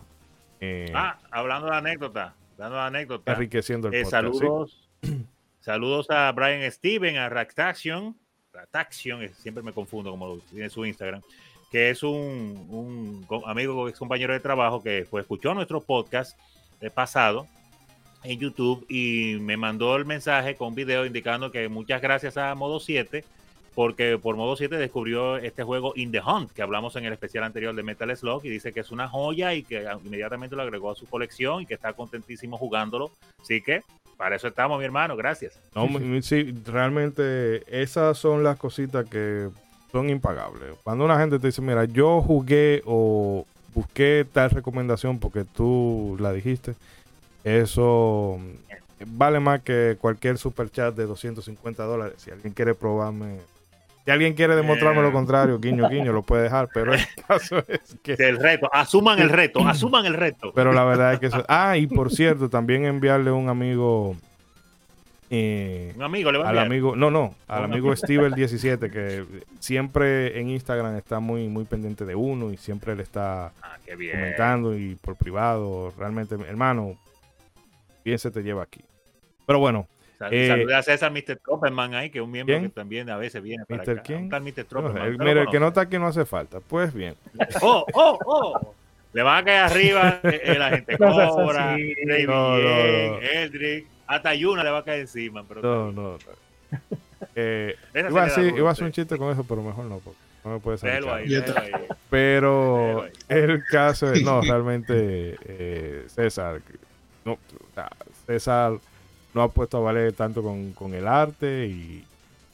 Eh, 0.60 0.92
ah, 0.94 1.18
hablando 1.30 1.68
de 1.68 1.76
anécdotas, 1.76 2.34
de 2.56 2.64
anécdotas. 2.64 3.34
Enriqueciendo 3.34 3.88
el 3.88 3.94
eh, 3.94 4.02
podcast. 4.02 4.22
Saludos, 4.22 4.88
saludos 5.60 6.10
a 6.10 6.32
Brian 6.32 6.70
Steven, 6.70 7.16
a 7.16 7.28
Ractaction. 7.28 8.16
Ractaction, 8.52 9.28
siempre 9.30 9.62
me 9.62 9.72
confundo 9.72 10.10
como 10.10 10.38
tiene 10.38 10.70
su 10.70 10.84
Instagram 10.84 11.22
que 11.72 11.90
es 11.90 12.04
un, 12.04 13.26
un 13.28 13.42
amigo, 13.46 13.88
ex 13.88 13.98
compañero 13.98 14.32
de 14.32 14.38
trabajo 14.38 14.80
que 14.80 15.04
fue, 15.10 15.22
escuchó 15.22 15.54
nuestro 15.54 15.80
podcast 15.80 16.38
pasado 16.94 17.48
en 18.24 18.38
YouTube 18.38 18.84
y 18.88 19.38
me 19.40 19.56
mandó 19.56 19.96
el 19.96 20.04
mensaje 20.04 20.56
con 20.56 20.68
un 20.68 20.74
video 20.74 21.06
indicando 21.06 21.50
que 21.52 21.68
muchas 21.68 22.00
gracias 22.02 22.36
a 22.36 22.54
Modo 22.54 22.80
7 22.80 23.24
porque 23.74 24.18
por 24.18 24.36
Modo 24.36 24.56
7 24.56 24.76
descubrió 24.76 25.36
este 25.36 25.62
juego 25.64 25.92
In 25.96 26.12
the 26.12 26.20
Hunt 26.20 26.50
que 26.52 26.62
hablamos 26.62 26.96
en 26.96 27.04
el 27.04 27.12
especial 27.12 27.44
anterior 27.44 27.74
de 27.74 27.82
Metal 27.82 28.16
Slug 28.16 28.44
y 28.44 28.48
dice 28.48 28.72
que 28.72 28.80
es 28.80 28.90
una 28.90 29.08
joya 29.08 29.54
y 29.54 29.62
que 29.62 29.86
inmediatamente 30.04 30.56
lo 30.56 30.62
agregó 30.62 30.92
a 30.92 30.94
su 30.94 31.06
colección 31.06 31.62
y 31.62 31.66
que 31.66 31.74
está 31.74 31.92
contentísimo 31.92 32.56
jugándolo. 32.56 33.10
Así 33.40 33.60
que 33.60 33.82
para 34.16 34.36
eso 34.36 34.48
estamos, 34.48 34.78
mi 34.78 34.84
hermano. 34.84 35.16
Gracias. 35.16 35.58
No, 35.74 35.88
sí, 36.22 36.54
realmente 36.64 37.62
esas 37.66 38.16
son 38.16 38.44
las 38.44 38.58
cositas 38.58 39.08
que 39.08 39.48
son 39.90 40.08
impagables. 40.08 40.76
Cuando 40.82 41.04
una 41.04 41.18
gente 41.18 41.38
te 41.38 41.48
dice, 41.48 41.60
mira, 41.60 41.84
yo 41.84 42.22
jugué 42.22 42.82
o 42.86 43.44
busqué 43.74 44.24
tal 44.32 44.50
recomendación 44.50 45.18
porque 45.18 45.44
tú 45.44 46.16
la 46.20 46.32
dijiste, 46.32 46.74
eso 47.44 48.40
vale 49.06 49.40
más 49.40 49.62
que 49.62 49.96
cualquier 50.00 50.38
super 50.38 50.70
chat 50.70 50.94
de 50.94 51.04
250 51.04 51.84
dólares. 51.84 52.14
Si 52.18 52.30
alguien 52.30 52.52
quiere 52.52 52.74
probarme, 52.74 53.38
si 54.04 54.10
alguien 54.10 54.34
quiere 54.34 54.56
demostrarme 54.56 55.02
lo 55.02 55.12
contrario, 55.12 55.58
guiño, 55.58 55.88
guiño, 55.88 56.12
lo 56.12 56.22
puede 56.22 56.44
dejar. 56.44 56.68
Pero 56.72 56.94
el 56.94 57.00
caso 57.28 57.58
es 57.68 57.96
que. 58.02 58.14
El 58.14 58.38
reto, 58.38 58.68
asuman 58.72 59.18
el 59.18 59.30
reto, 59.30 59.60
asuman 59.68 60.06
el 60.06 60.14
reto. 60.14 60.52
Pero 60.54 60.72
la 60.72 60.84
verdad 60.84 61.14
es 61.14 61.20
que 61.20 61.26
eso. 61.26 61.44
Ah, 61.48 61.76
y 61.76 61.86
por 61.86 62.10
cierto, 62.10 62.48
también 62.48 62.84
enviarle 62.84 63.30
un 63.30 63.48
amigo 63.48 64.16
eh, 65.30 65.92
un 65.96 66.02
amigo 66.02 66.30
le 66.30 66.38
va 66.38 66.46
a 66.46 66.50
al 66.50 66.58
amigo, 66.58 66.96
no, 66.96 67.10
no, 67.10 67.34
al 67.48 67.64
amigo 67.64 67.94
Steve 67.96 68.26
el 68.26 68.34
17 68.34 68.90
que 68.90 69.24
siempre 69.58 70.38
en 70.38 70.50
Instagram 70.50 70.96
está 70.96 71.18
muy 71.18 71.48
muy 71.48 71.64
pendiente 71.64 72.04
de 72.04 72.14
uno 72.14 72.52
y 72.52 72.56
siempre 72.56 72.94
le 72.94 73.02
está 73.02 73.46
ah, 73.62 73.78
comentando 73.86 74.76
y 74.76 74.96
por 74.96 75.16
privado, 75.16 75.92
realmente 75.98 76.36
hermano, 76.46 76.96
bien 78.04 78.18
se 78.18 78.30
te 78.30 78.42
lleva 78.42 78.62
aquí. 78.62 78.80
Pero 79.46 79.58
bueno, 79.58 79.88
eh, 80.30 80.48
Saludos 80.48 80.72
a 80.74 80.82
César 80.82 81.12
Mr. 81.12 81.38
Tropperman 81.44 81.94
ahí, 81.94 82.10
que 82.10 82.18
es 82.18 82.24
un 82.24 82.30
miembro 82.30 82.60
que 82.60 82.68
también 82.68 83.10
a 83.10 83.16
veces 83.16 83.42
viene 83.42 83.64
para 83.66 83.82
¿Mr. 83.84 84.02
Quién? 84.02 84.30
mira, 85.18 85.42
el 85.42 85.48
que 85.48 85.60
no 85.60 85.68
está 85.68 85.82
aquí 85.82 85.98
no 85.98 86.06
hace 86.06 86.24
falta. 86.24 86.60
Pues 86.60 86.94
bien. 86.94 87.14
¡Oh, 87.62 87.84
oh, 87.92 88.18
oh! 88.24 88.74
Le 89.12 89.22
van 89.22 89.38
a 89.38 89.44
caer 89.44 89.62
arriba 89.62 90.20
eh, 90.24 90.40
eh, 90.42 90.58
la 90.58 90.70
gente 90.70 90.96
Cobra, 90.98 91.76
Rey 91.76 92.26
no, 92.26 92.56
Eldrick. 93.20 93.86
Hasta 94.06 94.34
Yuna 94.34 94.64
le 94.64 94.70
va 94.70 94.78
a 94.78 94.84
caer 94.84 95.00
encima. 95.00 95.44
Pero 95.46 95.62
no, 95.62 95.92
no, 95.92 96.12
no. 96.12 96.18
Eh, 97.36 97.74
iba, 97.94 98.22
a 98.22 98.26
hacer, 98.26 98.54
iba 98.56 98.68
a 98.68 98.72
hacer 98.72 98.84
un 98.84 98.92
chiste 98.92 99.16
con 99.16 99.32
eso, 99.32 99.44
pero 99.44 99.62
mejor 99.62 99.86
no, 99.86 99.98
porque 99.98 100.18
no 100.44 100.52
me 100.52 100.60
puede 100.60 100.76
salir. 100.76 101.08
Pero 102.10 103.06
el 103.28 103.64
caso 103.64 104.12
es, 104.12 104.22
no, 104.22 104.42
realmente 104.42 105.36
eh, 105.42 106.04
César, 106.08 106.60
no, 107.24 107.38
César 108.26 108.72
no 109.32 109.42
ha 109.42 109.48
puesto 109.48 109.78
a 109.78 109.80
valer 109.80 110.12
tanto 110.12 110.42
con, 110.42 110.72
con 110.72 110.94
el 110.94 111.06
arte 111.06 111.66
y 111.66 112.04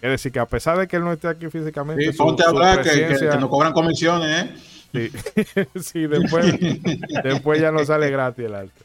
es 0.02 0.10
decir, 0.10 0.32
que 0.32 0.38
a 0.38 0.46
pesar 0.46 0.78
de 0.78 0.88
que 0.88 0.96
él 0.96 1.04
no 1.04 1.12
esté 1.12 1.28
aquí 1.28 1.48
físicamente. 1.48 2.10
Sí, 2.10 2.16
ponte 2.16 2.42
a 2.42 2.48
hablar 2.48 2.82
que, 2.82 2.90
que, 2.90 3.18
que, 3.18 3.36
nos 3.36 3.50
cobran 3.50 3.72
comisiones, 3.72 4.44
¿eh? 4.44 4.54
Sí, 4.92 5.10
sí 5.80 6.06
después, 6.06 6.54
después 7.24 7.60
ya 7.60 7.70
no 7.70 7.84
sale 7.84 8.10
gratis 8.10 8.46
el 8.46 8.54
arte. 8.54 8.82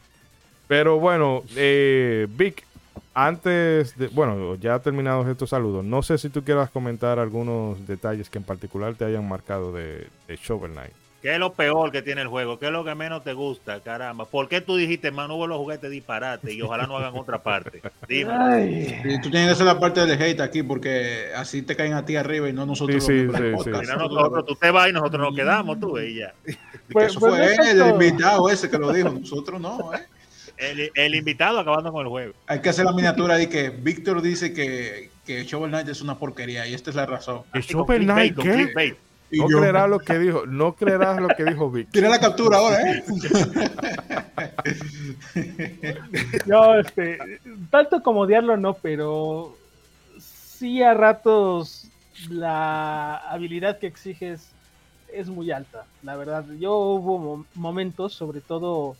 Pero 0.68 1.00
bueno, 1.00 1.44
eh, 1.56 2.28
Vic, 2.30 2.64
antes 3.14 3.98
de, 3.98 4.08
bueno, 4.10 4.56
ya 4.56 4.80
terminados 4.80 5.28
estos 5.28 5.52
saludos, 5.52 5.86
no 5.86 6.04
sé 6.04 6.18
si 6.18 6.30
tú 6.30 6.44
quieras 6.44 6.70
comentar 6.70 7.18
algunos 7.20 7.88
detalles 7.88 8.30
que 8.30 8.40
en 8.40 8.44
particular 8.44 8.96
te 8.96 9.06
hayan 9.06 9.28
marcado 9.28 9.72
de, 9.72 10.08
Shovel 10.28 10.72
Knight. 10.74 10.94
¿Qué 11.26 11.34
es 11.34 11.40
lo 11.40 11.54
peor 11.54 11.92
que 11.92 12.04
tiene 12.04 12.22
el 12.22 12.28
juego? 12.28 12.60
¿Qué 12.60 12.68
es 12.68 12.72
lo 12.72 12.86
que 12.86 12.94
menos 12.94 13.24
te 13.24 13.34
gusta? 13.34 13.80
Caramba. 13.80 14.26
¿Por 14.26 14.48
qué 14.48 14.62
tú 14.62 14.76
dijiste, 14.76 15.10
man, 15.10 15.32
hubo 15.32 15.48
los 15.48 15.58
juguetes 15.58 15.90
disparate 15.90 16.54
y 16.54 16.62
ojalá 16.62 16.86
no 16.86 16.98
hagan 16.98 17.18
otra 17.18 17.42
parte? 17.42 17.82
Dime. 18.08 19.02
tú 19.24 19.32
tienes 19.32 19.48
que 19.48 19.54
hacer 19.54 19.66
la 19.66 19.80
parte 19.80 20.06
del 20.06 20.22
hate 20.22 20.40
aquí 20.40 20.62
porque 20.62 21.30
así 21.36 21.64
te 21.64 21.76
caen 21.76 21.94
a 21.94 22.06
ti 22.06 22.16
arriba 22.16 22.48
y 22.48 22.54
no 22.54 22.68
nosotros. 22.68 23.04
Sí, 23.04 23.28
sí, 23.28 23.38
sí, 23.64 23.70
nosotros, 23.72 24.46
tú 24.46 24.54
te 24.54 24.70
vas 24.70 24.88
y 24.88 24.94
nosotros 24.94 25.20
nos 25.20 25.36
quedamos, 25.36 25.80
tú 25.80 25.98
y 25.98 26.20
ya. 26.20 26.36
Pues, 26.92 27.08
eso 27.08 27.20
fue 27.20 27.30
pues, 27.30 27.58
él, 27.58 27.82
el 27.82 27.90
invitado 27.90 28.48
ese 28.48 28.70
que 28.70 28.78
lo 28.78 28.94
dijo. 28.94 29.10
Nosotros 29.10 29.60
no, 29.60 29.96
¿eh? 29.96 30.92
el, 30.94 31.16
invitado 31.16 31.58
acabando 31.58 31.92
con 31.92 32.04
el 32.04 32.10
juego. 32.10 32.34
Hay 32.46 32.62
que 32.62 32.70
hacer 32.70 32.86
la 32.86 32.94
miniatura 32.94 33.38
de 33.38 33.50
que 33.50 33.72
Víctor 33.72 34.22
dice 34.22 34.54
que, 34.54 35.10
que 35.26 35.44
Shovel 35.44 35.72
Knight 35.72 35.88
es 35.88 36.04
una 36.04 36.20
porquería 36.20 36.68
y 36.68 36.76
esta 36.76 36.92
es 36.92 36.96
la 36.96 37.08
razón. 37.08 37.42
Shovel 37.56 38.04
Knight 38.04 38.38
qué? 38.38 38.96
No 39.32 39.48
creerás 39.48 39.90
lo 39.90 40.00
que 40.00 40.20
dijo, 40.20 40.46
no 40.46 40.76
creerás 40.76 41.20
lo 41.20 41.30
que 41.30 41.46
dijo 41.46 41.72
Víctor. 41.72 41.94
Tiene 41.94 42.10
la 42.10 42.20
captura 42.20 42.58
ahora, 42.58 42.92
¿eh? 42.92 43.04
no, 46.46 46.80
este, 46.80 47.18
tanto 47.70 48.04
como 48.04 48.22
odiarlo 48.22 48.58
no, 48.58 48.74
pero 48.76 49.58
sí 50.20 50.82
a 50.82 50.94
ratos 50.94 51.88
la 52.30 53.18
habilidad 53.18 53.80
que 53.80 53.88
exiges 53.88 54.52
es 55.12 55.28
muy 55.28 55.52
alta, 55.52 55.86
la 56.04 56.16
verdad. 56.16 56.46
Yo 56.60 56.78
hubo 56.78 57.46
momentos, 57.56 58.14
sobre 58.14 58.42
todo 58.42 58.96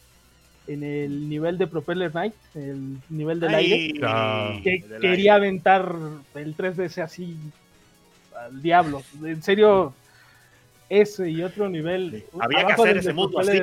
en 0.68 0.84
el 0.84 1.30
nivel 1.30 1.58
de 1.58 1.68
Propeller 1.68 2.12
Knight, 2.12 2.34
el 2.56 2.98
nivel 3.10 3.40
del 3.40 3.54
aire, 3.54 3.94
que 4.64 4.84
quería 5.00 5.36
aventar 5.36 5.94
el 6.34 6.58
3DS 6.58 7.04
así 7.04 7.38
al 8.40 8.62
diablo. 8.62 9.04
En 9.24 9.44
serio, 9.44 9.94
ese 10.90 11.30
y 11.30 11.44
otro 11.44 11.70
nivel. 11.70 12.26
Había 12.40 12.66
que 12.66 12.74
hacer 12.74 12.98
ese 12.98 13.14
mundo 13.14 13.40
así. 13.40 13.62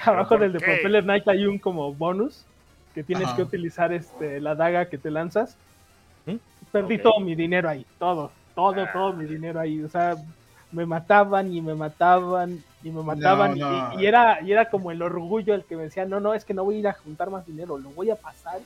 Abajo 0.00 0.38
del 0.38 0.52
de 0.52 0.60
Propeller 0.60 1.02
Knight 1.02 1.26
hay 1.28 1.46
un 1.46 1.58
como 1.58 1.92
bonus 1.92 2.44
que 2.94 3.02
tienes 3.02 3.28
que 3.30 3.42
utilizar 3.42 3.92
este 3.92 4.40
la 4.40 4.54
daga 4.54 4.88
que 4.88 4.98
te 4.98 5.10
lanzas. 5.10 5.56
¿Mm? 6.26 6.36
Perdí 6.70 6.98
todo 6.98 7.18
mi 7.20 7.34
dinero 7.34 7.68
ahí, 7.68 7.84
todo, 7.98 8.30
todo, 8.54 8.86
todo 8.92 9.08
ah. 9.08 9.12
mi 9.12 9.24
dinero 9.26 9.58
ahí. 9.58 9.82
O 9.82 9.88
sea, 9.88 10.16
me 10.72 10.86
mataban 10.86 11.52
y 11.52 11.60
me 11.60 11.74
mataban 11.74 12.62
y 12.82 12.90
me 12.90 13.02
mataban 13.02 13.56
Y, 13.98 14.06
era 14.06 14.40
y 14.42 14.52
era 14.52 14.70
como 14.70 14.90
el 14.90 15.02
orgullo 15.02 15.54
el 15.54 15.64
que 15.64 15.76
me 15.76 15.84
decía 15.84 16.04
no 16.04 16.20
no 16.20 16.34
es 16.34 16.44
que 16.44 16.54
no 16.54 16.64
voy 16.64 16.76
a 16.76 16.78
ir 16.78 16.88
a 16.88 16.92
juntar 16.92 17.30
más 17.30 17.46
dinero 17.46 17.76
lo 17.78 17.90
voy 17.90 18.10
a 18.10 18.16
pasar 18.16 18.60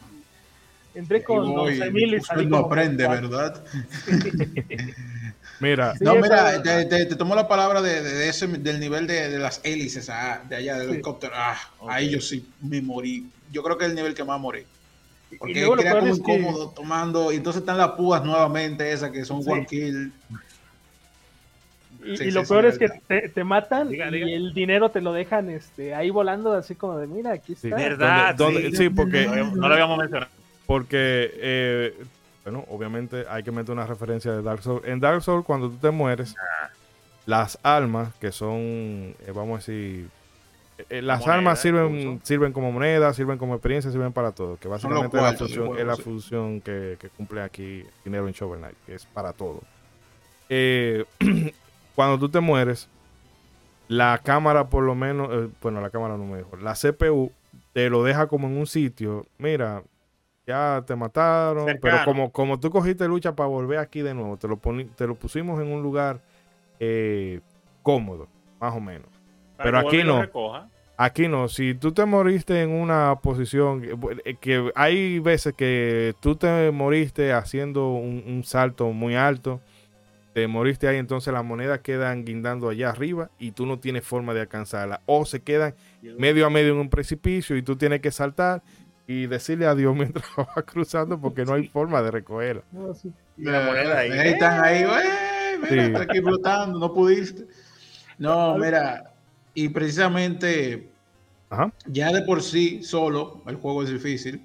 entré 0.94 1.22
con 1.22 1.54
12 1.54 1.90
mil 1.90 2.14
y 2.14 2.20
salí 2.20 2.46
no 2.46 2.58
aprende 2.58 3.06
verdad 3.08 3.64
mira 5.60 5.94
no 6.00 6.14
mira 6.16 6.62
te, 6.62 7.06
tomo 7.16 7.34
la 7.34 7.48
palabra 7.48 7.82
de, 7.82 8.28
ese 8.28 8.46
del 8.46 8.80
nivel 8.80 9.06
de, 9.06 9.38
las 9.38 9.60
hélices 9.64 10.08
ah, 10.08 10.42
de 10.48 10.56
allá 10.56 10.78
del 10.78 10.90
helicóptero. 10.90 11.32
Ah, 11.36 11.56
ahí 11.88 12.10
yo 12.10 12.20
sí 12.20 12.46
me 12.60 12.80
morí. 12.80 13.28
Yo 13.52 13.62
creo 13.62 13.78
que 13.78 13.84
es 13.84 13.90
el 13.90 13.96
nivel 13.96 14.14
que 14.14 14.24
más 14.24 14.40
morí. 14.40 14.64
Porque 15.38 15.60
y 15.60 15.62
era 15.62 16.00
como 16.00 16.14
incómodo 16.14 16.70
tomando 16.70 17.32
y 17.32 17.36
entonces 17.36 17.60
están 17.60 17.78
las 17.78 17.92
púas 17.92 18.24
nuevamente 18.24 18.92
esas 18.92 19.10
que 19.10 19.24
son 19.24 19.42
one 19.46 19.66
kill. 19.66 20.12
Y, 22.04 22.30
lo 22.30 22.44
peor 22.44 22.66
es 22.66 22.78
que 22.78 22.88
te, 23.28 23.44
matan 23.44 23.88
y 23.92 23.98
el 23.98 24.52
dinero 24.52 24.90
te 24.90 25.00
lo 25.00 25.14
dejan 25.14 25.48
este 25.48 25.94
ahí 25.94 26.10
volando 26.10 26.52
así 26.52 26.74
como 26.74 26.98
de 26.98 27.06
mira 27.06 27.32
aquí 27.32 27.54
está. 27.54 27.74
verdad. 27.74 28.36
sí, 28.74 28.90
porque 28.90 29.26
no, 29.26 29.54
lo 29.54 29.72
habíamos 29.72 29.98
mencionado. 29.98 30.30
Porque 30.66 31.30
eh, 31.34 31.94
bueno, 32.44 32.64
obviamente 32.68 33.24
hay 33.28 33.42
que 33.42 33.50
meter 33.50 33.72
una 33.72 33.86
referencia 33.86 34.32
de 34.32 34.42
Dark 34.42 34.62
Souls. 34.62 34.84
En 34.86 35.00
Dark 35.00 35.22
Souls 35.22 35.44
cuando 35.44 35.70
tú 35.70 35.76
te 35.76 35.90
mueres, 35.90 36.34
ah. 36.38 36.70
las 37.26 37.58
almas 37.62 38.14
que 38.20 38.32
son 38.32 39.14
eh, 39.26 39.32
vamos 39.34 39.54
a 39.54 39.56
decir 39.58 40.08
eh, 40.90 41.02
las 41.02 41.26
armas 41.26 41.60
sirven, 41.60 42.20
sirven 42.24 42.52
como 42.52 42.72
moneda, 42.72 43.14
sirven 43.14 43.38
como 43.38 43.54
experiencia, 43.54 43.90
sirven 43.90 44.12
para 44.12 44.32
todo. 44.32 44.56
Que 44.56 44.68
básicamente 44.68 45.16
la 45.16 45.32
función, 45.34 45.78
es 45.78 45.86
la 45.86 45.96
función 45.96 46.60
que, 46.60 46.96
que, 46.98 47.08
cumple 47.10 47.42
aquí 47.42 47.84
Dinero 48.04 48.26
en 48.26 48.34
Shovel 48.34 48.58
Knight, 48.58 48.76
que 48.84 48.94
es 48.96 49.06
para 49.06 49.32
todo. 49.32 49.62
Eh, 50.48 51.04
cuando 51.94 52.18
tú 52.18 52.28
te 52.28 52.40
mueres, 52.40 52.88
la 53.88 54.20
cámara 54.22 54.68
por 54.68 54.82
lo 54.82 54.94
menos, 54.94 55.50
bueno, 55.62 55.80
la 55.80 55.90
cámara 55.90 56.16
no 56.16 56.24
me 56.24 56.38
dijo, 56.38 56.56
la 56.56 56.74
CPU 56.74 57.30
te 57.72 57.88
lo 57.88 58.02
deja 58.02 58.26
como 58.26 58.48
en 58.48 58.56
un 58.56 58.66
sitio, 58.66 59.26
mira, 59.38 59.82
ya 60.46 60.82
te 60.86 60.94
mataron, 60.94 61.78
pero 61.80 61.98
como, 62.04 62.30
como 62.30 62.60
tú 62.60 62.70
cogiste 62.70 63.08
lucha 63.08 63.34
para 63.34 63.48
volver 63.48 63.78
aquí 63.78 64.02
de 64.02 64.14
nuevo, 64.14 64.36
te 64.36 64.48
lo, 64.48 64.58
te 64.94 65.06
lo 65.06 65.14
pusimos 65.14 65.60
en 65.60 65.72
un 65.72 65.82
lugar 65.82 66.20
eh, 66.80 67.40
cómodo, 67.82 68.28
más 68.60 68.74
o 68.74 68.80
menos. 68.80 69.08
pero 69.56 69.78
aquí 69.78 70.04
no. 70.04 70.22
Aquí 70.96 71.26
no, 71.26 71.48
si 71.48 71.74
tú 71.74 71.90
te 71.90 72.04
moriste 72.04 72.62
en 72.62 72.70
una 72.70 73.18
posición 73.20 73.82
eh, 74.24 74.36
que 74.40 74.70
hay 74.76 75.18
veces 75.18 75.52
que 75.52 76.14
tú 76.20 76.36
te 76.36 76.70
moriste 76.70 77.32
haciendo 77.32 77.90
un, 77.90 78.44
salto 78.44 78.92
muy 78.92 79.16
alto, 79.16 79.60
te 80.34 80.46
moriste 80.46 80.86
ahí, 80.86 80.98
entonces 80.98 81.34
las 81.34 81.44
monedas 81.44 81.80
quedan 81.80 82.24
guindando 82.24 82.68
allá 82.68 82.90
arriba 82.90 83.30
y 83.40 83.50
tú 83.50 83.66
no 83.66 83.80
tienes 83.80 84.04
forma 84.04 84.34
de 84.34 84.42
alcanzarla. 84.42 85.00
O 85.06 85.24
se 85.24 85.42
quedan 85.42 85.74
medio 86.16 86.46
a 86.46 86.50
medio 86.50 86.74
en 86.74 86.78
un 86.78 86.90
precipicio 86.90 87.56
y 87.56 87.62
tú 87.62 87.74
tienes 87.74 88.00
que 88.00 88.12
saltar 88.12 88.62
y 89.06 89.26
decirle 89.26 89.66
adiós 89.66 89.94
mientras 89.94 90.24
vas 90.36 90.64
cruzando 90.64 91.20
porque 91.20 91.44
no 91.44 91.54
hay 91.54 91.68
forma 91.68 92.02
de 92.02 92.10
recogerla. 92.10 92.62
Y 93.36 93.44
la 93.44 93.66
moneda 93.66 93.98
ahí. 93.98 94.10
están 94.28 94.64
ahí, 94.64 94.84
mira, 95.70 96.02
aquí 96.02 96.20
flotando, 96.20 96.78
no 96.78 96.92
pudiste. 96.92 97.46
No, 98.18 98.56
mira, 98.56 99.12
y 99.54 99.68
precisamente 99.68 100.88
ya 101.86 102.12
de 102.12 102.22
por 102.22 102.42
sí 102.42 102.82
solo 102.82 103.42
el 103.46 103.56
juego 103.56 103.82
es 103.82 103.90
difícil, 103.90 104.44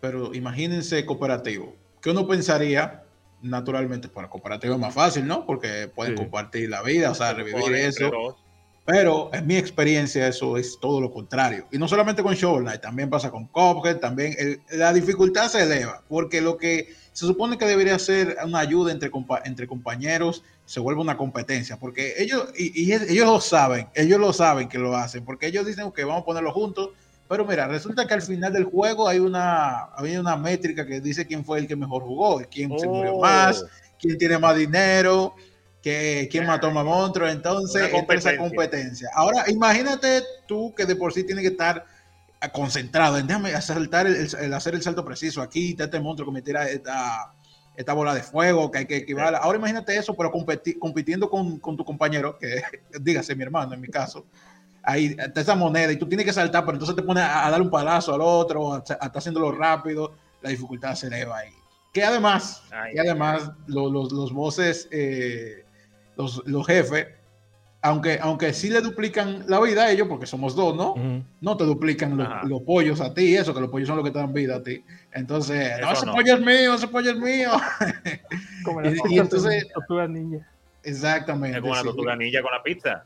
pero 0.00 0.34
imagínense 0.34 1.04
cooperativo. 1.04 1.74
¿Qué 2.00 2.10
uno 2.10 2.26
pensaría? 2.26 3.04
Naturalmente, 3.42 4.08
para 4.08 4.30
cooperativo 4.30 4.74
es 4.74 4.80
más 4.80 4.94
fácil, 4.94 5.26
¿no? 5.26 5.44
Porque 5.46 5.90
pueden 5.94 6.14
compartir 6.14 6.70
la 6.70 6.82
vida, 6.82 7.10
o 7.10 7.14
sea, 7.14 7.34
revivir 7.34 7.74
eso. 7.74 8.36
Pero 8.84 9.30
en 9.32 9.46
mi 9.46 9.56
experiencia 9.56 10.26
eso 10.26 10.56
es 10.56 10.78
todo 10.80 11.00
lo 11.00 11.12
contrario. 11.12 11.66
Y 11.70 11.78
no 11.78 11.86
solamente 11.86 12.22
con 12.22 12.34
Shovel 12.34 12.64
Knight, 12.64 12.80
también 12.80 13.08
pasa 13.08 13.30
con 13.30 13.46
Cuphead, 13.46 13.98
también 13.98 14.34
la 14.72 14.92
dificultad 14.92 15.48
se 15.48 15.62
eleva, 15.62 16.02
porque 16.08 16.40
lo 16.40 16.56
que 16.56 16.88
se 17.12 17.26
supone 17.26 17.58
que 17.58 17.66
debería 17.66 17.98
ser 17.98 18.36
una 18.44 18.58
ayuda 18.58 18.90
entre, 18.90 19.10
entre 19.44 19.66
compañeros 19.68 20.42
se 20.64 20.80
vuelve 20.80 21.00
una 21.00 21.16
competencia, 21.16 21.78
porque 21.78 22.14
ellos, 22.18 22.48
y, 22.56 22.92
ellos 22.92 23.26
lo 23.26 23.40
saben, 23.40 23.88
ellos 23.94 24.18
lo 24.18 24.32
saben 24.32 24.68
que 24.68 24.78
lo 24.78 24.96
hacen, 24.96 25.24
porque 25.24 25.46
ellos 25.46 25.66
dicen 25.66 25.92
que 25.92 26.04
vamos 26.04 26.22
a 26.22 26.24
ponerlo 26.24 26.52
juntos, 26.52 26.90
pero 27.28 27.44
mira, 27.44 27.68
resulta 27.68 28.06
que 28.06 28.14
al 28.14 28.22
final 28.22 28.52
del 28.52 28.64
juego 28.64 29.06
hay 29.06 29.18
una, 29.18 29.90
hay 29.94 30.16
una 30.16 30.36
métrica 30.36 30.86
que 30.86 31.00
dice 31.00 31.26
quién 31.26 31.44
fue 31.44 31.58
el 31.58 31.68
que 31.68 31.76
mejor 31.76 32.02
jugó, 32.02 32.42
quién 32.50 32.76
se 32.78 32.86
murió 32.88 33.14
oh. 33.14 33.20
más, 33.20 33.64
quién 34.00 34.18
tiene 34.18 34.38
más 34.38 34.56
dinero, 34.56 35.34
que 35.82 36.28
quién 36.30 36.46
mató 36.46 36.70
más 36.70 36.84
monstruos, 36.84 37.32
entonces 37.32 37.92
entra 37.92 38.16
esa 38.16 38.36
competencia. 38.36 39.08
Ahora, 39.14 39.44
imagínate 39.48 40.22
tú 40.46 40.72
que 40.76 40.86
de 40.86 40.94
por 40.94 41.12
sí 41.12 41.24
tiene 41.24 41.42
que 41.42 41.48
estar 41.48 41.84
concentrado 42.52 43.18
en 43.18 43.26
déjame 43.26 43.60
saltar 43.60 44.06
el, 44.06 44.54
hacer 44.54 44.74
el 44.74 44.82
salto 44.82 45.04
preciso 45.04 45.42
aquí, 45.42 45.70
está 45.70 45.84
este 45.84 46.00
monstruo 46.00 46.26
que 46.28 46.34
me 46.34 46.42
tira 46.42 46.68
esta, 46.68 47.32
esta 47.76 47.92
bola 47.92 48.14
de 48.14 48.22
fuego 48.22 48.70
que 48.70 48.78
hay 48.78 48.86
que 48.86 48.98
esquivar. 48.98 49.34
Ahora 49.34 49.58
imagínate 49.58 49.96
eso, 49.96 50.14
pero 50.14 50.30
compitiendo 50.30 51.28
con, 51.28 51.58
con, 51.58 51.76
tu 51.76 51.84
compañero, 51.84 52.38
que 52.38 52.62
dígase 53.00 53.34
mi 53.34 53.42
hermano 53.42 53.74
en 53.74 53.80
mi 53.80 53.88
caso, 53.88 54.26
ahí 54.82 55.16
está 55.18 55.40
esa 55.40 55.54
moneda 55.54 55.92
y 55.92 55.96
tú 55.96 56.08
tienes 56.08 56.26
que 56.26 56.32
saltar, 56.32 56.64
pero 56.64 56.74
entonces 56.74 56.96
te 56.96 57.02
pones 57.02 57.24
a, 57.24 57.50
dar 57.50 57.62
un 57.62 57.70
palazo 57.70 58.14
al 58.14 58.20
otro, 58.20 58.74
a, 58.74 58.78
estar 58.78 58.98
haciéndolo 59.14 59.52
rápido, 59.52 60.14
la 60.40 60.50
dificultad 60.50 60.94
se 60.94 61.06
eleva 61.08 61.38
ahí. 61.38 61.50
Que 61.92 62.02
además, 62.02 62.62
y 62.94 62.98
además 62.98 63.50
los, 63.66 63.92
los, 63.92 64.12
los 64.12 64.32
voces 64.32 64.88
eh, 64.90 65.61
los, 66.16 66.42
los 66.46 66.66
jefes, 66.66 67.06
aunque, 67.84 68.18
aunque 68.22 68.52
sí 68.52 68.70
le 68.70 68.80
duplican 68.80 69.44
la 69.48 69.60
vida 69.60 69.82
a 69.82 69.90
ellos, 69.90 70.06
porque 70.06 70.26
somos 70.26 70.54
dos, 70.54 70.76
¿no? 70.76 70.94
No 71.40 71.56
te 71.56 71.64
duplican 71.64 72.16
los, 72.48 72.62
pollos 72.62 73.00
a 73.00 73.12
ti, 73.12 73.34
eso, 73.34 73.52
que 73.52 73.60
los 73.60 73.70
pollos 73.70 73.88
son 73.88 73.96
los 73.96 74.04
que 74.04 74.12
te 74.12 74.20
dan 74.20 74.32
vida 74.32 74.56
a 74.56 74.62
ti. 74.62 74.84
Entonces, 75.12 75.80
no, 75.80 75.92
ese 75.92 76.06
pollo 76.06 76.34
es 76.34 76.40
mío, 76.40 76.74
ese 76.74 76.86
pollo 76.86 77.10
es 77.10 77.18
mío. 77.18 77.50
Como 78.64 78.80
la 78.80 78.92
y, 79.08 79.18
entonces, 79.18 79.66
tortuga 79.74 80.06
ninja. 80.06 80.46
Exactamente. 80.84 81.58
Es 81.58 81.62
como 81.62 81.74
la 81.74 81.82
tortuga 81.82 82.16
ninja 82.16 82.40
con 82.40 82.52
la 82.52 82.62
pizza. 82.62 83.04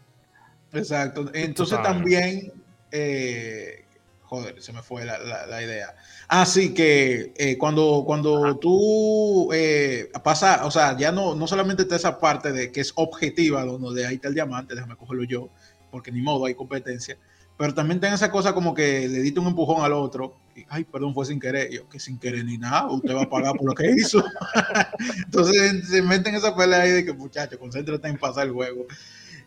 Exacto. 0.72 1.30
Entonces 1.32 1.82
también, 1.82 2.52
eh, 2.90 3.85
joder, 4.26 4.60
se 4.60 4.72
me 4.72 4.82
fue 4.82 5.04
la, 5.04 5.18
la 5.18 5.62
idea. 5.62 5.94
Así 6.28 6.74
que 6.74 7.32
eh, 7.36 7.56
cuando, 7.56 8.02
cuando 8.04 8.56
tú 8.58 9.50
eh, 9.52 10.10
pasas, 10.24 10.62
o 10.64 10.70
sea, 10.70 10.96
ya 10.96 11.12
no, 11.12 11.34
no 11.34 11.46
solamente 11.46 11.82
está 11.82 11.96
esa 11.96 12.18
parte 12.18 12.52
de 12.52 12.72
que 12.72 12.80
es 12.80 12.92
objetiva, 12.96 13.64
donde 13.64 14.06
ahí 14.06 14.16
está 14.16 14.28
el 14.28 14.34
diamante, 14.34 14.74
déjame 14.74 14.96
cogerlo 14.96 15.24
yo, 15.24 15.48
porque 15.90 16.10
ni 16.10 16.20
modo 16.20 16.46
hay 16.46 16.54
competencia, 16.54 17.16
pero 17.56 17.72
también 17.74 18.00
tiene 18.00 18.16
esa 18.16 18.30
cosa 18.30 18.52
como 18.52 18.74
que 18.74 19.08
le 19.08 19.20
diste 19.20 19.38
un 19.40 19.46
empujón 19.46 19.84
al 19.84 19.92
otro, 19.92 20.36
y, 20.56 20.64
ay, 20.68 20.84
perdón, 20.84 21.14
fue 21.14 21.24
sin 21.26 21.38
querer, 21.38 21.70
yo, 21.70 21.88
que 21.88 22.00
sin 22.00 22.18
querer 22.18 22.44
ni 22.44 22.58
nada, 22.58 22.90
usted 22.90 23.14
va 23.14 23.22
a 23.22 23.30
pagar 23.30 23.54
por 23.56 23.68
lo 23.68 23.74
que 23.74 23.90
hizo. 23.90 24.24
Entonces 25.24 25.88
se 25.88 26.02
meten 26.02 26.34
esa 26.34 26.56
pelea 26.56 26.80
ahí 26.80 26.90
de 26.90 27.04
que, 27.04 27.12
muchacho, 27.12 27.58
concéntrate 27.58 28.08
en 28.08 28.18
pasar 28.18 28.46
el 28.46 28.52
juego. 28.52 28.86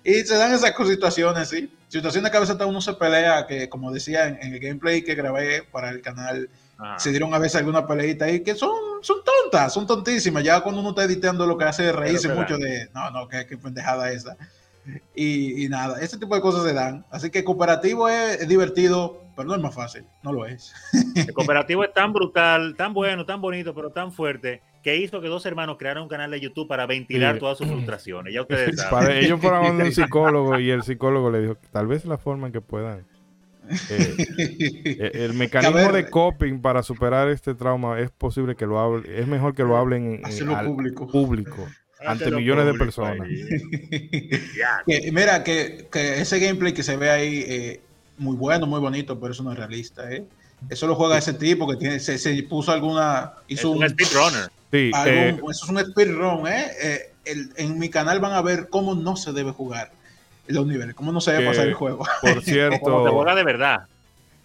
Y 0.04 0.14
se 0.22 0.38
dan 0.38 0.54
esas 0.54 0.74
situaciones, 0.88 1.50
sí. 1.50 1.72
Situaciones 1.88 2.32
que 2.32 2.38
a 2.38 2.42
veces 2.42 2.56
uno 2.66 2.82
se 2.82 2.94
pelea, 2.94 3.48
que 3.48 3.68
como 3.70 3.92
decía 3.92 4.28
en 4.28 4.54
el 4.54 4.60
gameplay 4.60 5.04
que 5.04 5.16
grabé 5.16 5.64
para 5.64 5.90
el 5.90 6.02
canal 6.02 6.50
se 6.98 7.10
dieron 7.10 7.34
a 7.34 7.40
veces 7.40 7.58
alguna 7.58 7.86
peleita 7.86 8.26
ahí 8.26 8.42
que 8.42 8.56
son, 8.56 8.72
son 9.02 9.18
tontas, 9.24 9.74
son 9.74 9.86
tontísimas. 9.86 10.44
Ya 10.44 10.62
cuando 10.62 10.82
uno 10.82 10.90
está 10.92 11.04
editando 11.04 11.46
lo 11.46 11.58
que 11.58 11.66
hace 11.66 11.90
es 11.90 11.96
reírse 11.96 12.30
mucho 12.30 12.58
de, 12.58 12.90
no, 12.94 13.12
no, 13.12 13.28
qué, 13.28 13.46
pendejada 13.58 14.12
esa. 14.12 14.38
Y, 15.14 15.68
nada, 15.70 16.00
ese 16.00 16.18
tipo 16.18 16.36
de 16.36 16.42
cosas 16.42 16.64
se 16.64 16.74
dan. 16.74 17.06
Así 17.12 17.30
que 17.30 17.44
cooperativo 17.44 18.08
es, 18.08 18.48
divertido, 18.48 19.24
pero 19.36 19.50
no 19.50 19.56
es 19.56 19.62
más 19.62 19.76
fácil, 19.76 20.06
no 20.24 20.32
lo 20.32 20.46
es. 20.46 20.74
El 21.16 21.34
cooperativo 21.34 21.84
es 21.84 21.94
tan 21.94 22.14
brutal, 22.14 22.76
tan 22.78 22.94
bueno, 22.94 23.26
tan 23.26 23.42
bonito, 23.42 23.76
pero 23.76 23.92
tan 23.92 24.14
fuerte, 24.14 24.62
que 24.84 24.98
hizo 24.98 25.22
que 25.22 25.28
dos 25.28 25.46
hermanos 25.46 25.78
crearan 25.78 26.04
un 26.04 26.10
canal 26.10 26.32
de 26.32 26.40
YouTube 26.40 26.68
para 26.68 26.86
ventilar 26.86 27.38
todas 27.38 27.58
sus 27.58 27.68
frustraciones. 27.68 28.34
Ya 28.34 28.42
ustedes 28.42 28.78
saben. 28.78 28.92
Para 28.92 29.20
ellos 29.20 29.40
fueron 29.40 29.82
un 29.82 29.92
psicólogo 29.92 30.60
y 30.60 30.72
el 30.72 30.84
psicólogo 30.84 31.32
le 31.32 31.42
dijo, 31.42 31.58
tal 31.72 31.88
vez 31.88 32.06
la 32.06 32.18
forma 32.18 32.48
en 32.48 32.54
que 32.54 32.62
puedan 32.62 33.06
eh, 33.90 34.16
eh, 34.86 35.12
el 35.14 35.34
mecanismo 35.36 35.92
de 35.92 36.10
coping 36.10 36.62
para 36.62 36.82
superar 36.82 37.30
este 37.30 37.54
trauma 37.54 38.00
es 38.00 38.10
posible 38.10 38.56
que 38.56 38.66
lo 38.66 38.80
hable, 38.80 39.20
es 39.20 39.28
mejor 39.28 39.54
que 39.54 39.64
lo 39.64 39.78
hablen 39.78 40.22
en, 40.26 40.66
público, 40.66 41.08
público 41.08 41.68
ante 42.06 42.32
millones 42.32 42.66
de 42.66 42.74
personas. 42.74 43.28
mira, 45.12 45.44
que, 45.44 45.88
ese 45.92 46.40
gameplay 46.40 46.74
que 46.74 46.84
se 46.84 46.98
ve 46.98 47.10
ahí, 47.10 47.46
eh, 47.48 47.82
muy 48.18 48.36
bueno, 48.36 48.66
muy 48.66 48.80
bonito, 48.80 49.20
pero 49.20 49.34
eso 49.34 49.44
no 49.44 49.52
es 49.52 49.58
realista. 49.58 50.12
¿eh? 50.12 50.26
Eso 50.68 50.88
lo 50.88 50.96
juega 50.96 51.18
ese 51.18 51.34
tipo 51.34 51.68
que 51.68 51.78
tiene, 51.78 52.00
se, 52.00 52.44
puso 52.44 52.72
alguna. 52.72 53.34
Hizo 53.48 53.72
un, 53.72 53.88
speedrunner. 53.88 54.50
Sí, 54.72 54.92
eso 54.94 55.50
es 55.50 55.64
un 55.70 55.80
speedrun. 55.80 56.48
¿eh? 56.48 57.14
en 57.26 57.78
mi 57.78 57.90
canal 57.90 58.20
van 58.20 58.34
a 58.34 58.42
ver 58.42 58.70
cómo 58.70 58.96
no 58.96 59.16
se 59.16 59.32
debe 59.34 59.52
jugar 59.52 59.92
los 60.50 60.66
niveles, 60.66 60.96
cómo 60.96 61.12
no 61.12 61.22
se 61.22 61.32
debe 61.32 61.46
pasar 61.46 61.68
el 61.68 61.74
juego. 61.74 62.06
Por 62.22 62.42
cierto. 62.44 62.80
como 62.80 63.06
se 63.06 63.12
juega 63.12 63.36
de 63.36 63.44
verdad. 63.44 63.88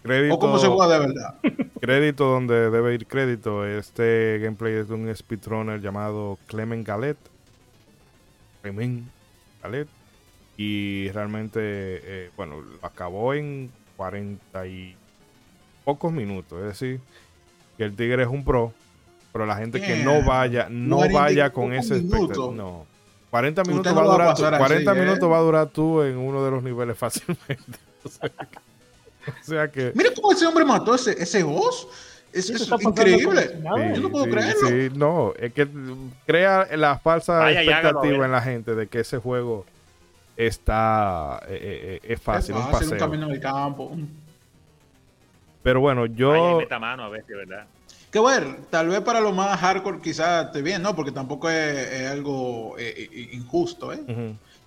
Crédito, 0.03 0.35
o 0.35 0.39
cómo 0.39 0.59
se 0.59 0.67
juega 0.67 0.99
de 0.99 1.07
verdad. 1.07 1.35
Crédito 1.81 2.25
donde 2.25 2.69
debe 2.69 2.93
ir 2.93 3.07
crédito. 3.07 3.65
Este 3.65 4.39
gameplay 4.41 4.73
es 4.73 4.87
de 4.87 4.93
un 4.93 5.15
speedrunner 5.15 5.81
llamado 5.81 6.37
Clement 6.47 6.87
Galet. 6.87 7.17
Clement 8.61 9.07
Galet. 9.63 9.87
Y 10.57 11.09
realmente, 11.09 11.59
eh, 11.61 12.29
bueno, 12.37 12.61
lo 12.61 12.87
acabó 12.87 13.33
en 13.33 13.71
40 13.97 14.67
y 14.67 14.95
pocos 15.85 16.11
minutos. 16.11 16.59
Es 16.59 16.67
decir, 16.67 16.99
que 17.77 17.85
el 17.85 17.95
Tigre 17.95 18.23
es 18.23 18.29
un 18.29 18.43
pro. 18.43 18.73
Pero 19.31 19.45
la 19.45 19.57
gente 19.57 19.81
que 19.81 19.97
no 19.97 20.23
vaya, 20.23 20.67
no 20.69 21.09
vaya 21.09 21.51
con 21.51 21.73
ese 21.73 21.97
espectáculo. 21.97 22.51
No. 22.51 22.85
40 23.29 23.63
minutos, 23.63 23.97
va, 23.97 24.01
a 24.01 24.33
durar, 24.33 24.57
40 24.57 24.91
¿eh? 24.91 24.95
minutos 24.95 25.29
va 25.29 25.37
a 25.37 25.41
durar 25.41 25.67
tú 25.67 26.01
en 26.01 26.17
uno 26.17 26.41
de 26.45 26.51
los 26.51 26.63
niveles 26.63 26.97
fácilmente. 26.97 27.77
o, 28.05 28.09
sea 29.41 29.69
que, 29.69 29.91
Mira 29.93 30.11
cómo 30.15 30.31
ese 30.31 30.47
hombre 30.47 30.63
mató 30.63 30.95
ese, 30.95 31.21
ese 31.21 31.43
boss. 31.43 31.85
Es, 32.31 32.49
increíble. 32.81 33.61
Yo 33.93 34.01
no 34.01 34.09
puedo 34.09 34.25
creerlo. 34.25 34.67
Sí, 34.67 34.89
no, 34.95 35.33
es 35.37 35.53
que 35.53 35.67
crea 36.25 36.67
la 36.77 36.97
falsa 36.99 37.51
expectativa 37.51 38.25
en 38.25 38.31
la 38.31 38.41
gente 38.41 38.73
de 38.73 38.87
que 38.87 39.01
ese 39.01 39.17
juego 39.17 39.65
está 40.37 41.41
eh, 41.47 41.99
eh, 42.03 42.13
es 42.13 42.21
fácil, 42.21 42.55
es 42.55 42.65
fácil, 42.71 42.93
un, 42.93 42.99
camino 42.99 43.25
en 43.27 43.33
el 43.33 43.39
campo. 43.39 43.97
Pero 45.65 45.79
bueno, 45.79 46.05
yo. 46.05 46.59
meta 46.59 46.77
mano 46.77 47.05
a 47.05 47.09
veces, 47.09 47.35
¿verdad? 47.35 47.65
Que 48.11 48.19
bueno, 48.19 48.55
tal 48.69 48.87
vez 48.87 49.01
para 49.01 49.19
lo 49.19 49.31
más 49.31 49.59
hardcore 49.59 49.99
quizás 49.99 50.45
esté 50.45 50.61
bien, 50.61 50.83
¿no? 50.83 50.95
Porque 50.95 51.11
tampoco 51.11 51.49
es, 51.49 52.07
algo 52.07 52.75
eh, 52.77 53.09
eh, 53.11 53.29
injusto, 53.33 53.91
¿eh? 53.91 53.99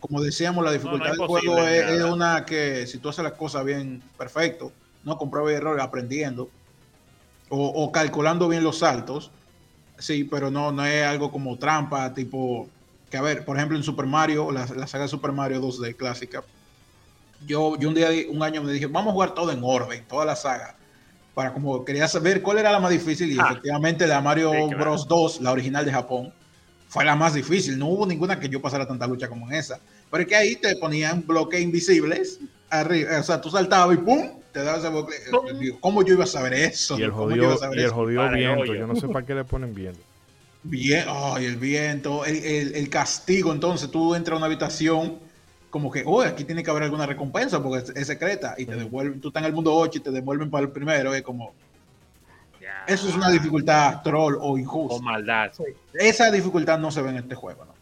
Como 0.00 0.20
decíamos, 0.20 0.64
la 0.64 0.72
dificultad 0.72 1.12
del 1.12 1.24
juego 1.24 1.56
es, 1.60 2.02
una 2.02 2.44
que 2.44 2.84
si 2.88 2.98
tú 2.98 3.10
haces 3.10 3.22
las 3.22 3.34
cosas 3.34 3.64
bien, 3.64 4.02
perfecto, 4.18 4.72
no 5.04 5.16
con 5.16 5.30
prueba 5.30 5.52
y 5.52 5.54
error, 5.54 5.80
aprendiendo 5.80 6.50
o, 7.48 7.92
calculando 7.92 8.48
bien 8.48 8.64
los 8.64 8.78
saltos, 8.78 9.30
sí, 9.98 10.24
pero 10.24 10.50
no, 10.50 10.72
no 10.72 10.84
es 10.84 11.04
algo 11.04 11.30
como 11.30 11.56
trampa, 11.58 12.12
tipo, 12.12 12.68
que 13.08 13.18
a 13.18 13.22
ver, 13.22 13.44
por 13.44 13.56
ejemplo 13.56 13.76
en 13.76 13.84
Super 13.84 14.06
Mario, 14.06 14.50
la, 14.50 14.66
la 14.66 14.88
saga 14.88 15.04
de 15.04 15.08
Super 15.08 15.30
Mario 15.30 15.62
2D 15.62 15.94
clásica, 15.94 16.42
yo, 17.46 17.78
yo 17.78 17.88
un 17.88 17.94
día, 17.94 18.08
un 18.28 18.42
año 18.42 18.64
me 18.64 18.72
dije, 18.72 18.86
vamos 18.86 19.10
a 19.10 19.12
jugar 19.12 19.32
todo 19.32 19.52
en 19.52 19.60
orden, 19.62 20.04
toda 20.08 20.24
la 20.24 20.34
saga 20.34 20.74
para 21.38 21.52
como 21.52 21.84
quería 21.84 22.08
saber 22.08 22.42
cuál 22.42 22.58
era 22.58 22.72
la 22.72 22.80
más 22.80 22.90
difícil 22.90 23.30
y 23.30 23.38
ah. 23.38 23.46
efectivamente 23.48 24.08
la 24.08 24.20
Mario 24.20 24.50
Bros 24.70 25.06
2, 25.06 25.40
la 25.40 25.52
original 25.52 25.84
de 25.84 25.92
Japón, 25.92 26.32
fue 26.88 27.04
la 27.04 27.14
más 27.14 27.34
difícil. 27.34 27.78
No 27.78 27.86
hubo 27.86 28.04
ninguna 28.08 28.40
que 28.40 28.48
yo 28.48 28.60
pasara 28.60 28.88
tanta 28.88 29.06
lucha 29.06 29.28
como 29.28 29.46
en 29.48 29.54
esa. 29.54 29.78
Pero 30.10 30.22
es 30.22 30.28
que 30.28 30.34
ahí 30.34 30.56
te 30.56 30.74
ponían 30.78 31.24
bloques 31.24 31.60
invisibles 31.60 32.40
arriba, 32.70 33.20
o 33.20 33.22
sea, 33.22 33.40
tú 33.40 33.50
saltabas 33.50 33.96
y 33.96 34.00
¡pum! 34.00 34.30
Te 34.52 34.64
dabas 34.64 34.80
ese 34.80 34.88
bloque. 34.88 35.14
¿Cómo 35.78 36.02
yo 36.02 36.14
iba 36.14 36.24
a 36.24 36.26
saber 36.26 36.54
eso? 36.54 36.98
Y 36.98 37.04
el 37.04 37.12
jodido, 37.12 37.56
y 37.72 37.82
el 37.82 37.90
jodido 37.90 38.28
viento, 38.30 38.74
yo 38.74 38.88
no 38.88 38.96
sé 38.96 39.06
para 39.06 39.24
qué 39.24 39.36
le 39.36 39.44
ponen 39.44 39.72
viento. 39.72 40.00
Bien, 40.64 41.04
ay, 41.06 41.44
el 41.44 41.56
viento, 41.56 42.24
el, 42.24 42.34
el, 42.34 42.74
el, 42.74 42.90
castigo. 42.90 43.52
Entonces 43.52 43.92
tú 43.92 44.16
entras 44.16 44.34
a 44.34 44.38
una 44.38 44.46
habitación 44.46 45.20
como 45.70 45.90
que, 45.90 46.02
oh, 46.06 46.22
aquí 46.22 46.44
tiene 46.44 46.62
que 46.62 46.70
haber 46.70 46.84
alguna 46.84 47.06
recompensa 47.06 47.62
porque 47.62 47.92
es, 47.94 48.06
secreta 48.06 48.54
y 48.56 48.66
te 48.66 48.76
devuelven, 48.76 49.20
tú 49.20 49.28
estás 49.28 49.42
en 49.42 49.48
el 49.48 49.52
mundo 49.52 49.74
8 49.74 49.98
y 49.98 50.00
te 50.00 50.10
devuelven 50.10 50.50
para 50.50 50.64
el 50.64 50.70
primero, 50.70 51.14
es 51.14 51.22
como... 51.22 51.54
Eso 52.86 53.08
es 53.08 53.14
una 53.14 53.30
dificultad 53.30 54.02
troll 54.02 54.36
o 54.40 54.56
injusta. 54.56 54.96
O 54.96 55.00
maldad. 55.00 55.52
Esa 55.92 56.30
dificultad 56.30 56.78
no 56.78 56.90
se 56.90 57.02
ve 57.02 57.10
en 57.10 57.16
este 57.16 57.34
juego, 57.34 57.64
¿no? 57.66 57.74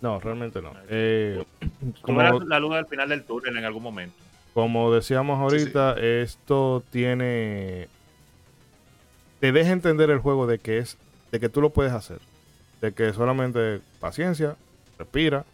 No, 0.00 0.18
realmente 0.18 0.62
no. 0.62 0.72
Eh, 0.88 1.44
como 2.00 2.22
la, 2.22 2.32
la 2.46 2.58
luz 2.58 2.74
al 2.74 2.86
final 2.86 3.10
del 3.10 3.24
túnel 3.24 3.56
en 3.56 3.64
algún 3.66 3.82
momento. 3.82 4.16
Como 4.54 4.92
decíamos 4.92 5.38
ahorita, 5.38 5.98
esto 5.98 6.82
tiene... 6.90 7.88
Te 9.40 9.52
deja 9.52 9.72
entender 9.72 10.10
el 10.10 10.18
juego 10.18 10.46
de 10.46 10.58
que 10.58 10.78
es... 10.78 10.96
De 11.32 11.38
que 11.38 11.48
tú 11.48 11.60
lo 11.60 11.70
puedes 11.70 11.92
hacer. 11.92 12.18
De 12.80 12.92
que 12.92 13.12
solamente 13.12 13.80
paciencia, 14.00 14.56
respira, 14.98 15.44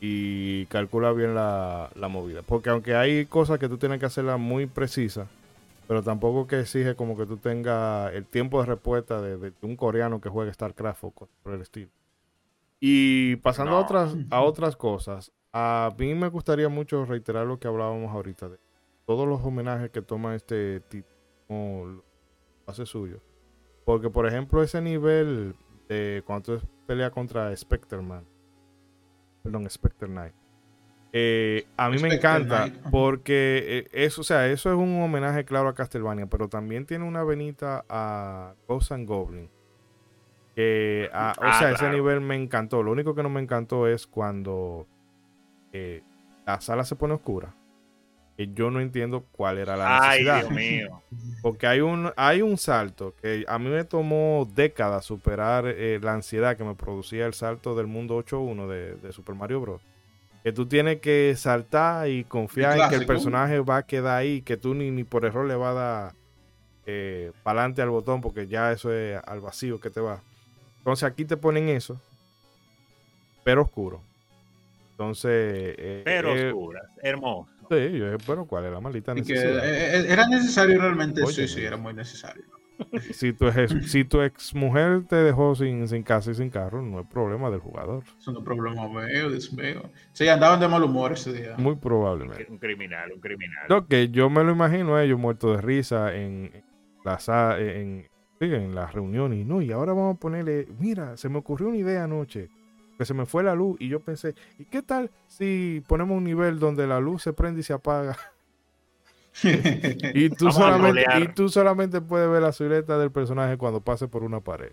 y 0.00 0.66
calcula 0.66 1.12
bien 1.12 1.34
la, 1.34 1.90
movida. 2.10 2.42
Porque 2.42 2.70
aunque 2.70 2.94
hay 2.94 3.26
cosas 3.26 3.58
que 3.58 3.68
tú 3.68 3.78
tienes 3.78 3.98
que 3.98 4.06
hacerla 4.06 4.36
muy 4.36 4.66
precisa, 4.66 5.26
pero 5.88 6.02
tampoco 6.02 6.46
que 6.46 6.60
exige 6.60 6.94
como 6.94 7.16
que 7.16 7.26
tú 7.26 7.36
tengas 7.36 8.12
el 8.12 8.26
tiempo 8.26 8.60
de 8.60 8.66
respuesta 8.66 9.20
de, 9.20 9.52
un 9.62 9.76
coreano 9.76 10.20
que 10.20 10.28
juegue 10.28 10.52
StarCraft 10.52 11.04
o 11.04 11.10
por 11.10 11.54
el 11.54 11.60
estilo. 11.60 11.90
Y 12.78 13.36
pasando 13.36 13.76
a, 13.76 13.80
otras, 13.80 14.14
a 14.30 14.42
otras 14.42 14.76
cosas, 14.76 15.32
a 15.52 15.90
mí 15.98 16.14
me 16.14 16.28
gustaría 16.28 16.68
mucho 16.68 17.04
reiterar 17.06 17.46
lo 17.46 17.58
que 17.58 17.68
hablábamos 17.68 18.12
ahorita 18.12 18.48
de 18.48 18.58
todos 19.06 19.26
los 19.26 19.40
homenajes 19.42 19.90
que 19.90 20.02
toma 20.02 20.34
este 20.34 20.80
tipo, 20.80 21.08
lo 21.48 22.04
hace 22.66 22.84
suyo. 22.84 23.20
Porque, 23.84 24.10
por 24.10 24.26
ejemplo, 24.26 24.62
ese 24.62 24.82
nivel 24.82 25.54
de 25.88 26.22
cuando 26.26 26.58
tú 26.58 26.66
peleas 26.86 27.12
contra 27.12 27.56
Specterman, 27.56 28.26
perdón, 29.46 29.70
Spectre 29.70 30.08
Knight. 30.08 30.34
Eh, 31.12 31.66
a 31.76 31.88
mí 31.88 31.98
me 31.98 32.14
encanta 32.14 32.68
porque 32.90 33.86
eh, 33.92 34.04
eso, 34.04 34.20
o 34.20 34.24
sea, 34.24 34.48
eso 34.48 34.70
es 34.70 34.76
un 34.76 35.00
homenaje 35.00 35.44
claro 35.44 35.68
a 35.68 35.74
Castlevania, 35.74 36.26
pero 36.26 36.48
también 36.48 36.84
tiene 36.84 37.04
una 37.04 37.22
venita 37.22 37.84
a 37.88 38.54
Ghost 38.68 38.92
and 38.92 39.08
Goblin. 39.08 39.44
o 39.46 41.08
ah, 41.12 41.56
sea, 41.58 41.70
ese 41.70 41.88
nivel 41.90 42.20
me 42.20 42.34
encantó. 42.34 42.82
Lo 42.82 42.92
único 42.92 43.14
que 43.14 43.22
no 43.22 43.30
me 43.30 43.40
encantó 43.40 43.86
es 43.86 44.06
cuando 44.06 44.86
eh, 45.72 46.02
la 46.44 46.60
sala 46.60 46.84
se 46.84 46.96
pone 46.96 47.14
oscura. 47.14 47.54
Y 48.38 48.52
yo 48.52 48.70
no 48.70 48.80
entiendo 48.80 49.24
cuál 49.32 49.58
era 49.58 49.76
la 49.76 50.00
necesidad. 50.00 50.36
Ay, 50.36 50.40
Dios 50.42 50.52
mío. 50.52 51.02
Porque 51.42 51.66
hay 51.66 51.80
un, 51.80 52.12
hay 52.16 52.42
un 52.42 52.58
salto 52.58 53.14
que 53.20 53.44
a 53.48 53.58
mí 53.58 53.70
me 53.70 53.84
tomó 53.84 54.48
décadas 54.54 55.04
superar 55.04 55.66
eh, 55.66 55.98
la 56.02 56.12
ansiedad 56.12 56.56
que 56.56 56.64
me 56.64 56.74
producía 56.74 57.26
el 57.26 57.34
salto 57.34 57.74
del 57.74 57.86
mundo 57.86 58.18
8.1 58.18 58.68
de, 58.68 58.96
de 58.96 59.12
Super 59.12 59.34
Mario 59.34 59.60
Bros. 59.60 59.82
Que 60.42 60.52
tú 60.52 60.66
tienes 60.66 61.00
que 61.00 61.34
saltar 61.36 62.08
y 62.08 62.24
confiar 62.24 62.78
en 62.78 62.88
que 62.88 62.94
el 62.94 63.06
personaje 63.06 63.58
va 63.60 63.78
a 63.78 63.82
quedar 63.86 64.18
ahí, 64.18 64.42
que 64.42 64.56
tú 64.56 64.74
ni, 64.74 64.90
ni 64.90 65.02
por 65.02 65.24
error 65.24 65.46
le 65.46 65.56
va 65.56 65.70
a 65.70 65.74
dar 65.74 66.12
eh, 66.86 67.32
para 67.42 67.60
adelante 67.62 67.82
al 67.82 67.90
botón, 67.90 68.20
porque 68.20 68.46
ya 68.46 68.70
eso 68.70 68.92
es 68.92 69.20
al 69.26 69.40
vacío 69.40 69.80
que 69.80 69.90
te 69.90 70.00
va. 70.00 70.22
Entonces 70.78 71.02
aquí 71.02 71.24
te 71.24 71.36
ponen 71.36 71.68
eso, 71.68 72.00
pero 73.42 73.62
oscuro. 73.62 74.00
Entonces. 74.92 75.74
Eh, 75.78 76.02
pero 76.04 76.36
eh, 76.36 76.46
oscuro, 76.46 76.80
hermoso. 77.02 77.50
Sí, 77.70 77.98
yo 77.98 78.18
pero 78.26 78.46
¿cuál 78.46 78.64
era 78.64 78.74
la 78.74 78.80
maldita 78.80 79.14
necesidad? 79.14 79.64
Eh, 79.64 80.06
era 80.08 80.26
necesario 80.28 80.80
realmente, 80.80 81.26
sí, 81.26 81.48
sí, 81.48 81.64
era 81.64 81.76
muy 81.76 81.94
necesario. 81.94 82.44
Si 83.12 83.32
tu, 83.32 83.46
si 83.86 84.04
tu 84.04 84.20
ex 84.20 84.54
mujer 84.54 85.04
te 85.08 85.16
dejó 85.16 85.54
sin, 85.54 85.88
sin 85.88 86.02
casa 86.02 86.30
y 86.30 86.34
sin 86.34 86.50
carro, 86.50 86.82
no 86.82 87.00
es 87.00 87.06
problema 87.06 87.50
del 87.50 87.60
jugador. 87.60 88.04
Eso 88.18 88.32
no 88.32 88.40
es 88.40 88.44
problema 88.44 88.86
mío, 88.86 89.30
Dios 89.30 89.50
mío. 89.52 89.82
Sí, 90.12 90.28
andaban 90.28 90.60
de 90.60 90.68
mal 90.68 90.82
humor 90.82 91.12
ese 91.12 91.32
día. 91.32 91.54
Muy 91.56 91.76
probablemente. 91.76 92.46
Un 92.50 92.58
criminal, 92.58 93.12
un 93.12 93.20
criminal. 93.20 93.64
Lo 93.68 93.86
que 93.86 94.10
yo 94.10 94.28
me 94.28 94.44
lo 94.44 94.52
imagino 94.52 94.94
a 94.94 95.04
ellos 95.04 95.18
muertos 95.18 95.56
de 95.56 95.62
risa 95.62 96.14
en, 96.14 96.52
la, 97.04 97.56
en, 97.58 98.06
en 98.40 98.74
las 98.74 98.92
reuniones. 98.92 99.46
No, 99.46 99.62
y 99.62 99.72
ahora 99.72 99.92
vamos 99.92 100.16
a 100.16 100.20
ponerle, 100.20 100.68
mira, 100.78 101.16
se 101.16 101.28
me 101.28 101.38
ocurrió 101.38 101.68
una 101.68 101.78
idea 101.78 102.04
anoche 102.04 102.50
que 102.96 103.04
se 103.04 103.14
me 103.14 103.26
fue 103.26 103.42
la 103.42 103.54
luz 103.54 103.76
y 103.80 103.88
yo 103.88 104.00
pensé, 104.00 104.34
¿y 104.58 104.64
qué 104.64 104.82
tal 104.82 105.10
si 105.26 105.82
ponemos 105.86 106.16
un 106.16 106.24
nivel 106.24 106.58
donde 106.58 106.86
la 106.86 107.00
luz 107.00 107.22
se 107.22 107.32
prende 107.32 107.60
y 107.60 107.64
se 107.64 107.72
apaga? 107.72 108.16
y, 110.14 110.30
tú 110.30 110.50
solamente, 110.50 111.04
y 111.20 111.28
tú 111.28 111.48
solamente 111.48 112.00
puedes 112.00 112.30
ver 112.30 112.42
la 112.42 112.52
silueta 112.52 112.98
del 112.98 113.10
personaje 113.10 113.58
cuando 113.58 113.80
pase 113.80 114.08
por 114.08 114.22
una 114.22 114.40
pared. 114.40 114.72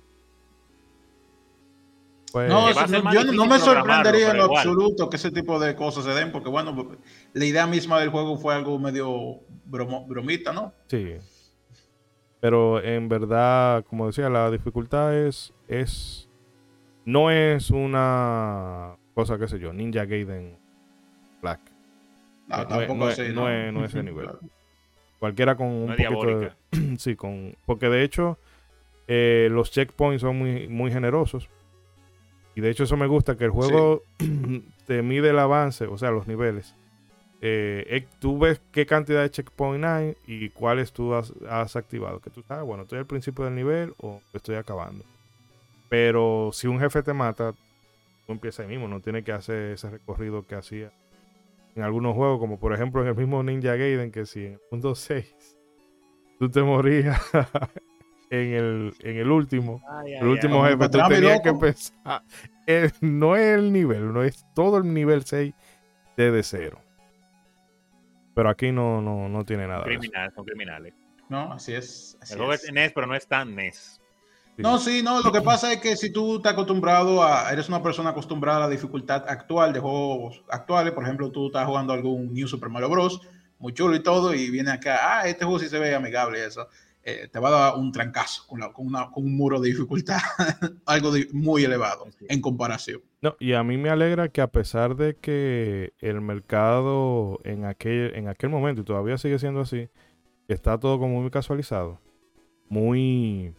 Pues, 2.31 2.49
no, 2.49 2.71
yo 3.13 3.25
no 3.25 3.45
me 3.45 3.59
sorprendería 3.59 4.31
en 4.31 4.37
lo 4.37 4.45
absoluto 4.45 5.07
que 5.07 5.17
ese 5.17 5.29
tipo 5.29 5.59
de 5.59 5.75
cosas 5.75 6.03
se 6.03 6.11
den, 6.11 6.31
porque 6.31 6.49
bueno, 6.49 6.97
la 7.33 7.45
idea 7.45 7.67
misma 7.67 7.99
del 7.99 8.09
juego 8.09 8.37
fue 8.37 8.55
algo 8.55 8.79
medio 8.79 9.41
bromita, 9.65 10.51
¿no? 10.51 10.73
Sí. 10.87 11.13
Pero 12.39 12.83
en 12.83 13.07
verdad, 13.07 13.85
como 13.87 14.07
decía, 14.07 14.29
la 14.29 14.49
dificultad 14.49 15.15
es, 15.15 15.53
es 15.67 16.27
no 17.05 17.31
es 17.31 17.69
una 17.69 18.95
cosa, 19.13 19.37
qué 19.37 19.47
sé 19.47 19.59
yo, 19.59 19.73
Ninja 19.73 20.05
Gaiden 20.05 20.57
Black. 21.41 21.59
No, 22.47 22.67
tampoco 22.67 23.09
es, 23.09 23.33
no, 23.33 23.49
es, 23.49 23.73
no, 23.73 23.85
ese 23.85 24.03
nivel. 24.03 24.29
Cualquiera 25.19 25.55
con 25.55 25.67
un 25.67 25.87
poquito 25.87 26.39
de, 26.39 26.51
sí, 26.97 27.15
con 27.15 27.55
porque 27.65 27.89
de 27.89 28.03
hecho 28.03 28.37
eh, 29.07 29.47
los 29.51 29.71
checkpoints 29.71 30.21
son 30.21 30.37
muy, 30.37 30.67
muy 30.67 30.91
generosos. 30.91 31.49
Y 32.55 32.61
de 32.61 32.69
hecho 32.69 32.83
eso 32.83 32.97
me 32.97 33.07
gusta, 33.07 33.35
que 33.35 33.45
el 33.45 33.51
juego 33.51 34.03
te 34.87 35.01
mide 35.01 35.29
el 35.29 35.39
avance, 35.39 35.85
o 35.85 35.97
sea, 35.97 36.11
los 36.11 36.27
niveles. 36.27 36.75
Eh, 37.45 38.05
tú 38.19 38.39
ves 38.39 38.61
qué 38.71 38.85
cantidad 38.85 39.21
de 39.21 39.29
checkpoints 39.29 39.85
hay 39.85 40.15
y 40.25 40.49
cuáles 40.49 40.93
tú 40.93 41.13
has, 41.13 41.33
has 41.49 41.75
activado. 41.75 42.19
Que 42.19 42.29
tú 42.29 42.41
sabes, 42.47 42.63
bueno, 42.63 42.83
estoy 42.83 42.99
al 42.99 43.05
principio 43.05 43.43
del 43.45 43.55
nivel 43.55 43.93
o 43.97 44.21
estoy 44.33 44.55
acabando. 44.55 45.03
Pero 45.93 46.49
si 46.53 46.65
un 46.65 46.79
jefe 46.79 47.03
te 47.03 47.13
mata, 47.13 47.53
tú 48.25 48.31
empiezas 48.31 48.61
ahí 48.61 48.67
mismo, 48.67 48.87
no 48.87 48.99
tienes 48.99 49.23
que 49.23 49.31
hacer 49.31 49.73
ese 49.73 49.91
recorrido 49.91 50.41
que 50.47 50.55
hacía 50.55 50.91
en 51.75 51.83
algunos 51.83 52.15
juegos, 52.15 52.39
como 52.39 52.59
por 52.59 52.73
ejemplo 52.73 53.03
en 53.03 53.09
el 53.09 53.15
mismo 53.15 53.43
Ninja 53.43 53.75
Gaiden, 53.75 54.11
que 54.11 54.25
si 54.25 54.43
en 54.43 54.53
el 54.53 54.61
mundo 54.71 54.95
6 54.95 55.55
tú 56.39 56.49
te 56.49 56.63
morías 56.63 57.21
en 58.31 58.53
el, 58.55 58.93
en 59.01 59.17
el 59.17 59.29
último, 59.29 59.83
el 60.03 60.25
último 60.25 60.65
jefe, 60.65 60.89
tú 60.89 60.97
tenías 61.07 61.41
que 61.41 61.53
pensar, 61.53 62.23
no 63.01 63.35
es 63.35 63.59
el 63.59 63.71
nivel, 63.71 64.11
no 64.11 64.23
es 64.23 64.43
todo 64.55 64.79
el 64.79 64.91
nivel 64.91 65.23
6 65.23 65.53
de 66.17 66.41
cero. 66.41 66.79
Pero 68.33 68.49
aquí 68.49 68.71
no, 68.71 68.99
no, 68.99 69.29
no 69.29 69.45
tiene 69.45 69.67
nada. 69.67 69.83
Criminales, 69.83 70.33
son 70.33 70.43
criminales. 70.43 70.95
No, 71.29 71.53
así 71.53 71.75
es. 71.75 72.17
el 72.31 72.37
juego 72.37 72.53
es 72.53 72.71
NES, 72.73 72.93
pero 72.93 73.05
no 73.05 73.15
es 73.15 73.27
tan 73.27 73.53
NES. 73.53 73.99
No, 74.57 74.77
sí, 74.77 75.01
no, 75.03 75.21
lo 75.21 75.31
que 75.31 75.41
pasa 75.41 75.73
es 75.73 75.79
que 75.79 75.95
si 75.97 76.11
tú 76.11 76.37
estás 76.37 76.53
acostumbrado 76.53 77.23
a, 77.23 77.51
eres 77.51 77.69
una 77.69 77.81
persona 77.81 78.11
acostumbrada 78.11 78.57
a 78.57 78.61
la 78.61 78.69
dificultad 78.69 79.25
actual 79.27 79.73
de 79.73 79.79
juegos 79.79 80.43
actuales, 80.49 80.93
por 80.93 81.03
ejemplo, 81.03 81.31
tú 81.31 81.47
estás 81.47 81.65
jugando 81.65 81.93
algún 81.93 82.33
New 82.33 82.47
Super 82.47 82.69
Mario 82.69 82.89
Bros., 82.89 83.21
muy 83.57 83.73
chulo 83.73 83.95
y 83.95 84.03
todo, 84.03 84.33
y 84.33 84.49
viene 84.51 84.71
acá, 84.71 85.19
ah, 85.19 85.27
este 85.27 85.45
juego 85.45 85.59
sí 85.59 85.69
se 85.69 85.79
ve 85.79 85.95
amigable 85.95 86.39
y 86.39 86.41
eso, 86.41 86.67
eh, 87.01 87.29
te 87.31 87.39
va 87.39 87.49
a 87.49 87.51
dar 87.51 87.77
un 87.77 87.91
trancazo 87.91 88.45
con, 88.47 88.61
un 89.15 89.35
muro 89.35 89.59
de 89.59 89.69
dificultad, 89.69 90.19
algo 90.85 91.11
muy 91.31 91.63
elevado 91.63 92.07
en 92.29 92.39
comparación. 92.39 93.01
No, 93.21 93.35
y 93.39 93.53
a 93.53 93.63
mí 93.63 93.77
me 93.77 93.89
alegra 93.89 94.29
que 94.29 94.41
a 94.41 94.47
pesar 94.47 94.95
de 94.95 95.15
que 95.15 95.93
el 95.99 96.21
mercado 96.21 97.39
en 97.43 97.65
aquel, 97.65 98.13
en 98.15 98.27
aquel 98.27 98.49
momento, 98.49 98.81
y 98.81 98.85
todavía 98.85 99.17
sigue 99.17 99.39
siendo 99.39 99.61
así, 99.61 99.89
está 100.47 100.77
todo 100.77 100.99
como 100.99 101.21
muy 101.21 101.31
casualizado, 101.31 101.99
muy 102.69 103.53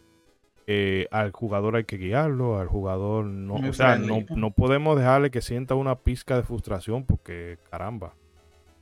eh, 0.67 1.09
al 1.11 1.31
jugador 1.33 1.77
hay 1.77 1.85
que 1.85 1.99
guiarlo, 1.99 2.59
al 2.59 2.69
jugador 2.69 3.27
no, 3.27 3.55
o 3.55 3.73
sea, 3.73 3.97
no, 3.97 4.25
no, 4.31 4.51
podemos 4.51 4.99
dejarle 4.99 5.31
que 5.31 5.43
sienta 5.43 5.75
una 5.75 5.97
pizca 5.97 6.37
de 6.37 6.43
frustración 6.43 7.05
porque 7.05 7.59
caramba. 7.71 8.15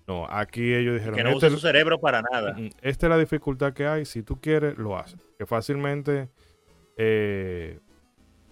No, 0.06 0.26
aquí 0.28 0.74
ellos 0.74 0.94
dijeron 0.94 1.14
que 1.16 1.24
no 1.24 1.30
este, 1.30 1.50
su 1.50 1.59
cerebro 1.59 2.00
para 2.00 2.22
nada. 2.22 2.56
Esta 2.82 3.06
es 3.06 3.10
la 3.10 3.18
dificultad 3.18 3.72
que 3.72 3.86
hay, 3.86 4.04
si 4.04 4.22
tú 4.22 4.40
quieres 4.40 4.76
lo 4.78 4.96
haces. 4.96 5.20
Que 5.38 5.46
fácilmente 5.46 6.28
eh, 6.96 7.78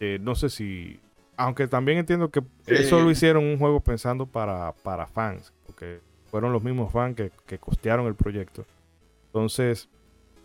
eh, 0.01 0.19
no 0.20 0.35
sé 0.35 0.48
si 0.48 0.98
aunque 1.36 1.66
también 1.69 1.98
entiendo 1.98 2.31
que 2.31 2.43
eso 2.66 3.01
lo 3.01 3.11
hicieron 3.11 3.44
un 3.44 3.59
juego 3.59 3.81
pensando 3.81 4.27
para, 4.27 4.73
para 4.82 5.07
fans, 5.07 5.55
porque 5.66 6.01
fueron 6.31 6.52
los 6.52 6.62
mismos 6.62 6.93
fans 6.93 7.16
que, 7.16 7.31
que 7.47 7.59
costearon 7.59 8.07
el 8.07 8.15
proyecto. 8.15 8.66
Entonces, 9.27 9.89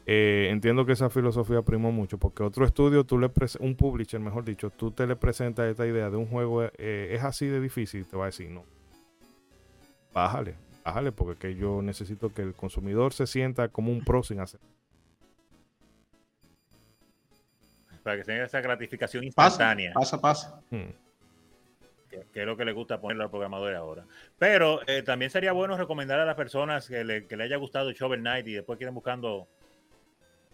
Eh, 0.08 0.50
entiendo 0.52 0.86
que 0.86 0.92
esa 0.92 1.10
filosofía 1.10 1.64
primó 1.64 1.92
mucho 1.92 2.20
porque 2.20 2.44
otro 2.44 2.64
estudio, 2.64 3.06
tú 3.06 3.18
le 3.18 3.32
un 3.60 3.76
publisher, 3.76 4.20
mejor 4.20 4.46
dicho, 4.46 4.70
tú 4.70 4.92
te 4.92 5.08
le 5.08 5.16
presentas 5.16 5.68
esta 5.68 5.88
idea 5.88 6.12
de 6.12 6.18
un 6.18 6.28
juego 6.28 6.64
eh, 6.64 7.10
es 7.12 7.24
así 7.24 7.48
de 7.48 7.60
difícil, 7.60 8.06
te 8.08 8.16
va 8.16 8.26
a 8.26 8.28
decir 8.28 8.50
no. 8.50 8.64
Bájale, 10.14 10.56
bájale 10.84 11.12
porque 11.12 11.56
yo 11.56 11.82
necesito 11.82 12.32
que 12.32 12.44
el 12.44 12.54
consumidor 12.54 13.14
se 13.14 13.26
sienta 13.26 13.70
como 13.70 13.92
un 13.92 14.04
pro 14.04 14.22
sin 14.22 14.40
hacer. 14.42 14.60
Para 18.04 18.18
que 18.18 18.24
tenga 18.24 18.46
esa 18.46 18.62
gratificación 18.62 19.24
instantánea. 19.24 19.92
Pasa, 19.94 20.22
pasa. 20.22 20.62
Hmm. 20.70 20.92
Que, 22.32 22.42
es 22.42 22.46
lo 22.46 22.56
que 22.56 22.64
le 22.64 22.72
gusta 22.72 23.02
ponerle 23.02 23.24
al 23.24 23.32
programador 23.32 23.74
ahora. 23.74 24.06
Pero 24.38 24.88
eh, 24.88 25.02
también 25.02 25.32
sería 25.32 25.52
bueno 25.52 25.76
recomendar 25.76 26.20
a 26.20 26.26
las 26.26 26.36
personas 26.36 26.88
que 26.88 27.04
le, 27.04 27.26
que 27.26 27.36
le 27.36 27.46
haya 27.46 27.58
gustado 27.58 27.92
Shovel 27.92 28.22
Knight 28.22 28.48
y 28.48 28.54
después 28.54 28.78
quieren 28.78 28.94
buscando 28.94 29.50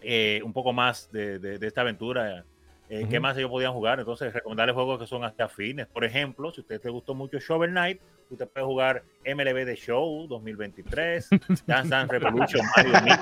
eh, 0.01 0.41
un 0.43 0.53
poco 0.53 0.73
más 0.73 1.11
de, 1.11 1.57
esta 1.61 1.81
aventura. 1.81 2.45
Eh, 2.89 3.07
¿Qué 3.09 3.21
más 3.21 3.37
ellos 3.37 3.49
podían 3.49 3.71
jugar? 3.71 3.99
Entonces, 3.99 4.33
recomendarles 4.33 4.75
juegos 4.75 4.99
que 4.99 5.07
son 5.07 5.23
hasta 5.23 5.47
fines. 5.47 5.87
Por 5.87 6.03
ejemplo, 6.03 6.51
si 6.51 6.59
a 6.59 6.63
usted 6.63 6.81
te 6.81 6.89
gustó 6.89 7.13
mucho 7.13 7.39
Shovel 7.39 7.71
Knight, 7.71 8.01
usted 8.29 8.47
puede 8.49 8.65
jugar 8.65 9.03
MLB 9.25 9.65
The 9.65 9.75
Show 9.75 10.27
2023, 10.27 11.29
Dance 11.65 11.89
Dance 11.89 12.19
Revolution, 12.19 12.65
Mario 12.75 12.93
Mix. 13.03 13.19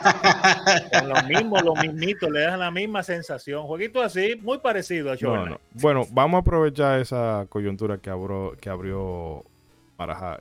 Son 0.91 1.09
los 1.09 1.23
mismos, 1.25 1.63
los 1.63 1.79
mismitos, 1.79 2.31
le 2.31 2.41
dan 2.41 2.59
la 2.59 2.71
misma 2.71 3.03
sensación. 3.03 3.67
Jueguito 3.67 4.01
así, 4.01 4.35
muy 4.41 4.57
parecido 4.59 5.11
a 5.11 5.15
Shovel 5.15 5.43
Knight. 5.45 5.61
Bueno, 5.73 6.05
vamos 6.11 6.39
a 6.39 6.41
aprovechar 6.41 6.99
esa 6.99 7.45
coyuntura 7.49 7.99
que 7.99 8.09
abrió, 8.09 8.55
que 8.59 8.69
abrió. 8.69 9.45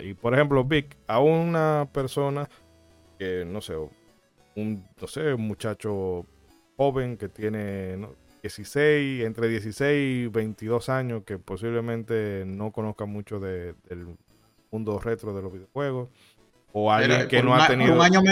Y 0.00 0.14
por 0.14 0.34
ejemplo, 0.34 0.64
Vic, 0.64 0.96
a 1.08 1.18
una 1.18 1.88
persona 1.92 2.48
que, 3.18 3.44
no 3.44 3.60
sé, 3.60 3.74
un, 4.60 4.84
no 5.00 5.06
sé, 5.06 5.34
un 5.34 5.46
muchacho 5.46 6.26
joven 6.76 7.16
que 7.16 7.28
tiene 7.28 7.98
16, 8.42 9.24
entre 9.24 9.48
16 9.48 10.26
y 10.26 10.28
22 10.28 10.88
años, 10.88 11.22
que 11.24 11.38
posiblemente 11.38 12.44
no 12.46 12.72
conozca 12.72 13.04
mucho 13.04 13.40
de, 13.40 13.74
del 13.88 14.16
mundo 14.70 14.98
retro 14.98 15.34
de 15.34 15.42
los 15.42 15.52
videojuegos, 15.52 16.08
o 16.72 16.92
alguien 16.92 17.28
que 17.28 17.42
no 17.42 17.54
ha 17.54 17.66
tenido. 17.66 17.94
Un 17.94 18.02
año 18.02 18.22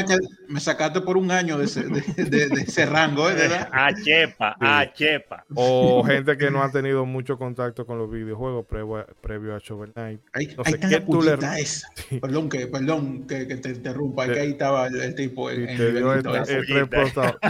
me, 0.49 0.61
sacaste 0.61 1.01
por 1.01 1.17
un 1.17 1.31
año 1.31 1.57
de 1.59 1.65
ese, 1.65 1.85
de, 1.85 2.45
ese 2.45 2.87
rango, 2.87 3.31
¿eh? 3.31 3.37
A 3.73 3.95
chepa, 3.95 4.57
a 4.61 4.93
chepa. 4.93 5.45
O 5.55 6.03
gente 6.05 6.37
que 6.37 6.51
no 6.51 6.63
ha 6.63 6.71
tenido 6.71 7.07
mucho 7.07 7.39
contacto 7.39 7.87
con 7.87 7.99
los 7.99 8.11
videojuegos 8.11 8.67
previo, 8.67 9.55
a 9.55 9.59
Shovel 9.59 9.93
Knight. 9.93 10.21
no 10.57 10.65
sé 10.65 10.79
qué 10.79 11.01
tú 11.01 11.23
le. 11.23 11.37
Perdón, 12.21 12.49
que, 12.49 12.67
perdón 12.67 13.27
que, 13.27 13.45
te 13.47 13.71
interrumpa, 13.71 14.25
ahí 14.25 14.51
estaba 14.51 14.87
el, 14.87 15.15
tipo. 15.15 15.51
En, 15.51 15.67
te 15.77 15.93
dio 15.93 16.13
el, 16.13 16.89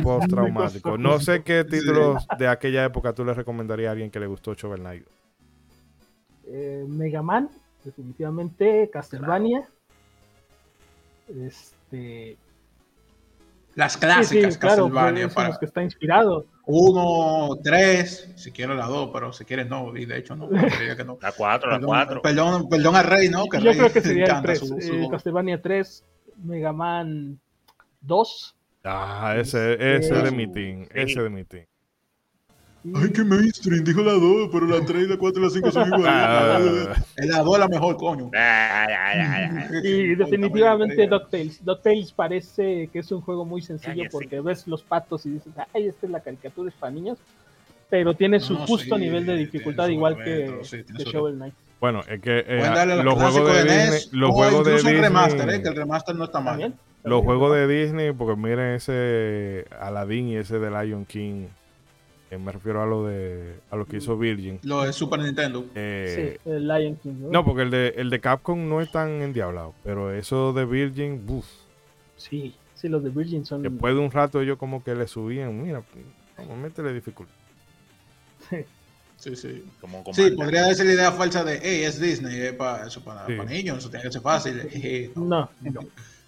postraumático. 0.03 0.97
No 1.07 1.21
sé 1.21 1.43
qué 1.43 1.65
títulos 1.65 2.27
de 2.39 2.49
aquella 2.49 2.85
época 2.85 3.13
tú 3.13 3.25
le 3.25 3.35
recomendarías 3.35 3.89
a 3.89 3.93
alguien 3.93 4.11
que 4.11 4.19
le 4.19 4.27
gustó 4.27 4.55
Shovel 4.55 4.81
Knight. 4.81 5.07
Eh, 6.47 6.85
Mega 6.89 7.23
Man, 7.23 7.51
definitivamente. 7.85 8.89
Castlevania. 8.93 9.69
Este. 11.29 12.37
Las 13.75 13.97
clásicas 13.97 14.55
sí, 14.55 14.61
Castlevania. 14.61 15.29
para... 15.29 15.57
que 15.59 15.67
está 15.67 15.83
inspirado. 15.83 16.47
Uno, 16.65 17.57
tres, 17.63 18.33
si 18.35 18.51
quiere 18.51 18.75
la 18.75 18.87
dos, 18.87 19.11
pero 19.13 19.33
si 19.33 19.45
quiere 19.45 19.65
no, 19.65 19.97
y 19.97 20.07
de 20.07 20.19
hecho 20.19 20.35
no. 20.35 20.49
Que 20.49 21.05
no. 21.05 21.19
La 21.23 21.33
cuatro, 21.33 21.71
la 21.71 21.79
cuatro. 21.79 22.23
Perdón, 22.23 22.69
perdón 22.69 22.97
al 22.97 23.05
Rey, 23.05 23.29
¿no? 23.29 23.47
Que 23.47 23.61
Yo 23.61 23.73
creo 23.73 23.93
que 23.93 24.01
sería 24.03 24.39
el 24.39 24.43
tres. 24.43 24.63
Eh, 24.81 25.07
Castlevania 25.11 25.61
3, 25.61 26.05
Mega 26.43 26.73
Man 26.73 27.39
2. 28.01 28.57
Ah, 28.85 29.35
ese, 29.39 29.97
ese 29.97 30.15
de 30.15 30.31
mi 30.31 30.51
team, 30.51 30.87
ese 30.93 31.23
de 31.23 31.31
mi 31.31 31.45
team. 31.45 31.67
Ay, 32.95 33.11
qué 33.11 33.25
mainstream, 33.25 33.85
dijo 33.85 34.03
la 34.03 34.13
2, 34.13 34.49
pero 34.53 34.67
la 34.67 34.85
3, 34.85 35.09
la 35.09 35.17
4 35.17 35.41
y 35.41 35.45
la 35.45 35.51
5 35.51 35.71
son 35.71 35.89
iguales. 35.89 36.07
Ah. 36.09 36.59
la 37.17 37.43
2 37.43 37.55
es 37.55 37.61
la 37.61 37.69
mejor, 37.69 37.97
coño. 37.97 38.31
y 39.83 40.15
definitivamente 40.15 41.07
DuckTales. 41.07 41.65
DuckTales 41.65 42.13
parece 42.13 42.89
que 42.93 42.99
es 43.01 43.11
un 43.13 43.21
juego 43.21 43.45
muy 43.45 43.63
sencillo 43.63 44.05
porque 44.11 44.41
ves 44.41 44.67
los 44.67 44.83
patos 44.83 45.27
y 45.27 45.31
dices, 45.31 45.53
ay, 45.75 45.89
esta 45.89 46.07
es 46.07 46.13
la 46.13 46.21
caricatura, 46.21 46.69
es 46.69 46.75
para 46.77 46.93
niños. 46.93 47.19
Pero 47.89 48.15
tiene 48.15 48.41
su 48.41 48.57
justo 48.57 48.99
nivel 48.99 49.27
de 49.27 49.37
dificultad, 49.37 49.89
igual 49.89 50.17
que, 50.17 50.61
Shovel 51.05 51.37
Knight. 51.37 51.55
Bueno, 51.81 52.01
es 52.09 52.21
que 52.21 52.45
eh, 52.47 53.03
los 53.05 53.15
juegos 53.15 53.55
de, 53.55 53.63
Disney, 53.65 54.01
los 54.13 54.31
juegos 54.31 54.65
de 54.65 54.73
Disney, 54.73 54.95
remaster, 54.95 55.51
eh, 55.51 55.63
que 55.63 55.69
el 55.69 55.77
remaster 55.77 56.17
no 56.17 56.25
está 56.25 56.41
mal. 56.41 56.75
Los 57.05 57.23
juegos 57.23 57.55
de 57.55 57.69
Disney, 57.69 58.13
porque 58.13 58.35
miren 58.35 58.75
ese 58.75 59.67
Aladdin 59.79 60.29
y 60.29 60.37
ese 60.37 60.59
de 60.59 60.71
Lion 60.71 61.05
King 61.05 61.47
me 62.31 62.51
refiero 62.51 62.83
a 62.83 62.87
lo 62.87 63.07
de 63.07 63.61
a 63.71 63.77
lo 63.77 63.87
que 63.87 63.99
hizo 63.99 64.19
Virgin. 64.19 64.59
Lo 64.63 64.83
de 64.83 64.93
Super 64.93 65.21
Nintendo. 65.21 65.65
Eh, 65.75 66.39
sí, 66.45 66.51
el 66.51 66.67
Lion 66.67 66.97
King. 66.97 67.15
¿no? 67.31 67.45
porque 67.45 67.63
el 67.63 67.71
de, 67.71 67.95
el 67.97 68.11
de 68.11 68.21
Capcom 68.21 68.69
no 68.69 68.81
es 68.81 68.91
tan 68.91 69.23
endiablado, 69.23 69.75
pero 69.85 70.13
eso 70.13 70.53
de 70.53 70.65
Virgin, 70.65 71.25
uff. 71.29 71.47
Sí, 72.17 72.55
sí, 72.75 72.89
los 72.89 73.05
de 73.05 73.11
Virgin 73.11 73.45
son. 73.45 73.63
Después 73.63 73.95
de 73.95 74.01
un 74.01 74.11
rato 74.11 74.41
ellos 74.41 74.59
como 74.59 74.83
que 74.83 74.95
le 74.95 75.07
subían, 75.07 75.63
mira, 75.63 75.83
vamos 76.37 76.53
a 76.53 76.57
meterle 76.57 76.93
dificultad. 76.93 77.35
Sí. 78.51 78.57
Sí, 79.19 79.35
sí. 79.35 79.65
Como 79.81 80.05
sí, 80.13 80.33
podría 80.33 80.73
ser 80.75 80.85
la 80.85 80.93
idea 80.93 81.11
falsa 81.11 81.43
de, 81.43 81.59
hey, 81.63 81.85
es 81.85 81.99
Disney, 81.99 82.39
es 82.39 82.53
para, 82.53 82.87
eso 82.87 83.03
para, 83.03 83.27
niños, 83.47 83.79
eso 83.79 83.89
tiene 83.89 84.05
que 84.05 84.13
ser 84.13 84.21
fácil. 84.21 84.61
no, 85.17 85.49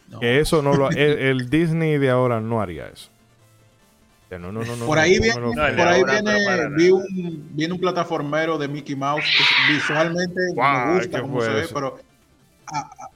no, 0.09 0.21
Que 0.21 0.41
eso 0.41 0.63
no 0.63 0.73
lo. 0.75 0.89
el 0.89 1.51
Disney 1.51 1.99
de 1.99 2.09
ahora 2.09 2.41
no 2.41 2.63
haría 2.63 2.89
eso 2.89 3.11
por 4.85 4.99
ahí 4.99 5.19
viene, 5.19 5.41
por 5.41 5.89
ahí 5.89 6.05
viene, 6.05 6.69
vi 6.77 6.91
un, 6.91 7.49
viene 7.53 7.75
un 7.75 7.81
plataformero 7.81 8.59
de 8.59 8.69
Mickey 8.69 8.95
Mouse 8.95 9.25
que 9.25 9.73
visualmente 9.73 10.41
me 10.55 10.95
gusta 10.95 11.23
como 11.23 11.41
se 11.41 11.51
ve, 11.51 11.67
pero 11.73 11.99
ah, 12.67 13.11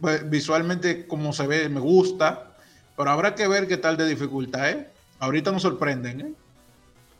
pues, 0.00 0.28
visualmente 0.30 1.06
como 1.06 1.32
se 1.32 1.46
ve 1.46 1.68
me 1.68 1.80
gusta, 1.80 2.54
pero 2.96 3.10
habrá 3.10 3.34
que 3.34 3.46
ver 3.48 3.68
qué 3.68 3.76
tal 3.76 3.96
de 3.96 4.06
dificultad 4.06 4.70
es. 4.70 4.86
Ahorita 5.18 5.52
nos 5.52 5.62
sorprenden, 5.62 6.20
¿eh? 6.20 6.32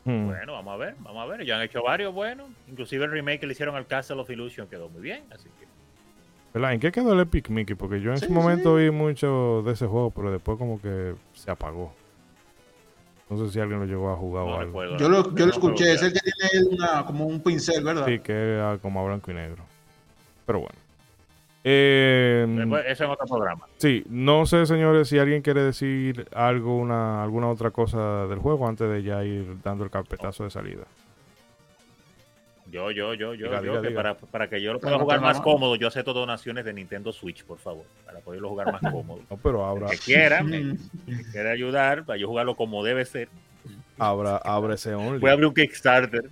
Hmm. 0.05 0.27
Bueno, 0.27 0.53
vamos 0.53 0.73
a 0.73 0.77
ver, 0.77 0.95
vamos 0.99 1.23
a 1.23 1.25
ver. 1.25 1.45
Ya 1.45 1.55
han 1.55 1.63
hecho 1.63 1.81
varios 1.81 2.13
buenos. 2.13 2.47
Inclusive 2.67 3.05
el 3.05 3.11
remake 3.11 3.39
que 3.39 3.47
le 3.47 3.53
hicieron 3.53 3.75
al 3.75 3.87
Castle 3.87 4.21
of 4.21 4.29
Illusion 4.29 4.67
quedó 4.67 4.89
muy 4.89 5.01
bien, 5.01 5.23
así 5.31 5.49
que. 5.59 5.65
¿En 6.59 6.79
qué 6.79 6.91
quedó 6.91 7.13
el 7.13 7.19
Epic 7.19 7.49
Mickey? 7.49 7.75
Porque 7.75 7.99
yo 7.99 8.11
en 8.11 8.17
ese 8.17 8.29
momento 8.29 8.75
vi 8.75 8.89
mucho 8.89 9.61
de 9.65 9.73
ese 9.73 9.87
juego, 9.87 10.11
pero 10.11 10.31
después 10.31 10.57
como 10.57 10.81
que 10.81 11.15
se 11.33 11.51
apagó. 11.51 11.93
No 13.29 13.37
sé 13.37 13.51
si 13.51 13.59
alguien 13.59 13.79
lo 13.79 13.85
llegó 13.85 14.11
a 14.11 14.15
jugar 14.15 14.43
o 14.43 14.59
algo. 14.59 14.97
Yo 14.97 15.09
lo, 15.09 15.33
yo 15.33 15.45
lo 15.45 15.51
escuché, 15.51 15.93
es 15.93 16.03
el 16.03 16.13
que 16.13 16.19
tiene 16.19 16.67
una, 16.69 17.05
como 17.05 17.25
un 17.25 17.41
pincel, 17.41 17.83
¿verdad? 17.83 18.05
Sí, 18.05 18.19
que 18.19 18.33
era 18.33 18.77
como 18.77 19.01
a 19.01 19.05
blanco 19.05 19.31
y 19.31 19.33
negro. 19.33 19.63
Pero 20.45 20.59
bueno. 20.59 20.77
Eh, 21.63 22.45
eso 22.87 23.05
es 23.05 23.09
otro 23.09 23.25
programa. 23.25 23.65
Sí, 23.77 24.03
no 24.07 24.45
sé, 24.45 24.67
señores, 24.67 25.09
si 25.09 25.17
alguien 25.17 25.41
quiere 25.41 25.63
decir 25.63 26.27
algo, 26.35 26.77
una, 26.77 27.23
alguna 27.23 27.49
otra 27.49 27.71
cosa 27.71 28.27
del 28.27 28.37
juego 28.37 28.67
antes 28.67 28.87
de 28.87 29.01
ya 29.01 29.23
ir 29.23 29.57
dando 29.63 29.83
el 29.83 29.89
carpetazo 29.89 30.43
de 30.43 30.51
salida. 30.51 30.83
Yo, 32.75 32.91
yo, 32.91 33.13
yo, 33.13 33.33
yo, 33.35 33.63
yo 33.63 33.81
que 33.81 33.91
Para, 33.91 34.15
para, 34.15 34.49
que 34.49 34.61
yo 34.61 34.73
lo 34.73 34.81
pueda 34.81 34.99
jugar 34.99 35.21
más 35.21 35.39
cómodo, 35.39 35.77
yo 35.77 35.87
acepto 35.87 36.11
donaciones 36.11 36.65
de 36.65 36.73
Nintendo 36.73 37.13
Switch, 37.13 37.45
por 37.45 37.57
favor, 37.57 37.85
para 38.05 38.19
poderlo 38.19 38.49
jugar 38.49 38.69
más 38.69 38.81
cómodo. 38.91 39.21
No, 39.29 39.37
pero 39.37 39.63
ahora. 39.63 39.87
Que 39.87 39.97
quiera, 39.97 40.43
me, 40.43 40.75
quiera 41.31 41.51
ayudar, 41.51 42.03
para 42.03 42.17
yo 42.17 42.27
jugarlo 42.27 42.57
como 42.57 42.83
debe 42.83 43.05
ser. 43.05 43.29
Abra, 43.97 44.41
ese 44.73 44.93
Only. 44.93 45.19
Voy 45.19 45.29
a 45.29 45.33
abrir 45.33 45.47
un 45.47 45.53
Kickstarter. 45.53 46.29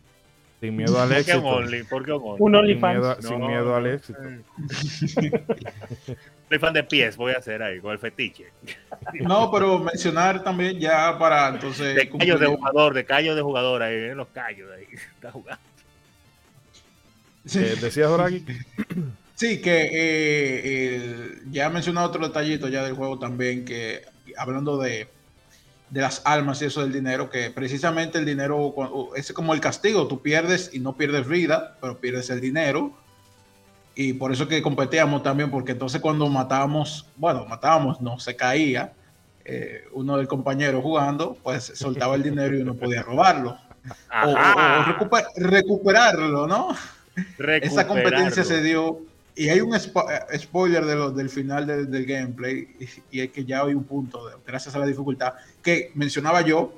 Sin 0.60 0.76
miedo 0.76 1.02
al 1.02 1.14
éxito. 1.14 1.42
¿Por 1.42 1.62
qué 1.62 1.64
Only? 1.64 1.84
¿Por 1.84 2.06
qué 2.06 2.12
Only? 2.12 2.42
Un 2.42 2.56
OnlyFans. 2.56 3.26
Sin, 3.26 3.40
miedo, 3.40 3.74
al 3.74 3.88
éxito. 3.88 4.20
Soy 6.50 6.60
fan 6.60 6.74
de 6.74 6.84
pies, 6.84 7.16
voy 7.16 7.32
a 7.32 7.38
hacer 7.38 7.64
ahí, 7.64 7.80
con 7.80 7.94
el 7.94 8.00
fetiche. 8.00 8.48
No, 9.22 9.50
pero 9.50 9.80
mencionar 9.80 10.44
también 10.44 10.78
ya 10.78 11.18
para 11.18 11.48
entonces. 11.48 11.96
De 11.96 12.10
callos 12.10 12.38
de 12.38 12.48
jugador, 12.48 12.94
de 12.94 13.06
callos 13.06 13.36
de 13.38 13.42
jugador 13.42 13.82
ahí, 13.82 14.14
los 14.14 14.28
callos 14.28 14.70
ahí, 14.76 14.86
está 15.16 15.32
jugando. 15.32 15.73
Sí. 17.46 17.60
Eh, 17.60 17.76
¿Decías, 17.80 18.10
Doragui? 18.10 18.46
Sí, 19.36 19.62
que 19.62 19.90
eh, 19.92 21.42
ya 21.52 21.70
mencionado 21.70 22.08
otro 22.08 22.28
detallito 22.28 22.68
ya 22.68 22.84
del 22.84 22.94
juego 22.94 23.18
también, 23.18 23.66
que 23.66 24.06
hablando 24.38 24.78
de, 24.78 25.10
las 25.92 26.22
almas 26.26 26.62
y 26.62 26.66
eso 26.66 26.82
del 26.82 26.94
dinero, 26.94 27.30
que 27.30 27.50
precisamente 27.50 28.20
el 28.20 28.26
dinero 28.26 28.74
es 29.16 29.34
como 29.34 29.54
el 29.54 29.60
castigo, 29.60 30.08
tú 30.08 30.22
pierdes 30.22 30.70
y 30.74 30.80
no 30.80 30.96
pierdes 30.96 31.28
vida, 31.28 31.78
pero 31.82 32.00
pierdes 32.00 32.30
el 32.30 32.42
dinero. 32.42 32.94
Y 33.96 34.14
por 34.14 34.32
eso 34.32 34.48
que 34.48 34.62
competíamos 34.62 35.24
también, 35.24 35.52
porque 35.52 35.74
entonces 35.74 36.00
cuando 36.00 36.28
matábamos, 36.30 37.08
bueno, 37.16 37.46
matábamos, 37.46 38.02
no, 38.02 38.20
se 38.20 38.36
caía 38.36 38.94
eh, 39.46 39.84
uno 39.92 40.18
del 40.18 40.28
compañero 40.28 40.82
jugando, 40.82 41.38
pues 41.44 41.74
soltaba 41.76 42.16
el 42.16 42.24
dinero 42.24 42.56
y 42.56 42.62
uno 42.62 42.76
podía 42.76 43.04
robarlo. 43.04 43.58
O, 44.26 44.36
recuperarlo, 45.36 46.48
¿no? 46.48 46.70
Esa 47.62 47.88
competencia 47.88 48.44
se 48.44 48.62
dio 48.62 49.02
Y 49.36 49.50
hay 49.50 49.62
un 49.62 49.76
eh, 49.76 49.80
spoiler 50.38 50.86
de 50.86 50.96
lo, 50.96 51.12
del 51.12 51.30
final 51.30 51.66
del 51.66 52.06
gameplay, 52.06 52.68
y, 53.12 53.20
es 53.20 53.32
que 53.32 53.46
ya 53.46 53.64
hay 53.64 53.74
un 53.74 53.84
punto, 53.84 54.30
gracias 54.46 54.76
a 54.76 54.80
la 54.80 54.86
dificultad, 54.86 55.34
que 55.62 55.92
mencionaba 55.96 56.42
yo, 56.42 56.74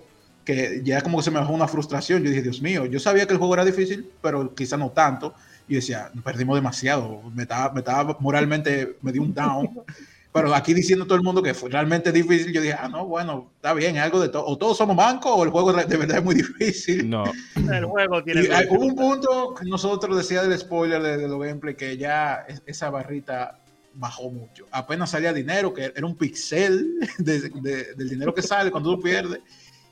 que 0.45 0.81
ya 0.83 1.01
como 1.01 1.17
que 1.17 1.23
se 1.23 1.31
me 1.31 1.39
bajó 1.39 1.53
una 1.53 1.67
frustración. 1.67 2.23
Yo 2.23 2.29
dije, 2.29 2.41
Dios 2.41 2.61
mío, 2.61 2.85
yo 2.85 2.99
sabía 2.99 3.25
que 3.25 3.33
el 3.33 3.39
juego 3.39 3.55
era 3.55 3.65
difícil, 3.65 4.09
pero 4.21 4.53
quizá 4.53 4.77
no 4.77 4.91
tanto. 4.91 5.33
Y 5.67 5.75
decía, 5.75 6.11
perdimos 6.23 6.55
demasiado, 6.55 7.23
me 7.33 7.43
estaba, 7.43 7.73
me 7.73 7.79
estaba 7.79 8.15
moralmente, 8.19 8.97
me 9.01 9.11
dio 9.11 9.23
un 9.23 9.33
down. 9.33 9.69
Pero 10.35 10.53
aquí 10.53 10.73
diciendo 10.73 11.05
todo 11.05 11.15
el 11.15 11.23
mundo 11.23 11.41
que 11.41 11.53
fue 11.53 11.69
realmente 11.69 12.11
difícil, 12.11 12.51
yo 12.51 12.59
dije, 12.59 12.75
ah, 12.77 12.89
no, 12.89 13.05
bueno, 13.05 13.53
está 13.55 13.73
bien, 13.73 13.97
algo 13.97 14.19
de 14.19 14.27
todo. 14.27 14.45
O 14.45 14.57
todos 14.57 14.75
somos 14.75 14.93
bancos 14.93 15.31
o 15.33 15.45
el 15.45 15.49
juego 15.49 15.71
de 15.71 15.95
verdad 15.95 16.17
es 16.17 16.23
muy 16.25 16.35
difícil. 16.35 17.09
No. 17.09 17.23
el 17.55 17.85
juego 17.85 18.21
tiene. 18.21 18.41
Y 18.41 18.47
hubo 18.69 18.85
un 18.85 18.95
punto 18.95 19.55
que 19.57 19.63
nosotros 19.63 20.17
decía 20.17 20.43
del 20.43 20.59
spoiler 20.59 21.01
de, 21.01 21.15
de 21.19 21.29
los 21.29 21.39
gameplay 21.39 21.75
que 21.75 21.95
ya 21.95 22.45
esa 22.65 22.89
barrita 22.89 23.61
bajó 23.93 24.29
mucho. 24.29 24.65
Apenas 24.71 25.11
salía 25.11 25.31
dinero, 25.31 25.73
que 25.73 25.93
era 25.95 26.05
un 26.05 26.17
pixel 26.17 26.99
del 27.17 28.09
dinero 28.09 28.33
que 28.33 28.41
sale 28.41 28.71
cuando 28.71 28.93
tú 28.93 29.01
pierdes 29.01 29.39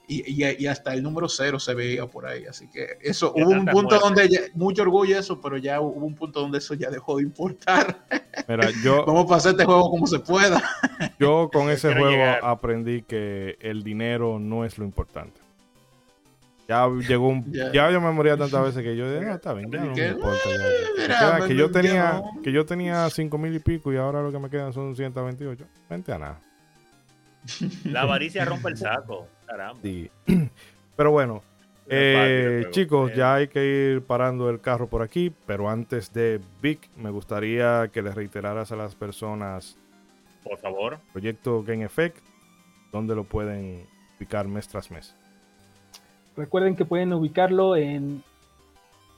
y, 0.08 0.66
hasta 0.68 0.94
el 0.94 1.02
número 1.02 1.30
cero 1.30 1.60
se 1.60 1.74
veía 1.74 2.06
por 2.08 2.26
ahí. 2.26 2.46
Así 2.46 2.68
que 2.68 2.98
eso, 3.02 3.34
hubo 3.36 3.50
un 3.50 3.66
punto 3.66 4.00
donde, 4.00 4.52
mucho 4.54 4.82
orgullo 4.82 5.18
eso, 5.18 5.40
pero 5.40 5.58
ya 5.58 5.80
hubo 5.80 6.06
un 6.06 6.16
punto 6.16 6.42
donde 6.42 6.58
eso 6.58 6.74
ya 6.74 6.90
dejó 6.90 7.18
de 7.18 7.24
importar. 7.24 8.06
Mira, 8.48 8.70
yo, 8.84 9.06
Vamos 9.06 9.26
a 9.26 9.28
pasar 9.28 9.52
este 9.52 9.66
juego 9.66 9.90
como 9.90 10.08
se 10.08 10.20
pueda. 10.20 10.62
Yo 11.20 11.50
con 11.54 11.70
ese 11.70 11.94
juego 11.94 12.24
aprendí 12.42 13.04
que 13.04 13.58
el 13.62 13.84
dinero 13.84 14.40
no 14.40 14.66
es 14.66 14.78
lo 14.78 14.86
importante. 14.86 15.40
Ya 16.68 16.88
llegó 16.88 17.28
un, 17.28 17.52
ya. 17.52 17.92
yo 17.92 18.02
me 18.02 18.12
moría 18.12 18.38
tantas 18.38 18.64
veces 18.66 18.84
que 18.84 18.96
yo 18.96 19.12
dije, 19.12 19.30
ah, 19.30 19.36
está 19.36 19.54
bien, 19.54 19.70
ya 19.70 19.82
no 19.82 19.94
me 19.94 20.08
importa. 20.08 21.48
que 21.48 21.56
yo 21.56 21.70
tenía, 21.72 22.22
que 22.42 22.52
yo 22.52 22.66
tenía 22.66 23.10
cinco 23.10 23.38
mil 23.38 23.54
y 23.54 23.60
pico 23.60 23.92
y 23.92 23.98
ahora 23.98 24.22
lo 24.22 24.32
que 24.32 24.40
me 24.40 24.50
quedan 24.50 24.74
son 24.74 24.96
128. 24.96 25.66
Vente 25.90 26.14
a 26.14 26.18
nada. 26.18 26.42
La 27.84 28.02
avaricia 28.02 28.46
rompe 28.46 28.70
el 28.70 28.78
saco. 28.78 29.28
Caramba. 29.54 29.82
Pero 30.96 31.12
bueno, 31.12 31.44
eh, 31.88 32.66
chicos, 32.72 33.14
ya 33.16 33.36
hay 33.36 33.48
que 33.50 33.64
ir 33.64 34.02
parando 34.02 34.50
el 34.50 34.60
carro 34.60 34.88
por 34.88 35.04
aquí. 35.04 35.32
Pero 35.46 35.70
antes 35.70 36.12
de 36.12 36.42
Vic, 36.60 36.90
me 36.98 37.12
gustaría 37.12 37.88
que 37.90 38.02
les 38.02 38.16
reiteraras 38.16 38.72
a 38.72 38.76
las 38.76 38.96
personas. 38.96 39.78
Por 40.44 40.58
favor. 40.58 40.98
Proyecto 41.12 41.64
Game 41.64 41.86
Effect, 41.86 42.18
donde 42.92 43.14
lo 43.14 43.26
pueden 43.26 43.86
ubicar 44.18 44.48
mes 44.48 44.68
tras 44.68 44.90
mes. 44.90 45.16
Recuerden 46.36 46.76
que 46.76 46.84
pueden 46.84 47.14
ubicarlo 47.14 47.76
en 47.76 48.24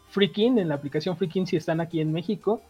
Freaking, 0.09 0.59
en 0.59 0.67
la 0.67 0.75
aplicación 0.75 1.15
Freaking 1.15 1.47
si 1.47 1.55
están 1.55 1.79
aquí 1.79 2.01
en 2.01 2.11
México. 2.11 2.61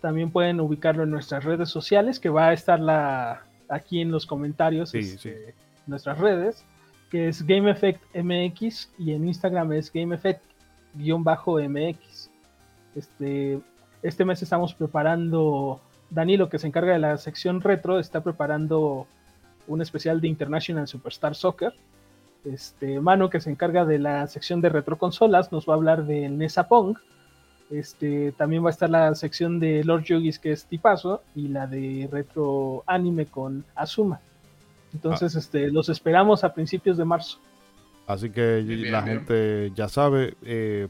También 0.00 0.30
pueden 0.30 0.58
ubicarlo 0.58 1.02
en 1.02 1.10
nuestras 1.10 1.44
redes 1.44 1.68
sociales, 1.68 2.18
que 2.18 2.30
va 2.30 2.48
a 2.48 2.52
estar 2.54 2.80
la, 2.80 3.44
aquí 3.68 4.00
en 4.00 4.10
los 4.10 4.24
comentarios 4.26 4.94
este, 4.94 5.54
nuestras 5.86 6.18
redes, 6.18 6.64
que 7.14 7.28
es 7.28 7.46
Game 7.46 7.70
Effect 7.70 8.02
MX 8.12 8.90
y 8.98 9.12
en 9.12 9.28
Instagram 9.28 9.72
es 9.74 9.92
Game 9.92 10.16
Effect-MX. 10.16 12.28
Este, 12.96 13.60
este 14.02 14.24
mes 14.24 14.42
estamos 14.42 14.74
preparando, 14.74 15.80
Danilo 16.10 16.48
que 16.48 16.58
se 16.58 16.66
encarga 16.66 16.94
de 16.94 16.98
la 16.98 17.16
sección 17.16 17.60
retro, 17.60 18.00
está 18.00 18.24
preparando 18.24 19.06
un 19.68 19.80
especial 19.80 20.20
de 20.20 20.26
International 20.26 20.88
Superstar 20.88 21.36
Soccer. 21.36 21.72
Este, 22.44 22.98
Mano 22.98 23.30
que 23.30 23.40
se 23.40 23.48
encarga 23.48 23.84
de 23.84 24.00
la 24.00 24.26
sección 24.26 24.60
de 24.60 24.70
retro 24.70 24.98
consolas 24.98 25.52
nos 25.52 25.68
va 25.68 25.74
a 25.74 25.76
hablar 25.76 26.06
de 26.06 26.28
Nesa 26.28 26.66
Pong 26.66 26.96
este, 27.70 28.32
también 28.32 28.64
va 28.64 28.70
a 28.70 28.72
estar 28.72 28.90
la 28.90 29.14
sección 29.14 29.60
de 29.60 29.84
Lord 29.84 30.02
Yogis 30.02 30.40
que 30.40 30.50
es 30.50 30.66
Tipazo 30.66 31.22
y 31.36 31.46
la 31.46 31.68
de 31.68 32.08
retro 32.10 32.82
anime 32.88 33.26
con 33.26 33.64
Azuma. 33.76 34.20
Entonces, 34.94 35.36
ah. 35.36 35.38
este, 35.38 35.70
los 35.70 35.88
esperamos 35.88 36.44
a 36.44 36.54
principios 36.54 36.96
de 36.96 37.04
marzo. 37.04 37.38
Así 38.06 38.30
que 38.30 38.62
la 38.90 39.02
gente 39.02 39.72
ya 39.74 39.88
sabe, 39.88 40.34
eh, 40.42 40.88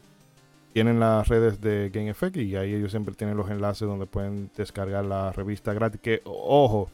tienen 0.73 1.01
las 1.01 1.29
redes 1.29 1.61
de 1.61 1.91
Game 1.93 2.11
Effect 2.11 2.37
y 2.37 2.57
ahí 2.57 2.75
ellos 2.75 2.91
siempre 2.91 3.15
tienen 3.15 3.37
los 3.37 3.49
enlaces 3.51 3.87
donde 3.87 4.07
pueden 4.07 4.51
descargar 4.57 5.05
la 5.05 5.33
revista 5.33 5.73
gratis. 5.73 6.01
Que, 6.01 6.21
ojo, 6.25 6.91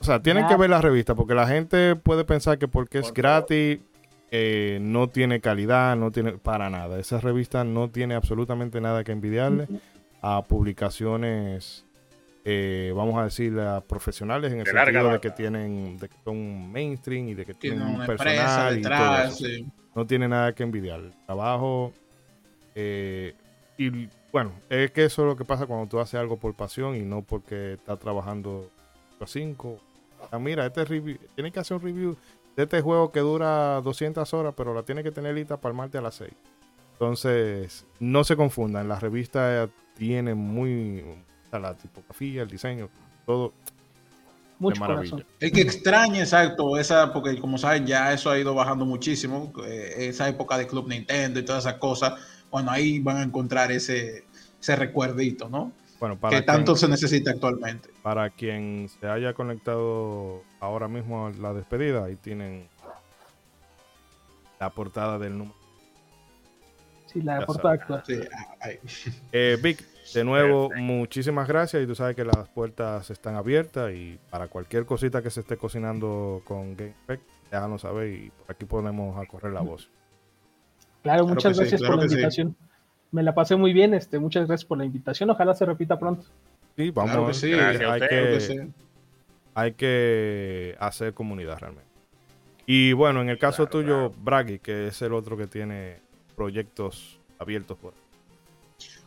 o 0.00 0.04
sea, 0.04 0.22
tienen 0.22 0.46
que 0.46 0.56
ver 0.56 0.70
la 0.70 0.80
revista 0.80 1.14
porque 1.14 1.34
la 1.34 1.46
gente 1.46 1.96
puede 1.96 2.24
pensar 2.24 2.58
que 2.58 2.68
porque 2.68 2.98
es 2.98 3.12
gratis 3.12 3.80
eh, 4.30 4.78
no 4.80 5.08
tiene 5.08 5.40
calidad, 5.40 5.96
no 5.96 6.10
tiene 6.10 6.32
para 6.32 6.70
nada. 6.70 6.98
Esa 6.98 7.18
revista 7.20 7.64
no 7.64 7.88
tiene 7.90 8.14
absolutamente 8.14 8.80
nada 8.80 9.04
que 9.04 9.12
envidiarle 9.12 9.66
a 10.20 10.42
publicaciones, 10.42 11.86
eh, 12.50 12.94
vamos 12.96 13.18
a 13.18 13.24
decir, 13.24 13.54
profesionales 13.86 14.50
en 14.50 14.60
el 14.60 14.66
sentido 14.66 15.10
de 15.10 15.20
que 15.20 15.30
tienen, 15.30 15.98
de 15.98 16.08
que 16.08 16.16
son 16.24 16.72
mainstream 16.72 17.28
y 17.28 17.34
de 17.34 17.44
que 17.44 17.52
tienen 17.52 17.82
un 17.82 18.06
personal 18.06 18.78
y 18.78 19.70
No 19.94 20.06
tiene 20.06 20.28
nada 20.28 20.54
que 20.54 20.62
envidiar. 20.62 21.00
El 21.00 21.12
trabajo 21.26 21.92
eh, 22.74 23.34
y 23.76 24.08
bueno, 24.32 24.52
es 24.70 24.92
que 24.92 25.04
eso 25.04 25.22
es 25.22 25.28
lo 25.28 25.36
que 25.36 25.44
pasa 25.44 25.66
cuando 25.66 25.86
tú 25.88 26.00
haces 26.00 26.18
algo 26.18 26.38
por 26.38 26.54
pasión 26.54 26.96
y 26.96 27.00
no 27.00 27.20
porque 27.20 27.74
estás 27.74 27.98
trabajando 27.98 28.70
a 29.20 29.26
cinco. 29.26 29.78
Ah, 30.32 30.38
mira, 30.38 30.64
este 30.64 30.86
review, 30.86 31.18
tiene 31.34 31.52
que 31.52 31.60
hacer 31.60 31.76
un 31.76 31.82
review 31.82 32.16
de 32.56 32.62
este 32.62 32.80
juego 32.80 33.12
que 33.12 33.20
dura 33.20 33.82
200 33.82 34.32
horas, 34.32 34.54
pero 34.56 34.72
la 34.72 34.84
tiene 34.84 35.02
que 35.02 35.10
tener 35.10 35.34
lista 35.34 35.58
para 35.58 35.72
el 35.72 35.76
martes 35.76 35.98
a 35.98 36.02
las 36.02 36.14
6. 36.14 36.32
Entonces, 36.92 37.86
no 38.00 38.24
se 38.24 38.36
confundan, 38.36 38.88
la 38.88 38.98
revista 38.98 39.68
tiene 39.96 40.34
muy 40.34 41.04
la 41.52 41.74
tipografía, 41.74 42.42
el 42.42 42.48
diseño, 42.48 42.88
todo 43.24 43.52
Mucho 44.58 44.80
maravilla. 44.80 45.24
Es 45.38 45.52
que 45.52 45.60
extraña, 45.60 46.20
exacto, 46.20 46.76
esa, 46.76 47.12
porque 47.12 47.38
como 47.38 47.58
saben, 47.58 47.86
ya 47.86 48.12
eso 48.12 48.30
ha 48.30 48.38
ido 48.38 48.54
bajando 48.54 48.84
muchísimo, 48.84 49.52
eh, 49.64 50.08
esa 50.08 50.28
época 50.28 50.58
de 50.58 50.66
Club 50.66 50.88
Nintendo 50.88 51.38
y 51.38 51.44
todas 51.44 51.64
esas 51.64 51.78
cosas, 51.78 52.14
bueno, 52.50 52.70
ahí 52.70 52.98
van 52.98 53.18
a 53.18 53.22
encontrar 53.22 53.70
ese, 53.70 54.24
ese 54.60 54.76
recuerdito, 54.76 55.48
¿no? 55.48 55.72
Bueno, 56.00 56.16
para 56.16 56.38
que 56.38 56.42
tanto 56.42 56.76
se 56.76 56.88
necesita 56.88 57.30
actualmente. 57.30 57.90
Para 58.02 58.30
quien 58.30 58.88
se 59.00 59.08
haya 59.08 59.32
conectado 59.32 60.42
ahora 60.60 60.88
mismo 60.88 61.26
a 61.26 61.30
la 61.32 61.52
despedida, 61.52 62.04
ahí 62.04 62.16
tienen 62.16 62.68
la 64.60 64.70
portada 64.70 65.18
del 65.18 65.38
número. 65.38 65.57
Sí, 67.12 67.22
la 67.22 67.44
portada 67.44 67.74
actual. 67.74 68.02
Eh, 69.32 69.56
Vic, 69.62 69.84
de 70.14 70.24
nuevo, 70.24 70.70
muchísimas 70.76 71.48
gracias 71.48 71.82
y 71.82 71.86
tú 71.86 71.94
sabes 71.94 72.14
que 72.14 72.24
las 72.24 72.48
puertas 72.48 73.10
están 73.10 73.34
abiertas 73.34 73.92
y 73.92 74.18
para 74.30 74.48
cualquier 74.48 74.84
cosita 74.86 75.22
que 75.22 75.30
se 75.30 75.40
esté 75.40 75.56
cocinando 75.56 76.42
con 76.44 76.76
GameFX, 76.76 77.22
déjanos 77.50 77.82
saber 77.82 78.08
y 78.12 78.30
por 78.30 78.54
aquí 78.54 78.64
podemos 78.64 79.16
a 79.18 79.26
correr 79.26 79.52
la 79.52 79.60
voz. 79.60 79.90
Claro, 81.02 81.26
muchas 81.26 81.58
gracias 81.58 81.82
por 81.82 81.96
la 81.96 82.04
invitación 82.04 82.56
me 83.10 83.22
la 83.22 83.34
pasé 83.34 83.56
muy 83.56 83.72
bien. 83.72 83.94
Este, 83.94 84.18
muchas 84.18 84.46
gracias 84.46 84.66
por 84.66 84.78
la 84.78 84.84
invitación. 84.84 85.30
Ojalá 85.30 85.54
se 85.54 85.66
repita 85.66 85.98
pronto. 85.98 86.24
Sí, 86.76 86.90
vamos. 86.90 87.42
hay, 87.42 88.00
que, 88.00 88.68
hay 89.54 89.72
que 89.72 90.76
hacer 90.78 91.14
comunidad 91.14 91.58
realmente. 91.58 91.88
Y 92.66 92.92
bueno, 92.92 93.22
en 93.22 93.30
el 93.30 93.38
caso 93.38 93.66
tuyo, 93.66 94.10
Bragi, 94.10 94.58
que 94.58 94.88
es 94.88 95.00
el 95.02 95.14
otro 95.14 95.36
que 95.36 95.46
tiene 95.46 96.00
proyectos 96.38 97.18
abiertos 97.40 97.76
por 97.76 97.92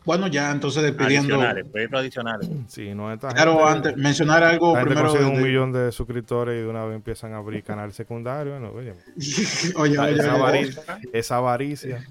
bueno, 0.04 0.26
ya 0.26 0.50
entonces 0.50 0.82
despidiendo. 0.82 1.34
Adicionales, 1.34 1.66
proyectos 1.70 2.00
adicionales. 2.00 2.50
Sí, 2.66 2.94
no 2.94 3.12
está 3.12 3.28
Claro, 3.28 3.66
antes, 3.66 3.96
mencionar 3.96 4.42
algo 4.42 4.74
primero. 4.74 5.12
un 5.12 5.40
millón 5.40 5.72
de 5.72 5.92
suscriptores 5.92 6.56
y 6.56 6.62
de 6.62 6.68
una 6.68 6.84
vez 6.84 6.96
empiezan 6.96 7.32
a 7.34 7.36
abrir 7.36 7.62
canal 7.62 7.92
secundario. 7.92 8.58
No, 8.58 8.72
oye, 8.72 8.94
oye, 9.76 9.98
oye, 9.98 10.14
esa, 10.14 10.32
avaricia, 10.32 10.82
esa 11.12 11.36
avaricia. 11.36 12.08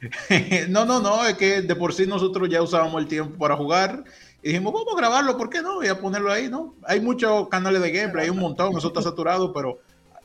no, 0.68 0.84
no, 0.84 1.00
no, 1.00 1.26
es 1.26 1.34
que 1.34 1.62
de 1.62 1.74
por 1.74 1.92
sí 1.92 2.06
nosotros 2.06 2.48
ya 2.48 2.62
usábamos 2.62 3.02
el 3.02 3.08
tiempo 3.08 3.36
para 3.36 3.56
jugar 3.56 4.04
y 4.42 4.48
dijimos, 4.48 4.72
vamos 4.72 4.94
a 4.94 4.96
grabarlo, 4.96 5.36
¿por 5.36 5.50
qué 5.50 5.60
no? 5.60 5.82
Y 5.82 5.88
a 5.88 5.98
ponerlo 5.98 6.30
ahí, 6.30 6.48
¿no? 6.48 6.74
Hay 6.84 7.00
muchos 7.00 7.48
canales 7.48 7.82
de 7.82 7.90
gameplay, 7.90 8.24
hay 8.26 8.30
un 8.30 8.38
montón, 8.38 8.76
eso 8.76 8.88
está 8.88 9.02
saturado, 9.02 9.52
pero 9.52 9.80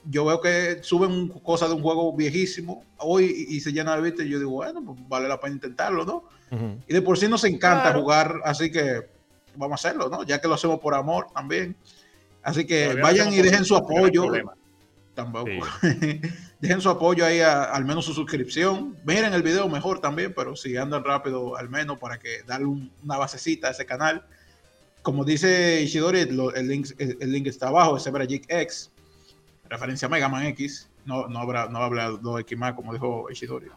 yo 0.09 0.25
veo 0.25 0.41
que 0.41 0.79
suben 0.81 1.29
cosas 1.43 1.69
de 1.69 1.75
un 1.75 1.83
juego 1.83 2.15
viejísimo 2.15 2.83
hoy 2.97 3.45
y, 3.47 3.59
se 3.59 3.71
llena 3.71 3.95
de 3.95 4.01
vista 4.01 4.23
y 4.23 4.29
yo 4.29 4.39
digo, 4.39 4.51
bueno, 4.51 4.83
pues 4.83 4.97
vale 5.07 5.27
la 5.27 5.39
pena 5.39 5.55
intentarlo, 5.55 6.03
¿no? 6.03 6.23
Y 6.87 6.93
de 6.93 7.01
por 7.01 7.17
sí 7.17 7.27
nos 7.27 7.43
encanta 7.43 7.93
jugar, 7.93 8.41
así 8.43 8.71
que 8.71 9.07
vamos 9.55 9.73
a 9.73 9.87
hacerlo, 9.87 10.09
¿no? 10.09 10.23
Ya 10.23 10.41
que 10.41 10.47
lo 10.47 10.55
hacemos 10.55 10.79
por 10.79 10.95
amor 10.95 11.27
también. 11.33 11.75
Así 12.41 12.65
que 12.65 12.95
vayan 12.95 13.31
y 13.31 13.37
dejen 13.37 13.65
su 13.65 13.75
apoyo. 13.75 14.31
Tampoco. 15.13 15.49
Dejen 16.61 16.81
su 16.81 16.89
apoyo 16.89 17.25
ahí, 17.25 17.41
al 17.41 17.83
menos 17.83 18.05
su 18.05 18.13
suscripción. 18.13 18.95
Miren 19.03 19.33
el 19.33 19.43
video 19.43 19.67
mejor 19.67 19.99
también, 19.99 20.33
pero 20.33 20.55
si 20.55 20.77
andan 20.77 21.03
rápido, 21.03 21.57
al 21.57 21.69
menos 21.69 21.99
para 21.99 22.19
que 22.19 22.43
darle 22.47 22.67
una 22.67 23.17
basecita 23.17 23.67
a 23.67 23.71
ese 23.71 23.85
canal. 23.85 24.25
Como 25.01 25.25
dice 25.25 25.81
Ishidori, 25.81 26.21
el, 26.21 26.67
link, 26.67 26.87
el, 26.97 27.31
link 27.31 27.47
está 27.47 27.67
abajo, 27.67 27.97
es 27.97 28.05
Geek 28.05 28.45
X, 28.47 28.91
referencia 29.69 30.07
a 30.07 30.09
Mega 30.09 30.29
Man 30.29 30.45
X. 30.47 30.89
No, 31.05 31.27
no 31.27 31.39
habrá, 31.39 31.67
no 31.67 31.79
habrá 31.79 32.09
dos 32.09 32.39
X 32.41 32.57
más, 32.57 32.73
como 32.73 32.93
dijo 32.93 33.29
Ishidori. 33.31 33.67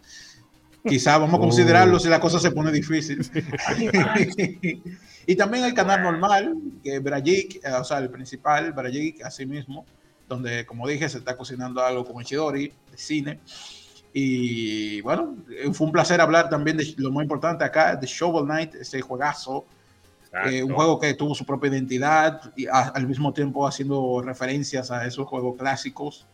Quizá 0.86 1.18
vamos 1.18 1.36
a 1.36 1.40
considerarlo 1.40 2.00
si 2.00 2.08
la 2.08 2.18
cosa 2.18 2.40
se 2.40 2.50
pone 2.50 2.72
difícil. 2.72 3.24
Y 5.26 5.36
también 5.36 5.64
el 5.64 5.74
canal 5.74 6.02
normal, 6.02 6.56
que 6.82 6.98
Brajik, 6.98 7.60
o 7.78 7.84
sea, 7.84 7.98
el 7.98 8.10
principal, 8.10 8.72
Brajik, 8.72 9.24
así 9.24 9.46
mismo, 9.46 9.86
donde, 10.28 10.66
como 10.66 10.88
dije, 10.88 11.08
se 11.08 11.18
está 11.18 11.36
cocinando 11.36 11.80
algo 11.80 12.04
con 12.04 12.24
Chidori, 12.24 12.72
de 12.90 12.98
cine. 12.98 13.40
Y 14.12 15.00
bueno, 15.00 15.36
fue 15.72 15.86
un 15.86 15.92
placer 15.92 16.20
hablar 16.20 16.48
también 16.48 16.76
de 16.76 16.94
lo 16.98 17.10
más 17.12 17.22
importante 17.22 17.64
acá, 17.64 17.94
de 17.96 18.06
Shovel 18.06 18.44
Knight, 18.44 18.74
ese 18.74 19.00
juegazo. 19.00 19.64
Eh, 20.46 20.62
un 20.62 20.72
juego 20.72 20.98
que 20.98 21.12
tuvo 21.12 21.34
su 21.34 21.44
propia 21.44 21.70
identidad 21.70 22.52
y 22.56 22.66
al 22.66 23.06
mismo 23.06 23.34
tiempo 23.34 23.66
haciendo 23.66 24.22
referencias 24.22 24.90
a 24.90 25.06
esos 25.06 25.26
juegos 25.26 25.56
clásicos 25.58 26.26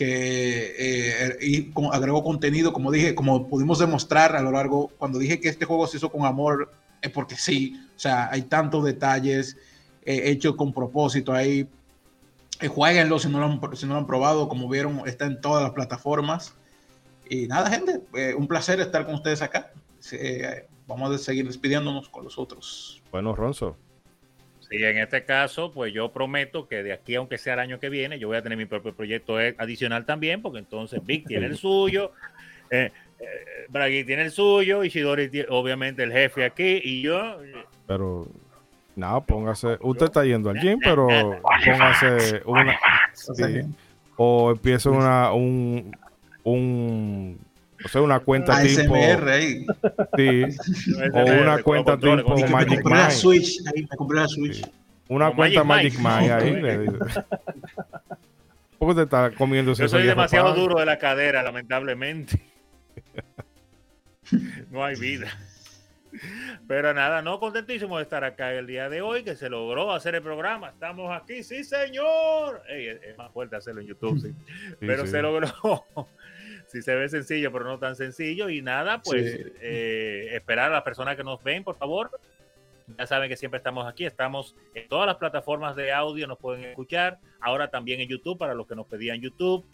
que 0.00 0.74
eh, 0.78 1.36
y 1.42 1.72
agregó 1.92 2.24
contenido, 2.24 2.72
como 2.72 2.90
dije, 2.90 3.14
como 3.14 3.46
pudimos 3.48 3.78
demostrar 3.78 4.34
a 4.34 4.40
lo 4.40 4.50
largo, 4.50 4.88
cuando 4.96 5.18
dije 5.18 5.40
que 5.40 5.50
este 5.50 5.66
juego 5.66 5.86
se 5.86 5.98
hizo 5.98 6.10
con 6.10 6.24
amor, 6.24 6.72
es 7.02 7.10
porque 7.10 7.36
sí, 7.36 7.78
o 7.94 7.98
sea, 7.98 8.30
hay 8.32 8.42
tantos 8.42 8.82
detalles 8.82 9.58
eh, 10.06 10.22
hechos 10.30 10.56
con 10.56 10.72
propósito 10.72 11.34
ahí. 11.34 11.68
Eh, 12.60 12.68
jueguenlo 12.68 13.18
si 13.18 13.28
no, 13.28 13.40
lo 13.40 13.44
han, 13.44 13.76
si 13.76 13.84
no 13.84 13.92
lo 13.92 13.98
han 13.98 14.06
probado, 14.06 14.48
como 14.48 14.70
vieron, 14.70 15.02
está 15.06 15.26
en 15.26 15.38
todas 15.38 15.62
las 15.62 15.72
plataformas. 15.72 16.54
Y 17.28 17.46
nada, 17.46 17.68
gente, 17.68 18.00
un 18.38 18.48
placer 18.48 18.80
estar 18.80 19.04
con 19.04 19.16
ustedes 19.16 19.42
acá. 19.42 19.70
Vamos 20.90 21.14
a 21.14 21.18
seguir 21.18 21.46
despidiéndonos 21.46 22.08
con 22.08 22.24
los 22.24 22.36
otros. 22.36 23.00
Bueno, 23.12 23.36
Ronzo. 23.36 23.76
Sí, 24.68 24.76
en 24.82 24.98
este 24.98 25.24
caso, 25.24 25.70
pues 25.70 25.92
yo 25.92 26.10
prometo 26.10 26.66
que 26.66 26.82
de 26.82 26.92
aquí, 26.92 27.14
aunque 27.14 27.38
sea 27.38 27.54
el 27.54 27.60
año 27.60 27.78
que 27.78 27.88
viene, 27.88 28.18
yo 28.18 28.26
voy 28.26 28.36
a 28.36 28.42
tener 28.42 28.58
mi 28.58 28.66
propio 28.66 28.92
proyecto 28.92 29.36
adicional 29.58 30.04
también, 30.04 30.42
porque 30.42 30.58
entonces 30.58 31.00
Vic 31.04 31.28
tiene 31.28 31.46
el 31.46 31.56
suyo, 31.58 32.10
eh, 32.70 32.90
eh 33.20 34.04
tiene 34.04 34.22
el 34.22 34.32
suyo, 34.32 34.82
Ishidori 34.82 35.30
obviamente 35.48 36.02
el 36.02 36.10
jefe 36.10 36.44
aquí, 36.44 36.80
y 36.82 37.02
yo... 37.02 37.38
Pero 37.86 38.26
no, 38.96 39.24
póngase. 39.24 39.78
Usted 39.80 40.06
está 40.06 40.24
yendo 40.24 40.50
al 40.50 40.58
gym, 40.58 40.80
pero 40.82 41.06
póngase 41.64 42.42
una. 42.44 42.76
o 44.16 44.50
empiece 44.50 44.88
una, 44.88 45.32
un, 45.32 45.96
un, 46.42 47.38
o 47.84 47.88
sea, 47.88 48.02
una 48.02 48.20
cuenta 48.20 48.56
ASMR 48.56 48.82
tipo. 48.82 48.94
Ahí. 49.30 49.66
Sí. 50.16 50.44
o 51.12 51.24
una 51.42 51.62
cuenta 51.62 51.98
tipo 51.98 52.38
Magic 52.48 52.84
Mind. 52.84 52.96
La 52.96 53.10
Switch, 53.10 53.60
ahí 53.74 53.82
me 53.82 53.96
compré 53.96 54.20
la 54.20 54.28
Switch. 54.28 54.62
Una 55.08 55.34
cuenta 55.34 55.64
Magic, 55.64 55.98
Mind 55.98 56.30
ahí. 56.30 56.86
¿Por 58.78 58.88
qué 58.88 58.94
te 58.94 59.02
está 59.02 59.30
comiendo 59.32 59.74
Yo 59.74 59.88
soy 59.88 60.04
demasiado 60.04 60.54
duro 60.54 60.78
de 60.78 60.86
la 60.86 60.98
cadera, 60.98 61.42
lamentablemente. 61.42 62.40
no 64.70 64.84
hay 64.84 64.96
vida. 64.96 65.28
Pero 66.66 66.94
nada, 66.94 67.22
no 67.22 67.38
contentísimo 67.40 67.96
de 67.96 68.04
estar 68.04 68.24
acá 68.24 68.52
el 68.52 68.66
día 68.66 68.88
de 68.88 69.00
hoy, 69.00 69.22
que 69.22 69.36
se 69.36 69.48
logró 69.48 69.92
hacer 69.92 70.14
el 70.14 70.22
programa. 70.22 70.70
Estamos 70.70 71.10
aquí, 71.10 71.42
sí, 71.42 71.64
señor. 71.64 72.62
es, 72.68 73.16
más 73.16 73.32
fuerte 73.32 73.56
hacerlo 73.56 73.80
en 73.80 73.88
YouTube, 73.88 74.20
sí. 74.20 74.34
pero 74.80 75.06
se 75.06 75.22
logró. 75.22 75.52
Sí, 76.70 76.82
se 76.82 76.94
ve 76.94 77.08
sencillo, 77.08 77.52
pero 77.52 77.64
no 77.64 77.78
tan 77.78 77.96
sencillo. 77.96 78.48
Y 78.48 78.62
nada, 78.62 79.02
pues 79.02 79.38
eh, 79.60 80.30
esperar 80.32 80.70
a 80.70 80.74
las 80.74 80.82
personas 80.82 81.16
que 81.16 81.24
nos 81.24 81.42
ven, 81.42 81.64
por 81.64 81.76
favor. 81.76 82.10
Ya 82.98 83.06
saben 83.06 83.28
que 83.28 83.36
siempre 83.36 83.58
estamos 83.58 83.86
aquí, 83.86 84.04
estamos 84.04 84.56
en 84.74 84.88
todas 84.88 85.06
las 85.06 85.16
plataformas 85.16 85.76
de 85.76 85.92
audio, 85.92 86.26
nos 86.26 86.38
pueden 86.38 86.64
escuchar. 86.64 87.18
Ahora 87.40 87.70
también 87.70 88.00
en 88.00 88.08
YouTube, 88.08 88.36
para 88.36 88.54
los 88.54 88.66
que 88.66 88.74
nos 88.74 88.86
pedían 88.86 89.20
YouTube 89.20 89.64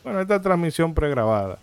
bueno 0.04 0.20
esta 0.20 0.42
transmisión 0.42 0.92
pregrabada 0.92 1.58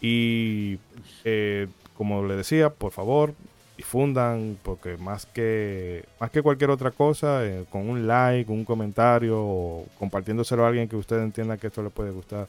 y 0.00 0.78
eh, 1.24 1.68
como 1.94 2.24
le 2.24 2.36
decía 2.36 2.70
por 2.70 2.90
favor 2.90 3.34
difundan, 3.82 4.56
porque 4.62 4.96
más 4.96 5.26
que, 5.26 6.04
más 6.20 6.30
que 6.30 6.40
cualquier 6.40 6.70
otra 6.70 6.92
cosa, 6.92 7.44
eh, 7.44 7.64
con 7.68 7.90
un 7.90 8.06
like, 8.06 8.50
un 8.50 8.64
comentario 8.64 9.36
o 9.38 9.86
compartiéndoselo 9.98 10.64
a 10.64 10.68
alguien 10.68 10.88
que 10.88 10.96
usted 10.96 11.20
entienda 11.20 11.56
que 11.56 11.66
esto 11.66 11.82
le 11.82 11.90
puede 11.90 12.12
gustar, 12.12 12.46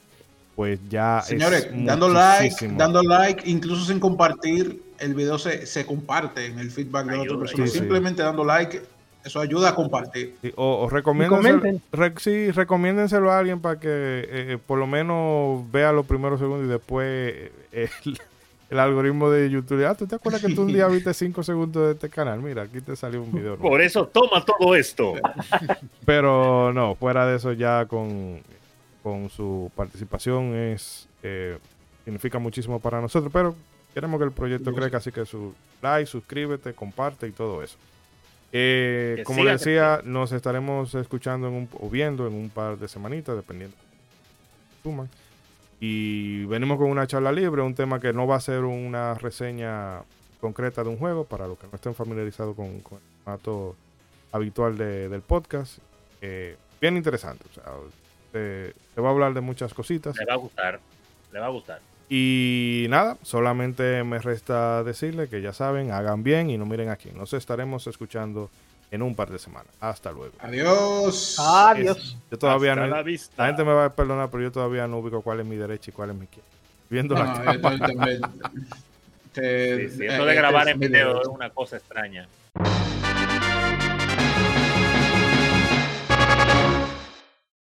pues 0.54 0.78
ya. 0.88 1.20
Señores, 1.22 1.68
dando 1.72 2.08
like, 2.08 2.68
dando 2.76 3.02
like, 3.02 3.50
incluso 3.50 3.84
sin 3.84 3.98
compartir, 3.98 4.80
el 5.00 5.14
video 5.14 5.36
se, 5.38 5.66
se 5.66 5.84
comparte 5.84 6.46
en 6.46 6.60
el 6.60 6.70
feedback 6.70 7.06
de 7.06 7.18
otra 7.18 7.38
persona. 7.38 7.66
Simplemente 7.66 8.22
dando 8.22 8.44
like, 8.44 8.80
eso 9.24 9.40
ayuda 9.40 9.70
a 9.70 9.74
compartir. 9.74 10.36
o, 10.54 10.88
o 10.88 12.20
sí, 12.20 12.50
recomiéndenselo 12.52 13.32
a 13.32 13.38
alguien 13.40 13.60
para 13.60 13.80
que 13.80 13.88
eh, 13.88 14.26
eh, 14.30 14.58
por 14.64 14.78
lo 14.78 14.86
menos 14.86 15.68
vea 15.72 15.92
los 15.92 16.06
primeros 16.06 16.38
segundos 16.38 16.66
y 16.66 16.70
después 16.70 17.50
el 18.74 18.80
algoritmo 18.80 19.30
de 19.30 19.48
YouTube. 19.48 19.86
Ah, 19.86 19.94
¿tú 19.94 20.04
te 20.04 20.16
acuerdas 20.16 20.42
que 20.42 20.52
tú 20.52 20.62
un 20.62 20.72
día 20.72 20.88
viste 20.88 21.14
5 21.14 21.44
segundos 21.44 21.86
de 21.86 21.92
este 21.92 22.10
canal? 22.10 22.40
Mira, 22.40 22.62
aquí 22.62 22.80
te 22.80 22.96
salió 22.96 23.22
un 23.22 23.30
video. 23.30 23.56
Por 23.56 23.80
eso 23.80 24.08
toma 24.08 24.44
todo 24.44 24.74
esto. 24.74 25.14
Pero 26.04 26.72
no, 26.72 26.96
fuera 26.96 27.24
de 27.24 27.36
eso 27.36 27.52
ya 27.52 27.86
con, 27.86 28.40
con 29.00 29.30
su 29.30 29.70
participación 29.76 30.56
es 30.56 31.08
eh, 31.22 31.56
significa 32.04 32.40
muchísimo 32.40 32.80
para 32.80 33.00
nosotros, 33.00 33.32
pero 33.32 33.54
queremos 33.94 34.18
que 34.18 34.26
el 34.26 34.32
proyecto 34.32 34.74
crezca, 34.74 34.98
así 34.98 35.10
que 35.10 35.24
su 35.24 35.54
like, 35.80 36.06
suscríbete, 36.06 36.74
comparte 36.74 37.26
y 37.26 37.30
todo 37.30 37.62
eso. 37.62 37.78
Eh, 38.52 39.22
como 39.24 39.44
decía, 39.44 40.00
nos 40.04 40.32
estaremos 40.32 40.94
escuchando 40.96 41.48
en 41.48 41.54
un, 41.54 41.68
o 41.80 41.88
viendo 41.88 42.26
en 42.26 42.34
un 42.34 42.50
par 42.50 42.76
de 42.76 42.88
semanitas, 42.88 43.36
dependiendo. 43.36 43.76
Suman. 44.82 45.08
Y 45.86 46.46
venimos 46.46 46.78
con 46.78 46.88
una 46.88 47.06
charla 47.06 47.30
libre, 47.30 47.60
un 47.60 47.74
tema 47.74 48.00
que 48.00 48.14
no 48.14 48.26
va 48.26 48.36
a 48.36 48.40
ser 48.40 48.64
una 48.64 49.12
reseña 49.12 50.00
concreta 50.40 50.82
de 50.82 50.88
un 50.88 50.96
juego, 50.96 51.24
para 51.24 51.46
los 51.46 51.58
que 51.58 51.66
no 51.66 51.74
estén 51.74 51.94
familiarizados 51.94 52.56
con, 52.56 52.80
con 52.80 52.96
el 52.96 53.04
formato 53.22 53.76
habitual 54.32 54.78
del 54.78 55.20
podcast. 55.20 55.80
Eh, 56.22 56.56
bien 56.80 56.96
interesante. 56.96 57.44
O 57.50 57.52
sea, 57.52 57.64
te, 58.32 58.74
va 58.98 59.08
a 59.08 59.12
hablar 59.12 59.34
de 59.34 59.42
muchas 59.42 59.74
cositas. 59.74 60.16
Le 60.16 60.24
va 60.24 60.32
a 60.32 60.36
gustar, 60.36 60.80
le 61.30 61.38
va 61.38 61.46
a 61.46 61.50
gustar. 61.50 61.80
Y 62.08 62.86
nada, 62.88 63.18
solamente 63.20 64.04
me 64.04 64.18
resta 64.20 64.82
decirle 64.84 65.28
que 65.28 65.42
ya 65.42 65.52
saben, 65.52 65.90
hagan 65.90 66.22
bien 66.22 66.48
y 66.48 66.56
no 66.56 66.64
miren 66.64 66.88
aquí. 66.88 67.10
Nos 67.10 67.34
estaremos 67.34 67.86
escuchando 67.88 68.48
en 68.94 69.02
un 69.02 69.14
par 69.16 69.28
de 69.28 69.38
semanas. 69.40 69.74
Hasta 69.80 70.12
luego. 70.12 70.34
Adiós. 70.38 71.36
Adiós. 71.40 72.16
yo 72.30 72.38
todavía 72.38 72.76
no. 72.76 72.86
La, 72.86 73.02
gente 73.02 73.64
me 73.64 73.72
va 73.72 73.86
a 73.86 73.92
perdonar, 73.92 74.30
pero 74.30 74.44
yo 74.44 74.52
todavía 74.52 74.86
no 74.86 74.98
ubico 74.98 75.20
cuál 75.20 75.40
es 75.40 75.46
mi 75.46 75.56
derecha 75.56 75.90
y 75.90 75.92
cuál 75.92 76.10
es 76.10 76.16
mi 76.16 76.24
izquierda. 76.24 76.48
Viendo 76.88 77.14
la 77.16 77.34
sí, 79.34 79.88
sí, 79.90 80.06
eso 80.06 80.24
de 80.24 80.34
grabar 80.36 80.68
en 80.68 80.78
video 80.78 81.22
es 81.22 81.26
una 81.26 81.50
cosa 81.50 81.76
extraña. 81.76 82.28